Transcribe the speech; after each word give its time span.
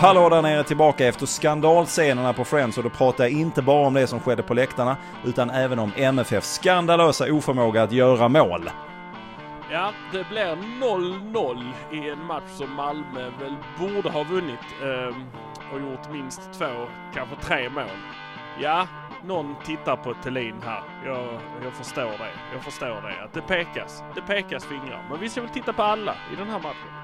Hallå 0.00 0.28
där 0.28 0.42
nere 0.42 0.64
tillbaka 0.64 1.06
efter 1.06 1.26
skandalscenerna 1.26 2.32
på 2.32 2.44
Friends 2.44 2.78
och 2.78 2.84
då 2.84 2.90
pratar 2.90 3.24
jag 3.24 3.32
inte 3.32 3.62
bara 3.62 3.86
om 3.86 3.94
det 3.94 4.06
som 4.06 4.20
skedde 4.20 4.42
på 4.42 4.54
läktarna 4.54 4.96
utan 5.24 5.50
även 5.50 5.78
om 5.78 5.92
MFFs 5.96 6.54
skandalösa 6.54 7.32
oförmåga 7.32 7.82
att 7.82 7.92
göra 7.92 8.28
mål. 8.28 8.70
Ja, 9.70 9.92
det 10.12 10.28
blir 10.28 10.56
0-0 10.56 11.72
i 11.92 12.10
en 12.10 12.24
match 12.24 12.50
som 12.50 12.72
Malmö 12.72 13.30
väl 13.40 13.56
borde 13.78 14.10
ha 14.10 14.22
vunnit 14.22 14.58
eh, 14.82 15.16
och 15.74 15.80
gjort 15.80 16.12
minst 16.12 16.52
två, 16.58 16.88
kanske 17.14 17.36
tre 17.36 17.70
mål. 17.70 17.84
Ja, 18.60 18.86
någon 19.24 19.54
tittar 19.64 19.96
på 19.96 20.14
Thelin 20.14 20.62
här. 20.64 20.82
Jag, 21.04 21.40
jag 21.64 21.72
förstår 21.72 22.02
det. 22.02 22.30
Jag 22.52 22.62
förstår 22.64 23.02
det. 23.02 23.24
Att 23.24 23.32
det 23.32 23.40
pekas. 23.40 24.02
Det 24.14 24.20
pekas 24.20 24.64
fingrar. 24.64 25.06
Men 25.10 25.20
vi 25.20 25.28
ska 25.28 25.40
väl 25.40 25.50
titta 25.50 25.72
på 25.72 25.82
alla 25.82 26.14
i 26.32 26.36
den 26.36 26.48
här 26.48 26.58
matchen. 26.58 26.97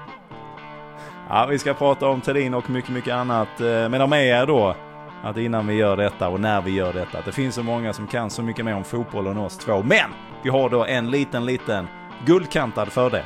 Ja, 1.29 1.45
vi 1.49 1.59
ska 1.59 1.73
prata 1.73 2.07
om 2.07 2.21
Thedin 2.21 2.53
och 2.53 2.69
mycket, 2.69 2.91
mycket 2.91 3.13
annat. 3.13 3.61
Eh, 3.61 3.65
men 3.65 3.91
de 3.91 4.13
är 4.13 4.45
då 4.45 4.75
att 5.23 5.37
innan 5.37 5.67
vi 5.67 5.73
gör 5.73 5.97
detta 5.97 6.27
och 6.29 6.39
när 6.39 6.61
vi 6.61 6.71
gör 6.71 6.93
detta, 6.93 7.17
att 7.19 7.25
det 7.25 7.31
finns 7.31 7.55
så 7.55 7.63
många 7.63 7.93
som 7.93 8.07
kan 8.07 8.29
så 8.29 8.43
mycket 8.43 8.65
mer 8.65 8.75
om 8.75 8.83
fotboll 8.83 9.27
än 9.27 9.37
oss 9.37 9.57
två. 9.57 9.83
Men 9.83 10.11
vi 10.43 10.49
har 10.49 10.69
då 10.69 10.85
en 10.85 11.11
liten, 11.11 11.45
liten 11.45 11.87
guldkantad 12.25 12.91
fördel. 12.91 13.23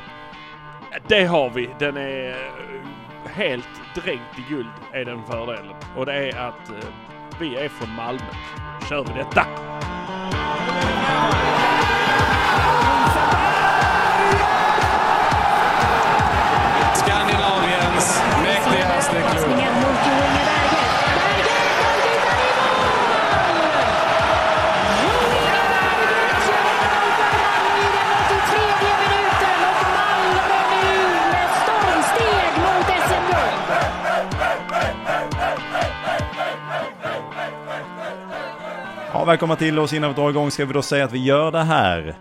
Det 1.07 1.25
har 1.25 1.49
vi. 1.49 1.69
Den 1.79 1.97
är 1.97 2.29
eh, 2.29 3.31
helt 3.31 3.69
dränkt 3.95 4.39
i 4.39 4.53
guld 4.53 4.67
är 4.93 5.05
den 5.05 5.23
fördelen. 5.23 5.75
Och 5.95 6.05
det 6.05 6.13
är 6.13 6.47
att 6.47 6.69
eh, 6.69 6.75
vi 7.39 7.55
är 7.55 7.69
från 7.69 7.95
Malmö. 7.95 8.31
kör 8.89 9.03
vi 9.03 9.13
detta! 9.13 9.45
Välkomna 39.29 39.55
till 39.55 39.79
oss. 39.79 39.93
Innan 39.93 40.09
vi 40.09 40.15
drar 40.15 40.29
igång 40.29 40.51
ska 40.51 40.65
vi 40.65 40.73
då 40.73 40.81
säga 40.81 41.05
att 41.05 41.11
vi 41.11 41.23
gör 41.23 41.51
det 41.51 41.63
här 41.63 42.15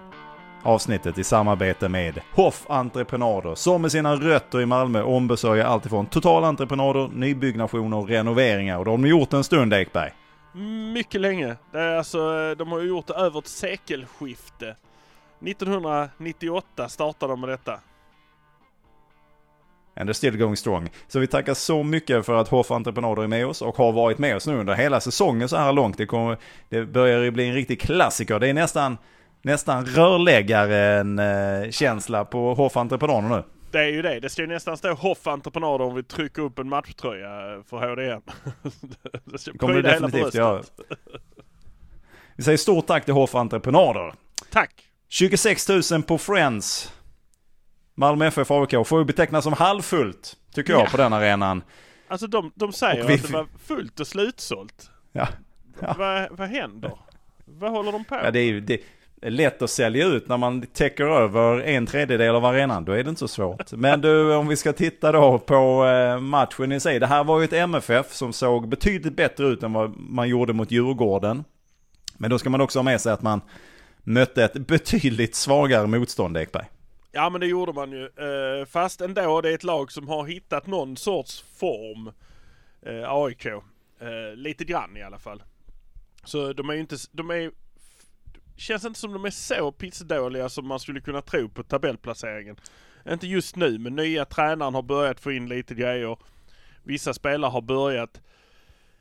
avsnittet 0.63 1.19
i 1.19 1.25
samarbete 1.25 1.89
med 1.89 2.21
Hoff 2.35 2.67
Entreprenader 2.69 3.55
som 3.55 3.83
med 3.83 3.93
sina 3.93 4.17
rötter 4.17 4.61
i 4.61 4.67
Malmö 4.67 5.03
ombesörjer 5.03 5.65
alltifrån 5.65 6.07
totalentreprenader, 6.07 7.09
nybyggnationer 7.15 7.97
och 7.97 8.09
renoveringar. 8.09 8.79
Och 8.79 8.85
det 8.85 8.91
har 8.91 8.99
de 8.99 9.07
gjort 9.07 9.33
en 9.33 9.45
stund 9.45 9.75
Ekberg. 9.75 10.13
Mycket 10.95 11.21
länge. 11.21 11.57
Det 11.73 11.79
är 11.79 11.97
alltså, 11.97 12.55
de 12.55 12.73
har 12.73 12.81
gjort 12.81 13.07
det 13.07 13.15
över 13.15 13.39
ett 13.39 13.49
sekelskifte. 13.49 14.77
1998 15.47 16.89
startade 16.89 17.33
de 17.33 17.41
med 17.41 17.49
detta. 17.49 17.81
And 19.99 20.09
they're 20.09 20.15
still 20.15 20.37
going 20.37 20.57
strong. 20.57 20.91
Så 21.09 21.19
vi 21.19 21.27
tackar 21.27 21.55
så 21.55 21.83
mycket 21.83 22.27
för 22.27 22.35
att 22.35 22.49
Hoff 22.49 22.71
Entreprenader 22.71 23.23
är 23.23 23.27
med 23.27 23.47
oss 23.47 23.63
och 23.63 23.77
har 23.77 23.93
varit 23.93 24.19
med 24.19 24.37
oss 24.37 24.47
nu 24.47 24.59
under 24.59 24.75
hela 24.75 25.01
säsongen 25.01 25.49
så 25.49 25.57
här 25.57 25.73
långt. 25.73 25.99
Det, 25.99 26.07
kommer, 26.07 26.39
det 26.69 26.85
börjar 26.85 27.23
ju 27.23 27.31
bli 27.31 27.49
en 27.49 27.55
riktig 27.55 27.81
klassiker. 27.81 28.39
Det 28.39 28.49
är 28.49 28.55
nästan, 28.55 28.99
nästan 29.43 29.87
rörläggaren-känsla 29.87 32.25
på 32.25 32.55
Hoff 32.55 32.77
Entreprenader 32.77 33.29
nu. 33.29 33.43
Det 33.71 33.79
är 33.79 33.89
ju 33.89 34.03
det. 34.03 34.21
Det 34.21 34.29
ska 34.29 34.43
ju 34.43 34.49
nästan 34.49 34.77
stå 34.77 34.95
Hoff 34.95 35.27
Entreprenader 35.27 35.85
om 35.85 35.95
vi 35.95 36.03
trycker 36.03 36.43
upp 36.43 36.59
en 36.59 36.69
matchtröja 36.69 37.63
för 37.71 37.77
HDM. 37.77 38.23
det 39.25 39.39
ska 39.39 39.53
kommer 39.53 39.75
det 39.75 39.83
definitivt 39.83 40.35
göra. 40.35 40.63
Vi 42.37 42.45
säger 42.45 42.59
stort 42.59 42.87
tack 42.87 43.05
till 43.05 43.15
Hoff 43.15 43.35
Entreprenader. 43.35 44.13
Tack! 44.53 44.85
26 45.09 45.69
000 45.69 45.83
på 46.03 46.19
Friends. 46.19 46.93
Malmö 47.99 48.27
FF 48.27 48.51
AIK 48.51 48.87
får 48.87 48.99
ju 48.99 49.05
betecknas 49.05 49.45
som 49.45 49.53
halvfullt, 49.53 50.37
tycker 50.55 50.73
jag, 50.73 50.83
ja. 50.83 50.89
på 50.91 50.97
den 50.97 51.13
arenan. 51.13 51.63
Alltså 52.09 52.27
de, 52.27 52.53
de 52.55 52.73
säger 52.73 53.05
vi... 53.07 53.15
att 53.15 53.23
det 53.23 53.33
var 53.33 53.47
fullt 53.65 54.01
och 54.01 54.07
slutsålt. 54.07 54.91
Ja. 55.13 55.29
ja. 55.81 55.95
Vad, 55.99 56.39
vad 56.39 56.49
händer? 56.49 56.93
Vad 57.45 57.71
håller 57.71 57.93
de 57.93 58.05
på 58.05 58.15
Ja, 58.15 58.31
det 58.31 58.41
är 58.41 58.45
ju 58.45 58.61
det 58.61 58.81
är 59.23 59.31
lätt 59.31 59.63
att 59.63 59.71
sälja 59.71 60.07
ut 60.07 60.29
när 60.29 60.37
man 60.37 60.67
täcker 60.67 61.05
över 61.05 61.61
en 61.61 61.87
tredjedel 61.87 62.35
av 62.35 62.45
arenan. 62.45 62.85
Då 62.85 62.93
är 62.93 63.05
det 63.05 63.11
inte 63.11 63.19
så 63.19 63.29
svårt. 63.29 63.73
Men 63.73 64.01
du, 64.01 64.35
om 64.35 64.49
vi 64.49 64.57
ska 64.57 64.73
titta 64.73 65.13
då 65.13 65.39
på 65.39 65.87
eh, 65.87 66.21
matchen 66.21 66.73
i 66.73 66.81
sig. 66.81 66.99
Det 66.99 67.07
här 67.07 67.25
var 67.25 67.39
ju 67.39 67.45
ett 67.45 67.53
MFF 67.53 68.13
som 68.13 68.33
såg 68.33 68.69
betydligt 68.69 69.17
bättre 69.17 69.47
ut 69.47 69.63
än 69.63 69.73
vad 69.73 69.97
man 69.97 70.29
gjorde 70.29 70.53
mot 70.53 70.71
Djurgården. 70.71 71.45
Men 72.17 72.31
då 72.31 72.39
ska 72.39 72.51
man 72.51 72.61
också 72.61 72.79
ha 72.79 72.85
med 72.85 73.01
sig 73.01 73.13
att 73.13 73.23
man 73.23 73.41
mötte 74.03 74.45
ett 74.45 74.55
betydligt 74.55 75.35
svagare 75.35 75.87
motstånd, 75.87 76.37
Ekberg. 76.37 76.67
Ja 77.13 77.31
men 77.31 77.41
det 77.41 77.47
gjorde 77.47 77.73
man 77.73 77.93
ju. 77.93 78.05
Eh, 78.05 78.65
fast 78.65 79.01
ändå, 79.01 79.41
det 79.41 79.51
är 79.51 79.55
ett 79.55 79.65
lag 79.65 79.93
som 79.93 80.09
har 80.09 80.27
hittat 80.27 80.67
någon 80.67 80.97
sorts 80.97 81.41
form. 81.41 82.13
Eh, 82.83 83.13
AIK. 83.13 83.47
Eh, 83.47 84.35
lite 84.35 84.65
grann 84.65 84.97
i 84.97 85.03
alla 85.03 85.19
fall. 85.19 85.43
Så 86.25 86.53
de 86.53 86.71
är 86.71 86.75
ju 86.75 86.81
inte, 86.81 86.97
de 87.13 87.31
är 87.31 87.51
Känns 88.59 88.85
inte 88.85 89.01
som 89.01 89.13
de 89.13 89.25
är 89.25 89.31
så 89.31 89.73
pissdåliga 89.73 90.49
som 90.49 90.67
man 90.67 90.81
skulle 90.81 91.01
kunna 91.01 91.23
tro 91.23 91.49
på 91.49 91.63
tabellplaceringen. 91.63 92.57
Inte 93.09 93.27
just 93.27 93.57
nu, 93.57 93.79
men 93.79 93.97
nya 93.97 94.25
tränaren 94.25 94.75
har 94.75 94.83
börjat 94.83 95.21
få 95.21 95.33
in 95.33 95.49
lite 95.49 95.75
grejer. 95.75 96.17
Vissa 96.83 97.15
spelare 97.15 97.51
har 97.51 97.63
börjat 97.63 98.21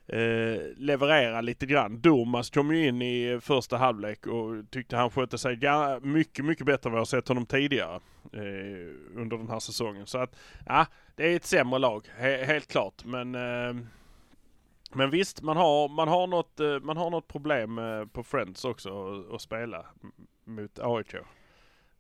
eh, 0.08 0.62
leverera 0.78 1.42
lite 1.42 1.66
grann. 1.66 2.02
Domas 2.02 2.50
kom 2.50 2.76
ju 2.76 2.88
in 2.88 3.02
i 3.02 3.40
första 3.42 3.78
halvlek 3.78 4.28
och 4.28 4.72
tyckte 4.72 4.98
han 4.98 5.12
skötte 5.12 5.38
sig 5.38 5.60
mycket, 6.02 6.46
mycket 6.46 6.66
bättre 6.66 6.88
än 6.90 6.92
vad 6.92 7.00
jag 7.00 7.08
sett 7.08 7.28
honom 7.28 7.46
tidigare 7.46 7.96
eh, 8.34 9.20
under 9.22 9.38
den 9.38 9.50
här 9.50 9.60
säsongen. 9.60 10.08
Så 10.08 10.18
att, 10.18 10.36
ja, 10.66 10.86
det 11.16 11.32
är 11.32 11.36
ett 11.36 11.46
sämre 11.46 11.80
lag, 11.80 12.08
he 12.18 12.46
helt 12.46 12.68
klart. 12.68 13.06
Men, 13.06 13.36
eh, 13.36 13.84
men 14.94 15.10
visst, 15.10 15.42
man 15.42 15.58
har, 15.58 15.90
man 15.90 16.08
har, 16.08 16.28
något, 16.28 16.60
eh, 16.60 16.80
man 16.80 16.98
har 16.98 17.10
något 17.10 17.28
problem 17.28 17.78
eh, 17.78 18.06
på 18.06 18.24
Friends 18.24 18.66
också 18.66 19.24
att 19.34 19.42
spela 19.42 19.86
mot 20.46 20.80
AIK. 20.80 21.12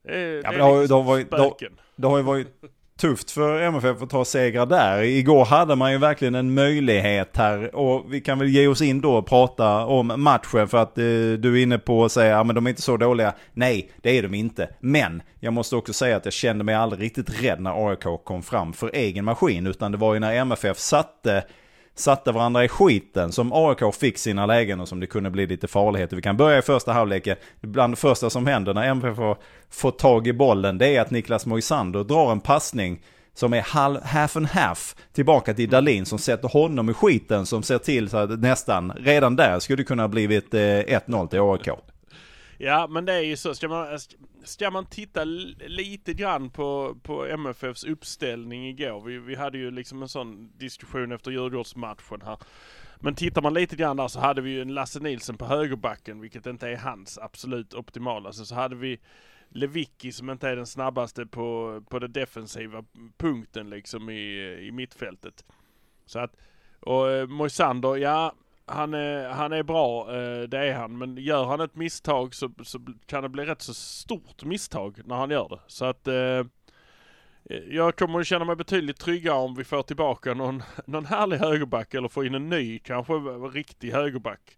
Det, 0.01 0.41
ja, 0.43 0.51
det, 0.51 0.57
det, 0.57 0.63
har, 0.63 0.87
det, 0.87 0.93
har 0.93 1.03
varit, 1.03 1.31
det, 1.31 1.69
det 1.95 2.07
har 2.07 2.17
ju 2.17 2.23
varit 2.23 2.63
tufft 2.97 3.31
för 3.31 3.61
MFF 3.61 4.01
att 4.01 4.09
ta 4.09 4.25
segrar 4.25 4.65
där. 4.65 5.01
Igår 5.01 5.45
hade 5.45 5.75
man 5.75 5.91
ju 5.91 5.97
verkligen 5.97 6.35
en 6.35 6.53
möjlighet 6.53 7.37
här 7.37 7.75
och 7.75 8.13
vi 8.13 8.21
kan 8.21 8.39
väl 8.39 8.47
ge 8.47 8.67
oss 8.67 8.81
in 8.81 9.01
då 9.01 9.15
och 9.15 9.27
prata 9.27 9.85
om 9.85 10.13
matchen 10.17 10.67
för 10.67 10.77
att 10.77 10.97
eh, 10.97 11.03
du 11.39 11.59
är 11.59 11.63
inne 11.63 11.77
på 11.77 12.05
att 12.05 12.11
säga 12.11 12.39
att 12.39 12.47
ja, 12.47 12.53
de 12.53 12.65
är 12.65 12.69
inte 12.69 12.81
så 12.81 12.97
dåliga. 12.97 13.33
Nej, 13.53 13.91
det 14.01 14.17
är 14.17 14.23
de 14.23 14.33
inte. 14.33 14.69
Men 14.79 15.21
jag 15.39 15.53
måste 15.53 15.75
också 15.75 15.93
säga 15.93 16.17
att 16.17 16.25
jag 16.25 16.33
kände 16.33 16.63
mig 16.63 16.75
aldrig 16.75 17.01
riktigt 17.01 17.43
rädd 17.43 17.59
när 17.59 17.89
AIK 17.89 18.23
kom 18.23 18.43
fram 18.43 18.73
för 18.73 18.91
egen 18.93 19.25
maskin 19.25 19.67
utan 19.67 19.91
det 19.91 19.97
var 19.97 20.13
ju 20.13 20.19
när 20.19 20.33
MFF 20.33 20.77
satte 20.77 21.43
satte 21.99 22.31
varandra 22.31 22.63
i 22.63 22.67
skiten 22.67 23.31
som 23.31 23.53
AIK 23.53 23.95
fick 23.95 24.17
sina 24.17 24.45
lägen 24.45 24.79
och 24.79 24.87
som 24.87 24.99
det 24.99 25.07
kunde 25.07 25.29
bli 25.29 25.47
lite 25.47 25.67
farligheter. 25.67 26.15
Vi 26.15 26.21
kan 26.21 26.37
börja 26.37 26.57
i 26.57 26.61
första 26.61 26.93
halvleken. 26.93 27.37
Bland 27.61 27.93
det 27.93 27.97
första 27.97 28.29
som 28.29 28.47
händer 28.47 28.73
när 28.73 28.83
MFF 28.83 29.15
får, 29.15 29.37
får 29.69 29.91
tag 29.91 30.27
i 30.27 30.33
bollen 30.33 30.77
det 30.77 30.95
är 30.95 31.01
att 31.01 31.11
Niklas 31.11 31.45
Moisander 31.45 32.03
drar 32.03 32.31
en 32.31 32.39
passning 32.39 33.01
som 33.33 33.53
är 33.53 33.61
half 34.05 34.37
and 34.37 34.47
half 34.47 34.95
tillbaka 35.13 35.53
till 35.53 35.69
Dalin 35.69 36.05
som 36.05 36.19
sätter 36.19 36.47
honom 36.47 36.89
i 36.89 36.93
skiten 36.93 37.45
som 37.45 37.63
ser 37.63 37.77
till 37.77 38.09
så 38.09 38.17
att 38.17 38.39
nästan 38.39 38.91
redan 38.91 39.35
där 39.35 39.59
skulle 39.59 39.77
det 39.77 39.83
kunna 39.83 40.07
blivit 40.07 40.53
eh, 40.53 40.59
1-0 40.59 41.27
till 41.27 41.39
AIK. 41.39 41.79
Ja, 42.57 42.87
men 42.87 43.05
det 43.05 43.13
är 43.13 43.21
ju 43.21 43.37
så. 43.37 43.55
Ska 43.55 43.67
man, 43.67 43.99
ska 44.43 44.71
man 44.71 44.85
titta 44.85 45.23
lite 45.23 46.13
grann 46.13 46.49
på, 46.49 46.97
på 47.03 47.25
MFFs 47.25 47.83
uppställning 47.83 48.67
igår. 48.67 49.01
Vi, 49.01 49.17
vi 49.17 49.35
hade 49.35 49.57
ju 49.57 49.71
liksom 49.71 50.01
en 50.01 50.09
sån 50.09 50.51
diskussion 50.57 51.11
efter 51.11 51.31
Djurgårdsmatchen 51.31 52.21
här. 52.21 52.37
Men 52.99 53.15
tittar 53.15 53.41
man 53.41 53.53
lite 53.53 53.75
grann 53.75 53.97
där 53.97 54.07
så 54.07 54.19
hade 54.19 54.41
vi 54.41 54.49
ju 54.49 54.61
en 54.61 54.73
Lasse 54.73 54.99
Nilsen 54.99 55.37
på 55.37 55.45
högerbacken, 55.45 56.21
vilket 56.21 56.45
inte 56.45 56.69
är 56.69 56.77
hans 56.77 57.17
absolut 57.17 57.73
optimalaste. 57.73 58.45
Så 58.45 58.55
hade 58.55 58.75
vi 58.75 58.99
Lewicki 59.49 60.11
som 60.11 60.29
inte 60.29 60.49
är 60.49 60.55
den 60.55 60.65
snabbaste 60.67 61.25
på, 61.25 61.81
på 61.89 61.99
den 61.99 62.11
defensiva 62.11 62.83
punkten 63.17 63.69
liksom 63.69 64.09
i, 64.09 64.57
i 64.67 64.71
mittfältet. 64.71 65.45
Så 66.05 66.19
att, 66.19 66.35
och 66.79 67.11
eh, 67.11 67.27
Moisander, 67.27 67.95
ja 67.95 68.33
han 68.67 68.93
är, 68.93 69.29
han 69.29 69.53
är 69.53 69.63
bra, 69.63 70.15
eh, 70.15 70.41
det 70.41 70.57
är 70.57 70.73
han. 70.73 70.97
Men 70.97 71.17
gör 71.17 71.45
han 71.45 71.61
ett 71.61 71.75
misstag 71.75 72.35
så, 72.35 72.51
så 72.63 72.79
kan 73.05 73.23
det 73.23 73.29
bli 73.29 73.45
rätt 73.45 73.61
så 73.61 73.73
stort 73.73 74.43
misstag 74.43 75.01
när 75.05 75.15
han 75.15 75.29
gör 75.29 75.49
det. 75.49 75.59
Så 75.67 75.85
att 75.85 76.07
eh, 76.07 76.15
eh 76.15 76.45
jag 77.69 77.95
kommer 77.95 78.19
att 78.19 78.27
känna 78.27 78.45
mig 78.45 78.55
betydligt 78.55 78.99
tryggare 78.99 79.37
om 79.37 79.55
vi 79.55 79.63
får 79.63 79.83
tillbaka 79.83 80.33
någon, 80.33 80.63
någon 80.85 81.05
härlig 81.05 81.37
högerback 81.37 81.93
eller 81.93 82.07
får 82.07 82.25
in 82.25 82.35
en 82.35 82.49
ny, 82.49 82.79
kanske 82.79 83.13
riktig 83.53 83.91
högerback. 83.91 84.57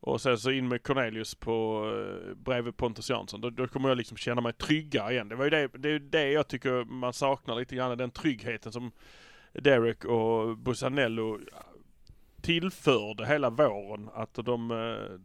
Och 0.00 0.20
sen 0.20 0.38
så 0.38 0.50
in 0.50 0.68
med 0.68 0.82
Cornelius 0.82 1.34
på, 1.34 1.86
eh, 1.94 2.34
bredvid 2.34 2.76
Pontus 2.76 3.10
Jansson. 3.10 3.40
Då, 3.40 3.50
då, 3.50 3.66
kommer 3.66 3.88
jag 3.88 3.98
liksom 3.98 4.16
känna 4.16 4.40
mig 4.40 4.52
tryggare 4.52 5.12
igen. 5.12 5.28
Det 5.28 5.34
var 5.34 5.44
ju 5.44 5.50
det, 5.50 5.68
det, 5.68 5.90
är 5.90 5.98
det 5.98 6.30
jag 6.30 6.48
tycker 6.48 6.84
man 6.84 7.12
saknar 7.12 7.56
lite 7.56 7.76
grann, 7.76 7.98
den 7.98 8.10
tryggheten 8.10 8.72
som 8.72 8.92
Derek 9.52 10.04
och 10.04 10.58
Busanello 10.58 11.38
tillförde 12.40 13.26
hela 13.26 13.50
våren. 13.50 14.08
Att 14.14 14.34
de 14.34 14.70
eh, 14.70 15.20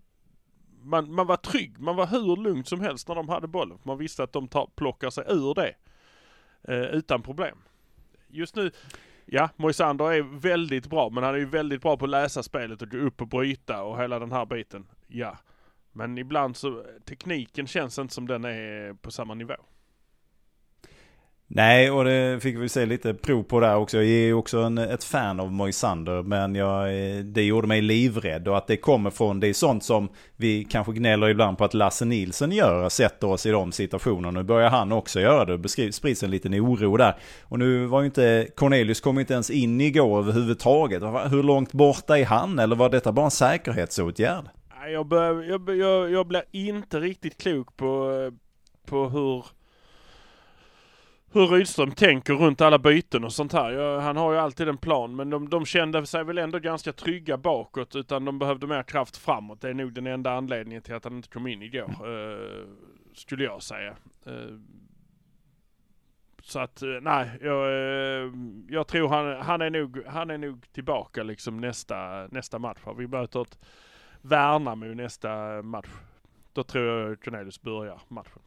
man, 0.85 1.13
man 1.13 1.27
var 1.27 1.37
trygg, 1.37 1.79
man 1.79 1.95
var 1.95 2.07
hur 2.07 2.35
lugn 2.43 2.65
som 2.65 2.81
helst 2.81 3.07
när 3.07 3.15
de 3.15 3.29
hade 3.29 3.47
bollen. 3.47 3.77
Man 3.83 3.97
visste 3.97 4.23
att 4.23 4.33
de 4.33 4.47
tar, 4.47 4.69
plockar 4.75 5.09
sig 5.09 5.23
ur 5.27 5.53
det 5.53 5.75
eh, 6.63 6.95
utan 6.95 7.21
problem. 7.21 7.57
Just 8.27 8.55
nu, 8.55 8.71
ja, 9.25 9.49
Moisander 9.55 10.11
är 10.11 10.39
väldigt 10.39 10.87
bra, 10.87 11.09
men 11.09 11.23
han 11.23 11.33
är 11.33 11.39
ju 11.39 11.45
väldigt 11.45 11.81
bra 11.81 11.97
på 11.97 12.05
att 12.05 12.11
läsa 12.11 12.43
spelet 12.43 12.81
och 12.81 12.89
gå 12.89 12.97
upp 12.97 13.21
och 13.21 13.27
bryta 13.27 13.83
och 13.83 14.01
hela 14.01 14.19
den 14.19 14.31
här 14.31 14.45
biten. 14.45 14.87
Ja, 15.07 15.37
men 15.91 16.17
ibland 16.17 16.55
så, 16.55 16.85
tekniken 17.05 17.67
känns 17.67 17.99
inte 17.99 18.13
som 18.13 18.27
den 18.27 18.45
är 18.45 18.93
på 18.93 19.11
samma 19.11 19.33
nivå. 19.33 19.55
Nej, 21.47 21.91
och 21.91 22.05
det 22.05 22.39
fick 22.43 22.57
vi 22.57 22.69
se 22.69 22.85
lite 22.85 23.13
prov 23.13 23.43
på 23.43 23.59
där 23.59 23.75
också. 23.75 23.97
Jag 23.97 24.05
är 24.05 24.25
ju 24.25 24.33
också 24.33 24.59
en, 24.59 24.77
ett 24.77 25.03
fan 25.03 25.39
av 25.39 25.51
Moisander, 25.51 26.23
men 26.23 26.55
jag, 26.55 26.87
eh, 26.87 27.17
det 27.17 27.43
gjorde 27.43 27.67
mig 27.67 27.81
livrädd. 27.81 28.47
Och 28.47 28.57
att 28.57 28.67
det 28.67 28.77
kommer 28.77 29.09
från, 29.09 29.39
det 29.39 29.47
är 29.47 29.53
sånt 29.53 29.83
som 29.83 30.09
vi 30.35 30.63
kanske 30.63 30.93
gnäller 30.93 31.29
ibland 31.29 31.57
på 31.57 31.65
att 31.65 31.73
Lasse 31.73 32.05
Nilsson 32.05 32.51
gör, 32.51 32.89
sätter 32.89 33.27
oss 33.27 33.45
i 33.45 33.49
de 33.49 33.71
situationerna. 33.71 34.31
Nu 34.31 34.43
börjar 34.43 34.69
han 34.69 34.91
också 34.91 35.19
göra 35.19 35.45
det, 35.45 35.57
det 35.57 35.91
sprids 35.91 36.23
en 36.23 36.31
liten 36.31 36.53
oro 36.53 36.97
där. 36.97 37.15
Och 37.43 37.59
nu 37.59 37.85
var 37.85 38.01
ju 38.01 38.05
inte, 38.05 38.47
Cornelius 38.55 39.01
kom 39.01 39.19
inte 39.19 39.33
ens 39.33 39.49
in 39.49 39.81
igår 39.81 40.19
överhuvudtaget. 40.19 41.03
Hur 41.03 41.43
långt 41.43 41.73
borta 41.73 42.19
är 42.19 42.25
han, 42.25 42.59
eller 42.59 42.75
var 42.75 42.89
detta 42.89 43.11
bara 43.11 43.25
en 43.25 43.31
säkerhetsåtgärd? 43.31 44.45
Jag, 44.91 45.07
bör, 45.07 45.43
jag, 45.43 45.75
jag, 45.77 46.11
jag 46.11 46.27
blir 46.27 46.43
inte 46.51 46.99
riktigt 46.99 47.41
klok 47.41 47.77
på, 47.77 48.11
på 48.85 49.09
hur 49.09 49.45
hur 51.35 51.47
Rydström 51.47 51.91
tänker 51.91 52.33
runt 52.33 52.61
alla 52.61 52.79
byten 52.79 53.23
och 53.23 53.33
sånt 53.33 53.53
här. 53.53 53.71
Jag, 53.71 54.01
han 54.01 54.17
har 54.17 54.33
ju 54.33 54.39
alltid 54.39 54.67
en 54.67 54.77
plan 54.77 55.15
men 55.15 55.29
de, 55.29 55.49
de 55.49 55.65
kände 55.65 56.05
sig 56.05 56.23
väl 56.23 56.37
ändå 56.37 56.59
ganska 56.59 56.93
trygga 56.93 57.37
bakåt 57.37 57.95
utan 57.95 58.25
de 58.25 58.39
behövde 58.39 58.67
mer 58.67 58.83
kraft 58.83 59.17
framåt. 59.17 59.61
Det 59.61 59.69
är 59.69 59.73
nog 59.73 59.93
den 59.93 60.07
enda 60.07 60.31
anledningen 60.31 60.81
till 60.81 60.95
att 60.95 61.03
han 61.03 61.15
inte 61.15 61.29
kom 61.29 61.47
in 61.47 61.61
igår. 61.61 62.07
Uh, 62.07 62.67
skulle 63.13 63.43
jag 63.43 63.63
säga. 63.63 63.95
Uh, 64.27 64.59
så 66.41 66.59
att 66.59 66.83
uh, 66.83 67.01
nej, 67.01 67.29
jag, 67.41 67.71
jag 68.69 68.87
tror 68.87 69.09
han, 69.09 69.41
han, 69.41 69.61
är 69.61 69.69
nog, 69.69 70.05
han 70.07 70.29
är 70.29 70.37
nog 70.37 70.73
tillbaka 70.73 71.23
liksom 71.23 71.57
nästa, 71.57 72.27
nästa 72.31 72.59
match. 72.59 72.79
Vi 72.97 73.07
möter 73.07 73.41
ett 73.41 73.59
Värnamo 74.21 74.85
nästa 74.85 75.61
match. 75.61 75.89
Då 76.53 76.63
tror 76.63 76.85
jag 76.85 77.21
Cornelius 77.21 77.61
börjar 77.61 78.01
matchen. 78.07 78.41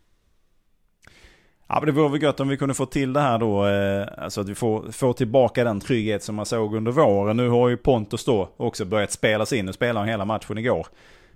Ja 1.68 1.80
men 1.80 1.86
det 1.86 1.92
vore 1.92 2.08
väl 2.08 2.22
gött 2.22 2.40
om 2.40 2.48
vi 2.48 2.56
kunde 2.56 2.74
få 2.74 2.86
till 2.86 3.12
det 3.12 3.20
här 3.20 3.38
då. 3.38 3.66
Eh, 3.66 4.24
alltså 4.24 4.40
att 4.40 4.48
vi 4.48 4.54
får, 4.54 4.92
får 4.92 5.12
tillbaka 5.12 5.64
den 5.64 5.80
trygghet 5.80 6.22
som 6.22 6.34
man 6.34 6.46
såg 6.46 6.74
under 6.74 6.92
våren. 6.92 7.36
Nu 7.36 7.48
har 7.48 7.68
ju 7.68 7.76
Pontus 7.76 8.24
då 8.24 8.48
också 8.56 8.84
börjat 8.84 9.12
spelas 9.12 9.52
in. 9.52 9.66
Nu 9.66 9.72
spelade 9.72 9.98
han 9.98 10.08
hela 10.08 10.24
matchen 10.24 10.58
igår. 10.58 10.86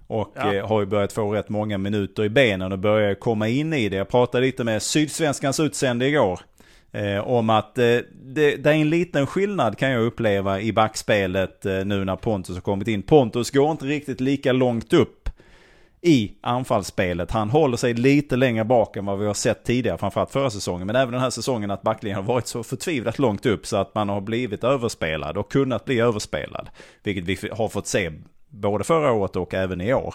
Och 0.07 0.33
ja. 0.35 0.55
eh, 0.55 0.69
har 0.69 0.81
ju 0.81 0.87
börjat 0.87 1.13
få 1.13 1.33
rätt 1.33 1.49
många 1.49 1.79
minuter 1.79 2.25
i 2.25 2.29
benen 2.29 2.73
och 2.73 2.79
börjar 2.79 3.15
komma 3.15 3.49
in 3.49 3.73
i 3.73 3.89
det. 3.89 3.97
Jag 3.97 4.09
pratade 4.09 4.47
lite 4.47 4.65
med 4.65 4.83
Sydsvenskans 4.83 5.61
utsände 5.61 6.07
igår. 6.07 6.41
Eh, 6.93 7.29
om 7.29 7.51
att 7.51 7.79
eh, 7.79 7.85
det, 7.85 8.57
det, 8.57 8.71
är 8.71 8.75
en 8.75 8.91
liten 8.91 9.27
skillnad 9.27 9.79
kan 9.79 9.91
jag 9.91 10.03
uppleva 10.03 10.61
i 10.61 10.73
backspelet 10.73 11.65
nu 11.65 12.05
när 12.05 12.17
Pontus 12.17 12.57
har 12.57 12.63
kommit 12.63 12.89
in. 12.89 13.03
Pontus 13.03 13.51
går 13.51 13.71
inte 13.71 13.85
riktigt 13.85 14.21
lika 14.21 14.53
långt 14.53 14.93
upp 14.93 15.22
i 16.03 16.33
anfallsspelet. 16.41 17.31
Han 17.31 17.51
håller 17.51 17.77
sig 17.77 17.95
lite 17.95 18.37
längre 18.37 18.65
bak 18.65 18.97
än 18.97 19.05
vad 19.05 19.19
vi 19.19 19.27
har 19.27 19.35
sett 19.35 19.65
tidigare, 19.65 19.99
framförallt 19.99 20.31
förra 20.31 20.51
säsongen. 20.51 20.87
Men 20.87 20.97
även 20.97 21.13
den 21.13 21.21
här 21.21 21.31
säsongen 21.31 21.71
att 21.71 21.83
backlinjen 21.83 22.17
har 22.17 22.35
varit 22.35 22.47
så 22.47 22.63
förtvivlat 22.63 23.19
långt 23.19 23.47
upp 23.47 23.67
så 23.67 23.77
att 23.77 23.95
man 23.95 24.09
har 24.09 24.21
blivit 24.21 24.65
överspelad 24.65 25.37
och 25.37 25.51
kunnat 25.53 25.85
bli 25.85 26.01
överspelad. 26.01 26.69
Vilket 27.03 27.25
vi 27.25 27.49
har 27.49 27.69
fått 27.69 27.87
se 27.87 28.13
både 28.49 28.85
förra 28.85 29.13
året 29.13 29.37
och 29.37 29.55
även 29.55 29.81
i 29.81 29.95
år. 29.95 30.15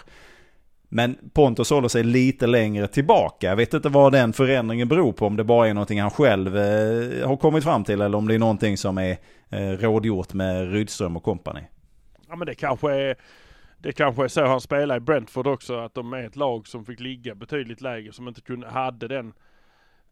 Men 0.89 1.17
Pontus 1.33 1.69
håller 1.69 1.87
sig 1.87 2.03
lite 2.03 2.47
längre 2.47 2.87
tillbaka. 2.87 3.47
Jag 3.47 3.55
vet 3.55 3.73
inte 3.73 3.89
vad 3.89 4.11
den 4.11 4.33
förändringen 4.33 4.87
beror 4.87 5.11
på. 5.11 5.25
Om 5.25 5.35
det 5.35 5.43
bara 5.43 5.67
är 5.67 5.73
någonting 5.73 6.01
han 6.01 6.11
själv 6.11 6.57
eh, 6.57 7.27
har 7.27 7.37
kommit 7.37 7.63
fram 7.63 7.83
till 7.83 8.01
eller 8.01 8.17
om 8.17 8.27
det 8.27 8.35
är 8.35 8.39
någonting 8.39 8.77
som 8.77 8.97
är 8.97 9.17
eh, 9.49 9.59
rådgjort 9.59 10.33
med 10.33 10.71
Rydström 10.71 11.17
och 11.17 11.23
kompani. 11.23 11.61
Ja 12.29 12.35
men 12.35 12.45
det 12.45 12.55
kanske 12.55 12.91
är 12.91 13.15
det 13.87 13.93
kanske 13.93 14.23
är 14.23 14.27
så 14.27 14.45
han 14.45 14.61
spelar 14.61 14.97
i 14.97 14.99
Brentford 14.99 15.47
också, 15.47 15.79
att 15.79 15.93
de 15.93 16.13
är 16.13 16.23
ett 16.23 16.35
lag 16.35 16.67
som 16.67 16.85
fick 16.85 16.99
ligga 16.99 17.35
betydligt 17.35 17.81
lägre, 17.81 18.11
som 18.11 18.27
inte 18.27 18.41
kunde, 18.41 18.67
hade 18.67 19.07
den. 19.07 19.33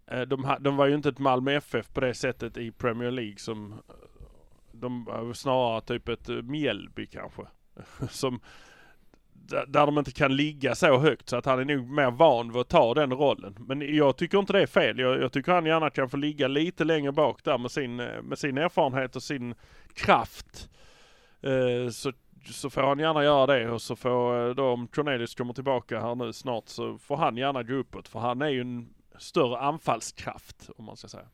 Eh, 0.08 0.22
de, 0.22 0.56
de 0.60 0.78
var 0.78 0.86
ju 0.86 0.96
inte 0.96 1.10
ett 1.10 1.20
Malmö 1.20 1.52
FF 1.52 1.94
på 1.94 2.02
det 2.02 2.14
sättet 2.14 2.58
i 2.58 2.72
Premier 2.72 3.12
League 3.12 3.38
som, 3.38 3.72
eh, 3.74 3.78
de 4.72 5.06
var 5.06 5.34
snarare 5.34 5.82
typ 5.82 6.10
ett 6.10 6.28
Mjällby 6.28 7.06
kanske. 7.06 7.42
Som, 8.10 8.40
där 9.68 9.86
de 9.86 9.98
inte 9.98 10.12
kan 10.12 10.36
ligga 10.36 10.76
så 10.76 10.98
högt 10.98 11.30
så 11.30 11.38
att 11.38 11.46
han 11.46 11.60
är 11.60 11.66
nog 11.66 11.90
mer 11.90 12.12
van 12.12 12.52
vid 12.52 12.62
att 12.62 12.70
ta 12.70 12.94
den 12.94 13.14
rollen. 13.14 13.56
Men 13.60 13.96
jag 13.96 14.18
tycker 14.18 14.38
inte 14.38 14.54
det 14.54 14.62
är 14.62 14.68
fel. 14.68 15.00
Jag, 15.00 15.22
jag 15.22 15.32
tycker 15.32 15.52
han 15.52 15.66
gärna 15.66 15.90
kan 15.90 16.10
få 16.10 16.18
ligga 16.18 16.48
lite 16.48 16.84
längre 16.84 17.12
bak 17.12 17.44
där 17.44 17.58
med 17.58 17.72
sin, 17.72 17.96
med 17.96 18.38
sin 18.38 18.58
erfarenhet 18.58 19.16
och 19.16 19.24
sin 19.24 19.56
kraft. 19.94 20.70
så 21.92 22.12
så 22.54 22.70
får 22.70 22.82
han 22.82 23.00
gärna 23.00 23.24
göra 23.24 23.46
det 23.46 23.72
och 23.72 23.82
så 23.82 23.96
får 23.96 24.48
eh, 24.50 24.56
då 24.56 24.66
om 24.66 24.88
Cornelius 24.88 25.36
kommer 25.36 25.54
tillbaka 25.54 26.00
här 26.00 26.16
nu 26.16 26.34
snart 26.34 26.70
så 26.70 26.98
får 26.98 27.18
han 27.18 27.38
gärna 27.38 27.64
gå 27.64 27.74
uppåt 27.74 28.08
för 28.08 28.20
han 28.20 28.42
är 28.42 28.50
ju 28.50 28.62
en 28.62 28.90
större 29.18 29.58
anfallskraft 29.58 30.70
om 30.78 30.86
man 30.86 30.98
ska 30.98 31.08
säga. 31.08 31.26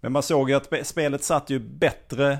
Men 0.00 0.12
man 0.12 0.22
såg 0.22 0.50
ju 0.50 0.56
att 0.56 0.86
spelet 0.86 1.24
satt 1.24 1.50
ju 1.50 1.58
bättre 1.58 2.38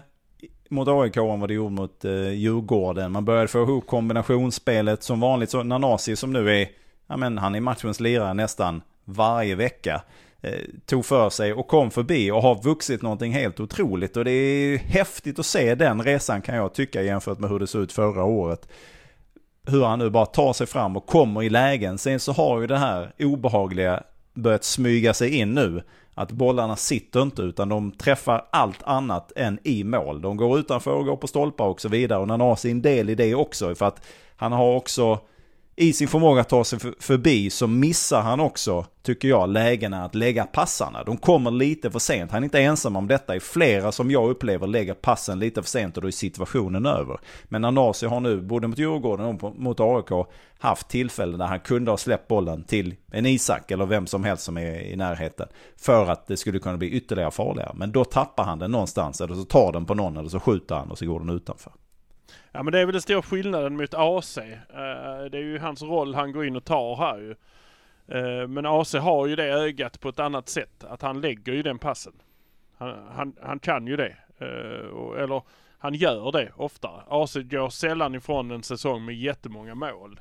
mot 0.68 0.88
AIK 0.88 1.16
än 1.16 1.40
vad 1.40 1.50
det 1.50 1.54
gjorde 1.54 1.74
mot 1.74 2.04
eh, 2.04 2.32
Djurgården. 2.32 3.12
Man 3.12 3.24
började 3.24 3.48
få 3.48 3.62
ihop 3.62 3.86
kombinationsspelet 3.86 5.02
som 5.02 5.20
vanligt. 5.20 5.50
Så 5.50 5.62
Nanasi 5.62 6.16
som 6.16 6.32
nu 6.32 6.50
är, 6.60 6.68
ja 7.06 7.16
men 7.16 7.38
han 7.38 7.54
är 7.54 7.60
matchens 7.60 8.00
lirare 8.00 8.34
nästan 8.34 8.82
varje 9.04 9.54
vecka. 9.54 10.02
Eh, 10.44 10.60
tog 10.86 11.04
för 11.04 11.30
sig 11.30 11.52
och 11.52 11.68
kom 11.68 11.90
förbi 11.90 12.30
och 12.30 12.42
har 12.42 12.62
vuxit 12.62 13.02
någonting 13.02 13.32
helt 13.32 13.60
otroligt. 13.60 14.16
Och 14.16 14.24
det 14.24 14.30
är 14.30 14.78
häftigt 14.78 15.38
att 15.38 15.46
se 15.46 15.74
den 15.74 16.02
resan 16.02 16.42
kan 16.42 16.56
jag 16.56 16.74
tycka 16.74 17.02
jämfört 17.02 17.38
med 17.38 17.50
hur 17.50 17.58
det 17.58 17.66
såg 17.66 17.82
ut 17.82 17.92
förra 17.92 18.24
året. 18.24 18.68
Hur 19.66 19.84
han 19.84 19.98
nu 19.98 20.10
bara 20.10 20.26
tar 20.26 20.52
sig 20.52 20.66
fram 20.66 20.96
och 20.96 21.06
kommer 21.06 21.42
i 21.42 21.50
lägen. 21.50 21.98
Sen 21.98 22.20
så 22.20 22.32
har 22.32 22.60
ju 22.60 22.66
det 22.66 22.78
här 22.78 23.12
obehagliga 23.18 24.02
börjat 24.34 24.64
smyga 24.64 25.14
sig 25.14 25.34
in 25.34 25.54
nu. 25.54 25.82
Att 26.14 26.32
bollarna 26.32 26.76
sitter 26.76 27.22
inte 27.22 27.42
utan 27.42 27.68
de 27.68 27.92
träffar 27.92 28.46
allt 28.52 28.82
annat 28.82 29.32
än 29.36 29.58
i 29.62 29.84
mål. 29.84 30.20
De 30.20 30.36
går 30.36 30.58
utanför 30.58 30.92
och 30.92 31.04
går 31.04 31.16
på 31.16 31.26
stolpar 31.26 31.66
och 31.66 31.80
så 31.80 31.88
vidare. 31.88 32.18
Och 32.18 32.28
Nanasi 32.28 32.68
är 32.68 32.72
en 32.72 32.82
del 32.82 33.10
i 33.10 33.14
det 33.14 33.34
också. 33.34 33.74
För 33.74 33.86
att 33.86 34.06
han 34.36 34.52
har 34.52 34.76
också 34.76 35.18
i 35.76 35.92
sin 35.92 36.08
förmåga 36.08 36.40
att 36.40 36.48
ta 36.48 36.64
sig 36.64 36.78
förbi 37.00 37.50
så 37.50 37.66
missar 37.66 38.22
han 38.22 38.40
också, 38.40 38.86
tycker 39.02 39.28
jag, 39.28 39.48
lägena 39.48 40.04
att 40.04 40.14
lägga 40.14 40.44
passarna. 40.44 41.04
De 41.04 41.16
kommer 41.16 41.50
lite 41.50 41.90
för 41.90 41.98
sent. 41.98 42.30
Han 42.30 42.42
är 42.42 42.44
inte 42.44 42.60
ensam 42.60 42.96
om 42.96 43.06
detta. 43.06 43.32
Det 43.32 43.38
är 43.38 43.40
flera 43.40 43.92
som 43.92 44.10
jag 44.10 44.30
upplever 44.30 44.66
lägger 44.66 44.94
passen 44.94 45.38
lite 45.38 45.62
för 45.62 45.68
sent 45.68 45.96
och 45.96 46.02
då 46.02 46.08
är 46.08 46.12
situationen 46.12 46.86
över. 46.86 47.20
Men 47.44 47.64
Anasi 47.64 48.06
har 48.06 48.20
nu, 48.20 48.40
både 48.40 48.68
mot 48.68 48.78
Djurgården 48.78 49.26
och 49.26 49.56
mot 49.58 49.80
AIK, 49.80 50.26
haft 50.58 50.88
tillfällen 50.88 51.38
där 51.38 51.46
han 51.46 51.60
kunde 51.60 51.90
ha 51.90 51.98
släppt 51.98 52.28
bollen 52.28 52.64
till 52.64 52.94
en 53.12 53.26
Isak 53.26 53.70
eller 53.70 53.86
vem 53.86 54.06
som 54.06 54.24
helst 54.24 54.42
som 54.42 54.58
är 54.58 54.80
i 54.80 54.96
närheten. 54.96 55.48
För 55.76 56.10
att 56.10 56.26
det 56.26 56.36
skulle 56.36 56.58
kunna 56.58 56.76
bli 56.76 56.90
ytterligare 56.90 57.30
farligare. 57.30 57.72
Men 57.74 57.92
då 57.92 58.04
tappar 58.04 58.44
han 58.44 58.58
den 58.58 58.70
någonstans 58.70 59.20
eller 59.20 59.34
så 59.34 59.44
tar 59.44 59.72
den 59.72 59.86
på 59.86 59.94
någon 59.94 60.16
eller 60.16 60.28
så 60.28 60.40
skjuter 60.40 60.74
han 60.74 60.90
och 60.90 60.98
så 60.98 61.06
går 61.06 61.20
den 61.20 61.30
utanför. 61.30 61.72
Ja 62.56 62.62
men 62.62 62.72
det 62.72 62.78
är 62.78 62.86
väl 62.86 62.92
den 62.92 63.02
stora 63.02 63.22
skillnaden 63.22 63.76
mot 63.76 63.94
AC. 63.94 64.38
Uh, 64.38 64.44
eh, 64.44 65.24
det 65.30 65.38
är 65.38 65.42
ju 65.42 65.58
hans 65.58 65.82
roll 65.82 66.14
han 66.14 66.32
går 66.32 66.46
in 66.46 66.56
och 66.56 66.64
tar 66.64 66.96
här 66.96 67.18
ju. 67.18 67.34
Uh, 68.18 68.48
men 68.48 68.66
AC 68.66 68.94
har 68.94 69.26
ju 69.26 69.36
det 69.36 69.44
ögat 69.44 70.00
på 70.00 70.08
ett 70.08 70.18
annat 70.18 70.48
sätt. 70.48 70.84
Att 70.84 71.02
han 71.02 71.20
lägger 71.20 71.52
ju 71.52 71.62
den 71.62 71.78
passen. 71.78 72.12
Han, 72.76 73.08
han, 73.14 73.36
han 73.42 73.58
kan 73.58 73.86
ju 73.86 73.96
det. 73.96 74.16
Uh, 74.42 74.88
och, 74.88 75.18
eller 75.20 75.42
han 75.78 75.94
gör 75.94 76.32
det 76.32 76.52
oftare. 76.56 77.02
AC 77.08 77.34
går 77.34 77.70
sällan 77.70 78.14
ifrån 78.14 78.50
en 78.50 78.62
säsong 78.62 79.04
med 79.04 79.16
jättemånga 79.16 79.74
mål. 79.74 80.20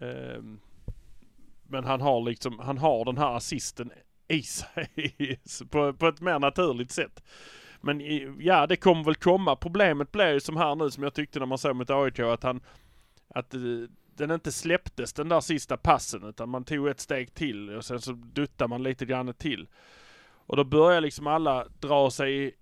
Ehm, 0.00 0.60
men 1.62 1.84
han 1.84 2.00
har 2.00 2.20
liksom, 2.20 2.58
han 2.58 2.78
har 2.78 3.04
den 3.04 3.18
här 3.18 3.36
assisten 3.36 3.92
i 4.28 4.42
sig 4.42 5.38
på, 5.70 5.92
på 5.92 6.08
ett 6.08 6.20
mer 6.20 6.38
naturligt 6.38 6.90
sätt. 6.90 7.22
Men 7.82 8.00
ja, 8.40 8.66
det 8.66 8.76
kommer 8.76 9.04
väl 9.04 9.14
komma. 9.14 9.56
Problemet 9.56 10.12
blir 10.12 10.32
ju 10.32 10.40
som 10.40 10.56
här 10.56 10.74
nu 10.74 10.90
som 10.90 11.02
jag 11.02 11.14
tyckte 11.14 11.38
när 11.38 11.46
man 11.46 11.58
såg 11.58 11.76
mot 11.76 11.90
AIK 11.90 12.18
att 12.18 12.42
han, 12.42 12.60
att 13.34 13.54
eh, 13.54 13.60
den 14.16 14.30
inte 14.30 14.52
släpptes 14.52 15.12
den 15.12 15.28
där 15.28 15.40
sista 15.40 15.76
passen 15.76 16.24
utan 16.24 16.48
man 16.48 16.64
tog 16.64 16.88
ett 16.88 17.00
steg 17.00 17.34
till 17.34 17.70
och 17.70 17.84
sen 17.84 18.00
så 18.00 18.12
duttade 18.12 18.68
man 18.68 18.82
lite 18.82 19.06
grann 19.06 19.34
till. 19.34 19.68
Och 20.46 20.56
då 20.56 20.64
börjar 20.64 21.00
liksom 21.00 21.26
alla 21.26 21.66
dra 21.80 22.10
sig 22.10 22.54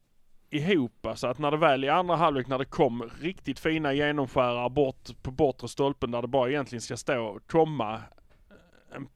ihop. 0.51 1.07
Så 1.15 1.27
att 1.27 1.39
när 1.39 1.51
det 1.51 1.57
väl 1.57 1.85
i 1.85 1.89
andra 1.89 2.17
halvlek 2.17 2.47
när 2.47 2.59
det 2.59 2.65
kom 2.65 3.11
riktigt 3.21 3.59
fina 3.59 3.93
genomskärare 3.93 4.71
bort 4.71 5.23
på 5.23 5.31
bortre 5.31 5.69
stolpen 5.69 6.11
där 6.11 6.23
det 6.23 6.29
bara 6.29 6.51
egentligen 6.51 6.83
ska 6.83 6.97
stå, 6.97 7.41
komma 7.47 7.95
eh, 7.95 8.97
en, 8.97 9.09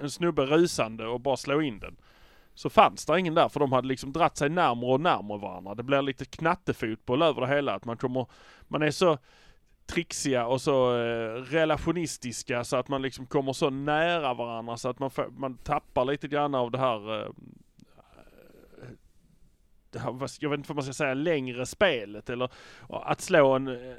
en 0.00 0.10
snubbe 0.10 0.42
rusande 0.42 1.06
och 1.06 1.20
bara 1.20 1.36
slå 1.36 1.62
in 1.62 1.78
den 1.78 1.96
så 2.56 2.70
fanns 2.70 3.06
det 3.06 3.20
ingen 3.20 3.34
där 3.34 3.48
för 3.48 3.60
de 3.60 3.72
hade 3.72 3.88
liksom 3.88 4.12
dratt 4.12 4.36
sig 4.36 4.48
närmare 4.48 4.92
och 4.92 5.00
närmare 5.00 5.38
varandra. 5.38 5.74
Det 5.74 5.82
blir 5.82 6.02
lite 6.02 6.24
knattefotboll 6.24 7.22
över 7.22 7.40
det 7.40 7.48
hela. 7.48 7.74
Att 7.74 7.84
man 7.84 7.96
kommer, 7.96 8.26
man 8.68 8.82
är 8.82 8.90
så 8.90 9.18
trixiga 9.86 10.46
och 10.46 10.60
så 10.60 10.96
eh, 10.96 11.32
relationistiska 11.32 12.64
så 12.64 12.76
att 12.76 12.88
man 12.88 13.02
liksom 13.02 13.26
kommer 13.26 13.52
så 13.52 13.70
nära 13.70 14.34
varandra 14.34 14.76
så 14.76 14.88
att 14.88 14.98
man, 14.98 15.10
får, 15.10 15.28
man 15.30 15.58
tappar 15.58 16.04
lite 16.04 16.28
grann 16.28 16.54
av 16.54 16.70
det 16.70 16.78
här, 16.78 17.22
eh, 17.22 17.28
det 19.90 19.98
här 19.98 20.30
jag 20.40 20.50
vet 20.50 20.58
inte 20.58 20.68
vad 20.68 20.76
man 20.76 20.84
ska 20.84 20.92
säga, 20.92 21.14
längre 21.14 21.66
spelet 21.66 22.30
eller 22.30 22.50
att 22.88 23.20
slå 23.20 23.52
en 23.52 23.68
eh, 23.68 23.96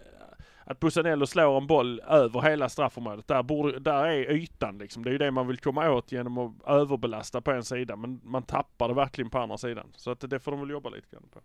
att 0.69 0.79
Busanello 0.79 1.25
slår 1.25 1.57
en 1.57 1.67
boll 1.67 1.99
över 1.99 2.41
hela 2.41 2.69
straffområdet. 2.69 3.27
Där, 3.27 3.43
borde, 3.43 3.79
där 3.79 4.05
är 4.05 4.31
ytan 4.31 4.77
liksom. 4.77 5.03
Det 5.03 5.09
är 5.09 5.11
ju 5.11 5.17
det 5.17 5.31
man 5.31 5.47
vill 5.47 5.57
komma 5.57 5.89
åt 5.91 6.11
genom 6.11 6.37
att 6.37 6.53
överbelasta 6.67 7.41
på 7.41 7.51
en 7.51 7.63
sida. 7.63 7.95
Men 7.95 8.21
man 8.23 8.43
tappar 8.43 8.87
det 8.87 8.93
verkligen 8.93 9.29
på 9.29 9.39
andra 9.39 9.57
sidan. 9.57 9.85
Så 9.95 10.11
att 10.11 10.29
det 10.29 10.39
får 10.39 10.51
de 10.51 10.59
väl 10.59 10.69
jobba 10.69 10.89
lite 10.89 11.07
grann 11.11 11.23
på. 11.33 11.39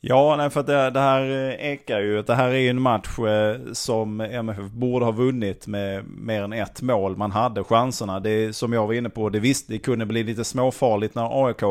Ja, 0.00 0.34
nej, 0.36 0.50
för 0.50 0.60
att 0.60 0.66
det, 0.66 0.90
det, 0.90 1.00
här 1.00 1.30
eh, 1.30 1.72
ekar 1.72 2.00
ju. 2.00 2.22
Det 2.22 2.34
här 2.34 2.48
är 2.48 2.58
ju 2.58 2.68
en 2.68 2.82
match 2.82 3.18
eh, 3.18 3.72
som 3.72 4.20
MFF 4.20 4.70
borde 4.70 5.04
ha 5.04 5.12
vunnit 5.12 5.66
med 5.66 6.04
mer 6.08 6.42
än 6.42 6.52
ett 6.52 6.82
mål. 6.82 7.16
Man 7.16 7.30
hade 7.30 7.64
chanserna. 7.64 8.20
Det 8.20 8.56
som 8.56 8.72
jag 8.72 8.86
var 8.86 8.94
inne 8.94 9.10
på, 9.10 9.28
det 9.28 9.40
visst, 9.40 9.68
det 9.68 9.78
kunde 9.78 10.06
bli 10.06 10.22
lite 10.22 10.44
småfarligt 10.44 11.14
när 11.14 11.46
AIK 11.46 11.62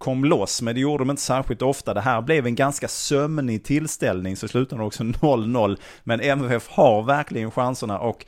kom 0.00 0.24
loss, 0.24 0.62
men 0.62 0.74
det 0.74 0.80
gjorde 0.80 1.00
de 1.04 1.10
inte 1.10 1.22
särskilt 1.22 1.62
ofta. 1.62 1.94
Det 1.94 2.00
här 2.00 2.22
blev 2.22 2.46
en 2.46 2.54
ganska 2.54 2.88
sömnig 2.88 3.64
tillställning, 3.64 4.36
så 4.36 4.48
slutade 4.48 4.82
också 4.82 5.02
0-0. 5.04 5.78
Men 6.04 6.20
MFF 6.20 6.68
har 6.68 7.02
verkligen 7.02 7.50
chanserna 7.50 7.98
och 7.98 8.26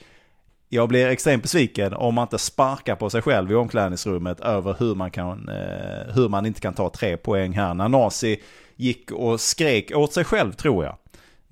jag 0.68 0.88
blir 0.88 1.06
extremt 1.06 1.42
besviken 1.42 1.94
om 1.94 2.14
man 2.14 2.22
inte 2.22 2.38
sparkar 2.38 2.96
på 2.96 3.10
sig 3.10 3.22
själv 3.22 3.52
i 3.52 3.54
omklädningsrummet 3.54 4.40
över 4.40 4.76
hur 4.78 4.94
man, 4.94 5.10
kan, 5.10 5.48
eh, 5.48 6.14
hur 6.14 6.28
man 6.28 6.46
inte 6.46 6.60
kan 6.60 6.74
ta 6.74 6.90
tre 6.90 7.16
poäng 7.16 7.52
här. 7.52 7.74
Nanasi 7.74 8.40
gick 8.76 9.10
och 9.10 9.40
skrek 9.40 9.92
åt 9.96 10.12
sig 10.12 10.24
själv 10.24 10.52
tror 10.52 10.84
jag. 10.84 10.96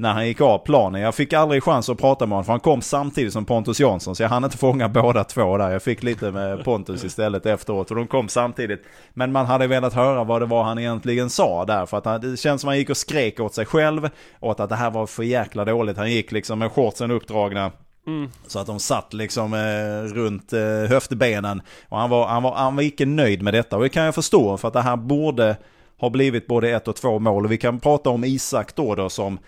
När 0.01 0.13
han 0.13 0.27
gick 0.27 0.41
av 0.41 0.59
planen. 0.59 1.01
Jag 1.01 1.15
fick 1.15 1.33
aldrig 1.33 1.63
chans 1.63 1.89
att 1.89 1.99
prata 1.99 2.27
med 2.27 2.33
honom 2.33 2.45
för 2.45 2.53
han 2.53 2.61
kom 2.61 2.83
samtidigt 2.83 3.33
som 3.33 3.45
Pontus 3.45 3.81
Jansson. 3.81 4.17
Så 4.17 4.23
jag 4.23 4.29
hann 4.29 4.45
inte 4.45 4.59
fånga 4.59 4.89
båda 5.03 5.25
två 5.25 5.59
där. 5.59 5.71
Jag 5.71 5.83
fick 5.83 6.03
lite 6.03 6.31
med 6.31 6.65
Pontus 6.65 7.05
istället 7.05 7.47
efteråt. 7.47 7.91
Och 7.91 7.97
de 7.97 8.07
kom 8.07 8.29
samtidigt. 8.29 8.83
Men 9.11 9.33
man 9.33 9.47
hade 9.47 9.67
velat 9.67 9.95
höra 9.95 10.25
vad 10.25 10.43
det 10.43 10.47
var 10.47 10.63
han 10.63 10.79
egentligen 10.79 11.31
sa 11.31 11.65
där. 11.65 11.87
För 11.87 11.99
att 11.99 12.23
det 12.23 12.41
känns 12.41 12.61
som 12.61 12.69
han 12.69 12.79
gick 12.79 12.91
och 12.91 12.97
skrek 12.97 13.41
åt 13.41 13.55
sig 13.55 13.67
själv. 13.67 14.09
Och 14.39 14.61
att 14.61 14.69
det 14.69 14.77
här 14.77 14.91
var 14.91 15.07
för 15.07 15.23
jäkla 15.23 15.65
dåligt. 15.65 15.97
Han 15.97 16.13
gick 16.13 16.33
liksom 16.33 16.59
med 16.59 16.73
shortsen 16.73 17.11
uppdragna. 17.11 17.73
Mm. 18.07 18.31
Så 18.47 18.59
att 18.59 18.67
de 18.67 18.81
satt 18.81 19.13
liksom 19.13 19.55
eh, 19.55 20.15
runt 20.15 20.53
eh, 20.53 20.61
höftbenen. 20.89 21.63
Och 21.89 21.99
han 21.99 22.11
var, 22.11 22.27
han, 22.27 22.43
var, 22.43 22.55
han 22.55 22.77
var 22.77 22.83
icke 22.83 23.07
nöjd 23.07 23.43
med 23.43 23.55
detta. 23.55 23.77
Och 23.77 23.83
det 23.83 23.89
kan 23.89 24.05
jag 24.05 24.15
förstå. 24.15 24.57
För 24.57 24.69
att 24.69 24.75
det 24.75 24.83
här 24.83 24.97
borde 24.97 25.57
har 25.99 26.11
blivit 26.11 26.47
både 26.47 26.71
ett 26.71 26.89
och 26.89 26.97
två 26.97 27.19
mål. 27.19 27.45
Och 27.45 27.53
vi 27.53 27.59
kan 27.59 27.81
prata 27.81 28.11
om 28.11 28.25
Isak 28.25 28.77
då, 28.77 28.95
då 28.95 29.09
som 29.09 29.39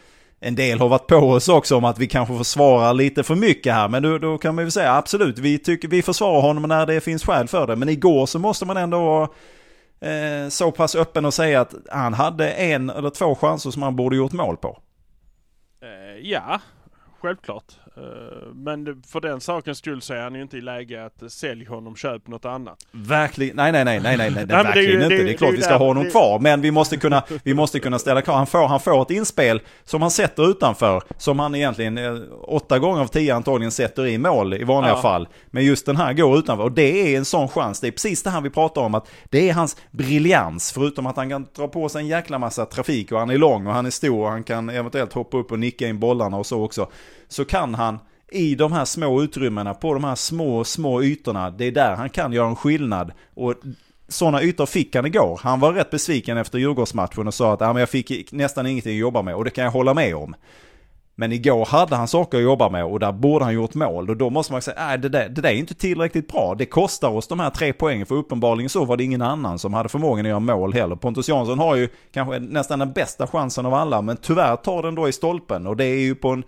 en 0.45 0.55
del 0.55 0.79
har 0.81 0.89
varit 0.89 1.07
på 1.07 1.17
oss 1.17 1.49
också 1.49 1.77
om 1.77 1.85
att 1.85 1.99
vi 1.99 2.07
kanske 2.07 2.39
försvarar 2.39 2.95
lite 2.95 3.23
för 3.23 3.35
mycket 3.35 3.75
här. 3.75 3.89
Men 3.89 4.03
då, 4.03 4.19
då 4.19 4.39
kan 4.39 4.55
man 4.55 4.65
ju 4.65 4.71
säga 4.71 4.95
absolut, 4.97 5.39
vi, 5.39 5.59
tycker, 5.59 5.89
vi 5.89 6.03
försvarar 6.03 6.41
honom 6.41 6.63
när 6.63 6.87
det 6.87 7.01
finns 7.01 7.25
skäl 7.25 7.49
för 7.49 7.67
det. 7.67 7.77
Men 7.77 7.89
igår 7.89 8.27
så 8.27 8.39
måste 8.39 8.67
man 8.67 8.77
ändå 8.77 8.99
vara 9.05 9.29
eh, 10.01 10.49
så 10.49 10.71
pass 10.71 10.95
öppen 10.95 11.25
och 11.25 11.35
säga 11.35 11.61
att 11.61 11.75
han 11.91 12.15
hade 12.15 12.51
en 12.53 12.91
eller 12.91 13.11
två 13.11 13.35
chanser 13.35 13.71
som 13.71 13.83
han 13.83 13.97
borde 13.97 14.17
gjort 14.17 14.33
mål 14.33 14.57
på. 14.57 14.79
Eh, 15.83 16.21
ja, 16.23 16.61
självklart. 17.21 17.65
Eh, 17.97 18.03
men 18.55 19.03
för 19.07 19.21
den 19.21 19.41
sakens 19.41 19.79
skull 19.79 20.03
så 20.03 20.15
är 20.15 20.23
han 20.23 20.35
ju 20.35 20.43
inte 20.43 20.57
i 20.57 20.61
läge 20.61 21.05
att 21.05 21.33
sälja 21.33 21.69
honom, 21.69 21.97
köp 21.97 22.29
något 22.29 22.45
annat. 22.45 22.87
Verkligen, 22.91 23.57
nej 23.57 23.73
nej 23.73 23.85
nej 23.85 24.01
nej 24.01 24.17
nej, 24.17 24.31
nej, 24.31 24.47
nej 24.49 24.65
verkligen 24.65 24.99
det, 24.99 25.05
inte. 25.05 25.17
Det, 25.17 25.25
det 25.25 25.33
är 25.33 25.37
klart 25.37 25.51
det, 25.51 25.57
vi 25.57 25.63
ska 25.63 25.77
ha 25.77 25.87
honom 25.87 26.11
kvar. 26.11 26.39
Men 26.39 26.61
vi 26.61 26.71
måste 26.71 26.97
kunna, 26.97 27.23
vi 27.45 27.55
måste 27.55 27.81
kunna 27.81 27.99
ställa 27.99 28.23
krav. 28.23 28.37
Han 28.37 28.47
får, 28.47 28.69
han 28.69 28.81
får 28.81 29.03
ett 29.03 29.11
inspel 29.11 29.61
som 29.85 30.03
han 30.03 30.11
sätter 30.11 30.51
utanför. 30.51 31.03
Som 31.17 31.39
han 31.39 31.55
egentligen 31.55 31.99
eh, 31.99 32.15
åtta 32.43 32.79
gånger 32.79 33.01
av 33.03 33.07
tio 33.07 33.35
antagligen 33.35 33.73
sätter 33.73 34.07
i 34.07 34.19
mål 34.19 34.55
i 34.55 34.65
vanliga 34.65 34.93
ja. 34.93 35.03
fall. 35.03 35.29
Men 35.47 35.65
just 35.65 35.87
den 35.87 35.97
här 35.97 36.13
går 36.13 36.39
utanför. 36.39 36.65
Och 36.65 36.73
det 36.73 37.15
är 37.15 37.19
en 37.19 37.25
sån 37.25 37.49
chans. 37.49 37.81
Det 37.81 37.87
är 37.87 37.93
precis 37.93 38.23
det 38.23 38.31
här 38.31 38.41
vi 38.41 38.51
pratar 38.51 38.83
om. 38.83 38.95
Att 38.95 39.09
det 39.25 39.49
är 39.49 39.53
hans 39.53 39.77
briljans. 39.91 40.73
Förutom 40.73 41.07
att 41.07 41.17
han 41.17 41.31
kan 41.31 41.47
dra 41.57 41.69
på 41.69 41.89
sig 41.89 42.01
en 42.01 42.09
jäkla 42.09 42.39
massa 42.39 42.67
trafik 42.67 43.13
och 43.13 43.19
han 43.19 43.31
är 43.31 43.39
lång 43.39 43.67
och 43.67 43.73
han 43.73 43.87
är 43.87 43.91
stor 43.91 44.25
och 44.25 44.31
han 44.31 44.45
kan 44.45 44.69
eventuellt 44.69 45.13
hoppa 45.13 45.37
upp 45.37 45.53
och 45.53 45.59
nicka 45.59 45.89
in 45.89 45.99
bollarna 45.99 46.37
och 46.37 46.47
så 46.47 46.65
också 46.65 46.89
så 47.33 47.45
kan 47.45 47.75
han 47.75 47.99
i 48.33 48.55
de 48.55 48.73
här 48.73 48.85
små 48.85 49.23
utrymmena, 49.23 49.75
på 49.75 49.95
de 49.95 50.05
här 50.05 50.15
små, 50.15 50.65
små 50.65 51.03
ytorna, 51.03 51.51
det 51.51 51.65
är 51.65 51.73
där 51.73 51.95
han 51.95 52.11
kan 52.11 52.33
göra 52.33 52.49
en 52.49 52.57
skillnad. 52.57 53.13
Och 53.35 53.55
sådana 54.09 54.43
ytor 54.43 54.67
fick 54.67 54.97
han 54.97 55.07
igår. 55.07 55.41
Han 55.43 55.61
var 55.61 55.73
rätt 55.73 55.91
besviken 55.91 56.39
efter 56.39 56.59
Djurgårdsmatchen 56.59 57.27
och 57.27 57.35
sa 57.35 57.53
att 57.53 57.63
ah, 57.63 57.73
men 57.73 57.81
jag 57.81 57.89
fick 57.89 58.33
nästan 58.33 58.67
ingenting 58.67 58.93
att 58.93 59.01
jobba 59.01 59.23
med 59.23 59.35
och 59.35 59.45
det 59.45 59.51
kan 59.51 59.65
jag 59.65 59.71
hålla 59.71 59.95
med 59.95 60.17
om. 60.17 60.35
Men 61.15 61.33
igår 61.33 61.65
hade 61.65 61.97
han 61.97 62.09
saker 62.09 62.39
att 62.39 62.45
jobba 62.45 62.69
med 62.69 62.85
och 62.85 63.01
där 63.01 63.13
borde 63.13 63.45
han 63.45 63.55
gjort 63.55 63.75
mål. 63.75 64.11
Och 64.11 64.17
då 64.17 64.31
måste 64.31 64.53
man 64.53 64.63
säga, 64.63 64.87
nej 64.87 64.99
det 64.99 65.09
där, 65.09 65.29
det 65.29 65.41
där 65.41 65.49
är 65.49 65.55
inte 65.55 65.75
tillräckligt 65.75 66.29
bra. 66.29 66.55
Det 66.59 66.67
kostar 66.67 67.09
oss 67.09 67.29
de 67.29 67.41
här 67.41 67.51
tre 67.51 67.73
poängen 67.73 68.07
för 68.07 68.15
uppenbarligen 68.15 68.69
så 68.69 68.85
var 68.85 68.97
det 68.97 69.05
ingen 69.05 69.23
annan 69.23 69.59
som 69.59 69.75
hade 69.75 69.89
förmågan 69.89 70.27
att 70.27 70.31
göra 70.31 70.41
mål 70.41 70.73
heller. 70.73 70.97
Pontus 70.97 71.29
Jansson 71.29 71.59
har 71.59 71.77
ju 71.77 71.89
kanske 72.13 72.39
nästan 72.39 72.79
den 72.79 72.93
bästa 72.93 73.27
chansen 73.27 73.67
av 73.67 73.75
alla 73.75 74.03
men 74.03 74.17
tyvärr 74.17 74.57
tar 74.57 74.83
den 74.83 74.95
då 74.95 75.09
i 75.09 75.13
stolpen 75.13 75.67
och 75.67 75.77
det 75.77 75.85
är 75.85 76.01
ju 76.01 76.15
på 76.15 76.29
en 76.29 76.45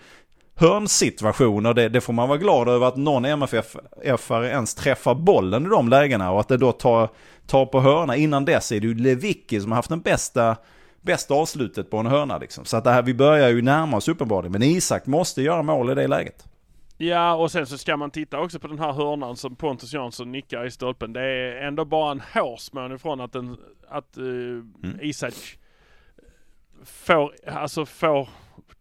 hörnsituationer. 0.55 1.75
Det, 1.75 1.89
det 1.89 2.01
får 2.01 2.13
man 2.13 2.29
vara 2.29 2.39
glad 2.39 2.69
över 2.69 2.87
att 2.87 2.97
någon 2.97 3.27
MFF-are 3.27 4.45
ens 4.45 4.75
träffar 4.75 5.15
bollen 5.15 5.67
i 5.67 5.69
de 5.69 5.89
lägena 5.89 6.31
och 6.31 6.41
att 6.41 6.49
det 6.49 6.57
då 6.57 6.73
tar, 6.73 7.09
tar 7.47 7.67
på 7.67 7.81
hörna. 7.81 8.17
Innan 8.17 8.45
dess 8.45 8.73
är 8.73 8.81
det 8.81 8.87
ju 8.87 8.95
Lewicki 8.95 9.61
som 9.61 9.73
har 9.73 9.77
haft 9.77 9.89
den 9.89 10.01
bästa 10.01 10.57
bästa 11.05 11.35
avslutet 11.35 11.91
på 11.91 11.99
en 11.99 12.07
hörna 12.07 12.39
liksom. 12.39 12.65
Så 12.65 12.77
att 12.77 12.85
det 12.85 12.91
här, 12.91 13.03
vi 13.03 13.15
börjar 13.15 13.49
ju 13.49 13.63
närma 13.63 13.97
oss 13.97 14.09
uppenbarligen. 14.09 14.53
Men 14.53 14.63
Isak 14.63 15.07
måste 15.07 15.43
göra 15.43 15.63
mål 15.63 15.91
i 15.91 15.95
det 15.95 16.07
läget. 16.07 16.45
Ja, 16.97 17.35
och 17.35 17.53
sen 17.53 17.67
så 17.67 17.79
ska 17.79 17.97
man 17.97 18.11
titta 18.11 18.41
också 18.41 18.59
på 18.59 18.67
den 18.67 18.79
här 18.79 18.93
hörnan 18.93 19.37
som 19.37 19.57
Pontus 19.57 19.93
Jansson 19.93 20.33
nickar 20.33 20.67
i 20.67 20.71
stolpen. 20.71 21.13
Det 21.13 21.21
är 21.21 21.67
ändå 21.67 21.85
bara 21.85 22.13
en 22.13 22.23
hårsmån 22.35 22.95
ifrån 22.95 23.21
att, 23.21 23.33
den, 23.33 23.57
att 23.89 24.19
uh, 24.19 24.63
mm. 24.83 24.99
Isak 25.01 25.35
får, 26.85 27.35
alltså 27.47 27.87
får 27.87 28.29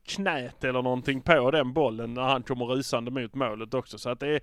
knät 0.05 0.63
eller 0.63 0.81
någonting 0.81 1.22
på 1.22 1.51
den 1.51 1.74
bollen 1.74 2.13
när 2.13 2.22
han 2.22 2.43
kommer 2.43 2.65
rusande 2.65 3.12
mot 3.12 3.36
målet 3.36 3.74
också. 3.74 3.98
Så 3.98 4.10
att 4.10 4.19
det 4.19 4.27
är, 4.27 4.41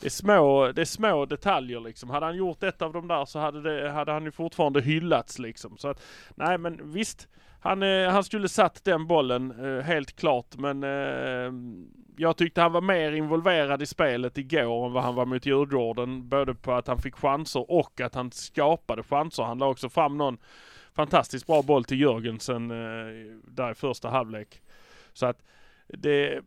det 0.00 0.06
är, 0.06 0.10
små, 0.10 0.72
det 0.72 0.80
är 0.80 0.84
små 0.84 1.26
detaljer 1.26 1.80
liksom. 1.80 2.10
Hade 2.10 2.26
han 2.26 2.36
gjort 2.36 2.62
ett 2.62 2.82
av 2.82 2.92
de 2.92 3.08
där 3.08 3.24
så 3.24 3.38
hade, 3.38 3.62
det, 3.62 3.90
hade 3.90 4.12
han 4.12 4.24
ju 4.24 4.30
fortfarande 4.30 4.80
hyllats 4.80 5.38
liksom. 5.38 5.78
Så 5.78 5.88
att, 5.88 6.02
nej 6.34 6.58
men 6.58 6.92
visst. 6.92 7.28
Han, 7.62 7.82
eh, 7.82 8.10
han 8.10 8.24
skulle 8.24 8.48
satt 8.48 8.84
den 8.84 9.06
bollen 9.06 9.50
eh, 9.64 9.84
helt 9.84 10.16
klart 10.16 10.56
men 10.56 10.84
eh, 10.84 11.52
jag 12.16 12.36
tyckte 12.36 12.60
han 12.60 12.72
var 12.72 12.80
mer 12.80 13.12
involverad 13.12 13.82
i 13.82 13.86
spelet 13.86 14.38
igår 14.38 14.86
än 14.86 14.92
vad 14.92 15.02
han 15.02 15.14
var 15.14 15.26
mot 15.26 15.46
Djurgården. 15.46 16.28
Både 16.28 16.54
på 16.54 16.72
att 16.72 16.88
han 16.88 16.98
fick 16.98 17.14
chanser 17.14 17.70
och 17.70 18.00
att 18.00 18.14
han 18.14 18.30
skapade 18.30 19.02
chanser. 19.02 19.42
Han 19.42 19.58
la 19.58 19.66
också 19.66 19.88
fram 19.88 20.18
någon 20.18 20.38
fantastiskt 20.94 21.46
bra 21.46 21.62
boll 21.62 21.84
till 21.84 22.00
Jörgensen 22.00 22.68
där 23.44 23.70
i 23.70 23.74
första 23.74 24.08
halvlek. 24.08 24.60
Så 25.12 25.26
att 25.26 25.42
det, 25.88 26.40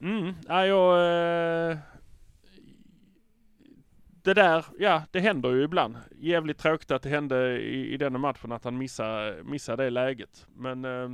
mm, 0.00 0.34
ja, 0.48 0.66
jag, 0.66 0.92
eh, 1.70 1.78
det 4.22 4.34
där, 4.34 4.64
ja 4.78 5.02
det 5.10 5.20
händer 5.20 5.50
ju 5.50 5.62
ibland. 5.62 5.96
Jävligt 6.18 6.58
tråkigt 6.58 6.90
att 6.90 7.02
det 7.02 7.08
hände 7.08 7.60
i, 7.60 7.94
i 7.94 7.96
denna 7.96 8.18
matchen 8.18 8.52
att 8.52 8.64
han 8.64 8.78
missade, 8.78 9.42
missade 9.44 9.84
det 9.84 9.90
läget. 9.90 10.46
Men, 10.54 10.84
eh, 10.84 11.10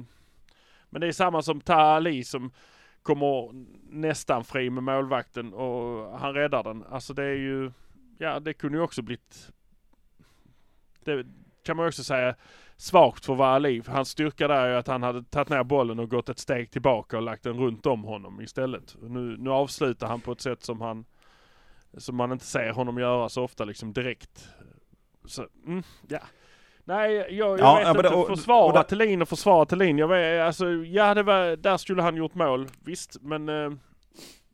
men 0.90 1.00
det 1.00 1.06
är 1.06 1.12
samma 1.12 1.42
som 1.42 1.60
Ali 1.66 2.25
som 2.25 2.52
kommer 3.02 3.50
nästan 3.90 4.44
fri 4.44 4.70
med 4.70 4.82
målvakten 4.82 5.54
och 5.54 6.18
han 6.18 6.34
räddar 6.34 6.62
den. 6.62 6.84
Alltså 6.84 7.14
det 7.14 7.25
är 7.25 7.36
ju, 7.36 7.72
ja 8.18 8.40
det 8.40 8.52
kunde 8.52 8.78
ju 8.78 8.84
också 8.84 9.02
blivit, 9.02 9.52
det 11.04 11.26
kan 11.62 11.76
man 11.76 11.86
också 11.86 12.04
säga, 12.04 12.34
svagt 12.76 13.25
för 13.25 13.35
Wali. 13.35 13.83
Hans 13.87 14.09
styrka 14.09 14.49
där 14.49 14.66
är 14.66 14.76
att 14.76 14.87
han 14.87 15.02
hade 15.02 15.23
tagit 15.23 15.49
ner 15.49 15.64
bollen 15.64 15.99
och 15.99 16.11
gått 16.11 16.28
ett 16.28 16.38
steg 16.38 16.71
tillbaka 16.71 17.16
och 17.16 17.23
lagt 17.23 17.42
den 17.42 17.59
runt 17.59 17.87
om 17.87 18.04
honom 18.04 18.40
istället. 18.40 18.97
Nu, 19.02 19.37
nu 19.38 19.50
avslutar 19.50 20.06
han 20.06 20.21
på 20.21 20.33
ett 20.33 20.40
sätt 20.40 20.62
som 20.62 20.80
han 20.80 21.04
som 21.97 22.16
man 22.16 22.33
inte 22.33 22.45
ser 22.45 22.73
honom 22.73 22.99
göra 22.99 23.28
så 23.28 23.42
ofta 23.42 23.64
liksom 23.64 23.92
direkt. 23.92 24.49
Så, 25.25 25.47
mm, 25.66 25.83
ja. 26.09 26.18
Nej, 26.85 27.14
jag, 27.14 27.30
jag 27.30 27.61
ja, 27.61 27.92
vet 27.92 27.97
inte. 27.97 28.09
Och, 28.09 28.26
försvara 28.26 28.80
och, 28.80 28.88
Thelin 28.88 29.23
och 29.23 29.28
försvara 29.28 29.66
Thelin. 29.66 29.99
Jag 29.99 30.09
vet, 30.09 30.42
alltså, 30.42 30.71
ja, 30.71 31.14
det 31.14 31.23
var, 31.23 31.56
där 31.56 31.76
skulle 31.76 32.02
han 32.02 32.16
gjort 32.16 32.35
mål. 32.35 32.68
Visst, 32.85 33.23
men 33.23 33.49
eh, 33.49 33.71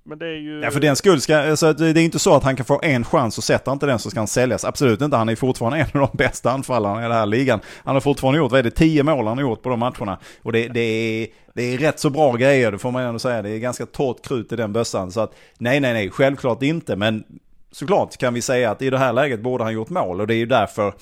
men 0.05 0.19
det 0.19 0.27
är 0.27 0.37
ju... 0.37 0.61
Ja 0.61 0.71
för 0.71 0.81
den 0.81 0.97
skull 0.97 1.21
ska, 1.21 1.37
alltså, 1.37 1.73
det 1.73 1.89
är 1.89 1.99
inte 1.99 2.19
så 2.19 2.35
att 2.35 2.43
han 2.43 2.57
kan 2.57 2.67
få 2.67 2.81
en 2.83 3.05
chans 3.05 3.39
och 3.39 3.45
sätter 3.45 3.73
inte 3.73 3.87
den 3.87 3.99
så 3.99 4.11
ska 4.11 4.21
han 4.21 4.27
säljas. 4.27 4.65
Absolut 4.65 5.01
inte, 5.01 5.17
han 5.17 5.29
är 5.29 5.37
fortfarande 5.37 5.79
en 5.79 6.01
av 6.01 6.09
de 6.13 6.17
bästa 6.17 6.51
anfallarna 6.51 7.01
i 7.01 7.03
den 7.03 7.13
här 7.13 7.27
ligan. 7.27 7.61
Han 7.85 7.95
har 7.95 8.01
fortfarande 8.01 8.39
gjort, 8.39 8.51
vad 8.51 8.59
är 8.59 8.63
det, 8.63 8.71
tio 8.71 9.03
mål 9.03 9.27
han 9.27 9.39
har 9.39 9.43
gjort 9.43 9.63
på 9.63 9.69
de 9.69 9.79
matcherna. 9.79 10.19
Och 10.43 10.53
det, 10.53 10.69
det, 10.69 10.81
är, 10.81 11.29
det 11.55 11.63
är 11.63 11.79
rätt 11.79 12.01
så 12.01 12.11
bra 12.11 12.33
grejer, 12.33 12.73
det 12.73 12.79
får 12.79 12.91
man 12.91 13.03
ändå 13.03 13.19
säga. 13.19 13.43
Det 13.43 13.51
är 13.51 13.59
ganska 13.59 13.87
torrt 13.87 14.27
krut 14.27 14.53
i 14.53 14.57
den 14.57 14.73
bössan. 14.73 15.13
Så 15.13 15.21
att 15.21 15.35
nej, 15.59 15.81
nej, 15.81 15.93
nej, 15.93 16.11
självklart 16.11 16.63
inte. 16.63 16.97
Men 16.97 17.25
såklart 17.73 18.17
kan 18.17 18.35
vi 18.35 18.43
säga 18.43 18.71
att 18.71 18.83
i 18.83 18.91
det 18.91 18.99
här 18.99 19.13
läget 19.13 19.41
borde 19.41 19.65
han 19.65 19.73
gjort 19.73 19.91
mål 19.91 20.21
och 20.21 20.27
det 20.27 20.35
är 20.35 20.39
ju 20.39 20.47
därför 20.47 20.93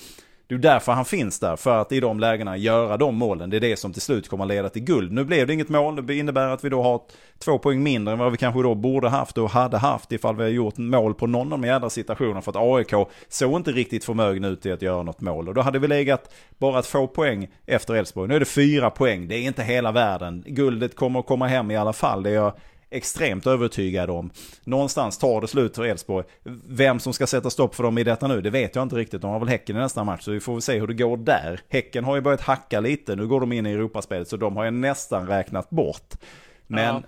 det 0.51 0.55
är 0.55 0.71
därför 0.71 0.91
han 0.91 1.05
finns 1.05 1.39
där, 1.39 1.55
för 1.55 1.81
att 1.81 1.91
i 1.91 1.99
de 1.99 2.19
lägena 2.19 2.57
göra 2.57 2.97
de 2.97 3.15
målen. 3.15 3.49
Det 3.49 3.57
är 3.57 3.61
det 3.61 3.79
som 3.79 3.93
till 3.93 4.01
slut 4.01 4.29
kommer 4.29 4.43
att 4.43 4.47
leda 4.47 4.69
till 4.69 4.83
guld. 4.83 5.11
Nu 5.11 5.23
blev 5.23 5.47
det 5.47 5.53
inget 5.53 5.69
mål, 5.69 6.05
det 6.05 6.15
innebär 6.15 6.47
att 6.47 6.63
vi 6.63 6.69
då 6.69 6.83
har 6.83 7.01
två 7.39 7.57
poäng 7.57 7.83
mindre 7.83 8.13
än 8.13 8.19
vad 8.19 8.31
vi 8.31 8.37
kanske 8.37 8.61
då 8.61 8.75
borde 8.75 9.09
haft 9.09 9.37
och 9.37 9.49
hade 9.49 9.77
haft 9.77 10.11
ifall 10.11 10.35
vi 10.35 10.43
har 10.43 10.49
gjort 10.49 10.77
mål 10.77 11.13
på 11.13 11.27
någon 11.27 11.53
av 11.53 11.59
de 11.61 11.67
jädra 11.67 11.89
situationerna. 11.89 12.41
För 12.41 12.51
att 12.51 12.57
AIK 12.57 13.07
såg 13.29 13.59
inte 13.59 13.71
riktigt 13.71 14.05
förmögna 14.05 14.47
ut 14.47 14.65
i 14.65 14.71
att 14.71 14.81
göra 14.81 15.03
något 15.03 15.21
mål. 15.21 15.47
Och 15.47 15.53
då 15.53 15.61
hade 15.61 15.79
vi 15.79 15.87
legat 15.87 16.33
bara 16.57 16.81
två 16.81 17.07
poäng 17.07 17.47
efter 17.65 17.93
Elfsborg. 17.93 18.27
Nu 18.27 18.35
är 18.35 18.39
det 18.39 18.45
fyra 18.45 18.89
poäng, 18.89 19.27
det 19.27 19.35
är 19.35 19.41
inte 19.41 19.63
hela 19.63 19.91
världen. 19.91 20.43
Guldet 20.47 20.95
kommer 20.95 21.19
att 21.19 21.25
komma 21.25 21.47
hem 21.47 21.71
i 21.71 21.77
alla 21.77 21.93
fall, 21.93 22.23
det 22.23 22.29
är 22.29 22.33
jag 22.33 22.53
extremt 22.91 23.47
övertygad 23.47 24.09
om. 24.09 24.31
Någonstans 24.63 25.17
tar 25.17 25.41
det 25.41 25.47
slut 25.47 25.75
för 25.75 25.85
Elfsborg. 25.85 26.25
Vem 26.67 26.99
som 26.99 27.13
ska 27.13 27.27
sätta 27.27 27.49
stopp 27.49 27.75
för 27.75 27.83
dem 27.83 27.97
i 27.97 28.03
detta 28.03 28.27
nu, 28.27 28.41
det 28.41 28.49
vet 28.49 28.75
jag 28.75 28.83
inte 28.83 28.95
riktigt. 28.95 29.21
De 29.21 29.31
har 29.31 29.39
väl 29.39 29.49
Häcken 29.49 29.75
i 29.75 29.79
nästa 29.79 30.03
match, 30.03 30.23
så 30.23 30.31
vi 30.31 30.39
får 30.39 30.53
väl 30.53 30.61
se 30.61 30.79
hur 30.79 30.87
det 30.87 30.93
går 30.93 31.17
där. 31.17 31.59
Häcken 31.69 32.03
har 32.03 32.15
ju 32.15 32.21
börjat 32.21 32.41
hacka 32.41 32.79
lite, 32.79 33.15
nu 33.15 33.27
går 33.27 33.39
de 33.39 33.51
in 33.51 33.65
i 33.65 33.71
Europaspelet, 33.71 34.27
så 34.27 34.37
de 34.37 34.57
har 34.57 34.65
jag 34.65 34.73
nästan 34.73 35.27
räknat 35.27 35.69
bort. 35.69 36.13
Men 36.67 36.95
ja 36.95 37.01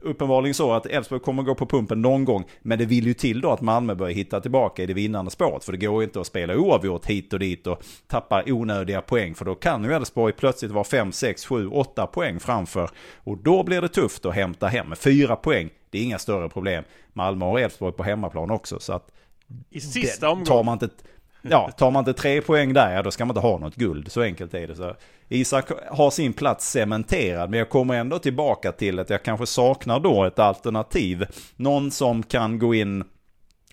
uppenbarligen 0.00 0.54
så 0.54 0.72
att 0.72 0.86
Elfsborg 0.86 1.20
kommer 1.20 1.42
gå 1.42 1.54
på 1.54 1.66
pumpen 1.66 2.02
någon 2.02 2.24
gång. 2.24 2.44
Men 2.62 2.78
det 2.78 2.84
vill 2.84 3.06
ju 3.06 3.14
till 3.14 3.40
då 3.40 3.50
att 3.50 3.60
Malmö 3.60 3.94
börjar 3.94 4.14
hitta 4.14 4.40
tillbaka 4.40 4.82
i 4.82 4.86
det 4.86 4.94
vinnande 4.94 5.30
spåret. 5.30 5.64
För 5.64 5.72
det 5.72 5.78
går 5.86 6.02
ju 6.02 6.04
inte 6.06 6.20
att 6.20 6.26
spela 6.26 6.56
oavgjort 6.56 7.06
hit 7.06 7.32
och 7.32 7.38
dit 7.38 7.66
och 7.66 7.82
tappa 8.06 8.42
onödiga 8.46 9.00
poäng. 9.00 9.34
För 9.34 9.44
då 9.44 9.54
kan 9.54 9.84
ju 9.84 9.92
Elfsborg 9.92 10.32
plötsligt 10.32 10.70
vara 10.70 10.84
5, 10.84 11.12
6, 11.12 11.46
7, 11.46 11.68
8 11.68 12.06
poäng 12.06 12.40
framför. 12.40 12.90
Och 13.24 13.38
då 13.38 13.62
blir 13.62 13.80
det 13.80 13.88
tufft 13.88 14.26
att 14.26 14.34
hämta 14.34 14.66
hem. 14.66 14.94
Fyra 14.96 15.36
poäng, 15.36 15.70
det 15.90 15.98
är 15.98 16.02
inga 16.02 16.18
större 16.18 16.48
problem. 16.48 16.84
Malmö 17.12 17.44
har 17.44 17.58
Elfsborg 17.58 17.92
på 17.92 18.02
hemmaplan 18.02 18.50
också. 18.50 18.80
Så 18.80 18.92
att 18.92 19.10
I 19.70 19.80
sista 19.80 20.28
omgången. 20.28 20.46
Tar 20.46 20.64
man 20.64 20.72
inte 20.82 20.88
Ja, 21.50 21.70
tar 21.70 21.90
man 21.90 22.00
inte 22.00 22.12
tre 22.12 22.40
poäng 22.40 22.72
där, 22.72 22.94
ja, 22.94 23.02
då 23.02 23.10
ska 23.10 23.24
man 23.24 23.36
inte 23.36 23.46
ha 23.46 23.58
något 23.58 23.74
guld. 23.74 24.12
Så 24.12 24.22
enkelt 24.22 24.54
är 24.54 24.66
det. 24.66 24.74
Så 24.74 24.96
Isak 25.28 25.70
har 25.90 26.10
sin 26.10 26.32
plats 26.32 26.70
cementerad, 26.70 27.50
men 27.50 27.58
jag 27.58 27.68
kommer 27.68 27.94
ändå 27.94 28.18
tillbaka 28.18 28.72
till 28.72 28.98
att 28.98 29.10
jag 29.10 29.22
kanske 29.22 29.46
saknar 29.46 30.00
då 30.00 30.24
ett 30.24 30.38
alternativ. 30.38 31.26
Någon 31.56 31.90
som 31.90 32.22
kan 32.22 32.58
gå 32.58 32.74
in 32.74 33.04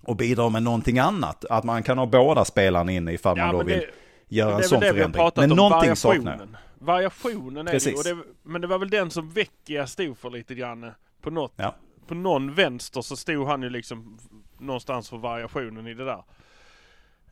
och 0.04 0.16
bidra 0.16 0.50
med 0.50 0.64
någonting 0.64 1.00
annat. 1.00 1.46
Att 1.46 1.64
man 1.64 1.84
kan 1.84 1.98
ha 1.98 2.06
båda 2.06 2.46
spelarna 2.46 2.92
inne 2.92 3.14
ifall 3.14 3.38
ja, 3.38 3.46
man 3.46 3.56
då 3.56 3.64
vill 3.64 3.80
det, 3.80 3.88
göra 4.28 4.56
en 4.56 4.64
sån 4.64 4.82
förändring. 4.82 5.32
Men 5.36 5.50
någonting 5.50 5.96
saknar 5.96 6.38
jag. 6.38 6.48
Variationen 6.80 7.68
är 7.68 7.72
Precis. 7.72 8.04
det, 8.04 8.16
det, 8.16 8.22
men 8.44 8.62
det 8.62 8.68
var 8.68 8.80
väl 8.80 8.90
den 8.90 9.12
som 9.12 9.30
Vecchia 9.30 9.88
stod 9.88 10.18
för 10.18 10.30
lite 10.30 10.56
grann. 10.56 10.92
På 11.22 11.30
något, 11.30 11.54
ja. 11.56 11.76
på 12.08 12.16
någon 12.16 12.54
vänster 12.54 13.02
så 13.02 13.16
stod 13.16 13.48
han 13.48 13.62
ju 13.62 13.70
liksom 13.70 14.18
någonstans 14.60 15.10
för 15.10 15.18
variationen 15.18 15.88
i 15.88 15.94
det 15.94 16.06
där. 16.06 16.24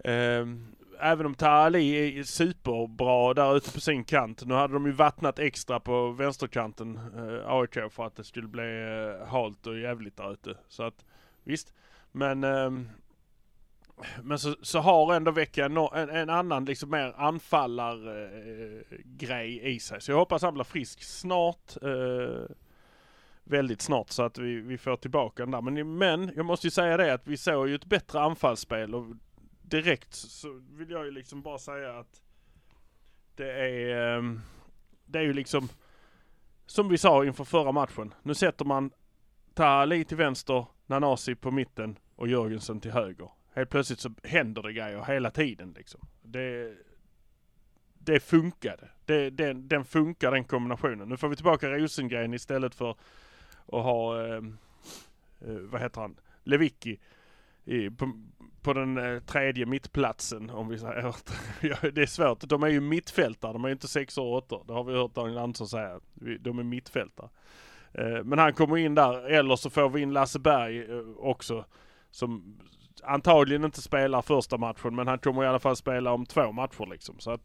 Ehm, 0.03 0.75
även 0.99 1.25
om 1.25 1.35
Tali 1.35 2.19
är 2.19 2.23
superbra 2.23 3.33
där 3.33 3.57
ute 3.57 3.71
på 3.71 3.79
sin 3.79 4.03
kant. 4.03 4.45
Nu 4.45 4.53
hade 4.53 4.73
de 4.73 4.85
ju 4.85 4.91
vattnat 4.91 5.39
extra 5.39 5.79
på 5.79 6.11
vänsterkanten, 6.11 6.95
eh, 6.95 7.53
AIK, 7.53 7.77
för 7.89 8.05
att 8.05 8.15
det 8.15 8.23
skulle 8.23 8.47
bli 8.47 8.63
eh, 8.63 9.27
halt 9.27 9.67
och 9.67 9.79
jävligt 9.79 10.17
där 10.17 10.33
ute. 10.33 10.57
Så 10.67 10.83
att 10.83 11.05
visst. 11.43 11.73
Men, 12.11 12.43
eh, 12.43 12.71
men 14.23 14.39
så, 14.39 14.55
så 14.61 14.79
har 14.79 15.15
ändå 15.15 15.31
Vecchia 15.31 15.65
en, 15.65 15.77
en, 15.77 16.09
en, 16.09 16.29
annan 16.29 16.65
liksom 16.65 16.89
mer 16.89 17.13
anfallargrej 17.17 19.59
eh, 19.59 19.67
i 19.67 19.79
sig. 19.79 20.01
Så 20.01 20.11
jag 20.11 20.17
hoppas 20.17 20.41
han 20.41 20.53
blir 20.53 20.63
frisk 20.63 21.03
snart. 21.03 21.77
Eh, 21.81 22.45
väldigt 23.43 23.81
snart 23.81 24.09
så 24.09 24.23
att 24.23 24.37
vi, 24.37 24.61
vi 24.61 24.77
får 24.77 24.95
tillbaka 24.95 25.43
den 25.43 25.51
där. 25.51 25.61
Men, 25.61 25.97
men 25.97 26.31
jag 26.35 26.45
måste 26.45 26.67
ju 26.67 26.71
säga 26.71 26.97
det 26.97 27.13
att 27.13 27.27
vi 27.27 27.37
såg 27.37 27.69
ju 27.69 27.75
ett 27.75 27.85
bättre 27.85 28.21
anfallsspel 28.21 28.95
och 28.95 29.05
direkt 29.73 30.13
så 30.13 30.61
vill 30.69 30.89
jag 30.89 31.05
ju 31.05 31.11
liksom 31.11 31.41
bara 31.41 31.57
säga 31.57 31.99
att 31.99 32.21
det 33.35 33.51
är, 33.51 34.17
ehm, 34.17 34.41
det 35.05 35.19
är 35.19 35.23
ju 35.23 35.33
liksom 35.33 35.69
som 36.65 36.89
vi 36.89 36.97
sa 36.97 37.25
inför 37.25 37.43
förra 37.43 37.71
matchen. 37.71 38.13
Nu 38.23 38.35
sätter 38.35 38.65
man 38.65 38.91
Tahali 39.53 40.05
till 40.05 40.17
vänster, 40.17 40.65
Nanasi 40.85 41.35
på 41.35 41.51
mitten 41.51 41.99
och 42.15 42.27
Jörgensen 42.27 42.79
till 42.79 42.91
höger. 42.91 43.29
Helt 43.53 43.69
plötsligt 43.69 43.99
så 43.99 44.13
händer 44.23 44.61
det 44.61 44.73
grejer 44.73 45.03
hela 45.03 45.31
tiden 45.31 45.73
liksom. 45.77 46.01
Det, 46.21 46.77
det 47.93 48.19
funkade. 48.19 48.89
Det, 49.05 49.29
den, 49.29 49.67
den 49.67 49.85
funkar 49.85 50.31
den 50.31 50.43
kombinationen. 50.43 51.09
Nu 51.09 51.17
får 51.17 51.27
vi 51.27 51.35
tillbaka 51.35 51.69
Rosengren 51.69 52.33
istället 52.33 52.75
för 52.75 52.91
att 52.91 53.83
ha, 53.83 54.25
ehm, 54.25 54.57
eh, 55.41 55.55
vad 55.55 55.81
heter 55.81 56.01
han, 56.01 56.19
Levicki 56.43 56.99
på, 57.97 58.13
på 58.63 58.73
den 58.73 58.97
eh, 58.97 59.19
tredje 59.19 59.65
mittplatsen 59.65 60.49
om 60.49 60.67
vi 60.67 60.77
säger. 60.77 61.15
det 61.91 62.01
är 62.01 62.05
svårt. 62.05 62.39
De 62.39 62.63
är 62.63 62.67
ju 62.67 62.81
mittfältare. 62.81 63.53
De 63.53 63.63
är 63.63 63.67
ju 63.67 63.73
inte 63.73 63.87
sex 63.87 64.17
och 64.17 64.33
åtta. 64.33 64.59
Det 64.67 64.73
har 64.73 64.83
vi 64.83 64.93
hört 64.93 65.15
Daniel 65.15 65.37
Andersson 65.37 65.67
säga. 65.67 65.99
De 66.39 66.59
är 66.59 66.63
mittfältare. 66.63 67.29
Eh, 67.93 68.23
men 68.23 68.39
han 68.39 68.53
kommer 68.53 68.77
in 68.77 68.95
där. 68.95 69.29
Eller 69.29 69.55
så 69.55 69.69
får 69.69 69.89
vi 69.89 70.01
in 70.01 70.13
Lasse 70.13 70.39
Berg 70.39 70.91
eh, 70.91 70.99
också. 71.17 71.65
Som 72.11 72.59
antagligen 73.03 73.65
inte 73.65 73.81
spelar 73.81 74.21
första 74.21 74.57
matchen. 74.57 74.95
Men 74.95 75.07
han 75.07 75.19
kommer 75.19 75.43
i 75.43 75.47
alla 75.47 75.59
fall 75.59 75.75
spela 75.75 76.11
om 76.11 76.25
två 76.25 76.51
matcher 76.51 76.85
liksom. 76.91 77.19
Så 77.19 77.31
att 77.31 77.41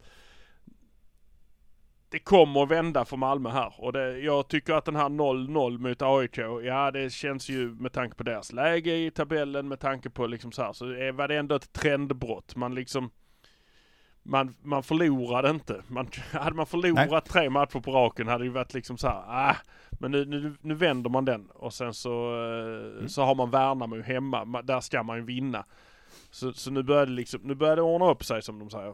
det 2.09 2.19
kommer 2.19 2.63
att 2.63 2.71
vända 2.71 3.05
för 3.05 3.17
Malmö 3.17 3.49
här. 3.49 3.73
Och 3.77 3.93
det, 3.93 4.19
jag 4.19 4.47
tycker 4.47 4.73
att 4.73 4.85
den 4.85 4.95
här 4.95 5.09
0-0 5.09 5.77
mot 5.77 6.01
AIK, 6.01 6.37
ja 6.63 6.91
det 6.91 7.13
känns 7.13 7.49
ju 7.49 7.69
med 7.69 7.91
tanke 7.91 8.15
på 8.15 8.23
deras 8.23 8.53
läge 8.53 8.95
i 8.95 9.11
tabellen, 9.11 9.67
med 9.67 9.79
tanke 9.79 10.09
på 10.09 10.27
liksom 10.27 10.51
så 10.51 10.63
här, 10.63 10.73
så 10.73 10.85
var 11.11 11.27
det 11.27 11.37
ändå 11.37 11.55
ett 11.55 11.73
trendbrott. 11.73 12.55
Man 12.55 12.75
liksom, 12.75 13.09
man, 14.23 14.55
man 14.61 14.83
förlorade 14.83 15.49
inte. 15.49 15.81
Man, 15.87 16.09
hade 16.31 16.55
man 16.55 16.65
förlorat 16.65 17.11
Nej. 17.11 17.21
tre 17.21 17.49
matcher 17.49 17.79
på 17.79 17.91
raken 17.91 18.27
hade 18.27 18.43
det 18.43 18.49
varit 18.49 18.73
liksom 18.73 18.97
så 18.97 19.07
här, 19.07 19.23
ah, 19.27 19.55
men 19.91 20.11
nu, 20.11 20.25
nu, 20.25 20.55
nu 20.61 20.73
vänder 20.73 21.09
man 21.09 21.25
den 21.25 21.49
och 21.49 21.73
sen 21.73 21.93
så, 21.93 22.33
eh, 22.35 22.97
mm. 22.97 23.09
så 23.09 23.23
har 23.23 23.35
man 23.35 23.51
Värnamo 23.51 24.01
hemma, 24.01 24.61
där 24.61 24.79
ska 24.79 25.03
man 25.03 25.17
ju 25.17 25.23
vinna. 25.23 25.65
Så, 26.31 26.53
så 26.53 26.71
nu 26.71 26.83
börjar 26.83 27.05
det 27.05 27.11
liksom, 27.11 27.41
nu 27.43 27.55
börjar 27.55 27.75
det 27.75 27.81
ordna 27.81 28.11
upp 28.11 28.23
sig 28.23 28.41
som 28.41 28.59
de 28.59 28.69
säger. 28.69 28.93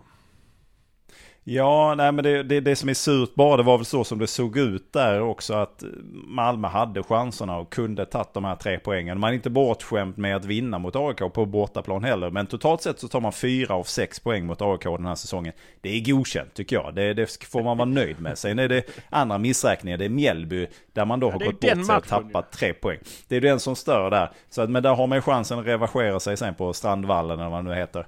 Ja, 1.47 1.95
nej 1.95 2.11
men 2.11 2.23
det, 2.23 2.43
det, 2.43 2.59
det, 2.59 2.75
som 2.75 2.89
är 2.89 2.93
surt 2.93 3.35
bara, 3.35 3.57
det 3.57 3.63
var 3.63 3.77
väl 3.77 3.85
så 3.85 4.03
som 4.03 4.19
det 4.19 4.27
såg 4.27 4.57
ut 4.57 4.93
där 4.93 5.21
också 5.21 5.53
att 5.53 5.83
Malmö 6.13 6.67
hade 6.67 7.03
chanserna 7.03 7.57
och 7.57 7.73
kunde 7.73 8.05
tagit 8.05 8.33
de 8.33 8.45
här 8.45 8.55
tre 8.55 8.79
poängen. 8.79 9.19
Man 9.19 9.29
är 9.29 9.33
inte 9.33 9.49
bortskämt 9.49 10.17
med 10.17 10.35
att 10.35 10.45
vinna 10.45 10.79
mot 10.79 10.95
AIK 10.95 11.33
på 11.33 11.45
bortaplan 11.45 12.03
heller, 12.03 12.29
men 12.29 12.45
totalt 12.47 12.81
sett 12.81 12.99
så 12.99 13.07
tar 13.07 13.21
man 13.21 13.31
fyra 13.31 13.75
av 13.75 13.83
sex 13.83 14.19
poäng 14.19 14.45
mot 14.45 14.61
AIK 14.61 14.83
den 14.83 15.05
här 15.05 15.15
säsongen. 15.15 15.53
Det 15.81 15.89
är 15.89 16.05
godkänt 16.05 16.53
tycker 16.53 16.75
jag, 16.75 16.95
det, 16.95 17.13
det 17.13 17.43
får 17.43 17.63
man 17.63 17.77
vara 17.77 17.89
nöjd 17.89 18.21
med. 18.21 18.37
Sen 18.37 18.59
är 18.59 18.67
det 18.67 18.83
andra 19.09 19.37
missräkningar, 19.37 19.97
det 19.97 20.05
är 20.05 20.09
Mjällby 20.09 20.67
där 20.93 21.05
man 21.05 21.19
då 21.19 21.31
har 21.31 21.39
gått 21.39 21.59
bort 21.59 21.85
sig 21.85 21.95
och 21.95 22.07
tappat 22.07 22.51
tre 22.51 22.73
poäng. 22.73 22.99
Det 23.27 23.35
är 23.35 23.41
den 23.41 23.59
som 23.59 23.75
stör 23.75 24.09
där. 24.09 24.31
Så 24.49 24.61
att, 24.61 24.69
men 24.69 24.83
där 24.83 24.95
har 24.95 25.07
man 25.07 25.17
ju 25.17 25.21
chansen 25.21 25.59
att 25.59 25.65
revanschera 25.65 26.19
sig 26.19 26.37
sen 26.37 26.55
på 26.55 26.73
Strandvallen 26.73 27.39
eller 27.39 27.49
vad 27.49 27.65
det 27.65 27.69
nu 27.69 27.75
heter. 27.75 28.05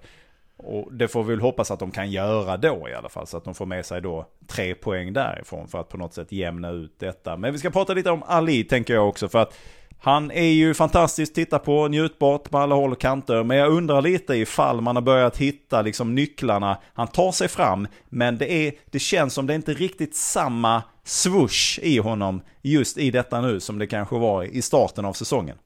Och 0.58 0.94
det 0.94 1.08
får 1.08 1.24
vi 1.24 1.30
väl 1.30 1.42
hoppas 1.42 1.72
att 1.72 1.80
de 1.80 1.92
kan 1.92 2.12
göra 2.12 2.58
då 2.58 2.90
i 2.90 2.94
alla 2.94 3.10
fall. 3.10 3.28
Så 3.28 3.38
att 3.38 3.44
de 3.44 3.56
får 3.56 3.66
med 3.66 3.86
sig 3.86 4.02
då 4.02 4.26
tre 4.48 4.76
poäng 4.76 5.14
därifrån 5.14 5.68
för 5.68 5.80
att 5.80 5.90
på 5.90 5.98
något 5.98 6.14
sätt 6.14 6.32
jämna 6.32 6.70
ut 6.70 7.00
detta. 7.00 7.38
Men 7.38 7.54
vi 7.54 7.60
ska 7.60 7.70
prata 7.70 7.94
lite 7.94 8.12
om 8.12 8.24
Ali 8.24 8.64
tänker 8.64 8.94
jag 8.94 9.10
också. 9.10 9.30
För 9.30 9.40
att 9.40 9.58
han 10.00 10.32
är 10.32 10.50
ju 10.50 10.74
fantastiskt 10.74 11.36
titta 11.36 11.60
på, 11.60 11.88
njutbart 11.88 12.50
på 12.50 12.58
alla 12.58 12.76
håll 12.76 12.92
och 12.92 13.00
kanter. 13.00 13.44
Men 13.44 13.58
jag 13.58 13.72
undrar 13.72 14.02
lite 14.02 14.36
ifall 14.36 14.82
man 14.82 14.96
har 14.96 15.04
börjat 15.04 15.38
hitta 15.38 15.82
liksom 15.82 16.16
nycklarna. 16.16 16.78
Han 16.94 17.08
tar 17.08 17.32
sig 17.32 17.48
fram, 17.48 17.88
men 18.10 18.38
det, 18.38 18.52
är, 18.52 18.74
det 18.86 19.00
känns 19.00 19.34
som 19.34 19.48
det 19.48 19.56
inte 19.56 19.74
riktigt 19.74 20.16
samma 20.16 20.84
swoosh 21.04 21.80
i 21.82 21.98
honom 21.98 22.42
just 22.62 22.98
i 22.98 23.12
detta 23.12 23.42
nu 23.42 23.60
som 23.60 23.80
det 23.80 23.88
kanske 23.88 24.18
var 24.18 24.44
i 24.44 24.62
starten 24.62 25.06
av 25.06 25.14
säsongen. 25.14 25.58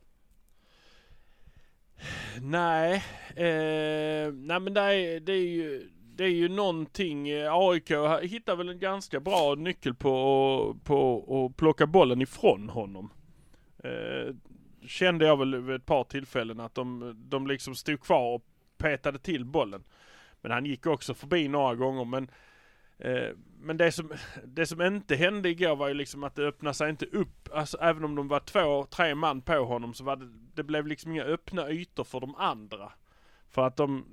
Nej, 2.42 3.04
eh, 3.46 4.34
nej 4.34 4.60
men 4.60 4.74
det 4.74 4.82
är, 4.82 5.20
det 5.20 5.34
är 5.34 5.48
ju 5.48 5.90
det 6.16 6.24
är 6.24 6.30
ju 6.30 6.50
någonting, 6.50 7.30
eh, 7.30 7.54
AIK 7.54 7.92
hittar 8.22 8.56
väl 8.56 8.70
en 8.70 8.80
ganska 8.80 9.20
bra 9.20 9.56
nyckel 9.56 9.94
på, 9.96 10.78
på 10.84 11.26
att 11.46 11.58
plocka 11.58 11.88
bollen 11.88 12.22
ifrån 12.22 12.70
honom. 12.70 13.10
Eh, 13.84 14.36
kände 14.88 15.26
jag 15.26 15.38
väl 15.38 15.56
vid 15.56 15.76
ett 15.76 15.86
par 15.86 16.04
tillfällen 16.04 16.60
att 16.60 16.76
de, 16.76 17.16
de 17.30 17.48
liksom 17.48 17.76
stod 17.76 18.02
kvar 18.02 18.36
och 18.36 18.46
petade 18.78 19.20
till 19.20 19.46
bollen. 19.46 19.84
Men 20.42 20.52
han 20.52 20.66
gick 20.66 20.86
också 20.86 21.14
förbi 21.14 21.48
några 21.48 21.76
gånger 21.76 22.06
men 22.06 22.32
eh, 22.98 23.30
men 23.64 23.78
det 23.78 23.92
som, 23.92 24.12
det 24.46 24.66
som 24.66 24.82
inte 24.82 25.16
hände 25.16 25.50
igår 25.50 25.76
var 25.76 25.88
ju 25.88 25.94
liksom 25.94 26.24
att 26.24 26.36
det 26.36 26.48
öppnade 26.48 26.74
sig 26.74 26.90
inte 26.90 27.06
upp. 27.06 27.50
Alltså 27.54 27.78
även 27.78 28.04
om 28.04 28.16
de 28.16 28.28
var 28.28 28.40
två, 28.40 28.84
tre 28.84 29.16
man 29.16 29.42
på 29.42 29.66
honom 29.66 29.94
så 29.94 30.04
var 30.04 30.16
det, 30.16 30.30
det 30.56 30.64
blev 30.64 30.88
liksom 30.88 31.12
inga 31.12 31.24
öppna 31.24 31.70
ytor 31.70 32.04
för 32.04 32.20
de 32.20 32.36
andra. 32.36 32.92
För 33.52 33.68
att 33.68 33.76
de, 33.76 34.06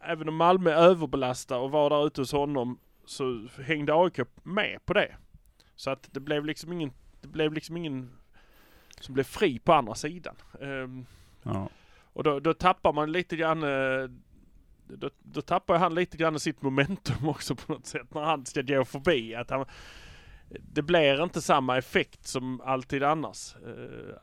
även 0.00 0.28
om 0.28 0.36
Malmö 0.36 0.70
överbelastade 0.70 1.60
och 1.60 1.70
var 1.70 1.90
där 1.90 2.06
ute 2.06 2.20
hos 2.20 2.32
honom 2.32 2.78
så 3.04 3.46
hängde 3.62 3.94
AIK 3.94 4.18
med 4.42 4.86
på 4.86 4.92
det. 4.92 5.16
Så 5.74 5.90
att 5.90 6.08
det 6.12 6.20
blev 6.20 6.44
liksom 6.44 6.72
ingen, 6.72 6.92
det 7.20 7.28
blev 7.28 7.52
liksom 7.52 7.76
ingen 7.76 8.10
som 9.00 9.14
blev 9.14 9.24
fri 9.24 9.58
på 9.58 9.72
andra 9.72 9.94
sidan. 9.94 10.36
Um, 10.60 11.06
Ja. 11.46 11.68
Och 12.12 12.22
då, 12.22 12.40
då 12.40 12.54
tappar 12.54 12.92
man 12.92 13.12
lite 13.12 13.36
grann 13.36 13.62
eh, 13.62 14.10
då, 14.88 15.10
då 15.22 15.42
tappar 15.42 15.78
han 15.78 15.94
lite 15.94 16.16
grann 16.16 16.40
sitt 16.40 16.62
momentum 16.62 17.28
också 17.28 17.54
på 17.54 17.72
något 17.72 17.86
sätt 17.86 18.14
när 18.14 18.22
han 18.22 18.46
ska 18.46 18.62
gå 18.62 18.84
förbi. 18.84 19.34
Att 19.34 19.50
han, 19.50 19.66
det 20.48 20.82
blir 20.82 21.22
inte 21.22 21.42
samma 21.42 21.78
effekt 21.78 22.26
som 22.26 22.60
alltid 22.60 23.02
annars. 23.02 23.56
Eh, 23.56 24.16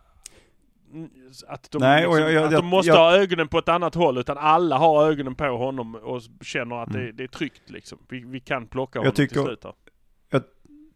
att 1.47 1.71
de, 1.71 1.77
Nej, 1.77 2.01
liksom, 2.01 2.21
jag, 2.21 2.31
jag, 2.31 2.43
att 2.43 2.51
de 2.51 2.65
måste 2.65 2.89
jag, 2.89 2.97
ha 2.97 3.17
ögonen 3.17 3.47
på 3.47 3.57
ett 3.57 3.69
annat 3.69 3.95
håll 3.95 4.17
utan 4.17 4.37
alla 4.37 4.77
har 4.77 5.11
ögonen 5.11 5.35
på 5.35 5.45
honom 5.45 5.95
och 5.95 6.21
känner 6.41 6.83
att 6.83 6.89
mm. 6.89 7.05
det, 7.05 7.11
det, 7.11 7.23
är 7.23 7.27
tryggt 7.27 7.69
liksom. 7.69 7.97
Vi, 8.09 8.23
vi 8.25 8.39
kan 8.39 8.67
plocka 8.67 8.99
honom 8.99 9.13
tycker, 9.13 9.35
till 9.35 9.43
slut 9.43 9.63
här. 9.63 9.73
Jag 10.29 10.41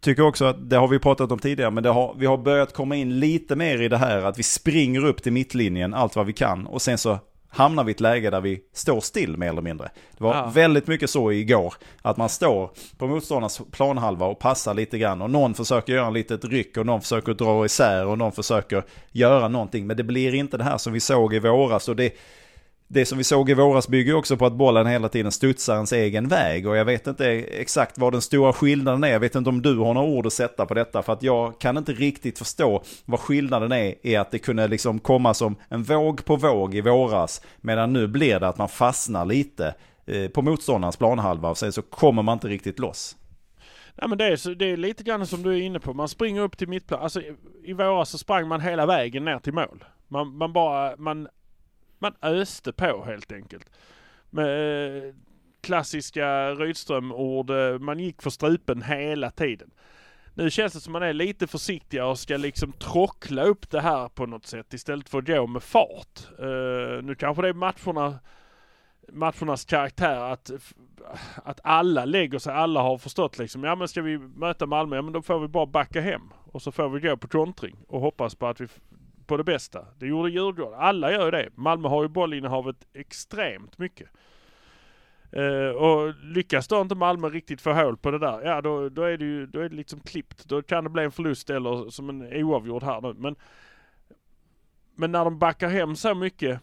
tycker 0.01 0.23
också 0.23 0.45
att, 0.45 0.69
det 0.69 0.77
har 0.77 0.87
vi 0.87 0.99
pratat 0.99 1.31
om 1.31 1.39
tidigare, 1.39 1.71
men 1.71 1.85
har, 1.85 2.15
vi 2.17 2.25
har 2.25 2.37
börjat 2.37 2.73
komma 2.73 2.95
in 2.95 3.19
lite 3.19 3.55
mer 3.55 3.81
i 3.81 3.87
det 3.87 3.97
här 3.97 4.21
att 4.21 4.39
vi 4.39 4.43
springer 4.43 5.05
upp 5.05 5.23
till 5.23 5.33
mittlinjen 5.33 5.93
allt 5.93 6.15
vad 6.15 6.25
vi 6.25 6.33
kan 6.33 6.67
och 6.67 6.81
sen 6.81 6.97
så 6.97 7.19
hamnar 7.57 7.83
vi 7.83 7.91
i 7.91 7.93
ett 7.93 7.99
läge 7.99 8.29
där 8.29 8.41
vi 8.41 8.59
står 8.73 9.01
still 9.01 9.37
mer 9.37 9.49
eller 9.49 9.61
mindre. 9.61 9.89
Det 10.17 10.23
var 10.23 10.35
ja. 10.35 10.51
väldigt 10.53 10.87
mycket 10.87 11.09
så 11.09 11.31
igår, 11.31 11.73
att 12.01 12.17
man 12.17 12.29
står 12.29 12.71
på 12.97 13.07
motståndarnas 13.07 13.61
planhalva 13.71 14.25
och 14.25 14.39
passar 14.39 14.73
lite 14.73 14.97
grann 14.97 15.21
och 15.21 15.29
någon 15.29 15.53
försöker 15.53 15.93
göra 15.93 16.07
en 16.07 16.13
litet 16.13 16.45
ryck 16.45 16.77
och 16.77 16.85
någon 16.85 17.01
försöker 17.01 17.33
dra 17.33 17.65
isär 17.65 18.05
och 18.05 18.17
någon 18.17 18.31
försöker 18.31 18.83
göra 19.11 19.47
någonting. 19.47 19.87
Men 19.87 19.97
det 19.97 20.03
blir 20.03 20.35
inte 20.35 20.57
det 20.57 20.63
här 20.63 20.77
som 20.77 20.93
vi 20.93 20.99
såg 20.99 21.33
i 21.33 21.39
våras 21.39 21.89
och 21.89 21.95
det, 21.95 22.13
det 22.87 23.05
som 23.05 23.17
vi 23.17 23.23
såg 23.23 23.49
i 23.49 23.53
våras 23.53 23.87
bygger 23.87 24.15
också 24.15 24.37
på 24.37 24.45
att 24.45 24.53
bollen 24.53 24.87
hela 24.87 25.09
tiden 25.09 25.31
studsar 25.31 25.73
ens 25.73 25.93
egen 25.93 26.27
väg 26.27 26.67
och 26.67 26.77
jag 26.77 26.85
vet 26.85 27.07
inte 27.07 27.27
exakt 27.35 27.97
vad 27.97 28.13
den 28.13 28.21
stora 28.21 28.53
skillnaden 28.53 29.03
är. 29.03 29.07
Jag 29.07 29.19
vet 29.19 29.35
inte 29.35 29.49
om 29.49 29.61
du 29.61 29.77
har 29.77 29.93
några 29.93 30.07
ord 30.07 30.25
att 30.25 30.33
sätta 30.33 30.65
på 30.65 30.73
detta 30.73 31.01
för 31.01 31.13
att 31.13 31.23
jag 31.23 31.59
kan 31.59 31.77
inte 31.77 31.93
riktigt 31.93 32.37
förstå 32.37 32.83
vad 33.05 33.19
skillnaden 33.19 33.71
är 33.71 33.95
i 34.01 34.15
att 34.15 34.31
det 34.31 34.39
kunde 34.39 34.67
liksom 34.67 34.99
komma 34.99 35.33
som 35.33 35.55
en 35.69 35.83
våg 35.83 36.25
på 36.25 36.35
våg 36.35 36.75
i 36.75 36.81
våras 36.81 37.41
medan 37.57 37.93
nu 37.93 38.07
blir 38.07 38.39
det 38.39 38.47
att 38.47 38.57
man 38.57 38.69
fastnar 38.69 39.25
lite 39.25 39.75
eh, 40.05 40.27
på 40.27 40.41
motståndarens 40.41 40.97
planhalva 40.97 41.49
och 41.49 41.57
sen 41.57 41.73
så 41.73 41.81
kommer 41.81 42.21
man 42.21 42.33
inte 42.33 42.47
riktigt 42.47 42.79
loss. 42.79 43.15
Nej 43.95 44.09
men 44.09 44.17
det 44.17 44.25
är, 44.25 44.55
det 44.55 44.65
är 44.65 44.77
lite 44.77 45.03
grann 45.03 45.27
som 45.27 45.43
du 45.43 45.53
är 45.53 45.61
inne 45.61 45.79
på. 45.79 45.93
Man 45.93 46.09
springer 46.09 46.41
upp 46.41 46.57
till 46.57 46.67
mittplan. 46.67 47.01
Alltså 47.01 47.21
i 47.63 47.73
våras 47.73 48.09
så 48.09 48.17
sprang 48.17 48.47
man 48.47 48.61
hela 48.61 48.85
vägen 48.85 49.25
ner 49.25 49.39
till 49.39 49.53
mål. 49.53 49.83
Man, 50.07 50.37
man 50.37 50.53
bara, 50.53 50.95
man 50.97 51.27
man 51.99 52.13
öste 52.21 52.73
på 52.73 53.03
helt 53.05 53.31
enkelt. 53.31 53.71
Med 54.29 55.07
eh, 55.07 55.13
klassiska 55.61 56.49
Rydström-ord, 56.51 57.49
eh, 57.49 57.79
man 57.79 57.99
gick 57.99 58.21
för 58.21 58.29
strupen 58.29 58.81
hela 58.81 59.31
tiden. 59.31 59.71
Nu 60.37 60.49
känns 60.49 60.73
det 60.73 60.79
som 60.79 60.93
man 60.93 61.03
är 61.03 61.13
lite 61.13 61.47
försiktigare 61.47 62.07
och 62.07 62.19
ska 62.19 62.37
liksom 62.37 62.71
trockla 62.71 63.43
upp 63.43 63.69
det 63.69 63.81
här 63.81 64.09
på 64.09 64.25
något 64.25 64.45
sätt 64.45 64.73
istället 64.73 65.09
för 65.09 65.17
att 65.17 65.27
gå 65.27 65.47
med 65.47 65.63
fart. 65.63 66.39
Uh, 66.39 67.03
nu 67.03 67.15
kanske 67.19 67.41
det 67.41 67.49
är 67.49 67.53
matcherna, 67.53 68.19
matchernas 69.11 69.65
karaktär 69.65 70.19
att, 70.19 70.51
att 71.35 71.59
alla 71.63 72.05
lägger 72.05 72.39
sig, 72.39 72.53
alla 72.53 72.81
har 72.81 72.97
förstått 72.97 73.37
liksom, 73.37 73.63
ja 73.63 73.75
men 73.75 73.87
ska 73.87 74.01
vi 74.01 74.17
möta 74.17 74.65
Malmö, 74.65 74.95
ja 74.95 75.01
men 75.01 75.13
då 75.13 75.21
får 75.21 75.39
vi 75.39 75.47
bara 75.47 75.65
backa 75.65 76.01
hem. 76.01 76.33
Och 76.51 76.61
så 76.61 76.71
får 76.71 76.89
vi 76.89 76.99
gå 76.99 77.17
på 77.17 77.27
kontring 77.27 77.75
och 77.87 78.01
hoppas 78.01 78.35
på 78.35 78.47
att 78.47 78.61
vi 78.61 78.67
på 79.27 79.37
det 79.37 79.43
bästa. 79.43 79.85
Det 79.97 80.07
gjorde 80.07 80.29
Djurgården. 80.29 80.79
Alla 80.79 81.11
gör 81.11 81.25
ju 81.25 81.31
det. 81.31 81.49
Malmö 81.55 81.87
har 81.87 82.03
ju 82.03 82.09
bollinnehavet 82.09 82.87
extremt 82.93 83.77
mycket. 83.77 84.09
Uh, 85.37 85.69
och 85.69 86.13
lyckas 86.23 86.67
då 86.67 86.81
inte 86.81 86.95
Malmö 86.95 87.29
riktigt 87.29 87.61
få 87.61 87.73
hål 87.73 87.97
på 87.97 88.11
det 88.11 88.19
där, 88.19 88.41
ja 88.41 88.61
då, 88.61 88.89
då 88.89 89.03
är 89.03 89.17
det 89.17 89.25
ju 89.25 89.45
då 89.45 89.59
är 89.59 89.69
det 89.69 89.75
liksom 89.75 89.99
klippt. 89.99 90.45
Då 90.45 90.61
kan 90.61 90.83
det 90.83 90.89
bli 90.89 91.03
en 91.03 91.11
förlust 91.11 91.49
eller 91.49 91.89
som 91.89 92.09
en 92.09 92.43
oavgjord 92.43 92.83
här 92.83 93.01
nu. 93.01 93.13
Men, 93.13 93.35
men 94.95 95.11
när 95.11 95.25
de 95.25 95.39
backar 95.39 95.69
hem 95.69 95.95
så 95.95 96.15
mycket 96.15 96.61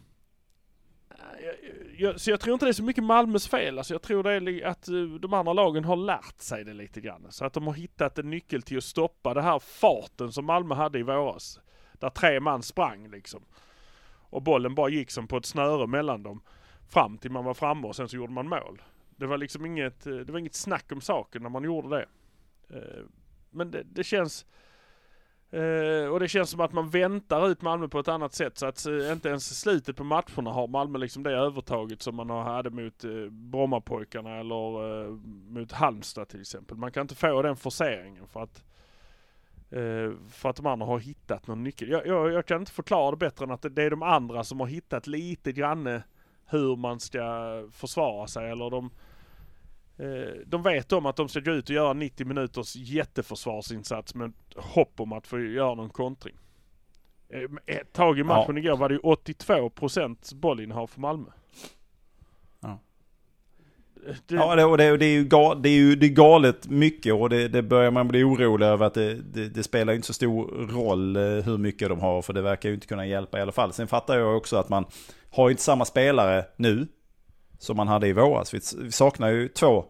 jag, 1.45 1.55
jag, 1.97 2.21
så 2.21 2.31
jag 2.31 2.41
tror 2.41 2.55
inte 2.55 2.67
det 2.67 2.71
är 2.71 2.73
så 2.73 2.83
mycket 2.83 3.05
Malmös 3.05 3.49
fel. 3.49 3.79
Alltså 3.79 3.95
jag 3.95 4.03
tror 4.03 4.23
det 4.23 4.33
är 4.33 4.67
att 4.67 4.89
eh, 4.89 4.95
de 4.95 5.35
andra 5.35 5.53
lagen 5.53 5.85
har 5.85 5.97
lärt 5.97 6.41
sig 6.41 6.65
det 6.65 6.75
lite 6.75 7.01
grann. 7.01 7.27
Så 7.31 7.45
att 7.45 7.53
de 7.53 7.67
har 7.67 7.75
hittat 7.75 8.19
en 8.19 8.31
nyckel 8.31 8.63
till 8.63 8.79
att 8.79 8.85
stoppa 8.85 9.35
det 9.35 9.43
här 9.43 9.59
farten 9.59 10.33
som 10.33 10.45
Malmö 10.45 10.75
hade 10.75 10.99
i 10.99 11.03
våras. 11.03 11.61
Där 12.05 12.11
tre 12.11 12.41
man 12.41 12.63
sprang 12.63 13.09
liksom. 13.11 13.45
Och 14.31 14.43
bollen 14.43 14.75
bara 14.75 14.89
gick 14.89 15.11
som 15.11 15.29
på 15.29 15.37
ett 15.37 15.47
snöre 15.47 15.87
mellan 15.87 16.23
dem. 16.23 16.43
Fram 16.89 17.19
till 17.19 17.31
man 17.31 17.45
var 17.45 17.55
framme 17.55 17.87
och 17.87 17.97
sen 17.97 18.09
så 18.09 18.17
gjorde 18.17 18.33
man 18.33 18.49
mål. 18.49 18.83
Det 19.17 19.27
var 19.27 19.39
liksom 19.39 19.67
inget, 19.67 20.07
eh, 20.07 20.17
det 20.17 20.33
var 20.33 20.39
inget 20.39 20.55
snack 20.55 20.93
om 20.93 21.01
saken 21.01 21.43
när 21.43 21.49
man 21.49 21.65
gjorde 21.65 21.89
det. 21.89 22.07
Eh, 22.77 23.05
men 23.51 23.71
det, 23.71 23.83
det 23.83 24.05
känns... 24.05 24.47
Eh, 25.51 26.09
och 26.09 26.21
det 26.21 26.29
känns 26.29 26.51
som 26.51 26.61
att 26.61 26.73
man 26.73 26.91
väntar 26.91 27.49
ut 27.49 27.63
Malmö 27.63 27.89
på 27.89 27.99
ett 27.99 28.09
annat 28.09 28.35
sätt 28.35 28.59
så 28.59 28.67
att 28.67 28.87
inte 29.13 29.29
ens 29.29 29.61
slutet 29.61 29.97
på 29.97 30.05
matcherna 30.05 30.51
har 30.51 30.69
Malmö 30.69 30.99
liksom 30.99 31.23
det 31.23 31.31
övertaget 31.31 32.03
som 32.03 32.17
man 32.17 32.31
hade 32.31 32.71
mot 32.71 33.05
Brommapojkarna 33.31 34.37
eller 34.37 35.11
mot 35.53 35.73
Halmstad 35.73 36.29
till 36.29 36.41
exempel. 36.41 36.77
Man 36.77 36.93
kan 36.93 37.01
inte 37.01 37.15
få 37.15 37.43
den 37.43 37.57
forceringen 37.57 38.27
för 38.27 38.43
att 38.43 38.65
för 40.31 40.49
att 40.49 40.57
de 40.57 40.67
andra 40.67 40.87
har 40.87 40.99
hittat 40.99 41.47
någon 41.47 41.65
nyckel. 41.65 41.89
Jag, 41.89 42.07
jag, 42.07 42.33
jag, 42.33 42.47
kan 42.47 42.61
inte 42.61 42.73
förklara 42.73 43.11
det 43.11 43.17
bättre 43.17 43.45
än 43.45 43.51
att 43.51 43.67
det 43.71 43.83
är 43.83 43.91
de 43.91 44.03
andra 44.03 44.45
som 44.45 44.61
har 44.61 44.67
hittat 44.67 45.07
lite 45.07 45.53
grann 45.53 46.01
hur 46.47 46.77
man 46.77 47.01
ska 47.01 47.23
försvara 47.73 48.27
sig 48.27 48.51
eller 48.51 48.71
de 48.71 48.91
eh, 49.97 50.35
de 50.47 50.63
vet 50.63 50.93
om 50.93 51.07
att 51.07 51.17
de 51.17 51.29
ska 51.29 51.41
gå 51.41 51.51
ut 51.51 51.71
och 51.71 51.75
göra 51.75 51.93
90 51.93 52.27
minuters 52.27 52.77
jätteförsvarsinsats 52.77 54.15
med 54.15 54.33
hopp 54.57 55.01
om 55.01 55.13
att 55.13 55.27
få 55.27 55.41
göra 55.41 55.75
någon 55.75 55.91
kontring. 55.91 56.37
Eh, 57.29 57.77
ett 57.77 57.93
tag 57.93 58.19
i 58.19 58.25
matchen 58.25 58.57
ja. 58.57 58.63
igår 58.63 58.77
var 58.77 58.89
det 58.89 58.95
ju 58.95 59.01
82% 59.01 60.35
bollinnehav 60.35 60.87
för 60.87 61.01
Malmö 61.01 61.31
det... 64.27 64.35
Ja, 64.35 64.55
det, 64.55 64.65
och 64.65 64.79
det, 64.79 64.97
det, 64.97 65.07
är 65.07 65.13
ju 65.13 65.25
gal, 65.25 65.63
det 65.63 65.69
är 65.69 65.75
ju 65.75 65.97
det 65.97 66.07
är 66.07 66.11
galet 66.11 66.69
mycket 66.69 67.15
och 67.15 67.31
det, 67.31 67.49
det 67.49 67.63
börjar 67.63 67.91
man 67.91 68.09
bli 68.09 68.25
orolig 68.25 68.67
över 68.67 68.87
att 68.87 68.95
det, 68.95 69.15
det, 69.15 69.49
det, 69.49 69.63
spelar 69.63 69.93
inte 69.93 70.07
så 70.07 70.13
stor 70.13 70.69
roll 70.73 71.17
eh, 71.17 71.23
hur 71.23 71.59
mycket 71.59 71.89
de 71.89 72.01
har 72.01 72.23
för 72.23 72.33
det 72.33 72.43
verkar 72.43 72.69
ju 72.69 72.75
inte 72.75 72.87
kunna 72.87 73.07
hjälpa 73.07 73.39
i 73.39 73.43
alla 73.43 73.53
fall. 73.53 73.73
Sen 73.73 73.89
fattar 73.89 74.19
jag 74.19 74.37
också 74.37 74.57
att 74.57 74.69
man 74.69 74.85
har 75.31 75.51
inte 75.51 75.63
samma 75.63 75.85
spelare 75.85 76.45
nu 76.57 76.87
som 77.59 77.77
man 77.77 77.89
hade 77.89 78.09
i 78.09 78.13
våras. 78.13 78.55
Vi, 78.55 78.61
saknar 78.91 79.29
ju 79.29 79.49
två 79.49 79.85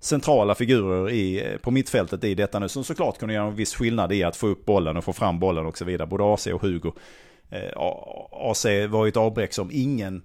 centrala 0.00 0.54
figurer 0.54 1.10
i, 1.10 1.52
eh, 1.52 1.58
på 1.58 1.70
mittfältet 1.70 2.24
i 2.24 2.34
detta 2.34 2.58
nu 2.58 2.68
som 2.68 2.84
såklart 2.84 3.18
kunde 3.18 3.34
göra 3.34 3.46
en 3.46 3.54
viss 3.54 3.74
skillnad 3.74 4.12
i 4.12 4.22
att 4.22 4.36
få 4.36 4.46
upp 4.46 4.66
bollen 4.66 4.96
och 4.96 5.04
få 5.04 5.12
fram 5.12 5.38
bollen 5.38 5.66
och 5.66 5.78
så 5.78 5.84
vidare. 5.84 6.06
Både 6.06 6.34
AC 6.34 6.46
och 6.46 6.62
Hugo. 6.62 6.92
Eh, 7.50 7.70
AC 8.30 8.66
var 8.88 9.04
ju 9.04 9.08
ett 9.08 9.16
avbräck 9.16 9.52
som 9.52 9.70
ingen 9.72 10.22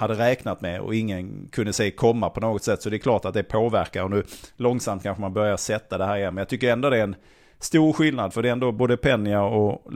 hade 0.00 0.14
räknat 0.14 0.60
med 0.60 0.80
och 0.80 0.94
ingen 0.94 1.48
kunde 1.52 1.72
se 1.72 1.90
komma 1.90 2.30
på 2.30 2.40
något 2.40 2.64
sätt. 2.64 2.82
Så 2.82 2.90
det 2.90 2.96
är 2.96 2.98
klart 2.98 3.24
att 3.24 3.34
det 3.34 3.42
påverkar 3.42 4.04
och 4.04 4.10
nu 4.10 4.24
långsamt 4.56 5.02
kanske 5.02 5.20
man 5.20 5.32
börjar 5.32 5.56
sätta 5.56 5.98
det 5.98 6.04
här 6.04 6.16
igen. 6.16 6.34
Men 6.34 6.42
jag 6.42 6.48
tycker 6.48 6.72
ändå 6.72 6.90
det 6.90 6.98
är 6.98 7.02
en 7.02 7.16
stor 7.58 7.92
skillnad 7.92 8.34
för 8.34 8.42
det 8.42 8.48
är 8.48 8.52
ändå 8.52 8.72
både 8.72 8.96
Peña 8.96 9.40
och 9.40 9.92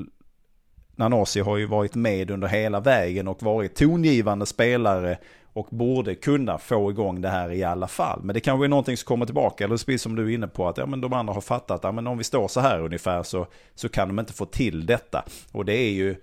Nanasi 0.97 1.41
har 1.41 1.57
ju 1.57 1.67
varit 1.67 1.95
med 1.95 2.31
under 2.31 2.49
hela 2.49 2.81
vägen 2.81 3.29
och 3.29 3.43
varit 3.43 3.77
tongivande 3.77 4.47
spelare 4.47 5.19
och 5.53 5.67
borde 5.71 6.15
kunna 6.15 6.59
få 6.59 6.91
igång 6.91 7.21
det 7.21 7.29
här 7.29 7.53
i 7.53 7.65
alla 7.65 7.89
fall. 7.89 8.21
Men 8.23 8.35
det 8.35 8.41
kanske 8.41 8.67
är 8.67 8.69
någonting 8.69 8.97
som 8.97 9.07
kommer 9.07 9.27
tillbaka, 9.27 9.65
eller 9.65 9.77
precis 9.77 10.03
som 10.03 10.17
du 10.17 10.31
är 10.31 10.35
inne 10.35 10.49
på, 10.49 10.69
att 10.69 10.79
ja, 10.79 10.87
men 10.87 11.01
de 11.01 11.13
andra 11.13 11.35
har 11.35 11.41
fattat 11.41 11.71
att 11.71 11.85
ja, 11.85 11.93
men 11.93 12.07
om 12.07 12.19
vi 12.19 12.25
står 12.25 12.49
så 12.49 12.61
här 12.61 12.81
ungefär 12.81 13.23
så, 13.23 13.47
så 13.75 13.89
kan 13.89 14.09
de 14.09 14.19
inte 14.19 14.33
få 14.33 14.47
till 14.47 14.87
detta. 14.87 15.25
Och 15.53 15.65
det 15.65 15.77
är 15.77 15.91
ju 15.91 16.17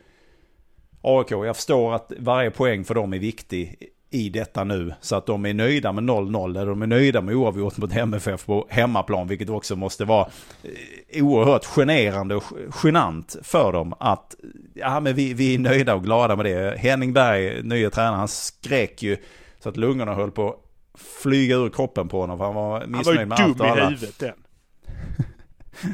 AIK, 1.01 1.31
jag 1.31 1.55
förstår 1.55 1.93
att 1.93 2.11
varje 2.17 2.51
poäng 2.51 2.83
för 2.83 2.95
dem 2.95 3.13
är 3.13 3.19
viktig 3.19 3.91
i 4.11 4.29
detta 4.29 4.63
nu. 4.63 4.93
Så 5.01 5.15
att 5.15 5.25
de 5.25 5.45
är 5.45 5.53
nöjda 5.53 5.91
med 5.91 6.03
0-0 6.03 6.49
eller 6.49 6.65
de 6.65 6.81
är 6.81 6.87
nöjda 6.87 7.21
med 7.21 7.35
oavgjort 7.35 7.77
mot 7.77 7.93
MFF 7.93 8.45
på 8.45 8.67
hemmaplan. 8.69 9.27
Vilket 9.27 9.49
också 9.49 9.75
måste 9.75 10.05
vara 10.05 10.27
eh, 10.63 11.23
oerhört 11.23 11.65
generande 11.65 12.35
och 12.35 12.43
genant 12.83 13.35
för 13.41 13.71
dem 13.71 13.93
att 13.99 14.35
ja, 14.73 14.99
men 14.99 15.15
vi, 15.15 15.33
vi 15.33 15.55
är 15.55 15.59
nöjda 15.59 15.95
och 15.95 16.03
glada 16.03 16.35
med 16.35 16.45
det. 16.45 16.77
Henning 16.77 17.13
Berg, 17.13 17.63
nya 17.63 17.89
tränaren, 17.89 18.19
han 18.19 18.27
skrek 18.27 19.03
ju 19.03 19.17
så 19.59 19.69
att 19.69 19.77
lungorna 19.77 20.13
höll 20.13 20.31
på 20.31 20.49
att 20.49 21.01
flyga 21.01 21.55
ur 21.55 21.69
kroppen 21.69 22.07
på 22.07 22.21
honom. 22.21 22.37
För 22.37 22.45
han 22.45 22.55
var 22.55 22.85
missnöjd 22.85 23.27
med 23.27 23.39
allt 23.39 23.59
och 23.59 23.65
alla. 23.65 23.83
Han 23.83 23.83
var 23.83 23.91
ju 23.91 23.95
dum 23.95 23.97
i 23.97 23.99
huvudet 23.99 24.19
den. 24.19 24.33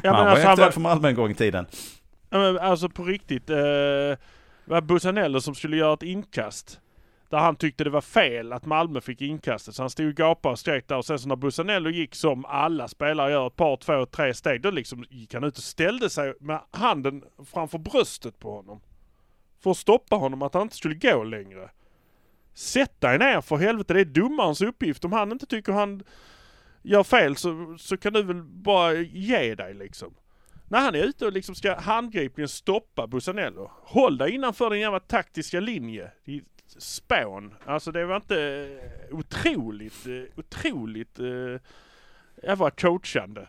ja, 0.02 0.12
han 0.12 0.24
var 0.24 0.30
alltså, 0.32 0.48
aktuell 0.48 0.72
för 0.72 0.80
Malmö 0.80 1.08
en 1.08 1.14
gång 1.14 1.30
i 1.30 1.34
tiden. 1.34 1.66
Ja, 2.30 2.38
men 2.38 2.58
alltså 2.58 2.88
på 2.88 3.04
riktigt. 3.04 3.50
Eh 3.50 3.58
det 4.68 4.74
var 4.74 4.80
Busanello 4.80 5.40
som 5.40 5.54
skulle 5.54 5.76
göra 5.76 5.94
ett 5.94 6.02
inkast. 6.02 6.80
Där 7.30 7.38
han 7.38 7.56
tyckte 7.56 7.84
det 7.84 7.90
var 7.90 8.00
fel 8.00 8.52
att 8.52 8.66
Malmö 8.66 9.00
fick 9.00 9.22
inkastet. 9.22 9.74
Så 9.74 9.82
han 9.82 9.90
stod 9.90 10.06
och 10.08 10.14
gapade 10.14 10.52
och 10.52 10.58
skrek 10.58 10.88
där. 10.88 10.96
Och 10.96 11.04
sen 11.04 11.18
så 11.18 11.28
när 11.28 11.36
Busanello 11.36 11.90
gick 11.90 12.14
som 12.14 12.44
alla 12.44 12.88
spelare 12.88 13.30
gör, 13.30 13.46
ett 13.46 13.56
par, 13.56 13.76
två, 13.76 14.06
tre 14.06 14.34
steg. 14.34 14.62
Då 14.62 14.70
liksom 14.70 15.04
gick 15.10 15.34
han 15.34 15.44
ut 15.44 15.56
och 15.56 15.62
ställde 15.62 16.10
sig 16.10 16.34
med 16.40 16.60
handen 16.70 17.24
framför 17.44 17.78
bröstet 17.78 18.38
på 18.38 18.50
honom. 18.50 18.80
För 19.60 19.70
att 19.70 19.76
stoppa 19.76 20.16
honom 20.16 20.42
att 20.42 20.54
han 20.54 20.62
inte 20.62 20.76
skulle 20.76 20.94
gå 20.94 21.24
längre. 21.24 21.70
Sätt 22.54 23.00
dig 23.00 23.18
ner 23.18 23.40
för 23.40 23.56
helvete, 23.56 23.94
det 23.94 24.00
är 24.00 24.04
domarens 24.04 24.60
uppgift. 24.60 25.04
Om 25.04 25.12
han 25.12 25.32
inte 25.32 25.46
tycker 25.46 25.72
han 25.72 26.02
gör 26.82 27.02
fel 27.02 27.36
så, 27.36 27.76
så 27.78 27.96
kan 27.96 28.12
du 28.12 28.22
väl 28.22 28.42
bara 28.42 28.94
ge 28.94 29.54
dig 29.54 29.74
liksom 29.74 30.14
när 30.68 30.80
han 30.80 30.94
är 30.94 31.04
ute 31.04 31.26
och 31.26 31.32
liksom 31.32 31.54
ska 31.54 31.80
handgripligen 31.80 32.48
stoppa 32.48 33.06
Busanello. 33.06 33.70
Håll 33.82 34.18
dig 34.18 34.30
innanför 34.34 34.70
din 34.70 34.80
jävla 34.80 35.00
taktiska 35.00 35.60
linje. 35.60 36.12
Spån. 36.78 37.54
Alltså 37.64 37.92
det 37.92 38.04
var 38.04 38.16
inte 38.16 38.68
otroligt, 39.10 40.06
otroligt 40.36 41.20
uh, 41.20 41.58
jävla 42.42 42.70
coachande. 42.70 43.48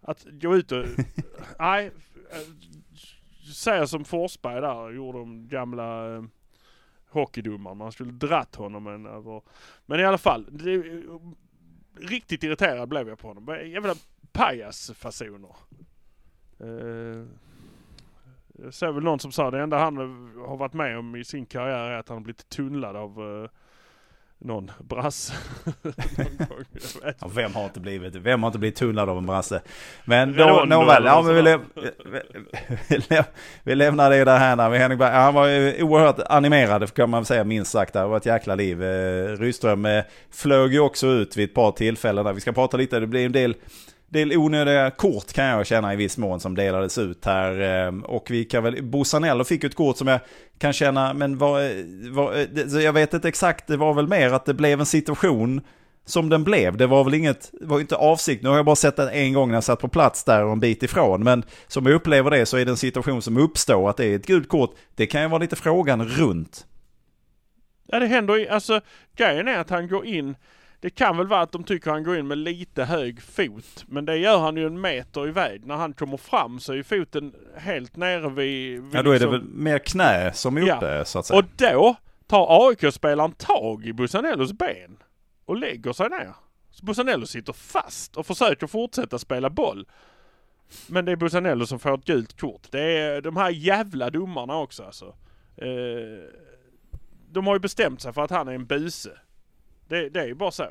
Att 0.00 0.26
gå 0.30 0.56
ut 0.56 0.72
och, 0.72 0.84
nej, 1.58 1.90
säga 3.54 3.86
som 3.86 4.04
Forsberg 4.04 4.60
där 4.60 4.90
gjorde 4.90 5.18
de 5.18 5.48
gamla 5.48 6.08
uh, 6.08 6.24
hockeydomaren. 7.10 7.78
Man 7.78 7.92
skulle 7.92 8.12
dratt 8.12 8.54
honom 8.54 8.86
en 8.86 9.06
över. 9.06 9.42
Men 9.86 10.00
i 10.00 10.04
alla 10.04 10.18
fall. 10.18 10.46
Det, 10.50 11.02
riktigt 12.00 12.42
irriterad 12.42 12.88
blev 12.88 13.08
jag 13.08 13.18
på 13.18 13.28
honom. 13.28 13.58
Jävla 13.66 13.94
pajasfasoner. 14.32 15.56
Uh, 16.64 17.26
jag 18.62 18.74
såg 18.74 18.94
väl 18.94 19.04
någon 19.04 19.20
som 19.20 19.32
sa 19.32 19.50
det 19.50 19.60
enda 19.60 19.78
han 19.78 19.96
har 20.46 20.56
varit 20.56 20.72
med 20.72 20.98
om 20.98 21.16
i 21.16 21.24
sin 21.24 21.46
karriär 21.46 21.90
är 21.90 21.98
att 21.98 22.08
han 22.08 22.22
blivit 22.22 22.48
tunnlad 22.48 22.96
av 22.96 23.20
uh, 23.20 23.48
någon 24.40 24.70
brasse. 24.78 25.34
ja, 27.20 27.28
vem 27.34 27.54
har 27.54 27.64
inte 27.64 27.80
blivit, 27.80 28.14
vem 28.14 28.42
har 28.42 28.48
inte 28.48 28.58
blivit 28.58 28.76
tunnlad 28.76 29.08
av 29.08 29.18
en 29.18 29.26
brasse? 29.26 29.62
Men 30.04 30.36
då, 30.36 30.64
nåväl, 30.66 31.04
ja 31.04 31.22
men 31.22 31.34
vi, 31.34 31.42
läm 31.42 31.60
vi, 32.88 33.22
vi 33.62 33.74
lämnar 33.74 34.10
det 34.10 34.24
där 34.24 34.38
här 34.38 34.56
när 34.56 34.70
vi 34.70 34.78
Henrik 34.78 34.98
Berg, 34.98 35.12
han 35.12 35.34
var 35.34 35.46
oerhört 35.82 36.18
animerad 36.18 36.94
kan 36.94 37.10
man 37.10 37.24
säga 37.24 37.44
minst 37.44 37.70
sagt. 37.70 37.92
Det 37.92 38.06
var 38.06 38.16
ett 38.16 38.26
jäkla 38.26 38.54
liv. 38.54 38.82
Eh, 38.82 39.36
Rydström 39.36 39.86
eh, 39.86 40.04
flög 40.30 40.72
ju 40.72 40.80
också 40.80 41.06
ut 41.06 41.36
vid 41.36 41.48
ett 41.48 41.54
par 41.54 41.72
tillfällen 41.72 42.24
där. 42.24 42.32
Vi 42.32 42.40
ska 42.40 42.52
prata 42.52 42.76
lite, 42.76 43.00
det 43.00 43.06
blir 43.06 43.26
en 43.26 43.32
del 43.32 43.54
del 44.08 44.36
onödiga 44.36 44.90
kort 44.90 45.32
kan 45.32 45.44
jag 45.44 45.66
känna 45.66 45.92
i 45.92 45.96
viss 45.96 46.18
mån 46.18 46.40
som 46.40 46.54
delades 46.54 46.98
ut 46.98 47.24
här. 47.24 47.60
Ehm, 47.60 48.04
och 48.04 48.30
vi 48.30 48.44
kan 48.44 48.62
väl, 48.62 48.84
Bosanello 48.84 49.44
fick 49.44 49.64
ett 49.64 49.74
kort 49.74 49.96
som 49.96 50.08
jag 50.08 50.20
kan 50.58 50.72
känna, 50.72 51.14
men 51.14 51.38
var, 51.38 51.60
var, 52.10 52.80
jag 52.80 52.92
vet 52.92 53.14
inte 53.14 53.28
exakt, 53.28 53.66
det 53.66 53.76
var 53.76 53.94
väl 53.94 54.08
mer 54.08 54.32
att 54.32 54.44
det 54.44 54.54
blev 54.54 54.80
en 54.80 54.86
situation 54.86 55.60
som 56.04 56.28
den 56.28 56.44
blev. 56.44 56.76
Det 56.76 56.86
var 56.86 57.04
väl 57.04 57.14
inget, 57.14 57.50
det 57.60 57.66
var 57.66 57.80
inte 57.80 57.96
avsikt. 57.96 58.42
Nu 58.42 58.48
har 58.48 58.56
jag 58.56 58.64
bara 58.64 58.76
sett 58.76 58.96
den 58.96 59.08
en 59.08 59.32
gång 59.32 59.48
när 59.48 59.56
jag 59.56 59.64
satt 59.64 59.80
på 59.80 59.88
plats 59.88 60.24
där 60.24 60.44
och 60.44 60.52
en 60.52 60.60
bit 60.60 60.82
ifrån. 60.82 61.24
Men 61.24 61.42
som 61.66 61.86
jag 61.86 61.94
upplever 61.94 62.30
det 62.30 62.46
så 62.46 62.56
är 62.56 62.64
det 62.64 62.70
en 62.70 62.76
situation 62.76 63.22
som 63.22 63.36
uppstår 63.36 63.90
att 63.90 63.96
det 63.96 64.06
är 64.06 64.16
ett 64.16 64.26
gult 64.26 64.48
kort. 64.48 64.74
Det 64.94 65.06
kan 65.06 65.22
ju 65.22 65.28
vara 65.28 65.38
lite 65.38 65.56
frågan 65.56 66.08
runt. 66.08 66.66
Ja 67.86 67.98
det 67.98 68.06
händer 68.06 68.36
ju, 68.36 68.48
alltså 68.48 68.80
grejen 69.16 69.48
är 69.48 69.58
att 69.58 69.70
han 69.70 69.88
går 69.88 70.06
in 70.06 70.34
det 70.80 70.90
kan 70.90 71.16
väl 71.16 71.26
vara 71.26 71.40
att 71.40 71.52
de 71.52 71.64
tycker 71.64 71.90
han 71.90 72.04
går 72.04 72.16
in 72.16 72.26
med 72.26 72.38
lite 72.38 72.84
hög 72.84 73.22
fot. 73.22 73.84
Men 73.86 74.04
det 74.04 74.16
gör 74.16 74.38
han 74.38 74.56
ju 74.56 74.66
en 74.66 74.80
meter 74.80 75.28
iväg. 75.28 75.66
När 75.66 75.76
han 75.76 75.92
kommer 75.92 76.16
fram 76.16 76.60
så 76.60 76.72
är 76.72 76.76
ju 76.76 76.84
foten 76.84 77.34
helt 77.56 77.96
nere 77.96 78.28
vid... 78.30 78.82
vid 78.82 78.94
ja 78.94 79.02
då 79.02 79.10
är 79.10 79.14
liksom... 79.14 79.32
det 79.32 79.38
väl 79.38 79.48
mer 79.48 79.78
knä 79.78 80.32
som 80.34 80.56
är 80.56 80.62
uppe 80.62 80.96
ja. 80.96 81.04
så 81.04 81.18
att 81.18 81.26
säga. 81.26 81.38
Och 81.38 81.44
då 81.56 81.96
tar 82.26 82.68
AIK-spelaren 82.68 83.32
tag 83.32 83.86
i 83.86 83.92
Busanellos 83.92 84.52
ben. 84.52 84.96
Och 85.44 85.56
lägger 85.56 85.92
sig 85.92 86.08
ner. 86.08 86.34
Så 86.70 86.84
Busanello 86.84 87.26
sitter 87.26 87.52
fast 87.52 88.16
och 88.16 88.26
försöker 88.26 88.66
fortsätta 88.66 89.18
spela 89.18 89.50
boll. 89.50 89.88
Men 90.86 91.04
det 91.04 91.12
är 91.12 91.16
Busanello 91.16 91.66
som 91.66 91.78
får 91.78 91.94
ett 91.94 92.04
gult 92.04 92.40
kort. 92.40 92.62
Det 92.70 92.98
är 92.98 93.20
de 93.20 93.36
här 93.36 93.50
jävla 93.50 94.10
domarna 94.10 94.56
också 94.56 94.82
alltså. 94.82 95.14
Eh, 95.56 96.24
de 97.30 97.46
har 97.46 97.54
ju 97.54 97.60
bestämt 97.60 98.02
sig 98.02 98.12
för 98.12 98.22
att 98.22 98.30
han 98.30 98.48
är 98.48 98.52
en 98.52 98.66
buse. 98.66 99.18
Det, 99.88 100.08
det 100.08 100.20
är 100.20 100.26
ju 100.26 100.34
bara 100.34 100.50
så. 100.50 100.68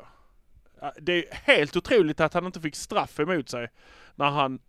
Det 1.00 1.12
är 1.12 1.34
helt 1.34 1.76
otroligt 1.76 2.20
att 2.20 2.34
han 2.34 2.46
inte 2.46 2.60
fick 2.60 2.76
straff 2.76 3.20
emot 3.20 3.48
sig 3.48 3.68
när 4.14 4.30
han 4.30 4.60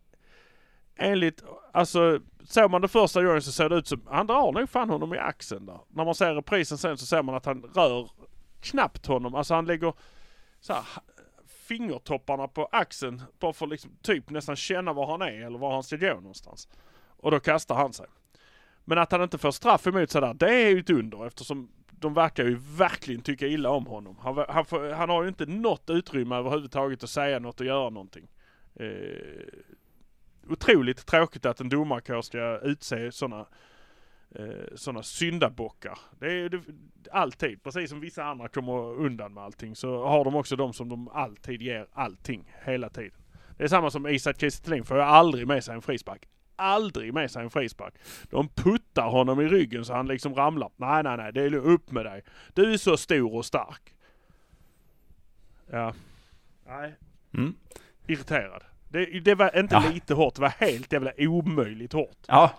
enligt, 0.96 1.44
alltså 1.72 2.20
såg 2.44 2.72
man 2.72 2.82
det 2.82 2.88
första 2.88 3.24
gången 3.24 3.42
så 3.42 3.52
ser 3.52 3.70
det 3.70 3.76
ut 3.76 3.88
som, 3.88 4.08
han 4.08 4.28
drar 4.28 4.52
nog 4.52 4.70
fan 4.70 4.90
honom 4.90 5.14
i 5.14 5.18
axeln 5.18 5.66
där. 5.66 5.80
När 5.88 6.06
man 6.06 6.16
ser 6.16 6.34
reprisen 6.34 6.78
sen 6.78 6.98
så 6.98 7.06
ser 7.06 7.24
man 7.24 7.36
att 7.36 7.46
han 7.46 7.62
rör 7.62 8.10
knappt 8.62 9.06
honom, 9.06 9.36
alltså 9.36 9.54
han 9.54 9.66
lägger 9.66 9.94
så 10.60 10.74
här, 10.74 10.84
fingertopparna 11.48 12.48
på 12.48 12.66
axeln 12.72 13.22
bara 13.40 13.54
för 13.54 13.68
liksom 13.68 13.92
typ 14.02 14.30
nästan 14.30 14.56
känna 14.56 14.94
var 14.94 15.08
han 15.12 15.22
är 15.22 15.46
eller 15.46 15.60
var 15.60 15.74
han 15.74 15.84
ska 15.84 15.96
gå 15.96 16.14
någonstans. 16.14 16.68
Och 17.18 17.32
då 17.32 17.40
kastar 17.40 17.76
han 17.76 17.94
sig. 17.94 18.06
Men 18.86 18.98
att 18.98 19.12
han 19.12 19.24
inte 19.24 19.38
får 19.38 19.52
straff 19.52 19.88
emot 19.88 20.12
sig 20.12 20.22
där, 20.22 20.34
det 20.34 20.56
är 20.56 20.70
ju 20.70 20.80
ett 20.80 20.90
under 20.90 21.28
eftersom 21.28 21.72
de 22.00 22.14
verkar 22.14 22.44
ju 22.46 22.58
verkligen 22.78 23.22
tycka 23.22 23.48
illa 23.48 23.70
om 23.70 23.86
honom. 23.86 24.18
Han, 24.22 24.46
han, 24.50 24.66
han 24.94 25.10
har 25.10 25.24
ju 25.24 25.30
inte 25.30 25.46
något 25.46 25.90
utrymme 25.90 26.36
överhuvudtaget 26.36 27.04
att 27.04 27.10
säga 27.10 27.40
något 27.40 27.60
och 27.60 27.66
göra 27.66 27.90
någonting. 27.90 28.28
Eh, 28.76 28.88
otroligt 30.50 31.06
tråkigt 31.06 31.46
att 31.46 31.60
en 31.60 31.70
domarkår 31.70 32.22
ska 32.22 32.60
utse 32.60 33.12
sådana 33.12 33.46
eh, 34.36 34.76
sådana 34.76 35.04
syndabockar. 35.04 36.00
Det 36.20 36.32
är 36.32 36.50
det, 36.50 36.62
alltid, 37.12 37.64
precis 37.64 37.90
som 37.90 38.00
vissa 38.00 38.24
andra 38.24 38.48
kommer 38.48 38.94
undan 38.94 39.34
med 39.34 39.44
allting 39.44 39.76
så 39.76 40.06
har 40.06 40.26
de 40.26 40.36
också 40.36 40.56
de 40.56 40.74
som 40.74 40.90
de 40.90 41.08
alltid 41.08 41.62
ger 41.62 41.88
allting, 41.94 42.54
hela 42.66 42.90
tiden. 42.90 43.20
Det 43.58 43.64
är 43.64 43.68
samma 43.68 43.90
som 43.90 44.08
Isak 44.08 44.40
Kiese 44.40 44.84
får 44.86 44.98
ju 44.98 45.04
aldrig 45.04 45.48
med 45.48 45.64
sig 45.64 45.76
en 45.76 45.82
frispark 45.82 46.28
aldrig 46.60 47.14
med 47.14 47.32
sig 47.32 47.44
en 47.44 47.50
frispark. 47.50 47.94
De 48.30 48.48
puttar 48.48 49.10
honom 49.10 49.42
i 49.42 49.48
ryggen 49.48 49.86
så 49.86 49.94
han 49.94 50.08
liksom 50.08 50.36
ramlar. 50.36 50.70
Nej, 50.76 51.04
nej, 51.04 51.18
nej, 51.18 51.34
det 51.34 51.42
är 51.42 51.56
upp 51.56 51.92
med 51.92 52.06
dig. 52.06 52.24
Du 52.54 52.74
är 52.74 52.78
så 52.78 52.98
stor 52.98 53.36
och 53.36 53.46
stark. 53.46 53.94
Ja. 55.72 55.94
Nej. 56.68 56.96
Mm. 57.34 57.56
Irriterad. 58.08 58.64
Det, 58.90 59.20
det 59.20 59.36
var 59.36 59.60
inte 59.60 59.76
ja. 59.76 59.92
lite 59.94 60.14
hårt, 60.14 60.36
det 60.36 60.42
var 60.42 60.54
helt 60.58 60.94
jävla 60.94 61.12
omöjligt 61.18 61.94
hårt. 61.94 62.18
Ja, 62.28 62.52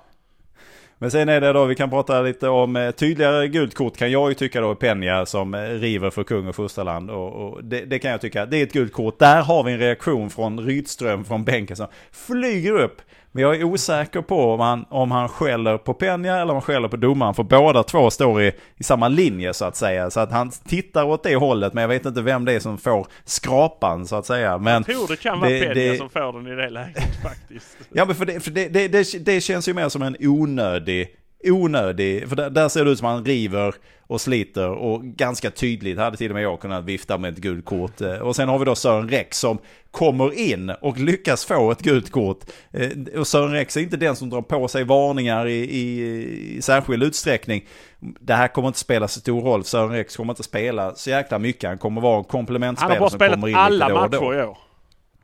men 1.03 1.11
sen 1.11 1.29
är 1.29 1.41
det 1.41 1.53
då, 1.53 1.65
vi 1.65 1.75
kan 1.75 1.91
prata 1.91 2.23
lite 2.23 2.49
om 2.49 2.77
eh, 2.77 2.91
tydligare 2.91 3.49
gult 3.49 3.75
kort 3.75 3.97
kan 3.97 4.11
jag 4.11 4.29
ju 4.29 4.35
tycka 4.35 4.61
då 4.61 4.75
Penja 4.75 5.27
som 5.27 5.55
eh, 5.55 5.61
river 5.61 6.11
för 6.11 6.25
kung 6.25 6.49
och 6.49 6.55
fosterland. 6.55 7.11
Och, 7.11 7.33
och 7.33 7.65
det, 7.65 7.85
det, 7.85 7.99
kan 7.99 8.11
jag 8.11 8.21
tycka, 8.21 8.47
det 8.47 8.57
är 8.57 8.63
ett 8.63 8.73
gult 8.73 8.93
kort. 8.93 9.19
Där 9.19 9.43
har 9.43 9.65
vi 9.65 9.73
en 9.73 9.79
reaktion 9.79 10.31
från 10.31 10.61
Rydström 10.61 11.25
från 11.25 11.45
bänken 11.45 11.77
som 11.77 11.87
flyger 12.13 12.73
upp 12.73 13.03
men 13.33 13.43
jag 13.43 13.57
är 13.57 13.65
osäker 13.65 14.23
på 14.23 14.53
om 14.53 14.61
han, 14.61 14.87
om 14.89 15.11
han 15.11 15.29
skäller 15.29 15.79
på 15.79 15.95
Penja 15.95 16.37
eller 16.37 16.53
om 16.53 16.57
han 16.57 16.63
skäller 16.63 16.89
på 16.89 16.97
domaren. 16.97 17.35
För 17.35 17.43
båda 17.43 17.83
två 17.83 18.11
står 18.11 18.43
i, 18.43 18.53
i 18.77 18.85
samma 18.85 19.09
linje 19.09 19.55
så 19.55 19.65
att 19.65 19.77
säga. 19.77 20.11
Så 20.11 20.21
att 20.21 20.33
han 20.33 20.51
tittar 20.51 21.05
åt 21.05 21.23
det 21.23 21.37
hållet. 21.37 21.75
Men 21.75 21.83
jag 21.83 21.89
vet 21.89 22.07
inte 22.07 22.23
vem 22.23 22.45
det 22.45 22.53
är 22.53 22.61
som 22.61 22.79
får 22.79 23.07
skrapan 23.25 24.07
så 24.07 24.17
att 24.17 24.27
säga. 24.27 24.59
Men 24.59 24.73
jag 24.73 24.85
tror 24.87 25.09
det 25.09 25.17
kan 25.17 25.41
vara 25.41 25.51
Penja 25.51 25.75
det, 25.75 25.97
som 25.97 26.11
får 26.11 26.33
den 26.33 26.47
i 26.47 26.57
det 26.57 26.71
läget 26.71 27.23
faktiskt. 27.23 27.77
Ja 27.93 28.05
men 28.05 28.15
för 28.15 28.27
det, 28.27 28.41
för 28.41 28.51
det, 28.51 28.69
det, 28.69 28.89
det, 28.89 29.25
det 29.25 29.41
känns 29.41 29.69
ju 29.69 29.75
mer 29.75 29.89
som 29.89 30.03
en 30.03 30.17
onödig 30.21 31.09
onödig, 31.45 32.29
för 32.29 32.37
där, 32.37 32.51
där, 32.51 32.69
ser 32.69 32.85
det 32.85 32.91
ut 32.91 32.99
som 32.99 33.07
han 33.07 33.25
river 33.25 33.75
och 34.07 34.21
sliter 34.21 34.69
och 34.69 35.05
ganska 35.05 35.51
tydligt 35.51 35.99
hade 35.99 36.17
till 36.17 36.31
och 36.31 36.35
med 36.35 36.43
jag 36.43 36.61
kunnat 36.61 36.85
vifta 36.85 37.19
med 37.19 37.33
ett 37.33 37.39
gult 37.39 37.65
kort. 37.65 38.01
Eh, 38.01 38.15
och 38.15 38.37
sen 38.37 38.49
har 38.49 38.59
vi 38.59 38.65
då 38.65 38.75
Sören 38.75 39.09
Rex 39.09 39.39
som 39.39 39.59
kommer 39.91 40.39
in 40.39 40.71
och 40.71 40.99
lyckas 40.99 41.45
få 41.45 41.71
ett 41.71 41.83
gult 41.83 42.11
kort. 42.11 42.45
Eh, 42.71 42.91
och 43.19 43.27
Sören 43.27 43.53
Rex 43.53 43.77
är 43.77 43.81
inte 43.81 43.97
den 43.97 44.17
som 44.17 44.31
drar 44.31 44.43
på 44.43 44.69
sig 44.69 44.85
varningar 44.85 45.47
i, 45.47 45.59
i, 45.59 46.57
i 46.57 46.63
särskild 46.63 47.03
utsträckning. 47.03 47.67
Det 48.01 48.35
här 48.35 48.49
kommer 48.49 48.69
inte 48.69 48.81
spela 48.81 49.09
så 49.09 49.21
stor 49.21 49.43
roll. 49.43 49.65
Sören 49.65 49.91
Rex 49.91 50.17
kommer 50.17 50.33
inte 50.33 50.43
spela 50.43 50.95
så 50.95 51.11
jäkla 51.11 51.39
mycket. 51.39 51.69
Han 51.69 51.79
kommer 51.79 52.01
vara 52.01 52.19
en 52.19 52.25
komplementspelare 52.25 53.11
som 53.11 53.19
kommer 53.19 53.49
in 53.49 53.73
lite 53.73 53.89
då 53.89 54.01
och 54.01 54.11
då. 54.11 54.19
Han 54.25 54.29
har 54.35 54.37
bara 54.37 54.37
spelat 54.37 54.39
alla 54.39 54.39
matcher 54.39 54.41
i 54.41 54.43
år. 54.43 54.59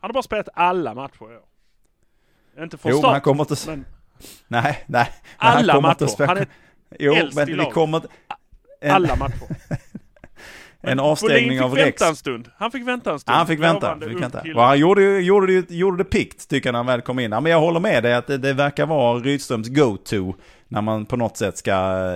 Han 0.00 0.08
har 0.08 0.12
bara 0.12 0.22
spelat 0.22 0.48
alla 0.54 0.94
matcher 0.94 1.32
i 1.32 1.36
år. 1.36 2.62
Inte 2.62 2.78
från 2.78 2.92
jo, 2.92 2.98
start. 2.98 3.08
Men 3.08 3.12
han 3.12 3.20
kommer 3.20 3.42
inte... 3.42 3.70
Men... 3.70 3.84
Nej, 4.48 4.84
nej. 4.86 5.08
Alla 5.36 5.72
han 5.72 5.82
matcher. 5.82 6.26
Han 6.26 6.36
är 6.36 6.46
jo, 6.98 7.28
men 7.34 7.46
vi 7.46 7.70
kommer. 7.72 8.02
En... 8.80 8.90
Alla 8.90 9.16
matcher. 9.16 9.46
en 10.80 11.00
avstängning 11.00 11.62
av 11.62 11.74
Rex. 11.74 12.02
Han 12.02 12.06
fick 12.06 12.06
vänta 12.06 12.08
en 12.08 12.16
stund. 12.16 12.50
Han 12.56 12.70
fick 12.70 12.86
vänta 12.88 13.12
en 13.12 13.18
stund. 13.18 13.36
Han 13.36 13.46
fick 13.46 13.60
vänta. 13.60 13.98
Fick 14.00 14.22
vänta. 14.22 14.42
Och 14.54 14.62
han 14.62 14.78
gjorde, 14.78 15.20
gjorde, 15.20 15.64
gjorde 15.68 15.96
det 15.96 16.04
pikt 16.04 16.48
tycker 16.48 16.68
jag 16.68 16.72
när 16.72 16.78
han 16.78 16.86
väl 16.86 17.00
kom 17.00 17.18
in. 17.18 17.32
Ja, 17.32 17.40
men 17.40 17.52
jag 17.52 17.60
håller 17.60 17.80
med 17.80 18.02
dig 18.02 18.14
att 18.14 18.26
det, 18.26 18.38
det 18.38 18.52
verkar 18.52 18.86
vara 18.86 19.18
Rydströms 19.18 19.68
go-to 19.68 20.34
när 20.68 20.82
man 20.82 21.06
på 21.06 21.16
något 21.16 21.36
sätt 21.36 21.58
ska 21.58 21.72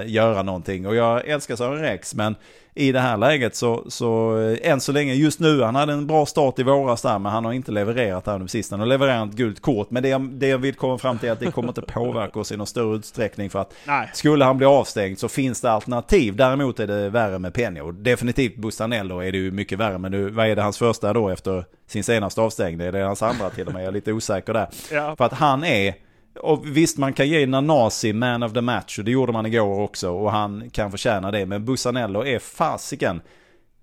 göra 0.06 0.42
någonting. 0.42 0.86
Och 0.86 0.94
jag 0.94 1.28
älskar 1.28 1.56
Sören 1.56 1.80
Rex 1.80 2.14
men 2.14 2.36
i 2.74 2.92
det 2.92 3.00
här 3.00 3.16
läget 3.16 3.56
så, 3.56 3.84
så 3.88 4.38
eh, 4.38 4.70
än 4.70 4.80
så 4.80 4.92
länge, 4.92 5.14
just 5.14 5.40
nu, 5.40 5.62
han 5.62 5.74
hade 5.74 5.92
en 5.92 6.06
bra 6.06 6.26
start 6.26 6.58
i 6.58 6.62
våras 6.62 7.02
där 7.02 7.18
men 7.18 7.32
han 7.32 7.44
har 7.44 7.52
inte 7.52 7.72
levererat 7.72 8.26
här 8.26 8.38
nu 8.38 8.48
sist. 8.48 8.70
Han 8.70 8.80
har 8.80 8.86
levererat 8.86 9.28
ett 9.28 9.36
gult 9.36 9.60
kort 9.60 9.90
men 9.90 10.02
det, 10.02 10.18
det 10.32 10.48
jag 10.48 10.58
vill 10.58 10.74
komma 10.74 10.98
fram 10.98 11.18
till 11.18 11.28
är 11.28 11.32
att 11.32 11.40
det 11.40 11.50
kommer 11.52 11.68
inte 11.68 11.82
påverka 11.82 12.40
oss 12.40 12.52
i 12.52 12.56
någon 12.56 12.66
större 12.66 12.96
utsträckning 12.96 13.50
för 13.50 13.58
att 13.58 13.74
Nej. 13.86 14.10
skulle 14.12 14.44
han 14.44 14.56
bli 14.56 14.66
avstängd 14.66 15.18
så 15.18 15.28
finns 15.28 15.60
det 15.60 15.70
alternativ. 15.70 16.36
Däremot 16.36 16.80
är 16.80 16.86
det 16.86 17.10
värre 17.10 17.38
med 17.38 17.54
Penny 17.54 17.80
och 17.80 17.94
definitivt 17.94 18.56
Bustanello 18.56 19.18
är 19.18 19.32
det 19.32 19.38
ju 19.38 19.50
mycket 19.50 19.78
värre 19.78 19.98
men 19.98 20.12
nu, 20.12 20.30
vad 20.30 20.46
är 20.46 20.56
det 20.56 20.62
hans 20.62 20.78
första 20.78 21.12
då 21.12 21.28
efter 21.28 21.64
sin 21.86 22.04
senaste 22.04 22.40
avstängning? 22.40 22.86
Är 22.86 22.92
det 22.92 23.02
hans 23.02 23.22
andra 23.22 23.50
till 23.50 23.66
och 23.66 23.72
med? 23.72 23.82
Jag 23.82 23.88
är 23.88 23.92
lite 23.92 24.12
osäker 24.12 24.52
där. 24.52 24.68
Ja. 24.92 25.16
För 25.16 25.24
att 25.24 25.32
han 25.32 25.64
är 25.64 25.94
och 26.42 26.76
visst, 26.76 26.98
man 26.98 27.12
kan 27.12 27.29
ge 27.29 27.46
Nanasi 27.46 28.12
man 28.12 28.42
of 28.42 28.53
the 28.53 28.61
match 28.61 28.98
och 28.98 29.05
det 29.05 29.11
gjorde 29.11 29.33
man 29.33 29.46
igår 29.46 29.81
också 29.81 30.11
och 30.11 30.33
han 30.33 30.70
kan 30.70 30.90
förtjäna 30.90 31.31
det. 31.31 31.46
Men 31.46 31.64
Busanello 31.64 32.24
är 32.24 32.38
fasiken 32.38 33.20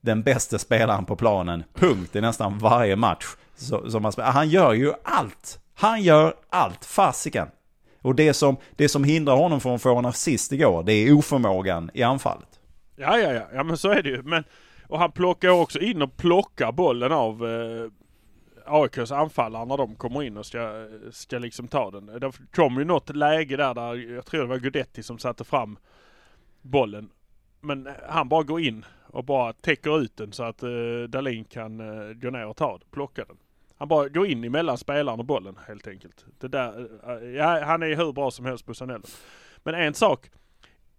den 0.01 0.23
bästa 0.23 0.59
spelaren 0.59 1.05
på 1.05 1.15
planen. 1.15 1.63
Punkt 1.73 2.15
i 2.15 2.21
nästan 2.21 2.57
varje 2.57 2.95
match. 2.95 3.25
Så, 3.55 3.91
som 3.91 4.03
han, 4.03 4.13
han 4.17 4.49
gör 4.49 4.73
ju 4.73 4.93
allt. 5.03 5.59
Han 5.75 6.01
gör 6.01 6.33
allt, 6.49 6.85
fasiken. 6.85 7.47
Och 8.01 8.15
det 8.15 8.33
som, 8.33 8.57
det 8.75 8.89
som 8.89 9.03
hindrar 9.03 9.35
honom 9.35 9.61
från 9.61 9.75
att 9.75 9.81
få 9.81 9.95
en 9.95 10.05
assist 10.05 10.51
igår, 10.51 10.83
det 10.83 10.93
är 10.93 11.13
oförmågan 11.13 11.91
i 11.93 12.03
anfallet. 12.03 12.59
Ja, 12.95 13.17
ja, 13.17 13.33
ja, 13.33 13.41
ja 13.53 13.63
men 13.63 13.77
så 13.77 13.89
är 13.91 14.03
det 14.03 14.09
ju. 14.09 14.23
Men, 14.23 14.43
och 14.87 14.99
han 14.99 15.11
plockar 15.11 15.49
också 15.49 15.79
in 15.79 16.01
och 16.01 16.17
plockar 16.17 16.71
bollen 16.71 17.11
av 17.11 17.45
eh, 17.45 17.91
AIKs 18.67 19.11
anfallare 19.11 19.65
när 19.65 19.77
de 19.77 19.95
kommer 19.95 20.23
in 20.23 20.37
och 20.37 20.45
ska, 20.45 20.87
ska 21.11 21.39
liksom 21.39 21.67
ta 21.67 21.91
den. 21.91 22.05
Det 22.05 22.31
kom 22.55 22.77
ju 22.77 22.85
något 22.85 23.15
läge 23.15 23.57
där, 23.57 23.73
där 23.73 23.95
jag 23.95 24.25
tror 24.25 24.41
det 24.41 24.47
var 24.47 24.57
Gudetti 24.57 25.03
som 25.03 25.17
satte 25.17 25.43
fram 25.43 25.77
bollen. 26.61 27.09
Men 27.61 27.89
han 28.09 28.29
bara 28.29 28.43
går 28.43 28.61
in 28.61 28.85
och 29.07 29.23
bara 29.23 29.53
täcker 29.53 29.99
ut 30.01 30.17
den 30.17 30.31
så 30.31 30.43
att 30.43 30.63
eh, 30.63 30.69
uh, 30.69 31.07
Dalin 31.07 31.45
kan 31.45 31.81
uh, 31.81 32.13
gå 32.13 32.29
ner 32.29 32.45
och 32.45 32.57
ta 32.57 32.77
den, 32.77 32.87
plocka 32.91 33.25
den. 33.25 33.37
Han 33.77 33.87
bara 33.87 34.09
går 34.09 34.27
in 34.27 34.43
emellan 34.43 34.77
spelaren 34.77 35.19
och 35.19 35.25
bollen 35.25 35.57
helt 35.67 35.87
enkelt. 35.87 36.25
Det 36.39 36.47
där, 36.47 36.79
uh, 36.79 37.29
ja, 37.29 37.63
han 37.65 37.83
är 37.83 37.95
hur 37.95 38.11
bra 38.11 38.31
som 38.31 38.45
helst 38.45 38.65
Bussanello. 38.65 39.05
Men 39.57 39.75
en 39.75 39.93
sak. 39.93 40.29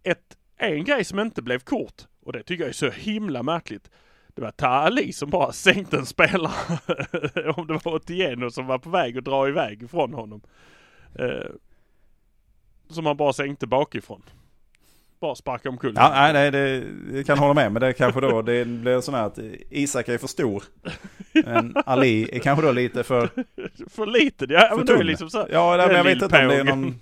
Ett, 0.02 0.36
en 0.56 0.84
grej 0.84 1.04
som 1.04 1.18
inte 1.18 1.42
blev 1.42 1.58
kort 1.58 2.06
och 2.22 2.32
det 2.32 2.42
tycker 2.42 2.64
jag 2.64 2.68
är 2.68 2.72
så 2.72 2.90
himla 2.90 3.42
märkligt. 3.42 3.90
Det 4.38 4.44
var 4.44 4.50
Tali 4.50 5.12
som 5.12 5.30
bara 5.30 5.52
sänkte 5.52 5.96
en 5.96 6.06
spelare. 6.06 6.78
Om 7.56 7.66
det 7.66 7.84
var 7.84 7.94
Otieno 7.94 8.50
som 8.50 8.66
var 8.66 8.78
på 8.78 8.90
väg 8.90 9.18
att 9.18 9.24
dra 9.24 9.48
iväg 9.48 9.82
ifrån 9.82 10.14
honom. 10.14 10.40
Eh, 11.14 11.50
som 12.88 13.06
han 13.06 13.16
bara 13.16 13.32
sänkte 13.32 13.66
bakifrån 13.66 14.22
bara 15.20 15.34
sparka 15.34 15.68
omkull. 15.68 15.92
Ja, 15.96 16.10
nej, 16.14 16.32
nej, 16.32 16.50
det, 16.50 16.84
det 17.12 17.24
kan 17.24 17.38
hålla 17.38 17.54
med. 17.54 17.72
Men 17.72 17.80
det 17.80 17.92
kanske 17.92 18.20
då, 18.20 18.42
det 18.42 18.64
blir 18.64 19.00
sån 19.00 19.14
här 19.14 19.26
att 19.26 19.38
Isak 19.70 20.08
är 20.08 20.18
för 20.18 20.26
stor. 20.26 20.62
Men 21.32 21.74
Ali 21.86 22.28
är 22.32 22.38
kanske 22.38 22.66
då 22.66 22.72
lite 22.72 23.04
för... 23.04 23.30
för 23.90 24.06
liten, 24.06 24.50
ja. 24.50 24.68
För 24.68 24.76
men 24.76 24.86
tunn. 24.86 25.06
liksom 25.06 25.30
så, 25.30 25.46
ja, 25.50 25.76
men 25.76 25.96
jag 25.96 26.04
vet 26.04 26.22
inte 26.22 26.42
om 26.42 26.48
det 26.48 26.56
är 26.56 26.64
någon... 26.64 27.00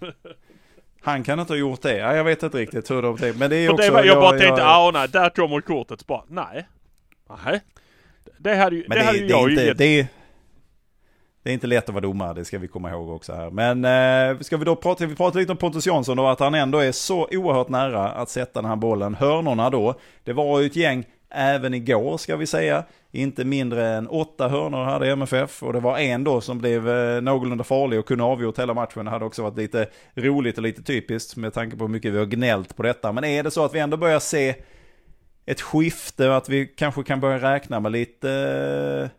Han 1.00 1.24
kan 1.24 1.40
inte 1.40 1.52
ha 1.52 1.58
gjort 1.58 1.82
det. 1.82 1.96
Ja, 1.96 2.16
jag 2.16 2.24
vet 2.24 2.42
inte 2.42 2.58
riktigt 2.58 2.90
hur 2.90 3.02
det 3.02 3.38
Men 3.38 3.50
det 3.50 3.56
är 3.56 3.70
också... 3.70 3.82
Det 3.82 3.90
var, 3.90 3.98
jag, 3.98 4.06
jag 4.06 4.22
bara 4.22 4.38
tänkte, 4.38 4.62
ja, 4.62 4.90
nej, 4.94 5.08
där 5.08 5.30
kommer 5.30 5.60
kortet. 5.60 6.06
Bara, 6.06 6.22
nej. 6.28 6.66
Nej. 7.28 7.60
Det 8.38 8.54
hade 8.54 8.76
ju, 8.76 8.84
men 8.88 8.98
det, 8.98 9.02
det 9.02 9.06
hade 9.06 9.18
ju 9.18 9.26
jag 9.26 9.50
inte, 9.50 9.62
ju 9.62 9.74
det, 9.74 10.08
det 11.42 11.50
är 11.50 11.54
inte 11.54 11.66
lätt 11.66 11.88
att 11.88 11.94
vara 11.94 12.02
domare, 12.02 12.34
det 12.34 12.44
ska 12.44 12.58
vi 12.58 12.68
komma 12.68 12.90
ihåg 12.90 13.10
också 13.10 13.32
här. 13.32 13.50
Men 13.50 13.84
eh, 13.84 14.40
ska 14.40 14.56
vi 14.56 14.64
då 14.64 14.76
prata, 14.76 15.06
vi 15.06 15.16
pratar 15.16 15.40
lite 15.40 15.52
om 15.52 15.58
Pontus 15.58 15.86
Jansson 15.86 16.18
och 16.18 16.32
att 16.32 16.40
han 16.40 16.54
ändå 16.54 16.78
är 16.78 16.92
så 16.92 17.28
oerhört 17.30 17.68
nära 17.68 18.08
att 18.08 18.30
sätta 18.30 18.62
den 18.62 18.68
här 18.68 18.76
bollen. 18.76 19.14
Hörnorna 19.14 19.70
då, 19.70 19.94
det 20.24 20.32
var 20.32 20.60
ju 20.60 20.66
ett 20.66 20.76
gäng 20.76 21.04
även 21.30 21.74
igår 21.74 22.18
ska 22.18 22.36
vi 22.36 22.46
säga. 22.46 22.84
Inte 23.12 23.44
mindre 23.44 23.88
än 23.88 24.08
åtta 24.08 24.48
hörnor 24.48 24.84
hade 24.84 25.10
MFF 25.10 25.62
och 25.62 25.72
det 25.72 25.80
var 25.80 25.98
en 25.98 26.24
då 26.24 26.40
som 26.40 26.58
blev 26.58 26.88
eh, 26.88 27.20
någorlunda 27.20 27.64
farlig 27.64 27.98
och 27.98 28.06
kunde 28.06 28.24
avgjort 28.24 28.58
hela 28.58 28.74
matchen. 28.74 29.04
Det 29.04 29.10
hade 29.10 29.24
också 29.24 29.42
varit 29.42 29.56
lite 29.56 29.88
roligt 30.14 30.56
och 30.56 30.62
lite 30.62 30.82
typiskt 30.82 31.36
med 31.36 31.52
tanke 31.52 31.76
på 31.76 31.84
hur 31.84 31.92
mycket 31.92 32.12
vi 32.12 32.18
har 32.18 32.26
gnällt 32.26 32.76
på 32.76 32.82
detta. 32.82 33.12
Men 33.12 33.24
är 33.24 33.42
det 33.42 33.50
så 33.50 33.64
att 33.64 33.74
vi 33.74 33.78
ändå 33.78 33.96
börjar 33.96 34.20
se 34.20 34.54
ett 35.46 35.60
skifte 35.60 36.28
och 36.28 36.36
att 36.36 36.48
vi 36.48 36.66
kanske 36.66 37.02
kan 37.02 37.20
börja 37.20 37.52
räkna 37.52 37.80
med 37.80 37.92
lite 37.92 38.30
eh, 39.02 39.10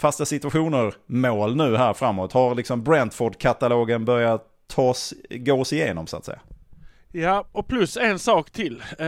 fasta 0.00 0.24
situationer 0.24 0.94
mål 1.06 1.56
nu 1.56 1.76
här 1.76 1.92
framåt? 1.92 2.32
Har 2.32 2.54
liksom 2.54 2.84
Brentford-katalogen 2.84 4.04
börjat 4.04 4.44
tas, 4.66 5.14
gås 5.30 5.72
igenom 5.72 6.06
så 6.06 6.16
att 6.16 6.24
säga? 6.24 6.40
Ja, 7.12 7.44
och 7.52 7.66
plus 7.66 7.96
en 7.96 8.18
sak 8.18 8.50
till. 8.50 8.82
Eh, 8.98 9.06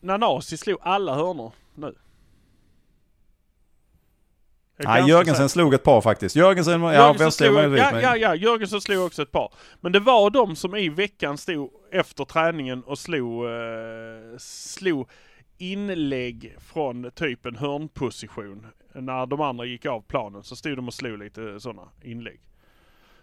Nanasi 0.00 0.56
slog 0.56 0.78
alla 0.82 1.14
hörnor 1.14 1.52
nu. 1.74 1.94
Nej, 4.78 5.08
Jörgensen 5.08 5.48
slog 5.48 5.74
ett 5.74 5.82
par 5.82 6.00
faktiskt. 6.00 6.36
Jörgensen, 6.36 6.82
ja, 6.82 6.92
Jörgensen 6.94 7.32
slog, 7.32 7.78
ja, 7.78 8.00
ja, 8.00 8.16
ja, 8.16 8.34
Jörgensen 8.34 8.80
slog 8.80 9.06
också 9.06 9.22
ett 9.22 9.32
par. 9.32 9.52
Men 9.80 9.92
det 9.92 10.00
var 10.00 10.30
de 10.30 10.56
som 10.56 10.76
i 10.76 10.88
veckan 10.88 11.38
stod 11.38 11.70
efter 11.92 12.24
träningen 12.24 12.82
och 12.82 12.98
slog, 12.98 13.44
eh, 13.44 14.38
slog 14.38 15.10
inlägg 15.58 16.56
från 16.60 17.10
typ 17.14 17.46
en 17.46 17.56
hörnposition 17.56 18.66
när 18.94 19.26
de 19.26 19.40
andra 19.40 19.64
gick 19.64 19.86
av 19.86 20.00
planen 20.00 20.42
så 20.42 20.56
stod 20.56 20.76
de 20.76 20.88
och 20.88 20.94
slog 20.94 21.18
lite 21.18 21.60
sådana 21.60 21.88
inlägg. 22.02 22.40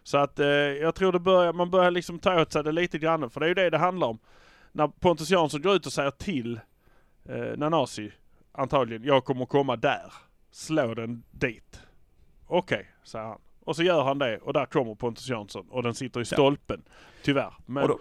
Så 0.03 0.17
att 0.17 0.39
eh, 0.39 0.47
jag 0.47 0.95
tror 0.95 1.11
det 1.11 1.19
börjar, 1.19 1.53
man 1.53 1.69
börjar 1.71 1.91
liksom 1.91 2.19
ta 2.19 2.41
åt 2.41 2.51
sig 2.51 2.63
det 2.63 2.71
lite 2.71 2.97
grann, 2.97 3.29
för 3.29 3.39
det 3.39 3.45
är 3.45 3.47
ju 3.47 3.53
det 3.53 3.69
det 3.69 3.77
handlar 3.77 4.07
om. 4.07 4.19
När 4.71 4.87
Pontus 4.87 5.29
Jansson 5.29 5.61
går 5.61 5.75
ut 5.75 5.85
och 5.85 5.93
säger 5.93 6.11
till 6.11 6.59
eh, 7.29 7.57
Nanasi, 7.57 8.11
antagligen, 8.51 9.03
jag 9.03 9.25
kommer 9.25 9.45
komma 9.45 9.75
där. 9.75 10.13
Slå 10.55 10.93
den 10.93 11.23
dit. 11.31 11.79
Okej, 12.47 12.77
okay, 12.77 12.85
säger 13.03 13.25
han. 13.25 13.39
Och 13.65 13.75
så 13.75 13.83
gör 13.83 14.03
han 14.03 14.19
det 14.19 14.37
och 14.37 14.53
där 14.53 14.65
kommer 14.65 14.95
Pontus 14.95 15.29
Jansson 15.29 15.65
och 15.69 15.83
den 15.83 15.95
sitter 15.95 16.21
i 16.21 16.25
stolpen. 16.25 16.81
Ja. 16.85 16.91
Tyvärr. 17.23 17.53
Men 17.65 17.87
då, 17.87 17.99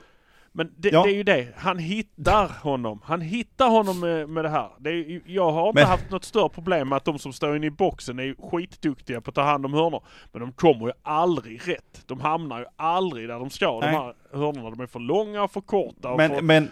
men 0.53 0.75
det, 0.77 0.89
ja. 0.89 1.03
det, 1.03 1.11
är 1.11 1.15
ju 1.15 1.23
det, 1.23 1.49
han 1.57 1.79
hittar 1.79 2.49
honom. 2.49 3.01
Han 3.05 3.21
hittar 3.21 3.69
honom 3.69 4.01
med, 4.01 4.29
med 4.29 4.45
det 4.45 4.49
här. 4.49 4.71
Det 4.79 4.91
är, 4.91 5.23
jag 5.27 5.53
har 5.53 5.69
inte 5.69 5.81
Men... 5.81 5.89
haft 5.89 6.11
något 6.11 6.25
större 6.25 6.49
problem 6.49 6.89
med 6.89 6.97
att 6.97 7.05
de 7.05 7.19
som 7.19 7.33
står 7.33 7.57
inne 7.57 7.67
i 7.67 7.71
boxen 7.71 8.19
är 8.19 8.51
skitduktiga 8.51 9.21
på 9.21 9.31
att 9.31 9.35
ta 9.35 9.43
hand 9.43 9.67
om 9.67 9.75
hörnor. 9.75 10.05
Men 10.33 10.41
de 10.41 10.53
kommer 10.53 10.87
ju 10.87 10.93
aldrig 11.03 11.69
rätt. 11.69 12.03
De 12.07 12.21
hamnar 12.21 12.59
ju 12.59 12.67
aldrig 12.77 13.29
där 13.29 13.39
de 13.39 13.51
ska, 13.51 13.81
Nej. 13.81 13.91
de 13.91 13.97
här 13.97 14.15
hörnorna. 14.33 14.71
De 14.71 14.81
är 14.81 14.87
för 14.87 15.01
långa 15.01 15.43
och 15.43 15.53
för 15.53 15.61
korta. 15.61 16.11
Och 16.11 16.17
men, 16.17 16.31
för... 16.31 16.43
men 16.43 16.71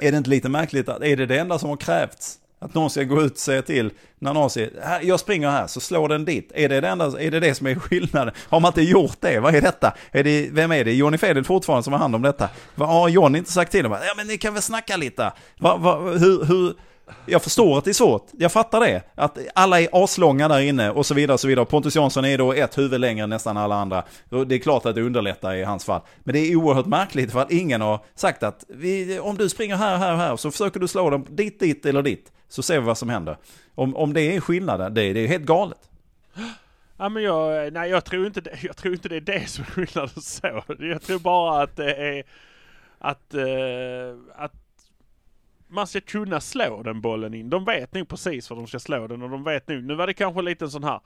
är 0.00 0.12
det 0.12 0.18
inte 0.18 0.30
lite 0.30 0.48
märkligt 0.48 0.88
att 0.88 1.02
är 1.02 1.16
det 1.16 1.26
det 1.26 1.38
enda 1.38 1.58
som 1.58 1.70
har 1.70 1.76
krävts? 1.76 2.40
Att 2.64 2.74
någon 2.74 2.90
ska 2.90 3.02
gå 3.02 3.22
ut 3.22 3.32
och 3.32 3.38
säga 3.38 3.62
till 3.62 3.90
när 4.18 4.34
någon 4.34 4.50
säger 4.50 5.00
jag 5.02 5.20
springer 5.20 5.50
här 5.50 5.66
så 5.66 5.80
slår 5.80 6.08
den 6.08 6.24
dit. 6.24 6.52
Är 6.54 6.68
det 6.68 6.80
det, 6.80 6.88
enda, 6.88 7.20
är 7.20 7.30
det 7.30 7.40
det 7.40 7.54
som 7.54 7.66
är 7.66 7.74
skillnaden? 7.74 8.34
Har 8.48 8.60
man 8.60 8.68
inte 8.68 8.82
gjort 8.82 9.16
det? 9.20 9.40
Vad 9.40 9.54
är 9.54 9.60
detta? 9.60 9.94
Är 10.12 10.24
det, 10.24 10.48
vem 10.52 10.72
är 10.72 10.84
det? 10.84 10.92
Johnny 10.92 11.18
Fedel 11.18 11.44
fortfarande 11.44 11.82
som 11.82 11.92
har 11.92 12.00
hand 12.00 12.14
om 12.14 12.22
detta? 12.22 12.48
Vad 12.74 12.88
har 12.88 13.08
Johnny 13.08 13.38
inte 13.38 13.52
sagt 13.52 13.72
till 13.72 13.82
dem? 13.82 13.92
Ja 13.92 14.14
men 14.16 14.26
ni 14.26 14.38
kan 14.38 14.54
väl 14.54 14.62
snacka 14.62 14.96
lite. 14.96 15.32
Va, 15.58 15.76
va, 15.76 15.96
hur, 15.98 16.44
hur, 16.44 16.74
jag 17.26 17.42
förstår 17.42 17.78
att 17.78 17.84
det 17.84 17.90
är 17.90 17.92
svårt, 17.92 18.26
jag 18.32 18.52
fattar 18.52 18.80
det. 18.80 19.02
Att 19.14 19.38
alla 19.54 19.80
är 19.80 19.88
aslånga 19.92 20.48
där 20.48 20.60
inne 20.60 20.90
och 20.90 21.06
så 21.06 21.14
vidare 21.14 21.34
och 21.34 21.40
så 21.40 21.48
vidare. 21.48 21.64
Pontus 21.64 21.96
Jansson 21.96 22.24
är 22.24 22.38
då 22.38 22.52
ett 22.52 22.78
huvud 22.78 23.00
längre 23.00 23.24
än 23.24 23.30
nästan 23.30 23.56
alla 23.56 23.74
andra. 23.74 24.04
Det 24.46 24.54
är 24.54 24.58
klart 24.58 24.86
att 24.86 24.94
det 24.94 25.02
underlättar 25.02 25.54
i 25.54 25.64
hans 25.64 25.84
fall. 25.84 26.00
Men 26.18 26.32
det 26.32 26.38
är 26.38 26.56
oerhört 26.56 26.86
märkligt 26.86 27.32
för 27.32 27.40
att 27.40 27.52
ingen 27.52 27.80
har 27.80 28.00
sagt 28.14 28.42
att 28.42 28.64
vi, 28.68 29.18
om 29.18 29.36
du 29.36 29.48
springer 29.48 29.76
här, 29.76 29.96
här, 29.96 30.16
här 30.16 30.36
så 30.36 30.50
försöker 30.50 30.80
du 30.80 30.88
slå 30.88 31.10
dem 31.10 31.26
dit, 31.28 31.60
dit 31.60 31.86
eller 31.86 32.02
dit. 32.02 32.32
Så 32.48 32.62
ser 32.62 32.80
vi 32.80 32.86
vad 32.86 32.98
som 32.98 33.08
händer. 33.08 33.36
Om, 33.74 33.96
om 33.96 34.12
det 34.12 34.22
är 34.22 34.40
skillnaden, 34.40 34.94
det, 34.94 35.12
det 35.12 35.20
är 35.20 35.28
helt 35.28 35.44
galet. 35.44 35.90
Ja 36.96 37.08
men 37.08 37.22
jag, 37.22 37.72
nej 37.72 37.90
jag 37.90 38.04
tror 38.04 38.26
inte 38.26 38.40
det, 38.40 38.58
jag 38.62 38.76
tror 38.76 38.94
inte 38.94 39.08
det 39.08 39.16
är 39.16 39.20
det 39.20 39.48
som 39.48 39.64
är 39.64 39.70
skillnaden 39.70 40.22
så. 40.22 40.62
Jag 40.78 41.02
tror 41.02 41.18
bara 41.18 41.62
att 41.62 41.76
det 41.76 41.94
är 41.94 42.24
att, 42.98 43.34
eh, 43.34 44.34
att 44.36 44.63
man 45.68 45.86
ska 45.86 46.00
kunna 46.00 46.40
slå 46.40 46.82
den 46.82 47.00
bollen 47.00 47.34
in. 47.34 47.50
De 47.50 47.64
vet 47.64 47.94
nog 47.94 48.08
precis 48.08 48.50
var 48.50 48.56
de 48.56 48.66
ska 48.66 48.78
slå 48.78 49.06
den 49.06 49.22
och 49.22 49.30
de 49.30 49.44
vet 49.44 49.68
nog, 49.68 49.84
nu 49.84 49.94
var 49.94 50.06
det 50.06 50.14
kanske 50.14 50.42
lite 50.42 50.64
en 50.64 50.70
sån 50.70 50.84
här 50.84 51.00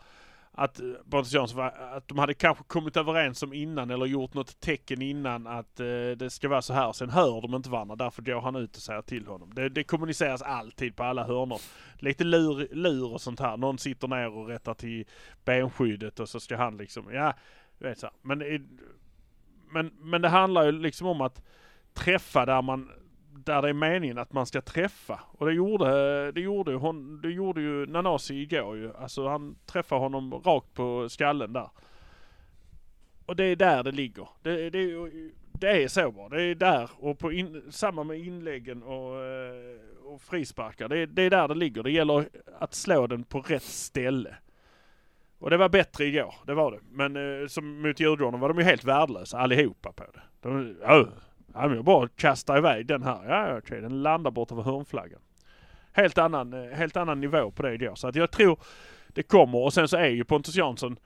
att 0.58 0.80
eh, 0.80 0.86
Pontus 1.10 1.32
Jansson 1.32 1.60
att 1.92 2.08
de 2.08 2.18
hade 2.18 2.34
kanske 2.34 2.64
kommit 2.64 2.96
överens 2.96 3.42
om 3.42 3.52
innan 3.52 3.90
eller 3.90 4.06
gjort 4.06 4.34
något 4.34 4.60
tecken 4.60 5.02
innan 5.02 5.46
att 5.46 5.80
eh, 5.80 5.86
det 6.16 6.30
ska 6.30 6.48
vara 6.48 6.62
så 6.62 6.72
här. 6.72 6.92
Sen 6.92 7.10
hör 7.10 7.40
de 7.40 7.54
inte 7.54 7.70
varandra, 7.70 7.96
därför 7.96 8.22
går 8.22 8.40
han 8.40 8.56
ut 8.56 8.76
och 8.76 8.82
säger 8.82 9.02
till 9.02 9.26
honom. 9.26 9.54
Det, 9.54 9.68
det 9.68 9.84
kommuniceras 9.84 10.42
alltid 10.42 10.96
på 10.96 11.04
alla 11.04 11.24
hörnor. 11.24 11.60
Lite 11.98 12.24
lur, 12.24 12.68
lur 12.72 13.12
och 13.12 13.20
sånt 13.20 13.40
här. 13.40 13.56
Någon 13.56 13.78
sitter 13.78 14.08
ner 14.08 14.36
och 14.36 14.46
rättar 14.46 14.74
till 14.74 15.06
benskyddet 15.44 16.20
och 16.20 16.28
så 16.28 16.40
ska 16.40 16.56
han 16.56 16.76
liksom, 16.76 17.12
ja, 17.12 17.34
vet 17.78 17.98
så. 17.98 18.10
Men, 18.22 18.42
eh, 18.42 18.60
men, 19.70 19.90
men 20.00 20.22
det 20.22 20.28
handlar 20.28 20.64
ju 20.64 20.72
liksom 20.72 21.06
om 21.06 21.20
att 21.20 21.42
träffa 21.94 22.46
där 22.46 22.62
man 22.62 22.90
där 23.48 23.62
det 23.62 23.68
är 23.68 23.72
meningen 23.72 24.18
att 24.18 24.32
man 24.32 24.46
ska 24.46 24.60
träffa. 24.60 25.20
Och 25.28 25.46
det 25.46 25.52
gjorde, 25.52 26.32
det 26.32 26.40
gjorde, 26.40 26.74
hon, 26.74 27.20
det 27.20 27.30
gjorde 27.30 27.60
ju 27.60 27.86
Nanasi 27.86 28.34
igår 28.34 28.76
ju. 28.76 28.96
Alltså 28.96 29.28
han 29.28 29.56
träffade 29.66 30.00
honom 30.00 30.34
rakt 30.34 30.74
på 30.74 31.08
skallen 31.08 31.52
där. 31.52 31.70
Och 33.26 33.36
det 33.36 33.44
är 33.44 33.56
där 33.56 33.82
det 33.82 33.92
ligger. 33.92 34.28
Det, 34.42 34.70
det, 34.70 35.10
det 35.52 35.82
är 35.82 35.88
så 35.88 36.10
bra. 36.10 36.28
Det 36.28 36.42
är 36.42 36.54
där 36.54 36.90
och 36.98 37.18
på 37.18 37.32
in, 37.32 37.62
samma 37.70 38.04
med 38.04 38.18
inläggen 38.18 38.82
och, 38.82 39.24
eh, 39.24 39.80
och 40.04 40.22
frisparkar. 40.22 40.88
Det, 40.88 41.06
det 41.06 41.22
är 41.22 41.30
där 41.30 41.48
det 41.48 41.54
ligger. 41.54 41.82
Det 41.82 41.90
gäller 41.90 42.28
att 42.58 42.74
slå 42.74 43.06
den 43.06 43.24
på 43.24 43.40
rätt 43.40 43.62
ställe. 43.62 44.36
Och 45.38 45.50
det 45.50 45.56
var 45.56 45.68
bättre 45.68 46.04
igår, 46.04 46.34
det 46.46 46.54
var 46.54 46.72
det. 46.72 46.78
Men 46.90 47.40
eh, 47.40 47.46
som 47.46 47.82
mot 47.82 48.00
Djurgården 48.00 48.40
var 48.40 48.48
de 48.48 48.58
ju 48.58 48.64
helt 48.64 48.84
värdelösa 48.84 49.38
allihopa 49.38 49.92
på 49.92 50.04
det. 50.04 50.20
De, 50.40 50.76
öh. 50.82 51.08
Ja, 51.54 51.66
men 51.66 51.76
jag 51.76 51.84
bara 51.84 52.08
kastar 52.08 52.58
iväg 52.58 52.86
den 52.86 53.02
här. 53.02 53.28
Ja, 53.28 53.58
okej, 53.58 53.80
den 53.80 54.02
landar 54.02 54.30
bort 54.30 54.52
över 54.52 54.62
hörnflaggan. 54.62 55.20
Helt 55.92 56.18
annan, 56.18 56.52
eh, 56.52 56.76
helt 56.76 56.96
annan 56.96 57.20
nivå 57.20 57.50
på 57.50 57.62
det 57.62 57.76
då. 57.76 57.96
Så 57.96 58.08
att 58.08 58.16
jag 58.16 58.30
tror 58.30 58.58
det 59.08 59.22
kommer. 59.22 59.58
Och 59.58 59.74
sen 59.74 59.88
så 59.88 59.96
är 59.96 60.08
ju 60.08 60.24
Pontus 60.24 60.56
Jansson, 60.56 60.98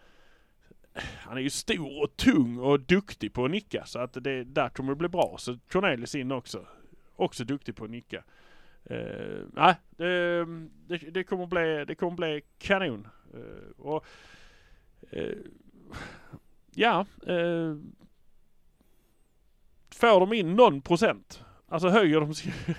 han 0.94 1.36
är 1.36 1.40
ju 1.40 1.50
stor 1.50 2.02
och 2.02 2.16
tung 2.16 2.58
och 2.58 2.80
duktig 2.80 3.32
på 3.32 3.44
att 3.44 3.50
nicka. 3.50 3.84
Så 3.84 3.98
att 3.98 4.12
det 4.12 4.44
där 4.44 4.68
kommer 4.68 4.92
det 4.92 4.96
bli 4.96 5.08
bra. 5.08 5.36
Så 5.38 5.58
Cornelis 5.70 6.14
in 6.14 6.32
också. 6.32 6.66
Också 7.16 7.44
duktig 7.44 7.76
på 7.76 7.84
att 7.84 7.90
nicka. 7.90 8.22
Uh, 8.90 9.44
nej, 9.52 9.74
det, 9.90 10.44
det, 10.86 10.96
det, 11.10 11.24
kommer 11.24 11.46
bli, 11.46 11.84
det 11.84 11.94
kommer 11.94 12.16
bli 12.16 12.42
kanon. 12.58 13.08
Uh, 13.34 13.86
och, 13.86 14.06
uh, 15.16 15.36
ja, 16.74 17.06
får 20.02 20.20
de 20.20 20.32
in 20.32 20.54
någon 20.54 20.80
procent 20.80 21.42
Alltså 21.72 21.88
höjer 21.88 22.20
de 22.20 22.34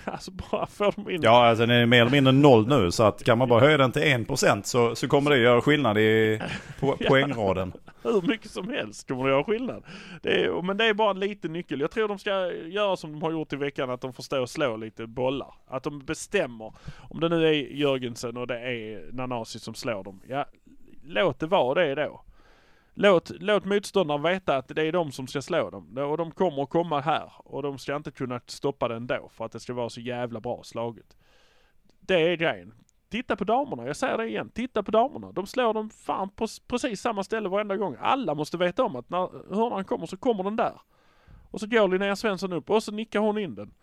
alltså 0.12 0.32
bara 0.32 0.66
får 0.66 0.94
de 0.96 1.10
in... 1.10 1.22
Ja, 1.22 1.46
alltså 1.46 1.66
den 1.66 1.76
är 1.76 1.86
mer 1.86 2.02
eller 2.02 2.12
mindre 2.12 2.34
noll 2.34 2.68
nu. 2.68 2.92
Så 2.92 3.04
att 3.04 3.24
kan 3.24 3.38
man 3.38 3.50
bara 3.50 3.60
höja 3.60 3.78
den 3.78 3.92
till 3.92 4.02
1% 4.02 4.62
så, 4.64 4.96
så 4.96 5.08
kommer 5.08 5.32
det 5.32 5.38
göra 5.38 5.62
skillnad 5.62 5.98
i 5.98 6.42
po 6.80 6.88
ja, 7.00 7.10
poängraden. 7.10 7.74
Hur 8.04 8.22
mycket 8.22 8.52
som 8.52 8.70
helst 8.70 9.08
kommer 9.08 9.24
det 9.24 9.30
göra 9.30 9.44
skillnad. 9.44 9.84
Det 10.22 10.44
är, 10.44 10.62
men 10.62 10.78
det 10.78 10.86
är 10.86 10.94
bara 10.94 11.12
en 11.12 11.20
liten 11.20 11.54
nyckel. 11.54 11.80
Jag 11.80 11.92
tror 11.92 12.08
de 12.08 12.20
ska 12.20 12.52
göra 12.52 12.96
som 12.96 13.12
de 13.12 13.22
har 13.22 13.32
gjort 13.32 13.54
i 13.54 13.56
veckan, 13.56 13.90
att 13.90 14.02
de 14.02 14.14
får 14.14 14.24
stå 14.24 14.42
och 14.42 14.50
slå 14.50 14.78
lite 14.78 15.08
bollar. 15.08 15.54
Att 15.68 15.84
de 15.84 16.00
bestämmer. 16.00 16.74
Om 17.10 17.20
det 17.20 17.30
nu 17.30 17.48
är 17.48 17.52
Jörgensen 17.54 18.38
och 18.38 18.48
det 18.48 18.60
är 18.60 19.12
Nanasi 19.12 19.60
som 19.60 19.74
slår 19.74 20.04
dem. 20.04 20.22
Ja, 20.28 20.46
låt 21.04 21.40
det 21.40 21.48
vara 21.48 21.86
det 21.86 21.96
då. 21.96 22.22
Låt, 22.94 23.32
låt 23.40 23.66
motståndaren 23.66 24.22
veta 24.24 24.58
att 24.58 24.68
det 24.68 24.88
är 24.88 24.92
de 24.92 25.12
som 25.12 25.28
ska 25.28 25.42
slå 25.42 25.70
dem. 25.70 25.98
Och 25.98 26.18
de 26.18 26.32
kommer 26.32 26.64
att 26.64 26.70
komma 26.70 27.00
här. 27.00 27.32
Och 27.38 27.64
de 27.64 27.78
ska 27.78 27.96
inte 27.96 28.12
kunna 28.12 28.42
stoppa 28.46 28.88
det 28.88 28.96
ändå 28.96 29.30
för 29.30 29.46
att 29.46 29.52
det 29.52 29.60
ska 29.60 29.74
vara 29.74 29.90
så 29.90 30.02
jävla 30.02 30.40
bra 30.40 30.64
slaget. 30.64 31.18
Det 32.00 32.16
är 32.16 32.36
grejen. 32.36 32.74
Titta 33.10 33.36
på 33.36 33.44
damerna, 33.44 33.88
jag 33.88 33.96
säger 33.96 34.18
det 34.18 34.28
igen. 34.28 34.50
Titta 34.50 34.84
på 34.84 34.92
damerna. 34.92 35.32
De 35.32 35.48
slår 35.48 35.74
dem 35.74 35.90
fan 35.90 36.30
på 36.30 36.48
precis 36.68 37.02
samma 37.02 37.24
ställe 37.24 37.50
varenda 37.50 37.78
gång. 37.78 37.96
Alla 38.00 38.36
måste 38.36 38.58
veta 38.58 38.84
om 38.84 38.96
att 38.96 39.10
när 39.10 39.56
hörnan 39.56 39.86
kommer 39.86 40.06
så 40.06 40.18
kommer 40.18 40.44
den 40.44 40.56
där. 40.56 40.82
Och 41.52 41.60
så 41.60 41.68
går 41.68 41.88
Linnea 41.88 42.16
Svensson 42.16 42.54
upp 42.54 42.70
och 42.70 42.84
så 42.84 42.92
nickar 42.92 43.20
hon 43.20 43.38
in 43.38 43.56
den. 43.56 43.74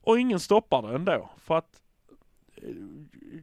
Och 0.00 0.18
ingen 0.20 0.40
stoppar 0.40 0.82
det 0.82 0.94
ändå. 0.94 1.30
För 1.38 1.58
att 1.58 1.82
Eh, 2.68 2.74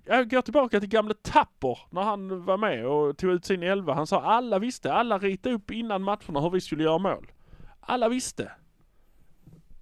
jag 0.05 0.29
går 0.29 0.41
tillbaka 0.41 0.79
till 0.79 0.89
gamle 0.89 1.13
Tapper 1.13 1.79
när 1.89 2.01
han 2.01 2.45
var 2.45 2.57
med 2.57 2.85
och 2.85 3.17
tog 3.17 3.31
ut 3.31 3.45
sin 3.45 3.63
elva. 3.63 3.93
Han 3.93 4.07
sa 4.07 4.21
alla 4.21 4.59
visste, 4.59 4.93
alla 4.93 5.17
ritade 5.17 5.55
upp 5.55 5.71
innan 5.71 6.03
matcherna 6.03 6.41
hur 6.41 6.49
vi 6.49 6.61
skulle 6.61 6.83
göra 6.83 6.97
mål. 6.97 7.31
Alla 7.79 8.09
visste. 8.09 8.51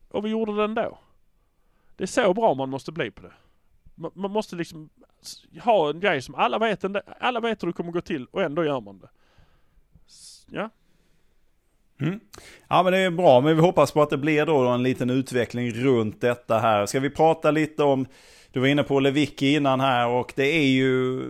Och 0.10 0.26
vi 0.26 0.30
gjorde 0.30 0.56
det 0.56 0.64
ändå. 0.64 1.00
Det 1.96 2.04
är 2.04 2.08
så 2.08 2.34
bra 2.34 2.54
man 2.54 2.70
måste 2.70 2.92
bli 2.92 3.12
på 3.12 3.22
det. 3.22 3.34
Man 3.96 4.32
måste 4.32 4.56
liksom 4.56 4.90
ha 5.64 5.90
en 5.90 6.00
grej 6.00 6.22
som 6.22 6.36
alla 6.36 6.60
vet, 6.60 6.84
alla 7.20 7.40
vet 7.40 7.64
hur 7.64 7.68
det 7.68 7.74
kommer 7.74 7.92
gå 7.92 8.02
till 8.02 8.26
och 8.26 8.42
ändå 8.42 8.66
gör 8.66 8.82
man 8.82 9.00
det. 9.00 9.10
Ja. 10.48 10.70
Mm. 12.00 12.20
Ja 12.68 12.84
men 12.84 12.94
det 12.94 13.00
är 13.00 13.12
bra, 13.12 13.42
men 13.42 13.56
vi 13.56 13.62
hoppas 13.62 13.92
på 13.92 14.02
att 14.02 14.10
det 14.10 14.18
blir 14.18 14.46
då 14.46 14.68
en 14.68 14.84
liten 14.84 15.10
utveckling 15.10 15.72
runt 15.72 16.22
detta 16.22 16.60
här. 16.60 16.86
Ska 16.86 17.00
vi 17.00 17.10
prata 17.10 17.52
lite 17.52 17.84
om 17.84 18.06
du 18.54 18.60
var 18.60 18.68
inne 18.68 18.84
på 18.84 19.00
Lewicki 19.00 19.56
innan 19.56 19.80
här 19.80 20.08
och 20.08 20.34
det 20.36 20.48
är 20.48 20.68
ju... 20.68 21.22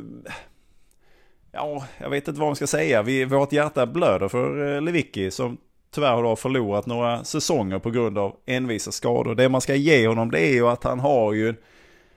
Ja, 1.51 1.83
jag 1.97 2.09
vet 2.09 2.27
inte 2.27 2.39
vad 2.39 2.49
man 2.49 2.55
ska 2.55 2.67
säga. 2.67 3.03
Vi, 3.03 3.25
vårt 3.25 3.51
hjärta 3.51 3.85
blöder 3.85 4.27
för 4.27 4.75
eh, 4.75 4.81
Lewicki 4.81 5.31
som 5.31 5.57
tyvärr 5.91 6.23
har 6.23 6.35
förlorat 6.35 6.85
några 6.85 7.23
säsonger 7.23 7.79
på 7.79 7.91
grund 7.91 8.17
av 8.17 8.35
envisa 8.45 8.91
skador. 8.91 9.35
Det 9.35 9.49
man 9.49 9.61
ska 9.61 9.75
ge 9.75 10.07
honom 10.07 10.31
det 10.31 10.39
är 10.39 10.53
ju 10.53 10.67
att 10.67 10.83
han 10.83 10.99
har 10.99 11.33
ju 11.33 11.55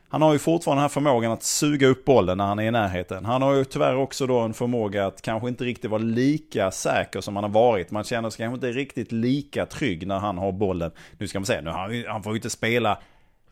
han 0.09 0.23
har 0.23 0.33
ju 0.33 0.39
fortfarande 0.39 0.81
den 0.81 0.83
här 0.83 0.89
förmågan 0.89 1.33
att 1.33 1.43
suga 1.43 1.87
upp 1.87 2.05
bollen 2.05 2.39
när 2.39 2.45
han 2.45 2.59
är 2.59 2.65
i 2.65 2.71
närheten. 2.71 3.25
Han 3.25 3.43
har 3.43 3.55
ju 3.55 3.65
tyvärr 3.65 3.97
också 3.97 4.27
då 4.27 4.39
en 4.39 4.55
förmåga 4.55 5.07
att 5.07 5.23
kanske 5.23 5.49
inte 5.49 5.65
riktigt 5.65 5.91
vara 5.91 6.03
lika 6.03 6.71
säker 6.71 7.21
som 7.21 7.37
han 7.37 7.45
har 7.45 7.51
varit. 7.51 7.91
Man 7.91 8.05
känner 8.05 8.31
sig 8.31 8.39
kanske 8.39 8.55
inte 8.55 8.79
riktigt 8.79 9.13
lika 9.13 9.67
trygg 9.67 10.07
när 10.07 10.19
han 10.19 10.39
har 10.39 10.53
bollen. 10.53 10.91
Nu 11.19 11.29
ska 11.29 11.39
man 11.39 11.47
säga, 11.47 11.61
nu 11.61 11.71
han, 11.71 12.05
han 12.09 12.23
får 12.23 12.33
ju 12.33 12.37
inte 12.37 12.51
spela 12.51 12.99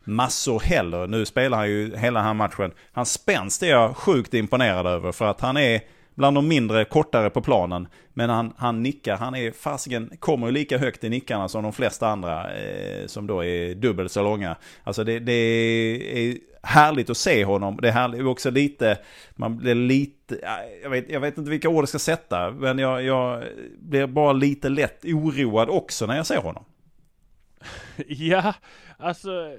massor 0.04 0.60
heller. 0.60 1.06
Nu 1.06 1.24
spelar 1.24 1.58
han 1.58 1.68
ju 1.68 1.96
hela 1.96 2.18
den 2.18 2.26
här 2.26 2.34
matchen. 2.34 2.72
Hans 2.92 3.12
spänst 3.12 3.62
är 3.62 3.70
jag 3.70 3.96
sjukt 3.96 4.34
imponerad 4.34 4.86
över 4.86 5.12
för 5.12 5.24
att 5.24 5.40
han 5.40 5.56
är 5.56 5.80
bland 6.14 6.36
de 6.36 6.48
mindre 6.48 6.84
kortare 6.84 7.30
på 7.30 7.40
planen. 7.40 7.88
Men 8.14 8.30
han, 8.30 8.52
han 8.56 8.82
nickar, 8.82 9.16
han 9.16 9.34
är 9.34 9.52
fasiken, 9.52 10.10
kommer 10.18 10.46
ju 10.46 10.52
lika 10.52 10.78
högt 10.78 11.04
i 11.04 11.08
nickarna 11.08 11.48
som 11.48 11.62
de 11.62 11.72
flesta 11.72 12.08
andra 12.08 12.54
eh, 12.54 13.06
som 13.06 13.26
då 13.26 13.44
är 13.44 13.74
dubbelt 13.74 14.12
så 14.12 14.22
långa. 14.22 14.56
Alltså 14.84 15.04
det, 15.04 15.18
det 15.18 15.32
är 15.32 16.38
härligt 16.62 17.10
att 17.10 17.16
se 17.16 17.44
honom. 17.44 17.78
Det 17.82 17.88
är 17.88 17.92
härligt, 17.92 18.26
också 18.26 18.50
lite, 18.50 18.98
man 19.34 19.56
blir 19.56 19.74
lite, 19.74 20.38
jag 20.82 20.90
vet, 20.90 21.10
jag 21.10 21.20
vet 21.20 21.38
inte 21.38 21.50
vilka 21.50 21.68
ord 21.68 21.82
jag 21.82 21.88
ska 21.88 21.98
sätta, 21.98 22.50
men 22.50 22.78
jag, 22.78 23.02
jag 23.02 23.44
blir 23.78 24.06
bara 24.06 24.32
lite 24.32 24.68
lätt 24.68 25.04
oroad 25.04 25.68
också 25.68 26.06
när 26.06 26.16
jag 26.16 26.26
ser 26.26 26.38
honom. 26.38 26.64
Ja, 28.08 28.54
alltså 28.98 29.56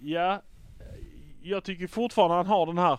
Ja, 0.00 0.42
jag 1.42 1.64
tycker 1.64 1.86
fortfarande 1.86 2.36
han 2.36 2.46
har 2.46 2.66
den 2.66 2.78
här 2.78 2.98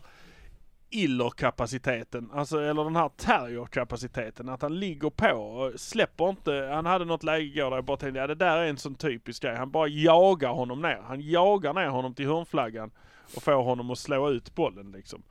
illerkapaciteten, 0.90 2.32
alltså 2.34 2.62
eller 2.62 2.84
den 2.84 2.96
här 2.96 3.10
terrierkapaciteten. 3.10 4.50
Att 4.50 4.62
han 4.62 4.80
ligger 4.80 5.10
på 5.10 5.36
och 5.36 5.80
släpper 5.80 6.30
inte. 6.30 6.70
Han 6.74 6.86
hade 6.86 7.06
något 7.06 7.24
läge 7.24 7.46
igår 7.46 7.70
där 7.70 7.78
jag 7.78 7.86
bara 7.86 7.98
tänkte, 7.98 8.20
ja 8.20 8.28
det 8.28 8.36
där 8.36 8.58
är 8.58 8.68
en 8.68 8.78
sån 8.78 8.96
typisk 8.96 9.44
grej. 9.44 9.56
Han 9.56 9.72
bara 9.72 9.88
jagar 9.88 10.50
honom 10.50 10.82
ner. 10.82 11.02
Han 11.02 11.22
jagar 11.22 11.74
ner 11.74 11.88
honom 11.88 12.14
till 12.14 12.28
hörnflaggan 12.28 12.92
och 13.36 13.44
får 13.44 13.64
honom 13.64 13.92
att 13.92 14.00
slå 14.00 14.30
ut 14.30 14.56
bollen 14.56 14.92
liksom. 14.92 15.24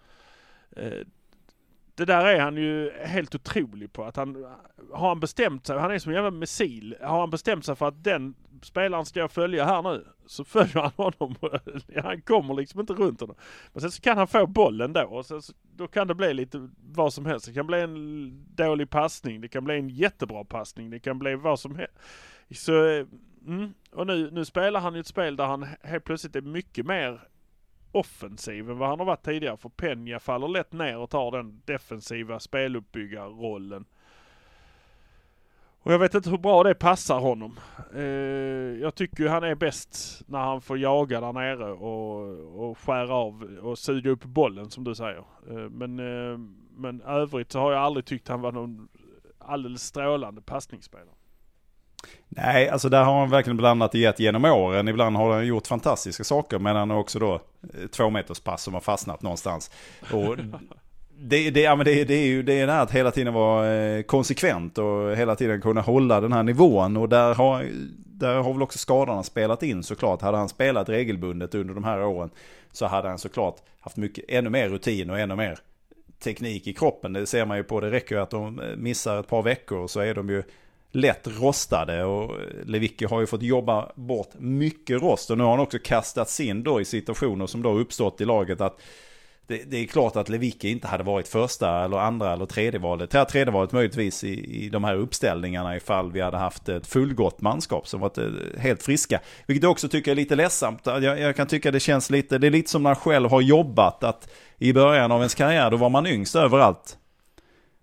Eh, 0.76 1.06
det 2.00 2.06
där 2.06 2.24
är 2.24 2.40
han 2.40 2.56
ju 2.56 2.92
helt 3.04 3.34
otrolig 3.34 3.92
på. 3.92 4.04
Att 4.04 4.16
han, 4.16 4.46
har 4.92 5.08
han 5.08 5.20
bestämt 5.20 5.66
sig, 5.66 5.78
han 5.78 5.90
är 5.90 5.98
som 5.98 6.10
en 6.10 6.16
jävla 6.16 6.30
missil. 6.30 6.96
Har 7.02 7.20
han 7.20 7.30
bestämt 7.30 7.64
sig 7.64 7.76
för 7.76 7.88
att 7.88 8.04
den 8.04 8.34
spelaren 8.62 9.04
ska 9.04 9.20
jag 9.20 9.30
följa 9.30 9.64
här 9.64 9.82
nu, 9.82 10.04
så 10.26 10.44
följer 10.44 10.80
han 10.80 10.92
honom. 10.96 11.36
han 12.02 12.22
kommer 12.22 12.54
liksom 12.54 12.80
inte 12.80 12.92
runt 12.92 13.20
honom. 13.20 13.36
Men 13.72 13.80
sen 13.80 13.90
så 13.90 14.02
kan 14.02 14.18
han 14.18 14.28
få 14.28 14.46
bollen 14.46 14.92
då 14.92 15.02
och 15.02 15.26
sen 15.26 15.42
så, 15.42 15.52
då 15.76 15.86
kan 15.86 16.06
det 16.06 16.14
bli 16.14 16.34
lite 16.34 16.68
vad 16.92 17.12
som 17.12 17.26
helst. 17.26 17.46
Det 17.46 17.52
kan 17.52 17.66
bli 17.66 17.80
en 17.80 18.46
dålig 18.54 18.90
passning, 18.90 19.40
det 19.40 19.48
kan 19.48 19.64
bli 19.64 19.74
en 19.74 19.88
jättebra 19.88 20.44
passning, 20.44 20.90
det 20.90 20.98
kan 20.98 21.18
bli 21.18 21.34
vad 21.34 21.60
som 21.60 21.76
helst. 21.76 21.94
Så, 22.54 23.04
mm, 23.46 23.74
och 23.92 24.06
nu, 24.06 24.30
nu 24.30 24.44
spelar 24.44 24.80
han 24.80 24.94
ju 24.94 25.00
ett 25.00 25.06
spel 25.06 25.36
där 25.36 25.46
han 25.46 25.66
helt 25.82 26.04
plötsligt 26.04 26.36
är 26.36 26.40
mycket 26.40 26.86
mer 26.86 27.20
offensiv 27.92 28.70
än 28.70 28.78
vad 28.78 28.88
han 28.88 28.98
har 28.98 29.06
varit 29.06 29.24
tidigare. 29.24 29.56
För 29.56 29.68
Peña 29.68 30.18
faller 30.18 30.48
lätt 30.48 30.72
ner 30.72 30.98
och 30.98 31.10
tar 31.10 31.30
den 31.30 31.62
defensiva 31.64 32.40
speluppbyggarrollen. 32.40 33.84
Och 35.82 35.92
jag 35.92 35.98
vet 35.98 36.14
inte 36.14 36.30
hur 36.30 36.38
bra 36.38 36.62
det 36.62 36.74
passar 36.74 37.20
honom. 37.20 37.58
Eh, 37.94 38.02
jag 38.80 38.94
tycker 38.94 39.22
ju 39.22 39.28
han 39.28 39.44
är 39.44 39.54
bäst 39.54 40.22
när 40.26 40.38
han 40.38 40.60
får 40.60 40.78
jaga 40.78 41.20
där 41.20 41.32
nere 41.32 41.72
och, 41.72 42.70
och 42.70 42.78
skära 42.78 43.14
av 43.14 43.58
och 43.62 43.78
suga 43.78 44.10
upp 44.10 44.24
bollen 44.24 44.70
som 44.70 44.84
du 44.84 44.94
säger. 44.94 45.24
Eh, 45.50 45.70
men, 45.70 45.98
eh, 45.98 46.38
men 46.76 47.00
övrigt 47.00 47.52
så 47.52 47.58
har 47.58 47.72
jag 47.72 47.82
aldrig 47.82 48.06
tyckt 48.06 48.28
han 48.28 48.40
var 48.40 48.52
någon 48.52 48.88
alldeles 49.38 49.82
strålande 49.82 50.42
passningsspelare. 50.42 51.14
Nej, 52.28 52.68
alltså 52.68 52.88
där 52.88 53.04
har 53.04 53.20
han 53.20 53.30
verkligen 53.30 53.56
blandat 53.56 53.94
i 53.94 54.04
ett 54.04 54.20
genom 54.20 54.44
åren. 54.44 54.88
Ibland 54.88 55.16
har 55.16 55.32
han 55.32 55.46
gjort 55.46 55.66
fantastiska 55.66 56.24
saker, 56.24 56.58
men 56.58 56.76
han 56.76 56.90
har 56.90 56.98
också 56.98 57.18
då 57.18 57.34
eh, 57.34 57.86
två 57.90 58.10
meters 58.10 58.40
pass 58.40 58.62
som 58.62 58.74
har 58.74 58.80
fastnat 58.80 59.22
någonstans. 59.22 59.70
Och 60.12 60.36
det, 61.18 61.50
det, 61.50 61.60
ja, 61.60 61.76
men 61.76 61.86
det, 61.86 62.04
det 62.04 62.14
är 62.14 62.26
ju 62.26 62.42
det, 62.42 62.60
är 62.60 62.66
det 62.66 62.80
att 62.80 62.90
hela 62.90 63.10
tiden 63.10 63.34
vara 63.34 63.72
eh, 63.72 64.02
konsekvent 64.02 64.78
och 64.78 65.16
hela 65.16 65.36
tiden 65.36 65.60
kunna 65.60 65.80
hålla 65.80 66.20
den 66.20 66.32
här 66.32 66.42
nivån. 66.42 66.96
Och 66.96 67.08
där 67.08 67.34
har, 67.34 67.66
där 67.96 68.34
har 68.34 68.52
väl 68.52 68.62
också 68.62 68.78
skadorna 68.78 69.22
spelat 69.22 69.62
in 69.62 69.82
såklart. 69.82 70.22
Hade 70.22 70.38
han 70.38 70.48
spelat 70.48 70.88
regelbundet 70.88 71.54
under 71.54 71.74
de 71.74 71.84
här 71.84 72.04
åren 72.04 72.30
så 72.72 72.86
hade 72.86 73.08
han 73.08 73.18
såklart 73.18 73.56
haft 73.80 73.96
mycket, 73.96 74.24
ännu 74.28 74.50
mer 74.50 74.68
rutin 74.68 75.10
och 75.10 75.18
ännu 75.18 75.36
mer 75.36 75.58
teknik 76.22 76.66
i 76.66 76.72
kroppen. 76.72 77.12
Det 77.12 77.26
ser 77.26 77.46
man 77.46 77.56
ju 77.56 77.64
på, 77.64 77.80
det 77.80 77.90
räcker 77.90 78.14
ju 78.14 78.20
att 78.22 78.30
de 78.30 78.60
eh, 78.60 78.76
missar 78.76 79.20
ett 79.20 79.28
par 79.28 79.42
veckor 79.42 79.86
så 79.86 80.00
är 80.00 80.14
de 80.14 80.28
ju 80.28 80.42
lätt 80.92 81.26
rostade 81.40 82.04
och 82.04 82.36
Lewicki 82.64 83.04
har 83.04 83.20
ju 83.20 83.26
fått 83.26 83.42
jobba 83.42 83.92
bort 83.94 84.30
mycket 84.38 85.02
rost 85.02 85.30
och 85.30 85.38
nu 85.38 85.44
har 85.44 85.50
han 85.50 85.60
också 85.60 85.78
kastats 85.78 86.40
in 86.40 86.62
då 86.62 86.80
i 86.80 86.84
situationer 86.84 87.46
som 87.46 87.62
då 87.62 87.78
uppstått 87.78 88.20
i 88.20 88.24
laget 88.24 88.60
att 88.60 88.80
det, 89.50 89.70
det 89.70 89.76
är 89.76 89.86
klart 89.86 90.16
att 90.16 90.28
Lewicki 90.28 90.70
inte 90.70 90.86
hade 90.86 91.04
varit 91.04 91.28
första 91.28 91.84
eller 91.84 91.96
andra 91.96 92.32
eller 92.32 92.46
tredje 92.46 92.80
valet. 92.80 93.10
Det 93.10 93.24
tredje 93.24 93.52
valet 93.52 93.72
möjligtvis 93.72 94.24
i, 94.24 94.64
i 94.64 94.68
de 94.68 94.84
här 94.84 94.96
uppställningarna 94.96 95.76
ifall 95.76 96.12
vi 96.12 96.20
hade 96.20 96.36
haft 96.36 96.68
ett 96.68 96.86
fullgott 96.86 97.40
manskap 97.40 97.88
som 97.88 98.00
varit 98.00 98.18
eh, 98.18 98.24
helt 98.58 98.82
friska. 98.82 99.20
Vilket 99.46 99.62
jag 99.62 99.72
också 99.72 99.88
tycker 99.88 100.10
är 100.10 100.14
lite 100.14 100.36
ledsamt. 100.36 100.80
Jag, 100.84 101.20
jag 101.20 101.36
kan 101.36 101.46
tycka 101.46 101.70
det 101.70 101.80
känns 101.80 102.10
lite, 102.10 102.38
det 102.38 102.46
är 102.46 102.50
lite 102.50 102.70
som 102.70 102.82
när 102.82 102.90
man 102.90 102.96
själv 102.96 103.30
har 103.30 103.40
jobbat 103.40 104.04
att 104.04 104.30
i 104.58 104.72
början 104.72 105.12
av 105.12 105.20
ens 105.20 105.34
karriär 105.34 105.70
då 105.70 105.76
var 105.76 105.90
man 105.90 106.06
yngst 106.06 106.36
överallt. 106.36 106.96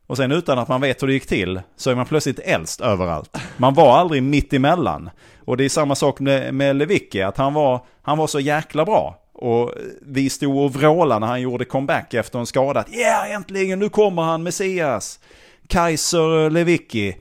Och 0.08 0.18
sen 0.18 0.32
utan 0.32 0.60
att 0.60 0.68
man 0.68 0.82
vet 0.82 1.04
hur 1.04 1.08
det 1.08 1.14
gick 1.14 1.28
till 1.28 1.62
så 1.76 1.90
är 1.90 1.96
man 1.96 2.06
plötsligt 2.06 2.40
äldst 2.40 2.82
överallt. 2.82 3.38
Man 3.58 3.74
var 3.74 3.98
aldrig 3.98 4.24
mitt 4.24 4.54
emellan. 4.54 5.10
Och 5.46 5.58
det 5.58 5.66
är 5.66 5.70
samma 5.70 5.96
sak 5.96 6.20
med, 6.20 6.54
med 6.54 6.76
Lewicki, 6.76 7.22
att 7.22 7.38
han 7.38 7.54
var, 7.54 7.86
han 8.02 8.18
var 8.18 8.28
så 8.28 8.40
jäkla 8.40 8.86
bra. 8.86 9.20
Och 9.34 9.74
vi 10.02 10.30
stod 10.30 10.58
och 10.58 10.74
vrålade 10.74 11.20
när 11.20 11.28
han 11.28 11.42
gjorde 11.42 11.66
comeback 11.66 12.14
efter 12.14 12.40
en 12.40 12.46
skada. 12.46 12.86
Ja, 12.92 12.98
yeah, 12.98 13.32
äntligen, 13.32 13.80
nu 13.80 13.90
kommer 13.90 14.22
han, 14.22 14.44
Messias! 14.44 15.20
Kaiser 15.68 16.50
Lewicki. 16.50 17.16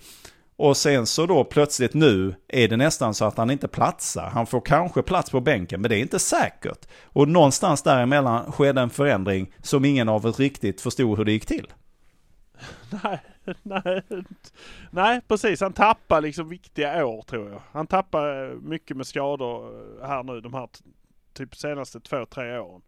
Och 0.59 0.76
sen 0.76 1.07
så 1.07 1.26
då 1.26 1.45
plötsligt 1.45 1.95
nu 1.95 2.34
är 2.49 2.68
det 2.68 2.76
nästan 2.76 3.14
så 3.14 3.24
att 3.24 3.39
han 3.39 3.51
inte 3.51 3.68
platsar. 3.68 4.30
Han 4.32 4.47
får 4.47 4.61
kanske 4.61 5.03
plats 5.03 5.30
på 5.30 5.41
bänken, 5.41 5.80
men 5.80 5.89
det 5.89 5.97
är 5.97 6.01
inte 6.01 6.18
säkert. 6.18 6.87
Och 7.05 7.28
någonstans 7.28 7.82
däremellan 7.82 8.53
skedde 8.53 8.80
en 8.80 8.91
förändring 8.91 9.53
som 9.62 9.84
ingen 9.84 10.09
av 10.09 10.26
oss 10.26 10.41
riktigt 10.41 10.80
förstod 10.80 11.18
hur 11.18 11.24
det 11.24 11.32
gick 11.32 11.47
till. 11.47 11.66
Nej, 13.02 13.20
nej, 13.62 14.02
nej 14.90 15.20
precis. 15.28 15.61
Han 15.61 15.72
tappar 15.72 16.20
liksom 16.20 16.48
viktiga 16.48 17.07
år 17.07 17.22
tror 17.22 17.50
jag. 17.50 17.62
Han 17.72 17.86
tappar 17.86 18.54
mycket 18.54 18.96
med 18.96 19.07
skador 19.07 19.72
här 20.07 20.22
nu 20.22 20.40
de 20.40 20.54
här 20.54 20.68
typ 21.34 21.57
senaste 21.57 22.00
två, 22.00 22.26
tre 22.26 22.59
åren. 22.59 22.82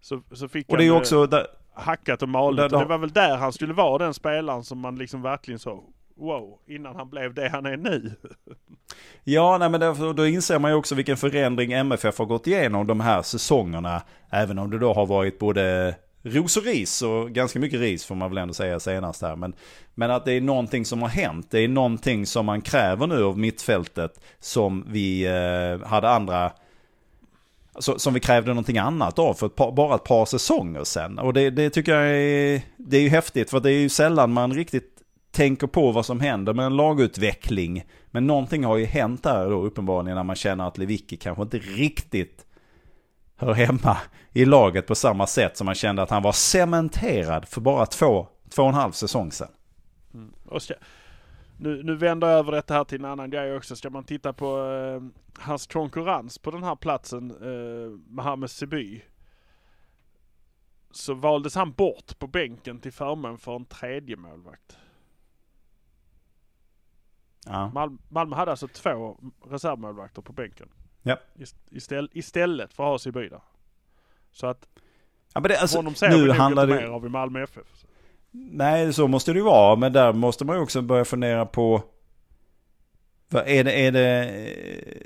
Så, 0.00 0.22
så 0.32 0.48
fick 0.48 0.68
och 0.68 0.76
det 0.76 0.84
är 0.84 0.90
han 0.90 0.98
också 1.00 1.26
där, 1.26 1.46
hackat 1.74 2.22
och 2.22 2.28
malet. 2.28 2.70
Där, 2.70 2.76
och 2.76 2.82
det 2.82 2.88
var 2.88 2.98
väl 2.98 3.12
där 3.12 3.36
han 3.36 3.52
skulle 3.52 3.74
vara 3.74 3.98
den 3.98 4.14
spelaren 4.14 4.64
som 4.64 4.78
man 4.78 4.96
liksom 4.96 5.22
verkligen 5.22 5.58
så 5.58 5.84
wow, 6.16 6.58
innan 6.66 6.96
han 6.96 7.10
blev 7.10 7.34
det 7.34 7.48
han 7.48 7.66
är 7.66 7.76
nu. 7.76 8.12
ja, 9.24 9.58
nej, 9.58 9.70
men 9.70 9.80
därför, 9.80 10.12
då 10.12 10.26
inser 10.26 10.58
man 10.58 10.70
ju 10.70 10.76
också 10.76 10.94
vilken 10.94 11.16
förändring 11.16 11.72
MFF 11.72 12.18
har 12.18 12.26
gått 12.26 12.46
igenom 12.46 12.86
de 12.86 13.00
här 13.00 13.22
säsongerna. 13.22 14.02
Även 14.30 14.58
om 14.58 14.70
det 14.70 14.78
då 14.78 14.92
har 14.92 15.06
varit 15.06 15.38
både 15.38 15.94
ros 16.26 16.56
och 16.56 16.64
ris 16.64 17.02
och 17.02 17.30
ganska 17.30 17.58
mycket 17.58 17.80
ris 17.80 18.04
får 18.04 18.14
man 18.14 18.30
väl 18.30 18.38
ändå 18.38 18.54
säga 18.54 18.80
senast 18.80 19.22
här. 19.22 19.36
Men, 19.36 19.54
men 19.94 20.10
att 20.10 20.24
det 20.24 20.32
är 20.32 20.40
någonting 20.40 20.84
som 20.84 21.02
har 21.02 21.08
hänt. 21.08 21.46
Det 21.50 21.60
är 21.60 21.68
någonting 21.68 22.26
som 22.26 22.46
man 22.46 22.60
kräver 22.60 23.06
nu 23.06 23.24
av 23.24 23.38
mittfältet 23.38 24.20
som 24.40 24.84
vi 24.88 25.26
eh, 25.26 25.88
hade 25.88 26.08
andra 26.08 26.52
som 27.78 28.14
vi 28.14 28.20
krävde 28.20 28.50
någonting 28.50 28.78
annat 28.78 29.18
av 29.18 29.34
för 29.34 29.46
ett 29.46 29.56
par, 29.56 29.72
bara 29.72 29.94
ett 29.94 30.04
par 30.04 30.24
säsonger 30.24 30.84
sedan. 30.84 31.18
Och 31.18 31.32
det, 31.32 31.50
det 31.50 31.70
tycker 31.70 31.94
jag 31.94 32.08
är, 32.10 32.62
det 32.76 32.96
är 32.96 33.00
ju 33.00 33.08
häftigt 33.08 33.50
för 33.50 33.60
det 33.60 33.70
är 33.70 33.78
ju 33.78 33.88
sällan 33.88 34.32
man 34.32 34.54
riktigt 34.54 34.96
tänker 35.30 35.66
på 35.66 35.92
vad 35.92 36.06
som 36.06 36.20
händer 36.20 36.54
med 36.54 36.66
en 36.66 36.76
lagutveckling. 36.76 37.84
Men 38.10 38.26
någonting 38.26 38.64
har 38.64 38.76
ju 38.76 38.84
hänt 38.84 39.22
där 39.22 39.50
då 39.50 39.62
uppenbarligen 39.62 40.16
när 40.16 40.24
man 40.24 40.36
känner 40.36 40.68
att 40.68 40.78
Lewicki 40.78 41.16
kanske 41.16 41.42
inte 41.42 41.58
riktigt 41.58 42.45
hör 43.36 43.52
hemma 43.52 43.96
i 44.32 44.44
laget 44.44 44.86
på 44.86 44.94
samma 44.94 45.26
sätt 45.26 45.56
som 45.56 45.64
man 45.64 45.74
kände 45.74 46.02
att 46.02 46.10
han 46.10 46.22
var 46.22 46.32
cementerad 46.32 47.48
för 47.48 47.60
bara 47.60 47.86
två, 47.86 48.28
två 48.50 48.62
och 48.62 48.68
en 48.68 48.74
halv 48.74 48.92
säsong 48.92 49.32
sedan. 49.32 49.48
Mm. 50.14 50.32
Nu, 51.58 51.82
nu 51.82 51.96
vänder 51.96 52.28
jag 52.28 52.38
över 52.38 52.52
detta 52.52 52.74
här 52.74 52.84
till 52.84 52.98
en 52.98 53.10
annan 53.10 53.30
grej 53.30 53.56
också. 53.56 53.76
Ska 53.76 53.90
man 53.90 54.04
titta 54.04 54.32
på 54.32 54.70
eh, 54.72 55.02
hans 55.42 55.66
konkurrens 55.66 56.38
på 56.38 56.50
den 56.50 56.62
här 56.62 56.76
platsen, 56.76 57.30
eh, 57.30 57.98
Mohamed 58.08 58.50
Seby. 58.50 59.02
Så 60.90 61.14
valdes 61.14 61.54
han 61.54 61.72
bort 61.72 62.18
på 62.18 62.26
bänken 62.26 62.80
till 62.80 62.92
förmån 62.92 63.38
för 63.38 63.56
en 63.56 63.64
tredje 63.64 64.16
målvakt. 64.16 64.78
Ja. 67.46 67.70
Mal 67.74 67.96
Malmö 68.08 68.36
hade 68.36 68.50
alltså 68.50 68.68
två 68.68 69.16
reservmålvakter 69.44 70.22
på 70.22 70.32
bänken. 70.32 70.68
Ja. 71.06 71.16
Iställ 71.70 72.10
istället 72.12 72.72
för 72.72 72.84
att 72.84 72.88
ha 72.88 72.98
Seby 72.98 73.28
där. 73.28 73.40
Så 74.32 74.46
att 74.46 74.68
ja, 75.34 75.40
men 75.40 75.48
det, 75.48 75.58
alltså, 75.58 75.78
honom 75.78 75.94
ser 75.94 76.08
nu 76.08 76.16
vi 76.16 76.38
nog 76.38 76.50
inte 76.50 76.66
mer 76.66 76.86
av 76.86 77.06
i 77.06 77.08
Malmö 77.08 77.42
FF. 77.42 77.66
Nej, 78.30 78.92
så 78.92 79.08
måste 79.08 79.32
det 79.32 79.38
ju 79.38 79.44
vara. 79.44 79.76
Men 79.76 79.92
där 79.92 80.12
måste 80.12 80.44
man 80.44 80.56
ju 80.56 80.62
också 80.62 80.82
börja 80.82 81.04
fundera 81.04 81.46
på... 81.46 81.82
Är 83.30 83.64
det, 83.64 83.86
är 83.86 83.92
det 83.92 84.24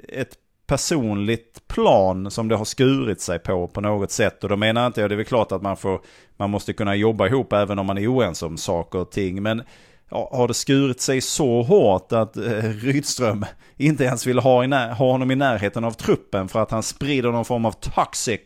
ett 0.08 0.34
personligt 0.66 1.68
plan 1.68 2.30
som 2.30 2.48
det 2.48 2.56
har 2.56 2.64
skurit 2.64 3.20
sig 3.20 3.38
på 3.38 3.68
på 3.68 3.80
något 3.80 4.10
sätt? 4.10 4.44
Och 4.44 4.50
då 4.50 4.56
menar 4.56 4.86
inte 4.86 5.00
jag, 5.00 5.10
det 5.10 5.14
är 5.14 5.16
väl 5.16 5.26
klart 5.26 5.52
att 5.52 5.62
man, 5.62 5.76
får, 5.76 6.00
man 6.36 6.50
måste 6.50 6.72
kunna 6.72 6.94
jobba 6.94 7.26
ihop 7.26 7.52
även 7.52 7.78
om 7.78 7.86
man 7.86 7.98
är 7.98 8.14
oense 8.14 8.46
om 8.46 8.56
saker 8.56 8.98
och 8.98 9.10
ting. 9.10 9.42
Men 9.42 9.62
har 10.10 10.48
det 10.48 10.54
skurit 10.54 11.00
sig 11.00 11.20
så 11.20 11.62
hårt 11.62 12.12
att 12.12 12.36
eh, 12.36 12.42
Rydström 12.62 13.46
inte 13.76 14.04
ens 14.04 14.26
vill 14.26 14.38
ha, 14.38 14.66
ha 14.94 15.10
honom 15.10 15.30
i 15.30 15.36
närheten 15.36 15.84
av 15.84 15.92
truppen 15.92 16.48
för 16.48 16.62
att 16.62 16.70
han 16.70 16.82
sprider 16.82 17.32
någon 17.32 17.44
form 17.44 17.64
av 17.64 17.72
toxic 17.72 18.40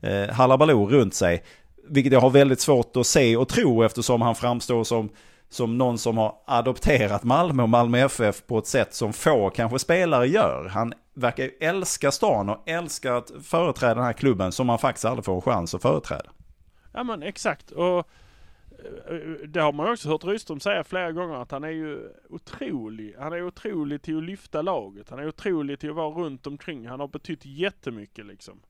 eh, 0.00 0.28
halabaloo 0.28 0.88
runt 0.88 1.14
sig. 1.14 1.44
Vilket 1.88 2.12
jag 2.12 2.20
har 2.20 2.30
väldigt 2.30 2.60
svårt 2.60 2.96
att 2.96 3.06
se 3.06 3.36
och 3.36 3.48
tro 3.48 3.82
eftersom 3.82 4.22
han 4.22 4.34
framstår 4.34 4.84
som, 4.84 5.08
som 5.50 5.78
någon 5.78 5.98
som 5.98 6.18
har 6.18 6.34
adopterat 6.46 7.24
Malmö 7.24 7.62
och 7.62 7.68
Malmö 7.68 7.98
FF 7.98 8.46
på 8.46 8.58
ett 8.58 8.66
sätt 8.66 8.94
som 8.94 9.12
få 9.12 9.50
kanske 9.50 9.78
spelare 9.78 10.26
gör. 10.26 10.68
Han 10.72 10.92
verkar 11.14 11.44
ju 11.44 11.50
älska 11.60 12.10
stan 12.10 12.48
och 12.48 12.68
älskar 12.68 13.12
att 13.12 13.32
företräda 13.42 13.94
den 13.94 14.04
här 14.04 14.12
klubben 14.12 14.52
som 14.52 14.68
han 14.68 14.78
faktiskt 14.78 15.04
aldrig 15.04 15.24
får 15.24 15.34
en 15.34 15.42
chans 15.42 15.74
att 15.74 15.82
företräda. 15.82 16.30
Ja 16.92 17.04
men 17.04 17.22
exakt. 17.22 17.70
Och 17.70 18.08
det 19.48 19.60
har 19.60 19.72
man 19.72 19.92
också 19.92 20.08
hört 20.08 20.24
Rydström 20.24 20.60
säga 20.60 20.84
flera 20.84 21.12
gånger 21.12 21.34
att 21.34 21.50
han 21.50 21.64
är 21.64 21.70
ju 21.70 22.08
otrolig. 22.28 23.14
Han 23.18 23.32
är 23.32 23.42
otrolig 23.42 24.02
till 24.02 24.16
att 24.16 24.24
lyfta 24.24 24.62
laget. 24.62 25.10
Han 25.10 25.18
är 25.18 25.28
otrolig 25.28 25.78
till 25.78 25.90
att 25.90 25.96
vara 25.96 26.10
runt 26.10 26.46
omkring. 26.46 26.86
Han 26.86 27.00
har 27.00 27.08
betytt 27.08 27.44
jättemycket 27.44 28.26
liksom. 28.26 28.60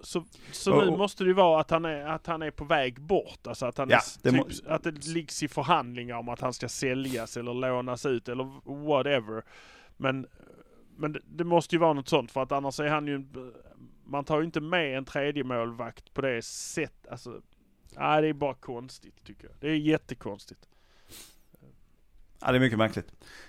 Så, 0.00 0.24
så 0.52 0.84
nu 0.84 0.96
måste 0.96 1.24
det 1.24 1.28
ju 1.28 1.34
vara 1.34 1.60
att 1.60 1.70
han, 1.70 1.84
är, 1.84 2.06
att 2.06 2.26
han 2.26 2.42
är 2.42 2.50
på 2.50 2.64
väg 2.64 3.00
bort. 3.00 3.46
Alltså 3.46 3.66
att, 3.66 3.78
han 3.78 3.88
ja, 3.90 3.96
är, 3.96 4.32
det 4.32 4.44
typ, 4.44 4.66
att 4.66 4.82
det 4.82 5.06
liggs 5.06 5.42
i 5.42 5.48
förhandlingar 5.48 6.16
om 6.16 6.28
att 6.28 6.40
han 6.40 6.52
ska 6.52 6.68
säljas 6.68 7.36
eller 7.36 7.54
lånas 7.54 8.06
ut 8.06 8.28
eller 8.28 8.48
whatever. 8.86 9.42
Men, 9.96 10.26
men 10.96 11.12
det, 11.12 11.20
det 11.24 11.44
måste 11.44 11.74
ju 11.74 11.80
vara 11.80 11.92
något 11.92 12.08
sånt 12.08 12.32
för 12.32 12.42
att 12.42 12.52
annars 12.52 12.80
är 12.80 12.88
han 12.88 13.06
ju... 13.06 13.24
Man 14.06 14.24
tar 14.24 14.38
ju 14.38 14.44
inte 14.44 14.60
med 14.60 14.98
en 14.98 15.04
tredje 15.04 15.44
målvakt 15.44 16.14
på 16.14 16.20
det 16.20 16.44
sättet. 16.44 17.10
Alltså, 17.10 17.40
nej, 17.98 18.22
det 18.22 18.28
är 18.28 18.32
bara 18.32 18.54
konstigt 18.54 19.24
tycker 19.24 19.44
jag. 19.44 19.56
Det 19.60 19.68
är 19.68 19.74
jättekonstigt. 19.74 20.60
Ja, 22.44 22.52
det 22.52 22.58
är 22.58 22.60
mycket 22.60 22.78
märkligt. 22.78 23.06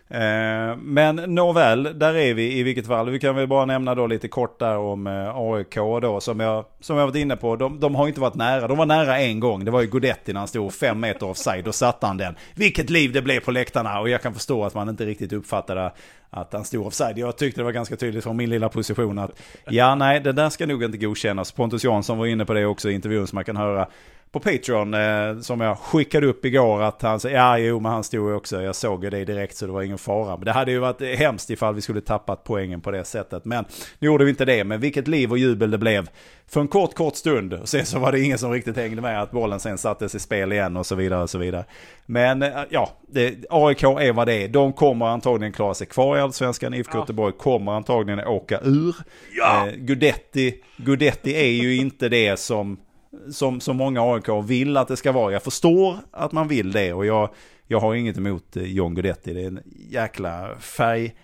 Eh, 0.08 0.78
men 0.78 1.16
nåväl, 1.16 2.00
där 2.00 2.14
är 2.14 2.34
vi 2.34 2.60
i 2.60 2.64
vilket 2.64 2.88
fall. 2.88 3.10
Vi 3.10 3.20
kan 3.20 3.36
väl 3.36 3.48
bara 3.48 3.66
nämna 3.66 3.96
då 3.96 4.08
lite 4.08 4.28
kort 4.28 4.60
där 4.60 4.78
om 4.78 5.08
eh, 5.08 5.36
AIK 5.36 5.76
då, 5.76 6.20
som 6.20 6.39
jag, 6.39 6.66
som 6.80 6.98
jag 6.98 7.06
varit 7.08 7.16
inne 7.16 7.36
på. 7.36 7.56
De, 7.56 7.80
de 7.80 7.96
har 7.96 8.08
inte 8.08 8.20
varit 8.20 8.36
nära. 8.36 8.68
De 8.68 8.78
var 8.78 8.86
nära 8.86 9.20
en 9.20 9.39
gång. 9.39 9.66
Det 9.66 9.72
var 9.72 9.82
ju 9.82 9.88
Gudetti 9.88 10.34
när 10.34 10.39
han 10.39 10.48
stod 10.48 10.74
fem 10.74 11.00
meter 11.00 11.30
offside. 11.30 11.68
och 11.68 11.76
satte 11.76 12.06
han 12.06 12.18
den. 12.18 12.36
Vilket 12.56 12.89
liv 12.89 13.14
det 13.14 13.22
blev 13.22 13.39
på 13.39 13.52
läktarna. 13.52 14.00
Och 14.00 14.10
jag 14.10 14.22
kan 14.22 14.34
förstå 14.34 14.64
att 14.64 14.74
man 14.74 14.89
inte 14.89 15.06
riktigt 15.06 15.34
uppfattade 15.34 15.91
att 16.30 16.54
han 16.54 16.66
stod 16.66 16.88
offside. 16.88 17.18
Jag 17.18 17.38
tyckte 17.38 17.62
det 17.62 17.66
var 17.66 17.72
ganska 17.72 17.96
tydligt 17.96 18.24
från 18.24 18.38
min 18.38 18.50
lilla 18.50 18.70
position 18.70 19.20
att 19.20 19.32
ja, 19.70 19.96
nej, 19.96 20.20
det 20.20 20.32
där 20.32 20.50
ska 20.50 20.66
nog 20.66 20.84
inte 20.84 20.98
godkännas. 20.98 21.52
Pontus 21.52 21.84
Jansson 21.84 22.18
var 22.18 22.26
inne 22.26 22.46
på 22.46 22.54
det 22.54 22.66
också 22.66 22.89
i 22.89 22.93
intervjun 22.93 23.28
som 23.28 23.36
man 23.36 23.46
kan 23.46 23.58
höra 23.58 23.88
på 24.32 24.40
Patreon 24.40 24.94
eh, 24.94 25.40
som 25.40 25.62
jag 25.62 25.78
skickade 25.78 26.28
upp 26.28 26.46
igår 26.46 26.82
att 26.82 27.02
han 27.02 27.20
sa 27.20 27.30
ja 27.30 27.58
jo 27.58 27.80
men 27.80 27.92
han 27.92 28.04
stod 28.04 28.30
ju 28.30 28.36
också, 28.36 28.62
jag 28.62 28.76
såg 28.76 29.12
det 29.12 29.26
direkt 29.26 29.58
så 29.58 29.66
det 29.66 29.72
var 29.72 29.82
ingen 29.82 29.98
fara. 29.98 30.38
Men 30.38 30.46
det 30.46 30.52
hade 30.52 30.72
ju 30.72 30.80
varit 30.80 31.02
hemskt 31.18 31.50
ifall 31.50 31.76
vi 31.76 31.82
skulle 31.82 32.02
tappat 32.02 32.44
poängen 32.44 32.82
på 32.82 32.92
det 32.92 33.04
sättet. 33.04 33.46
Men 33.46 33.66
nu 34.00 34.06
gjorde 34.06 34.24
vi 34.24 34.30
inte 34.30 34.46
det, 34.46 34.64
men 34.64 34.80
vilket 34.80 35.08
liv 35.08 35.32
och 35.32 35.38
jubel 35.38 35.72
det 35.72 35.78
blev 35.78 36.10
för 36.48 36.62
en 36.62 36.68
kort, 36.68 36.94
kort 36.94 37.16
stund. 37.16 37.54
Och 37.54 37.70
sen 37.70 37.86
så 37.86 38.00
var 38.00 38.12
det 38.12 38.20
ingen 38.20 38.38
som 38.38 38.52
riktigt 38.52 38.78
hängde 38.78 39.02
med 39.02 39.22
att 39.22 39.32
bollen 39.32 39.60
sen 39.60 39.78
sattes 39.78 40.16
i 40.16 40.20
spel 40.20 40.52
igen 40.52 40.78
och 40.78 40.86
så 40.86 40.96
vidare 40.96 41.24
och 41.24 41.30
så 41.30 41.38
vidare. 41.38 41.66
Men 42.06 42.42
eh, 42.42 42.60
ja, 42.70 42.90
det, 43.08 43.46
AIK 43.50 43.84
är 43.84 44.14
vad 44.14 44.28
det 44.28 44.34
är. 44.34 44.48
De 44.48 44.74
kommer 44.74 45.06
antagligen 45.06 45.54
klara 45.54 45.74
sig 45.74 45.88
kvar 45.88 46.18
i 46.18 46.22
Allsvenskan. 46.22 46.74
IFK 46.74 46.92
ja. 46.94 47.00
Göteborg 47.00 47.34
kommer 47.38 47.72
antagligen 47.72 48.28
åka 48.28 48.60
ur. 48.64 48.96
Ja. 49.38 49.68
Eh, 49.68 49.74
Gudetti, 49.76 50.56
Gudetti 50.78 51.36
är 51.36 51.64
ju 51.64 51.76
inte 51.76 52.10
det 52.10 52.40
som 52.40 52.78
som, 53.32 53.61
som 53.61 53.78
många 53.78 54.01
AIK 54.01 54.30
vill 54.43 54.78
att 54.78 54.88
det 54.88 54.97
ska 54.97 55.11
vara. 55.11 55.34
Jag 55.34 55.43
förstår 55.43 55.97
att 56.11 56.32
man 56.32 56.47
vill 56.47 56.72
det 56.72 56.93
och 56.93 57.05
jag, 57.05 57.30
jag 57.68 57.80
har 57.80 57.95
inget 57.95 58.18
emot 58.18 58.57
eh, 58.57 58.63
John 58.63 58.95
Guidetti. 58.95 59.34
Det 59.34 59.43
är 59.43 59.47
en 59.47 59.59
jäkla 59.89 60.55
färg, 60.59 61.16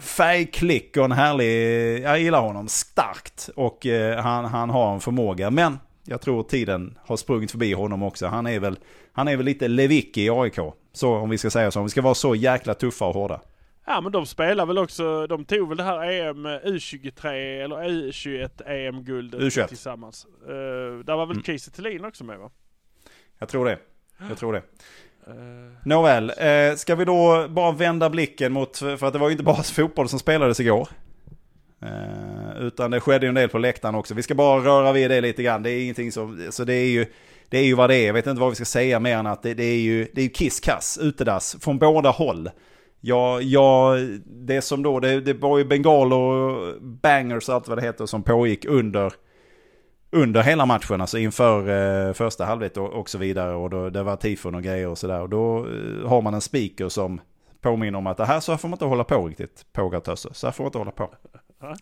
färgklick 0.00 0.96
och 0.96 1.04
en 1.04 1.12
härlig, 1.12 2.02
jag 2.04 2.20
gillar 2.20 2.40
honom 2.40 2.68
starkt 2.68 3.50
och 3.56 3.86
eh, 3.86 4.18
han, 4.22 4.44
han 4.44 4.70
har 4.70 4.94
en 4.94 5.00
förmåga. 5.00 5.50
Men 5.50 5.78
jag 6.04 6.20
tror 6.20 6.42
tiden 6.42 6.98
har 7.04 7.16
sprungit 7.16 7.50
förbi 7.50 7.72
honom 7.72 8.02
också. 8.02 8.26
Han 8.26 8.46
är 8.46 8.60
väl, 8.60 8.78
han 9.12 9.28
är 9.28 9.36
väl 9.36 9.46
lite 9.46 9.68
Lewicki 9.68 10.24
i 10.24 10.30
AIK. 10.30 10.58
Så 10.92 11.16
om 11.16 11.30
vi 11.30 11.38
ska 11.38 11.50
säga 11.50 11.70
så, 11.70 11.80
om 11.80 11.86
vi 11.86 11.90
ska 11.90 12.02
vara 12.02 12.14
så 12.14 12.34
jäkla 12.34 12.74
tuffa 12.74 13.06
och 13.06 13.14
hårda. 13.14 13.40
Ja 13.86 14.00
men 14.00 14.12
de 14.12 14.26
spelar 14.26 14.66
väl 14.66 14.78
också, 14.78 15.26
de 15.26 15.44
tog 15.44 15.68
väl 15.68 15.76
det 15.76 15.84
här 15.84 16.10
EM 16.10 16.46
U23 16.46 17.26
eller 17.64 17.76
U21 17.76 18.50
EM-guldet 18.66 19.40
U21. 19.40 19.66
tillsammans. 19.66 20.26
Uh, 20.42 20.52
där 21.04 21.16
var 21.16 21.26
väl 21.26 21.36
mm. 21.36 21.44
Kiese 21.44 21.70
Thelin 21.70 22.04
också 22.04 22.24
med 22.24 22.38
va? 22.38 22.50
Jag 23.38 23.48
tror 23.48 23.64
det. 23.64 23.78
Jag 24.28 24.38
tror 24.38 24.52
det. 24.52 24.62
Uh. 25.28 25.72
Nåväl, 25.84 26.32
eh, 26.38 26.76
ska 26.76 26.94
vi 26.94 27.04
då 27.04 27.48
bara 27.48 27.72
vända 27.72 28.10
blicken 28.10 28.52
mot, 28.52 28.78
för 28.78 29.04
att 29.04 29.12
det 29.12 29.18
var 29.18 29.28
ju 29.28 29.32
inte 29.32 29.44
bara 29.44 29.62
fotboll 29.62 30.08
som 30.08 30.18
spelades 30.18 30.60
igår. 30.60 30.88
Eh, 31.82 32.62
utan 32.66 32.90
det 32.90 33.00
skedde 33.00 33.26
ju 33.26 33.28
en 33.28 33.34
del 33.34 33.48
på 33.48 33.58
läktaren 33.58 33.94
också. 33.94 34.14
Vi 34.14 34.22
ska 34.22 34.34
bara 34.34 34.64
röra 34.64 34.92
vid 34.92 35.10
det 35.10 35.20
lite 35.20 35.42
grann. 35.42 35.62
Det 35.62 35.70
är 35.70 35.82
ingenting 35.82 36.12
som, 36.12 36.48
så 36.50 36.64
det 36.64 36.74
är 36.74 36.90
ju, 36.90 37.06
det 37.48 37.58
är 37.58 37.64
ju 37.64 37.74
vad 37.74 37.90
det 37.90 37.96
är. 37.96 38.06
Jag 38.06 38.14
vet 38.14 38.26
inte 38.26 38.40
vad 38.40 38.50
vi 38.50 38.54
ska 38.54 38.64
säga 38.64 39.00
mer 39.00 39.16
än 39.16 39.26
att 39.26 39.42
det, 39.42 39.54
det 39.54 39.64
är 39.64 39.80
ju, 39.80 40.08
det 40.12 40.20
är 40.20 40.22
ju 40.22 40.30
kiss-kass, 40.30 40.98
utedass, 41.02 41.56
från 41.60 41.78
båda 41.78 42.10
håll. 42.10 42.50
Ja, 43.04 43.40
ja, 43.40 43.96
det 44.24 44.62
som 44.62 44.82
då, 44.82 45.00
det, 45.00 45.20
det 45.20 45.32
var 45.32 45.58
ju 45.58 45.64
bengaler 45.64 46.16
och 46.16 46.82
bangers 46.82 47.48
och 47.48 47.54
allt 47.54 47.68
vad 47.68 47.78
det 47.78 47.82
heter 47.82 48.06
som 48.06 48.22
pågick 48.22 48.64
under, 48.64 49.12
under 50.10 50.42
hela 50.42 50.66
matchen, 50.66 51.00
alltså 51.00 51.18
inför 51.18 51.68
eh, 52.08 52.12
första 52.12 52.44
halvlek 52.44 52.76
och, 52.76 52.92
och, 52.92 53.10
så 53.10 53.18
vidare. 53.18 53.54
Och 53.54 53.70
då, 53.70 53.90
det 53.90 54.02
var 54.02 54.16
tifon 54.16 54.54
och 54.54 54.62
grejer 54.62 54.88
och 54.88 54.98
sådär. 54.98 55.20
Och 55.20 55.28
då 55.28 55.58
eh, 55.58 56.08
har 56.08 56.22
man 56.22 56.34
en 56.34 56.40
speaker 56.40 56.88
som, 56.88 57.20
påminner 57.62 57.98
om 57.98 58.06
att 58.06 58.16
det 58.16 58.24
här 58.24 58.40
så 58.40 58.52
här 58.52 58.56
får 58.56 58.68
man 58.68 58.74
inte 58.74 58.84
hålla 58.84 59.04
på 59.04 59.26
riktigt, 59.26 59.66
Pågatösse. 59.72 60.28
Så 60.32 60.46
här 60.46 60.52
får 60.52 60.64
man 60.64 60.68
inte 60.68 60.78
hålla 60.78 60.90
på. 60.90 61.10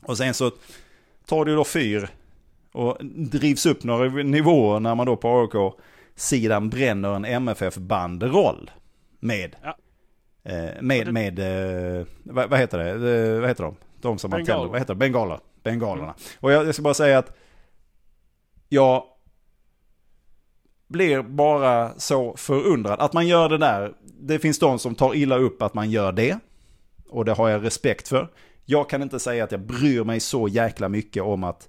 Och 0.03 0.19
sen 0.19 0.35
så 0.35 0.51
tar 1.27 1.45
det 1.45 1.55
då 1.55 1.65
fyr 1.65 2.09
och 2.73 2.97
drivs 3.15 3.67
upp 3.67 3.85
några 3.85 4.23
nivåer 4.23 4.81
när 4.81 4.95
man 4.95 5.07
då 5.07 5.17
på 5.17 5.41
AIK-sidan 5.41 6.71
bränner 6.71 7.15
en 7.15 7.25
MFF-banderoll 7.25 8.71
med, 9.21 9.57
ja 9.63 9.77
eh, 10.43 10.83
med, 10.83 11.13
med, 11.13 11.39
eh, 11.39 12.07
vad, 12.23 12.59
heter 12.59 12.79
det, 12.79 12.91
eh, 12.91 13.41
vad 13.41 13.49
heter 13.49 13.65
de? 13.65 13.77
De 14.01 14.19
som 14.19 14.31
man 14.31 14.45
tänder, 14.45 14.67
vad 14.67 14.79
heter 14.79 14.95
det? 14.95 14.99
Bengaler. 14.99 15.39
Bengalerna. 15.63 16.05
Mm. 16.05 16.17
Och 16.41 16.53
jag, 16.53 16.67
jag 16.67 16.75
ska 16.75 16.83
bara 16.83 16.95
säga 16.95 17.19
att 17.19 17.37
jag 18.69 19.05
blir 20.89 21.23
bara 21.23 21.99
så 21.99 22.37
förundrad. 22.37 23.01
Att 23.01 23.13
man 23.13 23.27
gör 23.27 23.49
det 23.49 23.59
där, 23.59 23.93
det 24.21 24.39
finns 24.39 24.59
de 24.59 24.79
som 24.79 24.95
tar 24.95 25.15
illa 25.15 25.37
upp 25.37 25.63
att 25.63 25.75
man 25.75 25.91
gör 25.91 26.13
det. 26.13 26.39
Och 27.09 27.25
det 27.25 27.33
har 27.33 27.49
jag 27.49 27.65
respekt 27.65 28.09
för. 28.09 28.29
Jag 28.65 28.91
kan 28.91 29.03
inte 29.03 29.19
säga 29.19 29.45
att 29.45 29.53
jag 29.53 29.61
bryr 29.61 30.05
mig 30.05 30.21
så 30.21 30.49
jäkla 30.49 30.89
mycket 30.89 31.23
om 31.23 31.45
att 31.45 31.69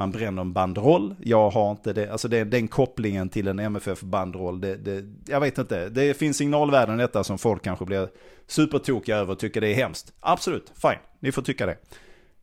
man 0.00 0.10
bränner 0.10 0.42
en 0.42 0.52
bandroll. 0.52 1.14
Jag 1.18 1.50
har 1.50 1.70
inte 1.70 1.92
det, 1.92 2.12
alltså 2.12 2.28
det, 2.28 2.44
den 2.44 2.68
kopplingen 2.68 3.28
till 3.28 3.48
en 3.48 3.58
MFF-bandroll, 3.58 4.60
det, 4.60 4.76
det, 4.76 5.04
jag 5.26 5.40
vet 5.40 5.58
inte. 5.58 5.88
Det 5.88 6.14
finns 6.14 6.36
signalvärden 6.36 7.00
i 7.00 7.02
detta 7.02 7.24
som 7.24 7.38
folk 7.38 7.64
kanske 7.64 7.84
blir 7.84 8.08
supertokiga 8.46 9.16
över 9.16 9.32
och 9.32 9.38
tycker 9.38 9.60
det 9.60 9.68
är 9.68 9.74
hemskt. 9.74 10.12
Absolut, 10.20 10.72
fine, 10.82 10.98
ni 11.20 11.32
får 11.32 11.42
tycka 11.42 11.66
det. 11.66 11.76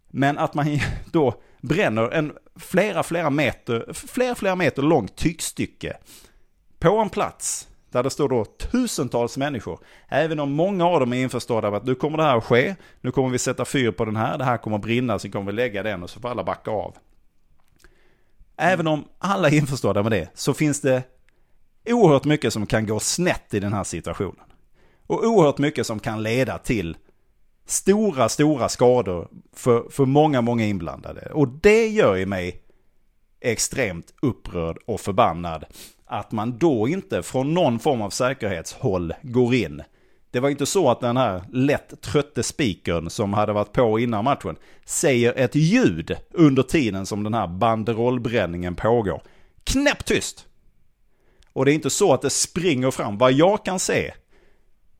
Men 0.07 0.37
att 0.37 0.53
man 0.53 0.65
då 1.11 1.33
bränner 1.61 2.09
en 2.09 2.33
flera, 2.55 3.03
flera 3.03 3.29
meter, 3.29 3.93
flera, 3.93 4.35
flera 4.35 4.55
meter 4.55 4.81
långt 4.81 5.15
tygstycke 5.15 5.97
på 6.79 6.97
en 6.97 7.09
plats 7.09 7.67
där 7.91 8.03
det 8.03 8.09
står 8.09 8.29
då 8.29 8.45
tusentals 8.45 9.37
människor. 9.37 9.79
Även 10.07 10.39
om 10.39 10.51
många 10.51 10.85
av 10.87 10.99
dem 10.99 11.13
är 11.13 11.17
införstådda 11.17 11.71
med 11.71 11.77
att 11.77 11.85
nu 11.85 11.95
kommer 11.95 12.17
det 12.17 12.23
här 12.23 12.37
att 12.37 12.43
ske, 12.43 12.75
nu 13.01 13.11
kommer 13.11 13.29
vi 13.29 13.37
sätta 13.37 13.65
fyr 13.65 13.91
på 13.91 14.05
den 14.05 14.15
här, 14.15 14.37
det 14.37 14.43
här 14.43 14.57
kommer 14.57 14.77
att 14.77 14.83
brinna, 14.83 15.19
Sen 15.19 15.31
kommer 15.31 15.51
vi 15.51 15.55
lägga 15.55 15.83
den 15.83 16.03
och 16.03 16.09
så 16.09 16.19
får 16.19 16.29
alla 16.29 16.43
backa 16.43 16.71
av. 16.71 16.95
Mm. 18.57 18.73
Även 18.73 18.87
om 18.87 19.05
alla 19.17 19.47
är 19.47 19.53
införstådda 19.53 20.03
med 20.03 20.11
det 20.11 20.29
så 20.33 20.53
finns 20.53 20.81
det 20.81 21.03
oerhört 21.85 22.25
mycket 22.25 22.53
som 22.53 22.65
kan 22.65 22.85
gå 22.85 22.99
snett 22.99 23.53
i 23.53 23.59
den 23.59 23.73
här 23.73 23.83
situationen. 23.83 24.45
Och 25.07 25.23
oerhört 25.23 25.57
mycket 25.57 25.87
som 25.87 25.99
kan 25.99 26.23
leda 26.23 26.57
till 26.57 26.97
stora, 27.65 28.29
stora 28.29 28.69
skador 28.69 29.27
för, 29.53 29.89
för 29.89 30.05
många, 30.05 30.41
många 30.41 30.65
inblandade. 30.65 31.31
Och 31.33 31.47
det 31.47 31.87
gör 31.87 32.15
ju 32.15 32.25
mig 32.25 32.63
extremt 33.41 34.13
upprörd 34.21 34.77
och 34.85 35.01
förbannad. 35.01 35.65
Att 36.05 36.31
man 36.31 36.57
då 36.57 36.87
inte 36.87 37.23
från 37.23 37.53
någon 37.53 37.79
form 37.79 38.01
av 38.01 38.09
säkerhetshåll 38.09 39.13
går 39.21 39.53
in. 39.53 39.83
Det 40.32 40.39
var 40.39 40.49
inte 40.49 40.65
så 40.65 40.89
att 40.89 40.99
den 40.99 41.17
här 41.17 41.43
lätt 41.51 42.01
trötte 42.01 42.43
spikern 42.43 43.09
som 43.09 43.34
hade 43.34 43.53
varit 43.53 43.71
på 43.71 43.99
innan 43.99 44.23
matchen 44.23 44.55
säger 44.86 45.34
ett 45.34 45.55
ljud 45.55 46.17
under 46.32 46.63
tiden 46.63 47.05
som 47.05 47.23
den 47.23 47.34
här 47.34 47.47
banderollbränningen 47.47 48.75
pågår. 48.75 49.21
Knäpptyst! 49.63 50.45
Och 51.53 51.65
det 51.65 51.71
är 51.71 51.75
inte 51.75 51.89
så 51.89 52.13
att 52.13 52.21
det 52.21 52.30
springer 52.30 52.91
fram, 52.91 53.17
vad 53.17 53.34
jag 53.34 53.65
kan 53.65 53.80
se, 53.80 54.13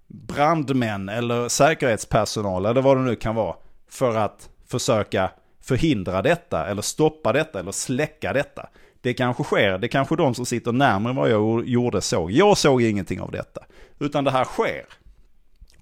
brandmän 0.08 1.10
eller 1.10 1.48
säkerhetspersonal 1.48 2.66
eller 2.66 2.82
vad 2.82 2.98
det 2.98 3.04
nu 3.04 3.16
kan 3.16 3.36
vara 3.36 3.56
för 3.90 4.16
att 4.16 4.50
försöka 4.68 5.32
förhindra 5.62 6.22
detta 6.22 6.68
eller 6.68 6.82
stoppa 6.82 7.34
detta 7.34 7.60
eller 7.60 7.72
släcka 7.72 8.34
detta. 8.34 8.70
Det 9.02 9.14
kanske 9.14 9.44
sker, 9.44 9.78
det 9.78 9.88
kanske 9.88 10.16
de 10.16 10.36
som 10.36 10.46
sitter 10.46 10.72
närmare 10.72 11.14
vad 11.14 11.30
jag 11.30 11.68
gjorde 11.68 12.02
såg. 12.02 12.32
Jag 12.32 12.58
såg 12.58 12.82
ingenting 12.82 13.22
av 13.22 13.32
detta. 13.32 13.62
Utan 14.00 14.24
det 14.24 14.32
här 14.32 14.46
sker. 14.46 14.86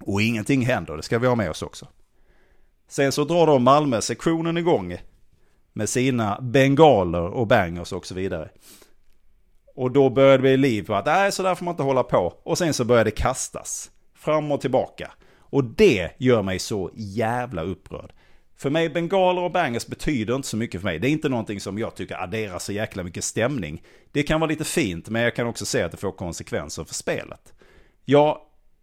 Och 0.00 0.22
ingenting 0.22 0.66
händer, 0.66 0.96
det 0.96 1.02
ska 1.02 1.18
vi 1.18 1.26
ha 1.26 1.34
med 1.34 1.50
oss 1.50 1.62
också. 1.62 1.88
Sen 2.88 3.12
så 3.12 3.24
drar 3.24 3.46
då 3.46 3.58
Malmö-sektionen 3.58 4.56
igång 4.56 4.96
med 5.72 5.88
sina 5.88 6.40
bengaler 6.40 7.22
och 7.22 7.46
bangers 7.46 7.92
och 7.92 8.06
så 8.06 8.14
vidare. 8.14 8.48
Och 9.74 9.90
då 9.90 10.10
började 10.10 10.36
det 10.36 10.38
bli 10.38 10.56
liv 10.56 10.82
på 10.82 10.94
att 10.94 11.06
nej 11.06 11.32
så 11.32 11.42
där 11.42 11.54
får 11.54 11.64
man 11.64 11.72
inte 11.72 11.82
hålla 11.82 12.02
på. 12.02 12.34
Och 12.42 12.58
sen 12.58 12.74
så 12.74 12.84
började 12.84 13.10
det 13.10 13.16
kastas. 13.16 13.90
Fram 14.14 14.52
och 14.52 14.60
tillbaka. 14.60 15.12
Och 15.38 15.64
det 15.64 16.10
gör 16.18 16.42
mig 16.42 16.58
så 16.58 16.90
jävla 16.94 17.62
upprörd. 17.62 18.12
För 18.56 18.70
mig, 18.70 18.88
bengaler 18.88 19.42
och 19.42 19.52
bangers 19.52 19.86
betyder 19.86 20.34
inte 20.34 20.48
så 20.48 20.56
mycket 20.56 20.80
för 20.80 20.84
mig. 20.88 20.98
Det 20.98 21.08
är 21.08 21.10
inte 21.10 21.28
någonting 21.28 21.60
som 21.60 21.78
jag 21.78 21.94
tycker 21.94 22.22
adderar 22.22 22.58
så 22.58 22.72
jäkla 22.72 23.02
mycket 23.02 23.24
stämning. 23.24 23.82
Det 24.12 24.22
kan 24.22 24.40
vara 24.40 24.50
lite 24.50 24.64
fint, 24.64 25.08
men 25.08 25.22
jag 25.22 25.34
kan 25.34 25.46
också 25.46 25.66
se 25.66 25.82
att 25.82 25.90
det 25.90 25.96
får 25.96 26.12
konsekvenser 26.12 26.84
för 26.84 26.94
spelet. 26.94 27.54
Jag 28.04 28.38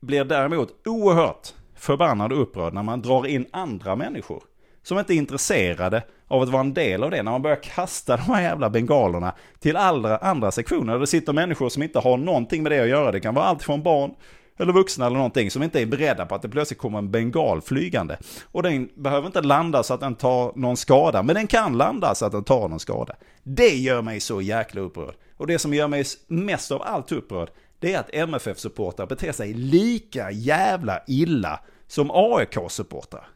blir 0.05 0.23
däremot 0.23 0.87
oerhört 0.87 1.53
förbannad 1.75 2.33
och 2.33 2.41
upprörd 2.41 2.73
när 2.73 2.83
man 2.83 3.01
drar 3.01 3.27
in 3.27 3.45
andra 3.51 3.95
människor. 3.95 4.43
Som 4.83 4.99
inte 4.99 5.13
är 5.13 5.15
intresserade 5.15 6.03
av 6.27 6.41
att 6.41 6.49
vara 6.49 6.59
en 6.59 6.73
del 6.73 7.03
av 7.03 7.11
det. 7.11 7.23
När 7.23 7.31
man 7.31 7.41
börjar 7.41 7.63
kasta 7.63 8.17
de 8.17 8.23
här 8.23 8.41
jävla 8.41 8.69
bengalerna 8.69 9.33
till 9.59 9.75
alla 9.75 10.17
andra 10.17 10.51
sektioner. 10.51 10.99
Det 10.99 11.07
sitter 11.07 11.33
människor 11.33 11.69
som 11.69 11.83
inte 11.83 11.99
har 11.99 12.17
någonting 12.17 12.63
med 12.63 12.71
det 12.71 12.79
att 12.79 12.89
göra. 12.89 13.11
Det 13.11 13.19
kan 13.19 13.33
vara 13.33 13.45
allt 13.45 13.63
från 13.63 13.83
barn 13.83 14.11
eller 14.57 14.73
vuxna 14.73 15.05
eller 15.05 15.17
någonting 15.17 15.51
som 15.51 15.63
inte 15.63 15.81
är 15.81 15.85
beredda 15.85 16.25
på 16.25 16.35
att 16.35 16.41
det 16.41 16.49
plötsligt 16.49 16.79
kommer 16.79 16.97
en 16.97 17.11
bengal 17.11 17.61
flygande. 17.61 18.17
Och 18.43 18.63
den 18.63 18.89
behöver 18.95 19.27
inte 19.27 19.41
landa 19.41 19.83
så 19.83 19.93
att 19.93 19.99
den 19.99 20.15
tar 20.15 20.51
någon 20.55 20.77
skada, 20.77 21.23
men 21.23 21.35
den 21.35 21.47
kan 21.47 21.77
landa 21.77 22.15
så 22.15 22.25
att 22.25 22.31
den 22.31 22.43
tar 22.43 22.67
någon 22.67 22.79
skada. 22.79 23.15
Det 23.43 23.75
gör 23.75 24.01
mig 24.01 24.19
så 24.19 24.41
jäkla 24.41 24.81
upprörd. 24.81 25.15
Och 25.37 25.47
det 25.47 25.59
som 25.59 25.73
gör 25.73 25.87
mig 25.87 26.05
mest 26.27 26.71
av 26.71 26.81
allt 26.81 27.11
upprörd, 27.11 27.49
det 27.83 27.93
är 27.93 27.99
att 27.99 28.09
MFF-supportrar 28.13 29.05
beter 29.05 29.31
sig 29.31 29.53
lika 29.53 30.31
jävla 30.31 31.03
illa 31.07 31.59
som 31.87 32.11
AIK-supportrar. 32.11 33.27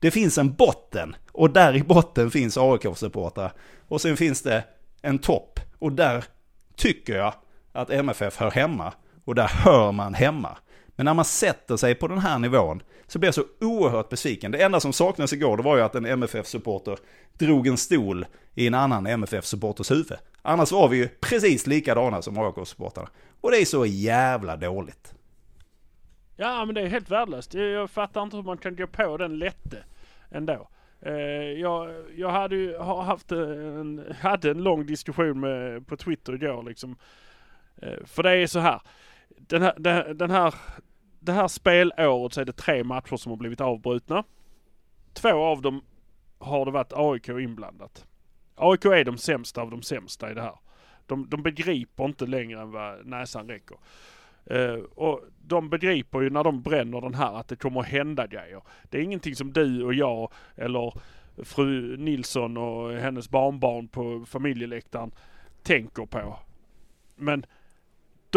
Det 0.00 0.10
finns 0.10 0.38
en 0.38 0.52
botten 0.52 1.16
och 1.32 1.50
där 1.50 1.76
i 1.76 1.82
botten 1.82 2.30
finns 2.30 2.58
AIK-supportrar. 2.58 3.52
Och 3.88 4.00
sen 4.00 4.16
finns 4.16 4.42
det 4.42 4.64
en 5.02 5.18
topp 5.18 5.60
och 5.78 5.92
där 5.92 6.24
tycker 6.76 7.16
jag 7.16 7.34
att 7.72 7.90
MFF 7.90 8.36
hör 8.36 8.50
hemma 8.50 8.92
och 9.24 9.34
där 9.34 9.48
hör 9.48 9.92
man 9.92 10.14
hemma. 10.14 10.56
Men 10.88 11.04
när 11.04 11.14
man 11.14 11.24
sätter 11.24 11.76
sig 11.76 11.94
på 11.94 12.08
den 12.08 12.18
här 12.18 12.38
nivån 12.38 12.82
så 13.08 13.18
blir 13.18 13.26
jag 13.26 13.34
så 13.34 13.44
oerhört 13.60 14.08
besviken. 14.08 14.50
Det 14.50 14.62
enda 14.62 14.80
som 14.80 14.92
saknades 14.92 15.32
igår 15.32 15.56
det 15.56 15.62
var 15.62 15.76
ju 15.76 15.82
att 15.82 15.94
en 15.94 16.06
MFF-supporter 16.06 16.98
drog 17.38 17.66
en 17.66 17.76
stol 17.76 18.26
i 18.54 18.66
en 18.66 18.74
annan 18.74 19.06
MFF-supporters 19.06 19.90
huvud. 19.90 20.18
Annars 20.42 20.72
var 20.72 20.88
vi 20.88 20.96
ju 20.96 21.08
precis 21.08 21.66
likadana 21.66 22.22
som 22.22 22.38
AIK-supportrarna. 22.38 23.08
Och 23.40 23.50
det 23.50 23.60
är 23.60 23.64
så 23.64 23.86
jävla 23.86 24.56
dåligt. 24.56 25.14
Ja 26.36 26.64
men 26.64 26.74
det 26.74 26.80
är 26.80 26.86
helt 26.86 27.10
värdelöst. 27.10 27.54
Jag 27.54 27.90
fattar 27.90 28.22
inte 28.22 28.36
hur 28.36 28.44
man 28.44 28.58
kan 28.58 28.76
gå 28.76 28.86
på 28.86 29.16
den 29.16 29.38
lätte 29.38 29.84
ändå. 30.30 30.68
Eh, 31.00 31.12
jag, 31.60 32.04
jag 32.16 32.30
hade 32.30 32.56
ju 32.56 32.76
har 32.78 33.02
haft 33.02 33.32
en, 33.32 34.14
hade 34.20 34.50
en 34.50 34.62
lång 34.62 34.86
diskussion 34.86 35.40
med, 35.40 35.86
på 35.86 35.96
Twitter 35.96 36.34
igår 36.34 36.62
liksom. 36.62 36.96
Eh, 37.82 38.04
för 38.06 38.22
det 38.22 38.30
är 38.30 38.46
så 38.46 38.58
här 38.58 38.80
den 39.28 39.62
här, 39.62 40.14
den 40.14 40.30
här, 40.30 40.54
det 41.20 41.32
här 41.32 41.48
spelåret 41.48 42.32
så 42.32 42.40
är 42.40 42.44
det 42.44 42.52
tre 42.52 42.84
matcher 42.84 43.16
som 43.16 43.30
har 43.30 43.36
blivit 43.36 43.60
avbrutna. 43.60 44.24
Två 45.12 45.44
av 45.44 45.62
dem 45.62 45.82
har 46.38 46.64
det 46.64 46.70
varit 46.70 46.92
AIK 46.92 47.28
inblandat. 47.28 48.06
AIK 48.54 48.84
är 48.84 49.04
de 49.04 49.18
sämsta 49.18 49.62
av 49.62 49.70
de 49.70 49.82
sämsta 49.82 50.30
i 50.30 50.34
det 50.34 50.42
här. 50.42 50.58
De, 51.06 51.28
de 51.28 51.42
begriper 51.42 52.04
inte 52.04 52.26
längre 52.26 52.60
än 52.60 52.70
vad 52.70 53.06
näsan 53.06 53.48
räcker. 53.48 53.76
Uh, 54.50 54.84
och 54.94 55.20
de 55.46 55.70
begriper 55.70 56.20
ju 56.20 56.30
när 56.30 56.44
de 56.44 56.62
bränner 56.62 57.00
den 57.00 57.14
här 57.14 57.34
att 57.34 57.48
det 57.48 57.56
kommer 57.56 57.80
att 57.80 57.86
hända 57.86 58.26
grejer. 58.26 58.62
Det 58.90 58.98
är 58.98 59.02
ingenting 59.02 59.34
som 59.34 59.52
du 59.52 59.84
och 59.84 59.94
jag 59.94 60.32
eller 60.56 60.94
fru 61.44 61.96
Nilsson 61.96 62.56
och 62.56 62.92
hennes 62.92 63.30
barnbarn 63.30 63.88
på 63.88 64.24
familjeläktaren 64.26 65.10
tänker 65.62 66.06
på. 66.06 66.38
Men 67.16 67.46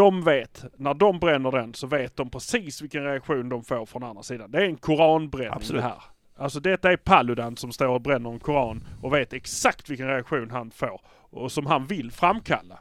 de 0.01 0.21
vet, 0.21 0.65
när 0.77 0.93
de 0.93 1.19
bränner 1.19 1.51
den 1.51 1.73
så 1.73 1.87
vet 1.87 2.15
de 2.15 2.29
precis 2.29 2.81
vilken 2.81 3.03
reaktion 3.03 3.49
de 3.49 3.63
får 3.63 3.85
från 3.85 4.03
andra 4.03 4.23
sidan. 4.23 4.51
Det 4.51 4.57
är 4.57 4.65
en 4.65 4.77
koranbränning 4.77 5.53
Absolut. 5.53 5.83
här. 5.83 6.03
Alltså 6.35 6.59
detta 6.59 6.91
är 6.91 6.97
Paludan 6.97 7.57
som 7.57 7.71
står 7.71 7.87
och 7.87 8.01
bränner 8.01 8.29
en 8.29 8.39
koran 8.39 8.87
och 9.01 9.13
vet 9.13 9.33
exakt 9.33 9.89
vilken 9.89 10.07
reaktion 10.07 10.51
han 10.51 10.71
får 10.71 11.01
och 11.07 11.51
som 11.51 11.65
han 11.65 11.85
vill 11.85 12.11
framkalla. 12.11 12.79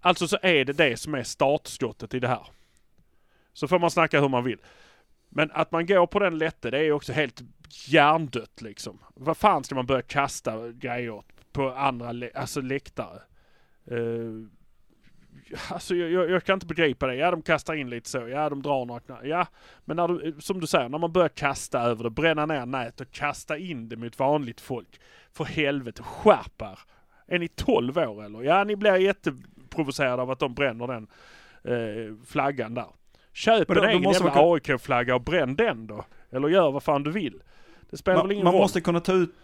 Alltså 0.00 0.28
så 0.28 0.38
är 0.42 0.64
det 0.64 0.72
det 0.72 0.96
som 0.96 1.14
är 1.14 1.22
startskottet 1.22 2.14
i 2.14 2.20
det 2.20 2.28
här. 2.28 2.46
Så 3.52 3.68
får 3.68 3.78
man 3.78 3.90
snacka 3.90 4.20
hur 4.20 4.28
man 4.28 4.44
vill. 4.44 4.58
Men 5.28 5.50
att 5.50 5.72
man 5.72 5.86
går 5.86 6.06
på 6.06 6.18
den 6.18 6.38
lätte, 6.38 6.70
det 6.70 6.78
är 6.78 6.92
också 6.92 7.12
helt 7.12 7.42
hjärndött 7.86 8.62
liksom. 8.62 8.98
Vad 9.14 9.36
fan 9.36 9.64
ska 9.64 9.74
man 9.74 9.86
börja 9.86 10.02
kasta 10.02 10.68
grejer 10.68 11.22
på 11.52 11.70
andra 11.70 12.28
alltså 12.34 12.60
läktare? 12.60 13.20
Uh, 13.90 14.46
Alltså 15.68 15.94
jag, 15.94 16.10
jag, 16.10 16.30
jag, 16.30 16.44
kan 16.44 16.54
inte 16.54 16.66
begripa 16.66 17.06
det. 17.06 17.14
Ja, 17.14 17.30
de 17.30 17.42
kastar 17.42 17.74
in 17.74 17.90
lite 17.90 18.10
så. 18.10 18.28
Ja, 18.28 18.48
de 18.48 18.62
drar 18.62 18.84
några 18.84 19.26
Ja, 19.26 19.46
men 19.84 19.96
när 19.96 20.08
du, 20.08 20.36
som 20.40 20.60
du 20.60 20.66
säger, 20.66 20.88
när 20.88 20.98
man 20.98 21.12
börjar 21.12 21.28
kasta 21.28 21.80
över 21.80 22.04
det, 22.04 22.10
bränna 22.10 22.46
ner 22.46 22.66
nät 22.66 23.00
och 23.00 23.10
kasta 23.10 23.58
in 23.58 23.88
det 23.88 23.96
mot 23.96 24.18
vanligt 24.18 24.60
folk. 24.60 25.00
För 25.32 25.44
helvete, 25.44 26.02
skärp 26.02 26.62
er. 26.62 26.78
Är 27.26 27.38
ni 27.38 27.48
12 27.48 27.98
år 27.98 28.24
eller? 28.24 28.42
Ja, 28.42 28.64
ni 28.64 28.76
blir 28.76 28.96
jätteprovocerade 28.96 30.22
av 30.22 30.30
att 30.30 30.38
de 30.38 30.54
bränner 30.54 30.86
den 30.86 31.06
eh, 31.64 32.14
flaggan 32.26 32.74
där. 32.74 32.88
Köp 33.32 33.70
en 33.70 33.84
egen 33.84 34.12
jävla 34.12 34.32
AIK-flagga 34.34 35.14
och 35.14 35.20
bränn 35.20 35.56
den 35.56 35.86
då. 35.86 36.04
Eller 36.30 36.48
gör 36.48 36.70
vad 36.70 36.82
fan 36.82 37.02
du 37.02 37.10
vill. 37.10 37.42
Det 37.90 37.96
spelar 37.96 38.18
man, 38.18 38.28
väl 38.28 38.32
ingen 38.32 38.44
man 38.44 38.52
roll. 38.52 38.58
Man 38.58 38.64
måste 38.64 38.80
kunna 38.80 39.00
ta 39.00 39.12
ut 39.12 39.34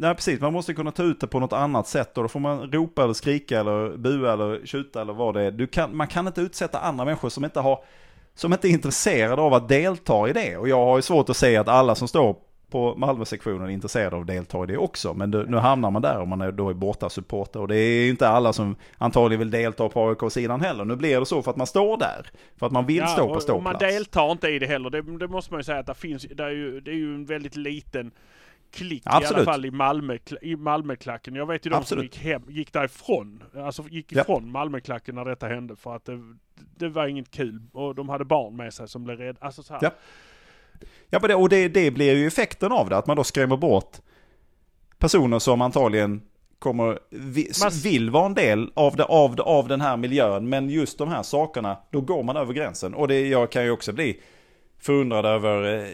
Nej 0.00 0.14
precis, 0.14 0.40
man 0.40 0.52
måste 0.52 0.74
kunna 0.74 0.90
ta 0.90 1.02
ut 1.02 1.20
det 1.20 1.26
på 1.26 1.40
något 1.40 1.52
annat 1.52 1.88
sätt 1.88 2.16
och 2.16 2.24
då 2.24 2.28
får 2.28 2.40
man 2.40 2.72
ropa 2.72 3.04
eller 3.04 3.14
skrika 3.14 3.60
eller 3.60 3.96
bua 3.96 4.32
eller 4.32 4.66
tjuta 4.66 5.00
eller 5.00 5.12
vad 5.12 5.34
det 5.34 5.42
är. 5.42 5.50
Du 5.50 5.66
kan, 5.66 5.96
man 5.96 6.06
kan 6.06 6.26
inte 6.26 6.40
utsätta 6.40 6.78
andra 6.78 7.04
människor 7.04 7.28
som 7.28 7.44
inte 7.44 7.60
har 7.60 7.84
som 8.34 8.52
inte 8.52 8.68
är 8.68 8.70
intresserade 8.70 9.42
av 9.42 9.54
att 9.54 9.68
delta 9.68 10.28
i 10.28 10.32
det. 10.32 10.56
Och 10.56 10.68
jag 10.68 10.84
har 10.84 10.98
ju 10.98 11.02
svårt 11.02 11.28
att 11.28 11.36
säga 11.36 11.60
att 11.60 11.68
alla 11.68 11.94
som 11.94 12.08
står 12.08 12.36
på 12.70 12.94
Malmö-sektionen 12.96 13.68
är 13.68 13.72
intresserade 13.72 14.16
av 14.16 14.22
att 14.22 14.28
delta 14.28 14.64
i 14.64 14.66
det 14.66 14.76
också. 14.76 15.14
Men 15.14 15.30
nu 15.30 15.56
hamnar 15.56 15.90
man 15.90 16.02
där 16.02 16.20
om 16.20 16.28
man 16.28 16.40
är 16.40 16.52
då 16.52 16.70
är 16.70 16.74
borta 16.74 17.08
supporter. 17.08 17.60
Och 17.60 17.68
det 17.68 17.76
är 17.76 18.04
ju 18.04 18.10
inte 18.10 18.28
alla 18.28 18.52
som 18.52 18.76
antagligen 18.98 19.38
vill 19.38 19.50
delta 19.50 19.88
på 19.88 20.08
AIK-sidan 20.08 20.60
heller. 20.60 20.84
Nu 20.84 20.96
blir 20.96 21.20
det 21.20 21.26
så 21.26 21.42
för 21.42 21.50
att 21.50 21.56
man 21.56 21.66
står 21.66 21.96
där. 21.96 22.30
För 22.58 22.66
att 22.66 22.72
man 22.72 22.86
vill 22.86 22.96
ja, 22.96 23.06
stå 23.06 23.34
på 23.34 23.40
ståplats. 23.40 23.48
Och 23.48 23.62
man 23.62 23.78
deltar 23.78 24.32
inte 24.32 24.48
i 24.48 24.58
det 24.58 24.66
heller. 24.66 24.90
Det, 24.90 25.18
det 25.18 25.28
måste 25.28 25.52
man 25.52 25.60
ju 25.60 25.64
säga 25.64 25.78
att 25.78 25.86
det 25.86 25.94
finns, 25.94 26.22
det 26.22 26.44
är 26.44 26.50
ju, 26.50 26.80
det 26.80 26.90
är 26.90 26.94
ju 26.94 27.14
en 27.14 27.24
väldigt 27.26 27.56
liten 27.56 28.10
klick 28.70 29.02
Absolut. 29.06 29.30
i 29.30 29.34
alla 29.34 29.52
fall 29.52 29.64
i 29.64 29.70
Malmö, 29.70 30.18
i 30.42 30.56
Malmöklacken. 30.56 31.34
Jag 31.34 31.46
vet 31.46 31.66
ju 31.66 31.70
de 31.70 31.76
Absolut. 31.76 32.14
som 32.14 32.20
gick, 32.20 32.32
hem, 32.32 32.42
gick 32.48 32.72
därifrån, 32.72 33.42
alltså 33.56 33.84
gick 33.90 34.12
ifrån 34.12 34.42
ja. 34.44 34.50
Malmöklacken 34.52 35.14
när 35.14 35.24
detta 35.24 35.46
hände 35.46 35.76
för 35.76 35.96
att 35.96 36.04
det, 36.04 36.34
det, 36.76 36.88
var 36.88 37.06
inget 37.06 37.30
kul 37.30 37.62
och 37.72 37.94
de 37.94 38.08
hade 38.08 38.24
barn 38.24 38.56
med 38.56 38.74
sig 38.74 38.88
som 38.88 39.04
blev 39.04 39.18
rädda. 39.18 39.38
Alltså 39.40 39.62
så 39.62 39.72
här. 39.72 39.80
Ja. 39.82 39.90
Ja, 41.10 41.36
och 41.36 41.48
det, 41.48 41.68
det 41.68 41.90
blir 41.90 42.16
ju 42.16 42.26
effekten 42.26 42.72
av 42.72 42.88
det, 42.88 42.96
att 42.96 43.06
man 43.06 43.16
då 43.16 43.24
skrämmer 43.24 43.56
bort 43.56 43.96
personer 44.98 45.38
som 45.38 45.60
antagligen 45.60 46.22
kommer, 46.58 46.98
vill 47.82 48.10
vara 48.10 48.26
en 48.26 48.34
del 48.34 48.70
av, 48.74 48.96
det, 48.96 49.04
av, 49.04 49.36
det, 49.36 49.42
av 49.42 49.68
den 49.68 49.80
här 49.80 49.96
miljön, 49.96 50.48
men 50.48 50.70
just 50.70 50.98
de 50.98 51.08
här 51.08 51.22
sakerna, 51.22 51.78
då 51.90 52.00
går 52.00 52.22
man 52.22 52.36
över 52.36 52.52
gränsen. 52.52 52.94
Och 52.94 53.08
det, 53.08 53.28
jag 53.28 53.52
kan 53.52 53.64
ju 53.64 53.70
också 53.70 53.92
bli 53.92 54.20
förundrad 54.78 55.26
över 55.26 55.78
eh, 55.78 55.88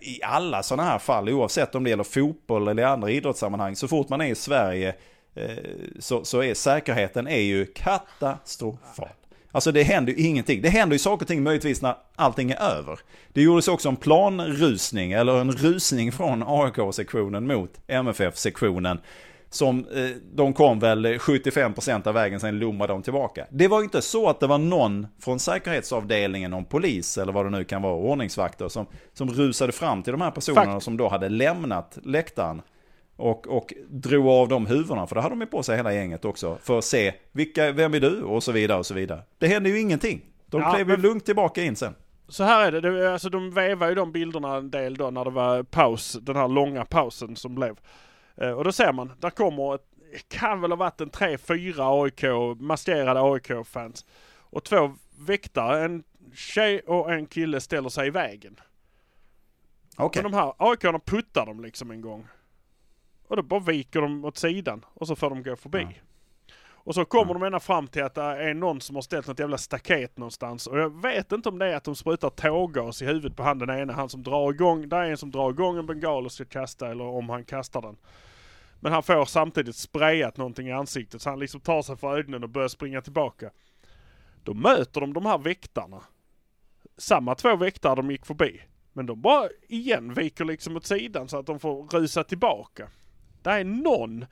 i 0.00 0.22
alla 0.22 0.62
sådana 0.62 0.88
här 0.88 0.98
fall, 0.98 1.28
oavsett 1.28 1.74
om 1.74 1.84
det 1.84 1.90
gäller 1.90 2.04
fotboll 2.04 2.68
eller 2.68 2.84
andra 2.84 3.10
idrottssammanhang, 3.10 3.76
så 3.76 3.88
fort 3.88 4.08
man 4.08 4.20
är 4.20 4.26
i 4.26 4.34
Sverige 4.34 4.94
eh, 5.34 5.50
så, 5.98 6.24
så 6.24 6.42
är 6.42 6.54
säkerheten 6.54 7.28
är 7.28 7.40
ju 7.40 7.66
katastrofal. 7.66 9.08
Alltså 9.52 9.72
det 9.72 9.82
händer 9.82 10.12
ju 10.12 10.26
ingenting. 10.26 10.62
Det 10.62 10.68
händer 10.68 10.94
ju 10.94 10.98
saker 10.98 11.24
och 11.24 11.28
ting 11.28 11.42
möjligtvis 11.42 11.82
när 11.82 11.94
allting 12.16 12.50
är 12.50 12.62
över. 12.62 12.98
Det 13.32 13.42
gjordes 13.42 13.68
också 13.68 13.88
en 13.88 13.96
planrusning, 13.96 15.12
eller 15.12 15.40
en 15.40 15.52
rusning 15.52 16.12
från 16.12 16.44
AIK-sektionen 16.46 17.46
mot 17.46 17.70
MFF-sektionen. 17.86 19.00
Som, 19.50 19.78
eh, 19.78 20.10
de 20.34 20.52
kom 20.52 20.78
väl 20.78 21.18
75% 21.18 22.06
av 22.06 22.14
vägen, 22.14 22.40
sen 22.40 22.58
lommade 22.58 22.92
de 22.92 23.02
tillbaka. 23.02 23.46
Det 23.50 23.68
var 23.68 23.82
inte 23.82 24.02
så 24.02 24.28
att 24.28 24.40
det 24.40 24.46
var 24.46 24.58
någon 24.58 25.06
från 25.20 25.38
säkerhetsavdelningen, 25.38 26.50
någon 26.50 26.64
polis 26.64 27.18
eller 27.18 27.32
vad 27.32 27.46
det 27.46 27.50
nu 27.50 27.64
kan 27.64 27.82
vara, 27.82 27.94
ordningsvakter, 27.94 28.68
som, 28.68 28.86
som 29.12 29.28
rusade 29.30 29.72
fram 29.72 30.02
till 30.02 30.12
de 30.12 30.20
här 30.20 30.30
personerna 30.30 30.72
Fakt. 30.72 30.84
som 30.84 30.96
då 30.96 31.08
hade 31.08 31.28
lämnat 31.28 31.98
läktaren. 32.02 32.62
Och, 33.16 33.46
och 33.48 33.74
drog 33.88 34.28
av 34.28 34.48
de 34.48 34.66
huvudena, 34.66 35.06
för 35.06 35.14
det 35.14 35.20
hade 35.20 35.32
de 35.32 35.40
ju 35.40 35.46
på 35.46 35.62
sig 35.62 35.76
hela 35.76 35.94
gänget 35.94 36.24
också. 36.24 36.58
För 36.62 36.78
att 36.78 36.84
se, 36.84 37.14
vilka, 37.32 37.72
vem 37.72 37.94
är 37.94 38.00
du? 38.00 38.22
Och 38.22 38.42
så 38.42 38.52
vidare 38.52 38.78
och 38.78 38.86
så 38.86 38.94
vidare. 38.94 39.20
Det 39.38 39.46
hände 39.46 39.68
ju 39.68 39.80
ingenting. 39.80 40.20
De 40.46 40.60
ja, 40.60 40.72
klev 40.74 40.90
ju 40.90 40.96
lugnt 40.96 41.24
tillbaka 41.24 41.62
in 41.62 41.76
sen. 41.76 41.94
Så 42.28 42.44
här 42.44 42.72
är 42.72 42.80
det, 42.80 43.00
det 43.00 43.12
alltså 43.12 43.28
de 43.28 43.50
vevar 43.50 43.88
ju 43.88 43.94
de 43.94 44.12
bilderna 44.12 44.56
en 44.56 44.70
del 44.70 44.96
då 44.96 45.10
när 45.10 45.24
det 45.24 45.30
var 45.30 45.62
paus, 45.62 46.18
den 46.22 46.36
här 46.36 46.48
långa 46.48 46.84
pausen 46.84 47.36
som 47.36 47.54
blev. 47.54 47.76
Eh, 48.36 48.50
och 48.50 48.64
då 48.64 48.72
ser 48.72 48.92
man, 48.92 49.12
där 49.20 49.30
kommer 49.30 49.74
ett, 49.74 49.86
kan 50.28 50.60
väl 50.60 50.70
ha 50.70 50.76
varit 50.76 51.00
en 51.00 51.10
tre, 51.10 51.38
fyra 51.38 52.02
AIK, 52.02 52.24
maskerade 52.58 53.20
AIK-fans. 53.20 54.06
Och 54.38 54.64
två 54.64 54.92
väktare, 55.18 55.84
en 55.84 56.04
tjej 56.34 56.80
och 56.80 57.12
en 57.12 57.26
kille 57.26 57.60
ställer 57.60 57.88
sig 57.88 58.06
i 58.06 58.10
vägen. 58.10 58.60
Okej. 59.96 60.06
Okay. 60.06 60.22
Men 60.22 60.32
de 60.32 60.38
här 60.38 60.52
AIK-arna 60.58 60.98
puttar 60.98 61.46
dem 61.46 61.60
liksom 61.60 61.90
en 61.90 62.00
gång. 62.00 62.26
Och 63.28 63.36
då 63.36 63.42
bara 63.42 63.60
viker 63.60 64.00
de 64.00 64.24
åt 64.24 64.36
sidan 64.36 64.84
och 64.94 65.06
så 65.06 65.16
får 65.16 65.30
de 65.30 65.42
gå 65.42 65.56
förbi. 65.56 65.82
Mm. 65.82 65.94
Och 66.86 66.94
så 66.94 67.04
kommer 67.04 67.30
mm. 67.30 67.40
de 67.40 67.46
ända 67.46 67.60
fram 67.60 67.86
till 67.88 68.02
att 68.02 68.14
det 68.14 68.22
är 68.22 68.54
någon 68.54 68.80
som 68.80 68.94
har 68.94 69.02
ställt 69.02 69.26
något 69.26 69.38
jävla 69.38 69.58
staket 69.58 70.18
någonstans. 70.18 70.66
Och 70.66 70.78
jag 70.78 71.02
vet 71.02 71.32
inte 71.32 71.48
om 71.48 71.58
det 71.58 71.66
är 71.66 71.76
att 71.76 71.84
de 71.84 71.96
sprutar 71.96 72.30
tårgas 72.30 73.02
i 73.02 73.06
huvudet 73.06 73.36
på 73.36 73.42
han 73.42 73.58
den 73.58 73.70
ena. 73.70 73.92
Han 73.92 74.08
som 74.08 74.22
drar 74.22 74.52
igång, 74.52 74.88
det 74.88 74.96
är 74.96 75.04
en 75.04 75.16
som 75.16 75.30
drar 75.30 75.50
igång 75.50 75.78
en 75.78 75.86
bengal 75.86 76.24
och 76.24 76.32
ska 76.32 76.44
kasta 76.44 76.90
eller 76.90 77.04
om 77.04 77.28
han 77.28 77.44
kastar 77.44 77.82
den. 77.82 77.96
Men 78.80 78.92
han 78.92 79.02
får 79.02 79.24
samtidigt 79.24 79.76
sprayat 79.76 80.36
någonting 80.36 80.68
i 80.68 80.72
ansiktet 80.72 81.22
så 81.22 81.30
han 81.30 81.38
liksom 81.38 81.60
tar 81.60 81.82
sig 81.82 81.96
för 81.96 82.18
ögonen 82.18 82.42
och 82.42 82.50
börjar 82.50 82.68
springa 82.68 83.02
tillbaka. 83.02 83.50
Då 84.44 84.54
möter 84.54 85.00
de 85.00 85.12
de 85.12 85.26
här 85.26 85.38
väktarna. 85.38 86.00
Samma 86.96 87.34
två 87.34 87.56
väktare 87.56 87.94
de 87.94 88.10
gick 88.10 88.26
förbi. 88.26 88.60
Men 88.92 89.06
de 89.06 89.20
bara 89.20 89.48
igen 89.68 90.14
viker 90.14 90.44
liksom 90.44 90.76
åt 90.76 90.86
sidan 90.86 91.28
så 91.28 91.38
att 91.38 91.46
de 91.46 91.60
får 91.60 91.86
rusa 91.86 92.24
tillbaka. 92.24 92.88
Det 93.42 93.50
är 93.50 93.64
någon, 93.64 94.26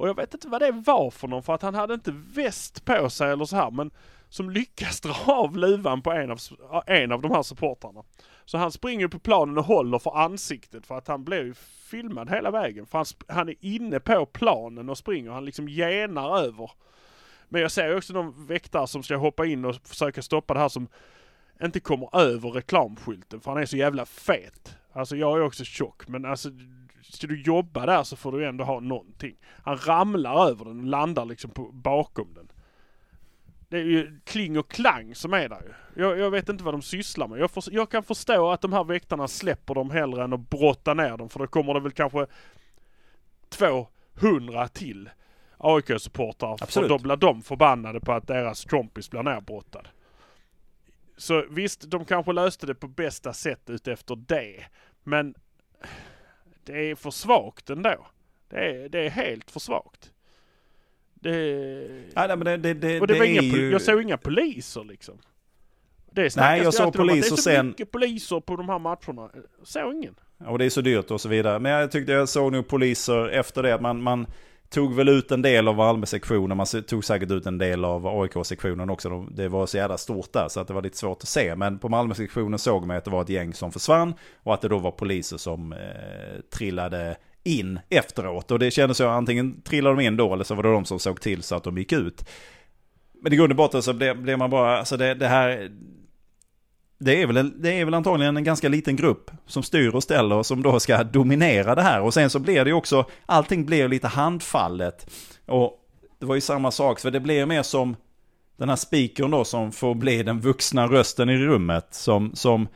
och 0.00 0.08
jag 0.08 0.16
vet 0.16 0.34
inte 0.34 0.48
vad 0.48 0.62
det 0.62 0.72
var 0.72 1.10
för 1.10 1.28
någon 1.28 1.42
för 1.42 1.54
att 1.54 1.62
han 1.62 1.74
hade 1.74 1.94
inte 1.94 2.14
väst 2.34 2.84
på 2.84 3.10
sig 3.10 3.30
eller 3.30 3.44
så 3.44 3.56
här 3.56 3.70
men 3.70 3.90
som 4.28 4.50
lyckas 4.50 5.00
dra 5.00 5.32
av 5.32 5.56
luvan 5.56 6.02
på 6.02 6.12
en 6.12 6.30
av, 6.30 6.38
en 6.86 7.12
av 7.12 7.22
de 7.22 7.30
här 7.30 7.42
supportrarna. 7.42 8.02
Så 8.44 8.58
han 8.58 8.72
springer 8.72 9.08
på 9.08 9.18
planen 9.18 9.58
och 9.58 9.64
håller 9.64 9.98
för 9.98 10.18
ansiktet 10.18 10.86
för 10.86 10.98
att 10.98 11.08
han 11.08 11.24
blir 11.24 11.44
ju 11.44 11.54
filmad 11.90 12.30
hela 12.30 12.50
vägen. 12.50 12.86
För 12.86 12.98
han, 12.98 13.06
han 13.28 13.48
är 13.48 13.54
inne 13.60 14.00
på 14.00 14.26
planen 14.26 14.88
och 14.88 14.98
springer, 14.98 15.30
han 15.30 15.44
liksom 15.44 15.68
genar 15.68 16.38
över. 16.38 16.70
Men 17.48 17.62
jag 17.62 17.70
ser 17.70 17.88
ju 17.88 17.96
också 17.96 18.12
de 18.12 18.46
väktare 18.46 18.86
som 18.86 19.02
ska 19.02 19.16
hoppa 19.16 19.46
in 19.46 19.64
och 19.64 19.74
försöka 19.84 20.22
stoppa 20.22 20.54
det 20.54 20.60
här 20.60 20.68
som 20.68 20.88
inte 21.62 21.80
kommer 21.80 22.16
över 22.16 22.50
reklamskylten 22.50 23.40
för 23.40 23.50
han 23.50 23.62
är 23.62 23.66
så 23.66 23.76
jävla 23.76 24.06
fet. 24.06 24.76
Alltså 24.92 25.16
jag 25.16 25.38
är 25.38 25.42
också 25.42 25.64
tjock 25.64 26.08
men 26.08 26.24
alltså 26.24 26.50
ska 27.02 27.26
du 27.26 27.42
jobba 27.42 27.86
där 27.86 28.02
så 28.02 28.16
får 28.16 28.32
du 28.32 28.46
ändå 28.46 28.64
ha 28.64 28.80
någonting. 28.80 29.36
Han 29.62 29.76
ramlar 29.76 30.48
över 30.48 30.64
den 30.64 30.78
och 30.78 30.86
landar 30.86 31.24
liksom 31.24 31.50
på, 31.50 31.72
bakom 31.72 32.34
den. 32.34 32.52
Det 33.68 33.78
är 33.78 33.84
ju 33.84 34.20
kling 34.24 34.58
och 34.58 34.70
klang 34.70 35.14
som 35.14 35.34
är 35.34 35.48
där 35.48 35.62
ju. 35.62 36.02
Jag, 36.02 36.18
jag 36.18 36.30
vet 36.30 36.48
inte 36.48 36.64
vad 36.64 36.74
de 36.74 36.82
sysslar 36.82 37.28
med. 37.28 37.38
Jag, 37.38 37.50
för, 37.50 37.64
jag, 37.70 37.90
kan 37.90 38.02
förstå 38.02 38.50
att 38.50 38.60
de 38.60 38.72
här 38.72 38.84
väktarna 38.84 39.28
släpper 39.28 39.74
dem 39.74 39.90
hellre 39.90 40.24
än 40.24 40.32
att 40.32 40.50
brotta 40.50 40.94
ner 40.94 41.16
dem. 41.16 41.28
För 41.28 41.38
då 41.38 41.46
kommer 41.46 41.74
det 41.74 41.80
väl 41.80 41.92
kanske 41.92 42.26
200 43.48 44.68
till 44.68 45.10
AIK-supportrar. 45.58 46.66
För 46.66 46.88
då 46.88 46.98
blir 46.98 47.16
de 47.16 47.42
förbannade 47.42 48.00
på 48.00 48.12
att 48.12 48.26
deras 48.26 48.64
kompis 48.64 49.10
blir 49.10 49.22
nerbrottad. 49.22 49.88
Så 51.16 51.44
visst, 51.50 51.90
de 51.90 52.04
kanske 52.04 52.32
löste 52.32 52.66
det 52.66 52.74
på 52.74 52.88
bästa 52.88 53.32
sätt 53.32 53.70
utefter 53.70 54.16
det. 54.16 54.64
Men 55.02 55.34
det 56.64 56.90
är 56.90 56.94
för 56.94 57.10
svagt 57.10 57.70
ändå. 57.70 58.06
Det 58.48 58.56
är, 58.56 58.88
det 58.88 59.06
är 59.06 59.10
helt 59.10 59.50
för 59.50 59.60
svagt. 59.60 60.12
Det... 61.14 61.32
Ja, 62.14 62.36
men 62.36 62.40
det, 62.40 62.56
det, 62.56 62.74
det, 62.74 63.00
och 63.00 63.06
det, 63.06 63.12
det 63.12 63.18
var 63.18 63.26
inga, 63.26 63.42
ju... 63.42 63.70
Jag 63.70 63.82
såg 63.82 64.02
inga 64.02 64.16
poliser 64.16 64.84
liksom. 64.84 65.18
Det 66.12 66.36
Nej, 66.36 66.62
jag 66.62 66.74
såg 66.74 66.94
poliser 66.94 67.36
sen. 67.36 67.52
Det 67.52 67.58
är 67.58 67.62
så 67.62 67.66
mycket 67.66 67.90
poliser 67.90 68.40
på 68.40 68.56
de 68.56 68.68
här 68.68 68.78
matcherna. 68.78 69.30
Jag 69.58 69.66
såg 69.66 69.94
ingen. 69.94 70.14
Och 70.46 70.58
det 70.58 70.64
är 70.64 70.70
så 70.70 70.80
dyrt 70.80 71.10
och 71.10 71.20
så 71.20 71.28
vidare. 71.28 71.58
Men 71.58 71.72
jag 71.72 71.90
tyckte 71.90 72.12
jag 72.12 72.28
såg 72.28 72.52
nog 72.52 72.68
poliser 72.68 73.28
efter 73.28 73.62
det. 73.62 73.80
Man, 73.80 74.02
man 74.02 74.26
tog 74.70 74.94
väl 74.94 75.08
ut 75.08 75.32
en 75.32 75.42
del 75.42 75.68
av 75.68 75.76
Malmö-sektionen. 75.76 76.56
Man 76.56 76.66
tog 76.66 77.04
säkert 77.04 77.30
ut 77.30 77.46
en 77.46 77.58
del 77.58 77.84
av 77.84 78.06
AIK-sektionen 78.06 78.90
också. 78.90 79.20
Det 79.20 79.48
var 79.48 79.66
så 79.66 79.76
jävla 79.76 79.98
stort 79.98 80.32
där 80.32 80.48
så 80.48 80.60
att 80.60 80.68
det 80.68 80.74
var 80.74 80.82
lite 80.82 80.96
svårt 80.96 81.22
att 81.22 81.28
se. 81.28 81.56
Men 81.56 81.78
på 81.78 81.88
Malmö-sektionen 81.88 82.58
såg 82.58 82.86
man 82.86 82.96
att 82.96 83.04
det 83.04 83.10
var 83.10 83.22
ett 83.22 83.28
gäng 83.28 83.54
som 83.54 83.72
försvann. 83.72 84.14
Och 84.42 84.54
att 84.54 84.60
det 84.60 84.68
då 84.68 84.78
var 84.78 84.90
poliser 84.90 85.36
som 85.36 85.72
eh, 85.72 85.78
trillade 86.52 87.16
in 87.44 87.80
efteråt. 87.88 88.50
Och 88.50 88.58
det 88.58 88.70
kändes 88.70 88.96
så 88.96 89.08
antingen 89.08 89.62
trillade 89.62 89.96
de 89.96 90.02
in 90.02 90.16
då 90.16 90.34
eller 90.34 90.44
så 90.44 90.54
var 90.54 90.62
det 90.62 90.72
de 90.72 90.84
som 90.84 90.98
såg 90.98 91.20
till 91.20 91.42
så 91.42 91.54
att 91.54 91.64
de 91.64 91.78
gick 91.78 91.92
ut. 91.92 92.24
Men 93.22 93.32
i 93.32 93.36
grund 93.36 93.52
och 93.52 93.56
botten 93.56 93.82
så 93.82 93.92
blev, 93.92 94.22
blev 94.22 94.38
man 94.38 94.50
bara, 94.50 94.78
alltså 94.78 94.96
det, 94.96 95.14
det 95.14 95.28
här, 95.28 95.70
det 97.00 97.22
är, 97.22 97.26
väl, 97.26 97.62
det 97.62 97.80
är 97.80 97.84
väl 97.84 97.94
antagligen 97.94 98.36
en 98.36 98.44
ganska 98.44 98.68
liten 98.68 98.96
grupp 98.96 99.30
som 99.46 99.62
styr 99.62 99.94
och 99.94 100.02
ställer 100.02 100.36
och 100.36 100.46
som 100.46 100.62
då 100.62 100.80
ska 100.80 101.04
dominera 101.04 101.74
det 101.74 101.82
här. 101.82 102.00
Och 102.00 102.14
sen 102.14 102.30
så 102.30 102.38
blir 102.38 102.64
det 102.64 102.70
ju 102.70 102.76
också, 102.76 103.04
allting 103.26 103.66
blir 103.66 103.88
lite 103.88 104.08
handfallet. 104.08 105.10
Och 105.46 105.72
det 106.18 106.26
var 106.26 106.34
ju 106.34 106.40
samma 106.40 106.70
sak, 106.70 107.00
för 107.00 107.10
det 107.10 107.20
blir 107.20 107.46
mer 107.46 107.62
som 107.62 107.96
den 108.56 108.68
här 108.68 108.76
spikern 108.76 109.30
då 109.30 109.44
som 109.44 109.72
får 109.72 109.94
bli 109.94 110.22
den 110.22 110.40
vuxna 110.40 110.86
rösten 110.86 111.30
i 111.30 111.38
rummet. 111.38 111.88
Som, 111.90 112.34
som 112.34 112.68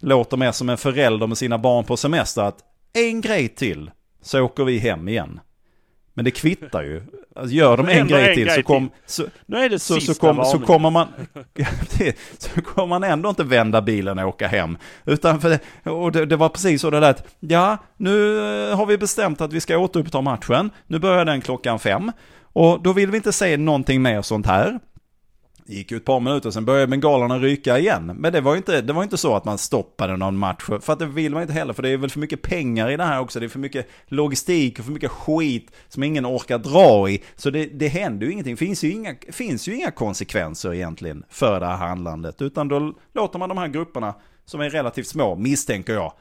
låter 0.00 0.36
mer 0.36 0.52
som 0.52 0.68
en 0.68 0.78
förälder 0.78 1.26
med 1.26 1.38
sina 1.38 1.58
barn 1.58 1.84
på 1.84 1.96
semester. 1.96 2.42
Att 2.42 2.58
en 2.92 3.20
grej 3.20 3.48
till 3.48 3.90
så 4.22 4.40
åker 4.40 4.64
vi 4.64 4.78
hem 4.78 5.08
igen. 5.08 5.40
Men 6.20 6.24
det 6.24 6.30
kvittar 6.30 6.82
ju. 6.82 7.02
Alltså 7.36 7.54
gör 7.54 7.76
de 7.76 7.88
en 7.88 8.08
grej 8.08 8.34
till 8.34 8.50
så, 8.50 8.62
kom, 8.62 8.90
så, 9.06 9.24
nu 9.46 9.56
är 9.56 9.68
det 9.68 9.78
så, 9.78 10.00
så, 10.00 10.14
kom, 10.14 10.44
så 10.44 10.58
kommer 10.58 10.90
man 10.90 11.08
så 12.38 12.62
kommer 12.62 12.86
man 12.86 13.04
ändå 13.04 13.28
inte 13.28 13.44
vända 13.44 13.82
bilen 13.82 14.18
och 14.18 14.28
åka 14.28 14.48
hem. 14.48 14.78
Utan 15.04 15.40
för 15.40 15.58
och 15.84 16.12
det, 16.12 16.26
det 16.26 16.36
var 16.36 16.48
precis 16.48 16.80
så 16.80 16.90
det 16.90 17.00
lät. 17.00 17.36
Ja, 17.40 17.78
nu 17.96 18.38
eh, 18.38 18.76
har 18.76 18.86
vi 18.86 18.98
bestämt 18.98 19.40
att 19.40 19.52
vi 19.52 19.60
ska 19.60 19.78
återuppta 19.78 20.20
matchen. 20.20 20.70
Nu 20.86 20.98
börjar 20.98 21.24
den 21.24 21.40
klockan 21.40 21.78
fem. 21.78 22.12
Och 22.52 22.82
då 22.82 22.92
vill 22.92 23.10
vi 23.10 23.16
inte 23.16 23.32
se 23.32 23.56
någonting 23.56 24.02
mer 24.02 24.22
sånt 24.22 24.46
här. 24.46 24.80
Det 25.70 25.76
gick 25.76 25.90
ju 25.90 25.96
ett 25.96 26.04
par 26.04 26.20
minuter, 26.20 26.50
sen 26.50 26.64
började 26.64 26.86
bengalerna 26.86 27.38
ryka 27.38 27.78
igen. 27.78 28.06
Men 28.06 28.32
det 28.32 28.40
var 28.40 28.52
ju 28.52 28.56
inte, 28.56 28.80
det 28.80 28.92
var 28.92 29.02
inte 29.02 29.16
så 29.16 29.36
att 29.36 29.44
man 29.44 29.58
stoppade 29.58 30.16
någon 30.16 30.36
match. 30.38 30.64
För 30.80 30.92
att 30.92 30.98
det 30.98 31.06
vill 31.06 31.32
man 31.32 31.42
inte 31.42 31.54
heller, 31.54 31.72
för 31.72 31.82
det 31.82 31.88
är 31.88 31.96
väl 31.96 32.10
för 32.10 32.20
mycket 32.20 32.42
pengar 32.42 32.90
i 32.90 32.96
det 32.96 33.04
här 33.04 33.20
också. 33.20 33.40
Det 33.40 33.46
är 33.46 33.48
för 33.48 33.58
mycket 33.58 33.88
logistik 34.06 34.78
och 34.78 34.84
för 34.84 34.92
mycket 34.92 35.10
skit 35.10 35.70
som 35.88 36.02
ingen 36.02 36.26
orkar 36.26 36.58
dra 36.58 37.10
i. 37.10 37.22
Så 37.36 37.50
det, 37.50 37.66
det 37.66 37.88
händer 37.88 38.26
ju 38.26 38.32
ingenting. 38.32 38.56
Finns 38.56 38.84
ju 38.84 38.90
inga, 38.90 39.14
finns 39.32 39.68
ju 39.68 39.74
inga 39.74 39.90
konsekvenser 39.90 40.74
egentligen 40.74 41.24
för 41.28 41.60
det 41.60 41.66
här 41.66 41.76
handlandet. 41.76 42.42
Utan 42.42 42.68
då 42.68 42.94
låter 43.14 43.38
man 43.38 43.48
de 43.48 43.58
här 43.58 43.68
grupperna, 43.68 44.14
som 44.44 44.60
är 44.60 44.70
relativt 44.70 45.06
små, 45.06 45.34
misstänker 45.36 45.92
jag, 45.92 46.12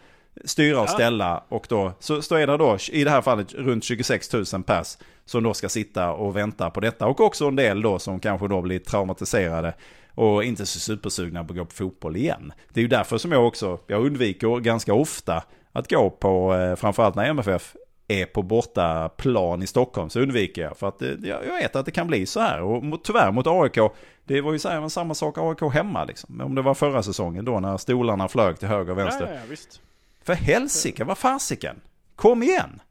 styra 0.45 0.81
och 0.81 0.89
ställa. 0.89 1.43
Och 1.49 1.65
då, 1.69 1.93
så, 1.99 2.21
så 2.21 2.35
är 2.35 2.47
det 2.47 2.57
då, 2.57 2.77
i 2.91 3.03
det 3.03 3.09
här 3.09 3.21
fallet, 3.21 3.53
runt 3.53 3.83
26 3.83 4.33
000 4.33 4.63
pers 4.63 4.97
som 5.29 5.43
då 5.43 5.53
ska 5.53 5.69
sitta 5.69 6.11
och 6.11 6.35
vänta 6.35 6.69
på 6.69 6.79
detta. 6.79 7.07
Och 7.07 7.19
också 7.19 7.47
en 7.47 7.55
del 7.55 7.81
då 7.81 7.99
som 7.99 8.19
kanske 8.19 8.47
då 8.47 8.61
blir 8.61 8.79
traumatiserade 8.79 9.73
och 10.15 10.43
inte 10.43 10.65
så 10.65 10.79
supersugna 10.79 11.43
på 11.43 11.53
att 11.53 11.57
gå 11.57 11.65
på 11.65 11.73
fotboll 11.73 12.15
igen. 12.15 12.53
Det 12.69 12.79
är 12.79 12.81
ju 12.81 12.87
därför 12.87 13.17
som 13.17 13.31
jag 13.31 13.47
också, 13.47 13.79
jag 13.87 14.05
undviker 14.05 14.59
ganska 14.59 14.93
ofta 14.93 15.43
att 15.71 15.89
gå 15.89 16.09
på, 16.09 16.55
eh, 16.55 16.75
framförallt 16.75 17.15
när 17.15 17.25
MFF 17.25 17.75
är 18.07 18.25
på 18.25 18.41
borta 18.41 19.09
plan 19.09 19.63
i 19.63 19.67
Stockholm 19.67 20.09
så 20.09 20.19
undviker 20.19 20.61
jag. 20.61 20.77
För 20.77 20.87
att 20.87 20.99
det, 20.99 21.27
jag 21.27 21.39
vet 21.39 21.75
att 21.75 21.85
det 21.85 21.91
kan 21.91 22.07
bli 22.07 22.25
så 22.25 22.39
här. 22.39 22.61
Och 22.61 23.03
tyvärr 23.03 23.31
mot 23.31 23.47
AIK, 23.47 23.91
det 24.23 24.41
var 24.41 24.53
ju 24.53 24.59
så 24.59 24.89
samma 24.89 25.13
sak 25.13 25.37
AIK 25.37 25.73
hemma 25.73 26.05
liksom. 26.05 26.41
Om 26.41 26.55
det 26.55 26.61
var 26.61 26.73
förra 26.73 27.03
säsongen 27.03 27.45
då 27.45 27.59
när 27.59 27.77
stolarna 27.77 28.27
flög 28.27 28.59
till 28.59 28.67
höger 28.67 28.91
och 28.91 28.97
vänster. 28.97 29.27
Ja, 29.27 29.33
ja, 29.33 29.41
visst. 29.49 29.81
För 30.23 30.33
helsike, 30.33 31.03
vad 31.03 31.17
fasiken. 31.17 31.81
Kom 32.15 32.43
igen. 32.43 32.81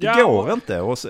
Det 0.00 0.06
ja, 0.06 0.26
går 0.26 0.46
och... 0.46 0.52
inte. 0.52 0.80
Och, 0.80 0.98
så, 0.98 1.08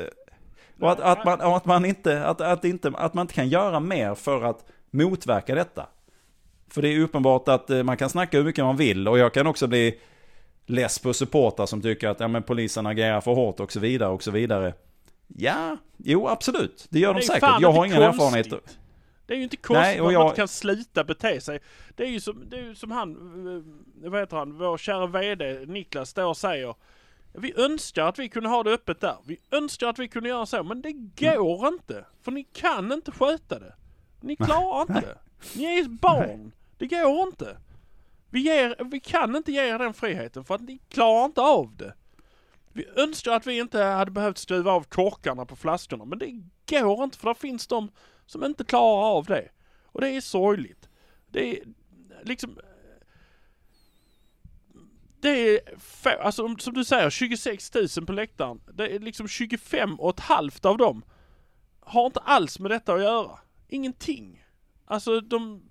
och 0.81 0.93
att, 0.93 1.01
att, 1.01 1.25
man, 1.25 1.41
att, 1.41 1.65
man 1.65 1.85
inte, 1.85 2.25
att, 2.25 2.41
att, 2.41 2.65
inte, 2.65 2.93
att 2.97 3.15
man 3.15 3.23
inte 3.23 3.35
kan 3.35 3.49
göra 3.49 3.81
mer 3.81 4.15
för 4.15 4.43
att 4.43 4.65
motverka 4.91 5.55
detta. 5.55 5.87
För 6.71 6.83
det 6.83 6.89
är 6.89 7.01
uppenbart 7.01 7.49
att 7.49 7.71
eh, 7.71 7.83
man 7.83 7.97
kan 7.97 8.09
snacka 8.11 8.37
hur 8.37 8.45
mycket 8.45 8.65
man 8.65 8.77
vill 8.77 9.09
och 9.09 9.19
jag 9.19 9.35
kan 9.35 9.47
också 9.47 9.67
bli 9.67 10.01
less 10.67 10.99
på 10.99 11.15
supportrar 11.15 11.67
som 11.67 11.83
tycker 11.83 12.09
att 12.09 12.21
ja, 12.21 12.29
men 12.29 12.43
polisen 12.43 12.87
agerar 12.87 13.21
för 13.21 13.35
hårt 13.35 13.61
och 13.61 13.73
så 13.73 13.81
vidare 13.81 14.11
och 14.11 14.23
så 14.23 14.31
vidare. 14.31 14.75
Ja, 15.27 15.77
jo 15.97 16.29
absolut. 16.29 16.87
Det 16.89 16.99
gör 16.99 17.15
det 17.15 17.21
de 17.21 17.27
säkert. 17.27 17.61
Jag 17.61 17.73
har 17.73 17.87
ingen 17.87 18.13
konstigt. 18.13 18.53
erfarenhet. 18.53 18.79
Det 19.27 19.35
är 19.35 19.39
ju 19.39 19.43
inte 19.43 19.57
konstigt 19.57 19.83
Nej, 19.83 20.01
och 20.01 20.13
jag... 20.13 20.21
att 20.21 20.27
man 20.27 20.37
kan 20.37 20.49
sluta 20.49 21.05
bete 21.05 21.41
sig. 21.41 21.61
Det 21.97 22.03
är 22.05 22.09
ju 22.09 22.21
som, 22.21 22.49
det 22.49 22.57
är 22.57 22.63
ju 22.63 22.75
som 22.75 22.91
han, 22.91 23.11
eh, 24.05 24.11
vad 24.11 24.21
heter 24.21 24.37
han, 24.37 24.59
vår 24.59 24.79
kära 24.79 25.07
VD 25.07 25.67
Niklas 25.67 26.11
står 26.11 26.25
och 26.25 26.37
säger. 26.37 26.75
Vi 27.33 27.55
önskar 27.57 28.07
att 28.07 28.19
vi 28.19 28.29
kunde 28.29 28.49
ha 28.49 28.63
det 28.63 28.71
öppet 28.71 29.01
där. 29.01 29.17
Vi 29.27 29.41
önskar 29.51 29.89
att 29.89 29.99
vi 29.99 30.09
kunde 30.09 30.29
göra 30.29 30.47
så, 30.47 30.63
men 30.63 30.83
det 30.83 30.93
går 30.93 31.67
mm. 31.67 31.75
inte. 31.75 32.07
För 32.23 32.33
ni 32.33 32.45
kan 32.45 32.93
inte 32.93 33.13
sköta 33.13 33.59
det. 33.59 33.75
Ni 34.21 34.37
klarar 34.37 34.81
inte 34.81 35.01
det. 35.01 35.19
Ni 35.57 35.65
är 35.65 35.89
barn. 35.89 36.53
Det 36.79 36.87
går 36.87 37.23
inte. 37.29 37.57
Vi, 38.31 38.41
ger, 38.41 38.85
vi 38.91 39.01
kan 39.01 39.37
inte 39.37 39.53
ge 39.53 39.69
er 39.69 39.79
den 39.79 39.95
friheten 39.95 40.45
för 40.45 40.55
att 40.55 40.61
ni 40.61 40.79
klarar 40.89 41.25
inte 41.25 41.41
av 41.41 41.77
det. 41.77 41.95
Vi 42.73 42.87
önskar 42.97 43.33
att 43.33 43.47
vi 43.47 43.59
inte 43.59 43.83
hade 43.83 44.11
behövt 44.11 44.39
skruva 44.39 44.73
av 44.73 44.83
korkarna 44.83 45.47
på 45.47 45.57
flaskorna, 45.57 46.05
men 46.05 46.19
det 46.19 46.43
går 46.81 47.05
inte 47.05 47.19
för 47.19 47.27
där 47.27 47.35
finns 47.35 47.67
de 47.67 47.91
som 48.27 48.45
inte 48.45 48.65
klarar 48.65 49.17
av 49.17 49.25
det. 49.25 49.49
Och 49.85 50.01
det 50.01 50.09
är 50.09 50.21
sorgligt. 50.21 50.89
Det 51.31 51.59
är 51.59 51.65
liksom... 52.23 52.59
Det 55.21 55.29
är, 55.29 55.61
alltså 56.21 56.57
som 56.59 56.75
du 56.75 56.85
säger, 56.85 57.11
26 57.11 57.75
000 57.97 58.07
på 58.07 58.13
läktaren. 58.13 58.61
Det 58.75 58.95
är 58.95 58.99
liksom 58.99 59.29
25 59.29 60.01
och 60.01 60.11
ett 60.11 60.21
halvt 60.21 60.65
av 60.65 60.79
dem 60.79 61.03
har 61.81 62.07
inte 62.07 62.21
alls 62.21 62.59
med 62.59 62.71
detta 62.71 62.95
att 62.95 63.01
göra. 63.01 63.39
Ingenting. 63.69 64.45
Alltså 64.85 65.21
de, 65.21 65.63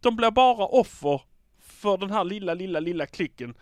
de 0.00 0.16
blir 0.16 0.30
bara 0.30 0.66
offer 0.66 1.22
för 1.58 1.98
den 1.98 2.10
här 2.10 2.24
lilla, 2.24 2.54
lilla, 2.54 2.80
lilla 2.80 3.06
klicken 3.06 3.54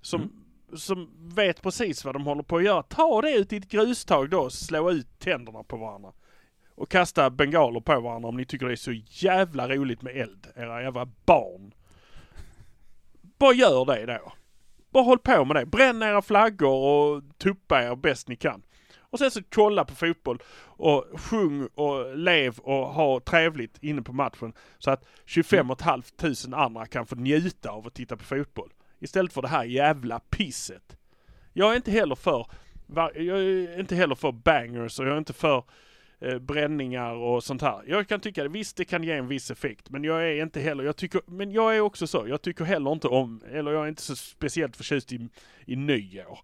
som, 0.00 0.20
mm. 0.20 0.78
som 0.78 1.10
vet 1.34 1.62
precis 1.62 2.04
vad 2.04 2.14
de 2.14 2.26
håller 2.26 2.42
på 2.42 2.56
att 2.56 2.64
göra. 2.64 2.82
Ta 2.82 3.22
det 3.22 3.36
ut 3.36 3.52
i 3.52 3.56
ett 3.56 3.68
grustag 3.68 4.30
då 4.30 4.40
och 4.40 4.52
slå 4.52 4.90
ut 4.90 5.18
tänderna 5.18 5.62
på 5.62 5.76
varandra 5.76 6.12
och 6.74 6.88
kasta 6.88 7.30
bengaler 7.30 7.80
på 7.80 8.00
varandra 8.00 8.28
om 8.28 8.36
ni 8.36 8.44
tycker 8.44 8.66
det 8.66 8.72
är 8.72 8.76
så 8.76 8.92
jävla 9.06 9.68
roligt 9.68 10.02
med 10.02 10.16
eld, 10.16 10.46
era 10.56 10.82
jävla 10.82 11.08
barn. 11.24 11.74
Bara 13.38 13.52
gör 13.52 13.84
det 13.84 14.06
då. 14.06 14.32
Bara 14.90 15.04
håll 15.04 15.18
på 15.18 15.44
med 15.44 15.56
det. 15.56 15.66
Bränn 15.66 16.02
era 16.02 16.22
flaggor 16.22 16.74
och 16.74 17.22
tuppa 17.38 17.82
er 17.82 17.96
bäst 17.96 18.28
ni 18.28 18.36
kan. 18.36 18.62
Och 19.00 19.18
sen 19.18 19.30
så 19.30 19.40
kolla 19.50 19.84
på 19.84 19.94
fotboll 19.94 20.42
och 20.64 21.04
sjung 21.14 21.68
och 21.74 22.16
lev 22.16 22.58
och 22.58 22.86
ha 22.86 23.20
trevligt 23.20 23.78
inne 23.82 24.02
på 24.02 24.12
matchen. 24.12 24.52
Så 24.78 24.90
att 24.90 25.04
25 25.26 25.68
500 25.78 26.56
andra 26.56 26.86
kan 26.86 27.06
få 27.06 27.14
njuta 27.14 27.70
av 27.70 27.86
att 27.86 27.94
titta 27.94 28.16
på 28.16 28.24
fotboll. 28.24 28.72
Istället 28.98 29.32
för 29.32 29.42
det 29.42 29.48
här 29.48 29.64
jävla 29.64 30.20
pisset. 30.20 30.96
Jag 31.52 31.72
är 31.72 31.76
inte 31.76 31.90
heller 31.90 32.14
för, 32.14 32.46
jag 33.14 33.40
är 33.40 33.80
inte 33.80 33.94
heller 33.94 34.14
för 34.14 34.32
bangers 34.32 34.98
och 34.98 35.06
jag 35.06 35.14
är 35.14 35.18
inte 35.18 35.32
för 35.32 35.64
eh, 36.20 36.38
bränningar 36.38 37.12
och 37.12 37.44
sånt 37.44 37.62
här. 37.62 37.82
Jag 37.86 38.08
kan 38.08 38.20
tycka, 38.20 38.48
visst 38.48 38.76
det 38.76 38.84
kan 38.84 39.04
ge 39.04 39.12
en 39.12 39.28
viss 39.28 39.50
effekt, 39.50 39.90
men 39.90 40.04
jag 40.04 40.22
är 40.28 40.42
inte 40.42 40.60
heller, 40.60 40.84
jag 40.84 40.96
tycker, 40.96 41.20
men 41.26 41.52
jag 41.52 41.76
är 41.76 41.80
också 41.80 42.06
så, 42.06 42.28
jag 42.28 42.42
tycker 42.42 42.64
heller 42.64 42.92
inte 42.92 43.08
om, 43.08 43.42
eller 43.52 43.72
jag 43.72 43.84
är 43.84 43.88
inte 43.88 44.02
så 44.02 44.16
speciellt 44.16 44.76
förtjust 44.76 45.12
i, 45.12 45.28
i 45.66 45.76
nyår. 45.76 46.38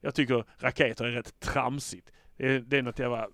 Jag 0.00 0.14
tycker 0.14 0.44
raketer 0.58 1.04
är 1.04 1.10
rätt 1.10 1.40
tramsigt. 1.40 2.12
Det 2.36 2.46
är, 2.46 2.60
det 2.60 2.78
är 2.78 2.82
något 2.82 2.98
jävla, 2.98 3.28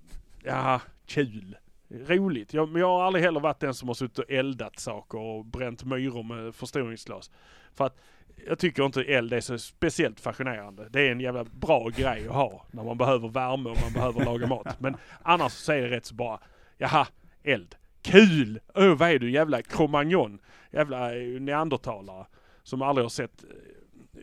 ja, 0.44 0.80
kul. 1.06 1.56
Roligt. 1.88 2.54
Jag, 2.54 2.68
men 2.68 2.80
jag 2.80 2.88
har 2.88 3.02
aldrig 3.02 3.24
heller 3.24 3.40
varit 3.40 3.60
den 3.60 3.74
som 3.74 3.88
har 3.88 3.94
suttit 3.94 4.18
och 4.18 4.30
eldat 4.30 4.78
saker 4.78 5.18
och 5.18 5.44
bränt 5.44 5.84
myror 5.84 6.22
med 6.22 6.54
förstoringsglas. 6.54 7.30
För 7.74 7.84
att 7.84 7.98
jag 8.46 8.58
tycker 8.58 8.84
inte 8.84 9.02
eld 9.02 9.32
är 9.32 9.40
så 9.40 9.58
speciellt 9.58 10.20
fascinerande. 10.20 10.88
Det 10.88 11.00
är 11.00 11.12
en 11.12 11.20
jävla 11.20 11.44
bra 11.44 11.88
grej 11.88 12.28
att 12.28 12.34
ha 12.34 12.66
när 12.70 12.84
man 12.84 12.98
behöver 12.98 13.28
värme 13.28 13.70
och 13.70 13.78
man 13.82 13.92
behöver 13.92 14.24
laga 14.24 14.46
mat. 14.46 14.80
Men 14.80 14.96
annars 15.22 15.52
så 15.52 15.72
är 15.72 15.82
det 15.82 15.88
rätt 15.88 16.06
så 16.06 16.14
bara, 16.14 16.40
jaha, 16.78 17.06
eld. 17.42 17.74
Kul! 18.02 18.60
Öh, 18.74 18.94
vad 18.94 19.10
är 19.10 19.18
du 19.18 19.30
jävla 19.30 19.62
cromagnon? 19.62 20.38
Jävla 20.70 21.16
eh, 21.16 21.40
neandertalare. 21.40 22.26
Som 22.62 22.82
aldrig 22.82 23.04
har 23.04 23.08
sett... 23.10 23.44
Eh, 23.44 24.20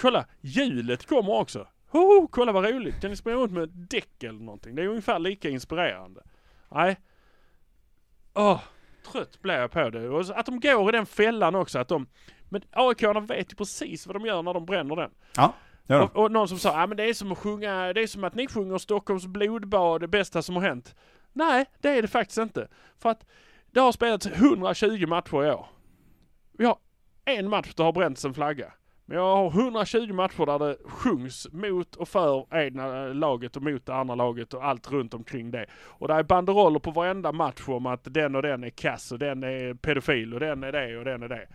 kolla, 0.00 0.26
hjulet 0.40 1.06
kommer 1.06 1.32
också. 1.32 1.66
Hoho, 1.88 2.28
kolla 2.30 2.52
vad 2.52 2.64
roligt. 2.64 3.00
Kan 3.00 3.10
ni 3.10 3.16
springa 3.16 3.36
runt 3.36 3.52
med 3.52 3.68
däck 3.68 4.22
eller 4.22 4.40
någonting? 4.40 4.74
Det 4.74 4.82
är 4.82 4.88
ungefär 4.88 5.18
lika 5.18 5.48
inspirerande. 5.48 6.22
Nej. 6.68 6.96
Åh, 8.34 8.60
trött 9.12 9.42
blir 9.42 9.54
jag 9.54 9.70
på 9.70 9.90
det. 9.90 10.08
Och 10.08 10.38
att 10.38 10.46
de 10.46 10.60
går 10.60 10.88
i 10.88 10.92
den 10.92 11.06
fällan 11.06 11.54
också. 11.54 11.78
Att 11.78 11.88
de, 11.88 12.06
men 12.48 12.62
aik 12.70 13.02
vet 13.02 13.52
ju 13.52 13.56
precis 13.56 14.06
vad 14.06 14.16
de 14.16 14.26
gör 14.26 14.42
när 14.42 14.54
de 14.54 14.66
bränner 14.66 14.96
den. 14.96 15.10
Ja. 15.36 15.54
Ja. 15.86 16.02
Och, 16.02 16.16
och, 16.16 16.32
någon 16.32 16.48
som 16.48 16.58
sa, 16.58 16.80
ja 16.80 16.86
men 16.86 16.96
det 16.96 17.04
är 17.04 17.14
som 17.14 17.32
att 17.32 17.38
sjunga, 17.38 17.92
det 17.92 18.02
är 18.02 18.06
som 18.06 18.24
att 18.24 18.34
ni 18.34 18.46
sjunger 18.46 18.78
Stockholms 18.78 19.26
blodbad, 19.26 20.00
det 20.00 20.08
bästa 20.08 20.42
som 20.42 20.56
har 20.56 20.62
hänt. 20.62 20.94
Nej, 21.32 21.66
det 21.80 21.88
är 21.88 22.02
det 22.02 22.08
faktiskt 22.08 22.38
inte. 22.38 22.68
För 22.98 23.10
att 23.10 23.26
det 23.70 23.80
har 23.80 23.92
spelats 23.92 24.26
120 24.26 25.06
matcher 25.06 25.44
i 25.44 25.50
år. 25.50 25.66
Vi 26.58 26.64
har 26.64 26.78
en 27.24 27.48
match 27.48 27.74
där 27.74 27.84
har 27.84 27.92
bränts 27.92 28.24
en 28.24 28.34
flagga. 28.34 28.72
Men 29.04 29.18
jag 29.18 29.36
har 29.36 29.60
120 29.60 30.12
matcher 30.12 30.46
där 30.46 30.58
det 30.58 30.76
sjungs 30.84 31.48
mot 31.52 31.96
och 31.96 32.08
för 32.08 32.56
egna 32.56 33.06
laget 33.06 33.56
och 33.56 33.62
mot 33.62 33.86
det 33.86 33.94
andra 33.94 34.14
laget 34.14 34.54
och 34.54 34.64
allt 34.64 34.90
runt 34.90 35.14
omkring 35.14 35.50
det. 35.50 35.66
Och 35.72 36.08
det 36.08 36.14
är 36.14 36.22
banderoller 36.22 36.78
på 36.78 36.90
varenda 36.90 37.32
match 37.32 37.68
om 37.68 37.86
att 37.86 38.14
den 38.14 38.34
och 38.34 38.42
den 38.42 38.64
är 38.64 38.70
kass 38.70 39.12
och 39.12 39.18
den 39.18 39.42
är 39.42 39.74
pedofil 39.74 40.34
och 40.34 40.40
den 40.40 40.64
är 40.64 40.72
det 40.72 40.98
och 40.98 41.04
den 41.04 41.22
är 41.22 41.28
det. 41.28 41.46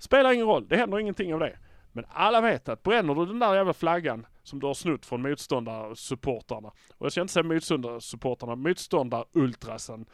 Spelar 0.00 0.32
ingen 0.32 0.46
roll, 0.46 0.68
det 0.68 0.76
händer 0.76 0.98
ingenting 0.98 1.34
av 1.34 1.40
det. 1.40 1.58
Men 1.92 2.04
alla 2.08 2.40
vet 2.40 2.68
att 2.68 2.82
bränner 2.82 3.14
du 3.14 3.26
den 3.26 3.38
där 3.38 3.54
jävla 3.54 3.72
flaggan 3.72 4.26
som 4.42 4.60
du 4.60 4.66
har 4.66 4.74
snott 4.74 5.06
från 5.06 5.22
motståndarsupportrarna, 5.22 6.68
och 6.68 7.06
jag 7.06 7.12
ska 7.12 7.20
inte 7.20 7.32
säga 7.32 7.42
motståndarsupportrarna, 7.42 8.56
motståndarultrasen. 8.56 10.06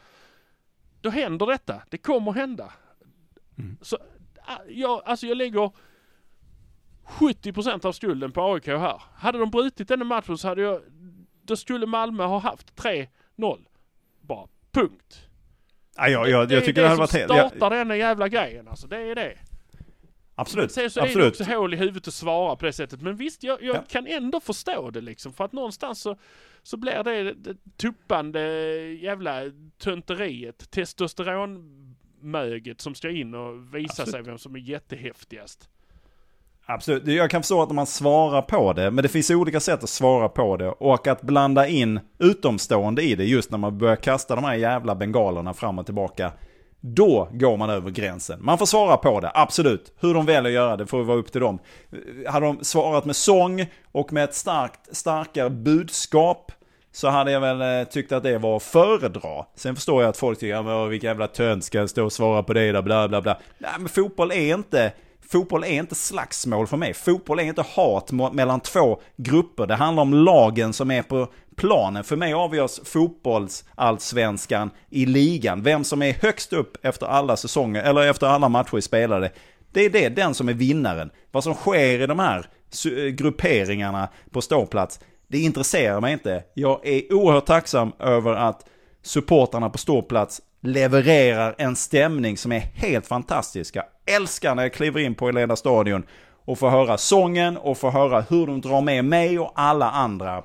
Då 1.01 1.09
händer 1.09 1.45
detta. 1.45 1.81
Det 1.89 1.97
kommer 1.97 2.31
hända. 2.31 2.73
Mm. 3.57 3.77
Så 3.81 3.97
jag, 4.67 5.01
alltså 5.05 5.27
jag 5.27 5.37
lägger 5.37 5.71
70% 7.05 7.85
av 7.85 7.91
skulden 7.91 8.31
på 8.31 8.53
AIK 8.53 8.67
här. 8.67 9.01
Hade 9.15 9.37
de 9.39 9.51
brutit 9.51 9.87
den 9.87 10.07
matchen 10.07 10.37
så 10.37 10.47
hade 10.47 10.61
jag, 10.61 10.81
då 11.41 11.55
skulle 11.55 11.85
Malmö 11.85 12.23
ha 12.23 12.39
haft 12.39 12.81
3-0. 12.81 13.07
Bara, 14.21 14.47
punkt. 14.71 15.27
Ja, 15.95 16.07
jag, 16.07 16.29
jag, 16.29 16.51
jag 16.51 16.65
tycker 16.65 16.73
det, 16.73 16.81
det 16.81 16.87
hade 16.87 16.99
varit 16.99 17.13
helt... 17.13 17.27
Det 17.27 17.33
är 17.33 17.43
det 17.43 17.49
som 17.49 17.57
startar 17.57 17.85
den 17.85 17.97
jävla 17.97 18.27
grejen 18.27 18.67
alltså, 18.67 18.87
det 18.87 18.97
är 18.97 19.15
det. 19.15 19.37
Absolut. 20.39 20.71
Sen 20.71 20.91
så 20.91 20.99
Absolut. 20.99 21.17
är 21.17 21.21
det 21.21 21.27
också 21.27 21.43
hål 21.43 21.73
i 21.73 21.77
huvudet 21.77 22.07
att 22.07 22.13
svara 22.13 22.55
på 22.55 22.65
det 22.65 22.73
sättet. 22.73 23.01
Men 23.01 23.15
visst, 23.15 23.43
jag, 23.43 23.63
jag 23.63 23.75
ja. 23.75 23.83
kan 23.87 24.07
ändå 24.07 24.39
förstå 24.39 24.89
det 24.89 25.01
liksom. 25.01 25.33
För 25.33 25.45
att 25.45 25.51
någonstans 25.51 26.01
så, 26.01 26.17
så 26.63 26.77
blir 26.77 27.03
det, 27.03 27.33
det 27.33 27.55
tuppande 27.77 28.41
jävla 29.01 29.41
tönteriet, 29.77 30.71
testosteronmöget 30.71 32.81
som 32.81 32.95
ska 32.95 33.09
in 33.09 33.35
och 33.35 33.75
visa 33.75 33.91
Absolut. 33.91 34.11
sig 34.11 34.21
vem 34.21 34.37
som 34.37 34.55
är 34.55 34.59
jättehäftigast. 34.59 35.69
Absolut, 36.65 37.07
jag 37.07 37.31
kan 37.31 37.41
förstå 37.41 37.61
att 37.61 37.71
man 37.71 37.85
svarar 37.85 38.41
på 38.41 38.73
det, 38.73 38.91
men 38.91 39.03
det 39.03 39.09
finns 39.09 39.31
olika 39.31 39.59
sätt 39.59 39.83
att 39.83 39.89
svara 39.89 40.29
på 40.29 40.57
det. 40.57 40.69
Och 40.69 41.07
att 41.07 41.21
blanda 41.21 41.67
in 41.67 41.99
utomstående 42.19 43.03
i 43.03 43.15
det, 43.15 43.25
just 43.25 43.51
när 43.51 43.57
man 43.57 43.77
börjar 43.77 43.95
kasta 43.95 44.35
de 44.35 44.43
här 44.43 44.55
jävla 44.55 44.95
bengalerna 44.95 45.53
fram 45.53 45.79
och 45.79 45.85
tillbaka. 45.85 46.31
Då 46.81 47.29
går 47.31 47.57
man 47.57 47.69
över 47.69 47.91
gränsen. 47.91 48.39
Man 48.41 48.57
får 48.57 48.65
svara 48.65 48.97
på 48.97 49.19
det, 49.19 49.31
absolut. 49.33 49.93
Hur 49.99 50.13
de 50.13 50.25
väljer 50.25 50.51
att 50.51 50.51
göra 50.51 50.77
det 50.77 50.85
får 50.85 51.03
vara 51.03 51.17
upp 51.17 51.31
till 51.31 51.41
dem. 51.41 51.59
Hade 52.27 52.45
de 52.45 52.63
svarat 52.63 53.05
med 53.05 53.15
sång 53.15 53.65
och 53.91 54.13
med 54.13 54.23
ett 54.23 54.35
starkt, 54.35 54.95
starkare 54.95 55.49
budskap 55.49 56.51
så 56.91 57.07
hade 57.07 57.31
jag 57.31 57.41
väl 57.41 57.61
eh, 57.61 57.87
tyckt 57.87 58.11
att 58.11 58.23
det 58.23 58.37
var 58.37 58.57
att 58.57 58.63
föredra. 58.63 59.45
Sen 59.55 59.75
förstår 59.75 60.01
jag 60.01 60.09
att 60.09 60.17
folk 60.17 60.39
tycker, 60.39 60.53
ja, 60.53 60.85
vilka 60.85 61.07
jävla 61.07 61.27
tönt 61.27 61.63
ska 61.63 61.77
jag 61.77 61.89
stå 61.89 62.05
och 62.05 62.13
svara 62.13 62.43
på 62.43 62.53
det 62.53 62.71
där, 62.71 62.81
bla 62.81 63.07
bla 63.07 63.21
bla. 63.21 63.37
Nej 63.57 63.71
men 63.79 63.89
fotboll 63.89 64.31
är 64.31 64.55
inte 64.55 64.91
Fotboll 65.29 65.63
är 65.63 65.67
inte 65.67 65.95
slagsmål 65.95 66.67
för 66.67 66.77
mig. 66.77 66.93
Fotboll 66.93 67.39
är 67.39 67.43
inte 67.43 67.65
hat 67.75 68.11
mellan 68.11 68.59
två 68.59 69.01
grupper. 69.15 69.67
Det 69.67 69.75
handlar 69.75 70.03
om 70.03 70.13
lagen 70.13 70.73
som 70.73 70.91
är 70.91 71.01
på 71.01 71.27
planen. 71.55 72.03
För 72.03 72.15
mig 72.15 72.33
avgörs 72.33 72.79
fotbollsallsvenskan 72.83 74.69
i 74.89 75.05
ligan. 75.05 75.63
Vem 75.63 75.83
som 75.83 76.01
är 76.01 76.13
högst 76.13 76.53
upp 76.53 76.85
efter 76.85 77.05
alla 77.05 77.37
säsonger, 77.37 77.83
eller 77.83 78.09
efter 78.09 78.27
alla 78.27 78.49
matcher 78.49 78.79
spelade. 78.79 79.31
Det 79.71 79.81
är 79.81 79.89
det, 79.89 80.09
den 80.09 80.33
som 80.33 80.49
är 80.49 80.53
vinnaren. 80.53 81.09
Vad 81.31 81.43
som 81.43 81.53
sker 81.53 82.01
i 82.01 82.07
de 82.07 82.19
här 82.19 82.49
grupperingarna 83.11 84.09
på 84.31 84.41
ståplats, 84.41 84.99
det 85.27 85.39
intresserar 85.39 86.01
mig 86.01 86.13
inte. 86.13 86.43
Jag 86.53 86.87
är 86.87 87.13
oerhört 87.13 87.45
tacksam 87.45 87.91
över 87.99 88.33
att 88.33 88.65
supportarna 89.01 89.69
på 89.69 89.77
ståplats 89.77 90.41
levererar 90.67 91.55
en 91.57 91.75
stämning 91.75 92.37
som 92.37 92.51
är 92.51 92.59
helt 92.59 93.07
fantastisk. 93.07 93.75
Jag 93.75 93.85
älskar 94.05 94.55
när 94.55 94.63
jag 94.63 94.73
kliver 94.73 94.99
in 94.99 95.15
på 95.15 95.29
Eleda 95.29 95.55
Stadion 95.55 96.03
och 96.45 96.59
får 96.59 96.69
höra 96.69 96.97
sången 96.97 97.57
och 97.57 97.77
får 97.77 97.91
höra 97.91 98.21
hur 98.21 98.47
de 98.47 98.61
drar 98.61 98.81
med 98.81 99.05
mig 99.05 99.39
och 99.39 99.51
alla 99.55 99.91
andra. 99.91 100.43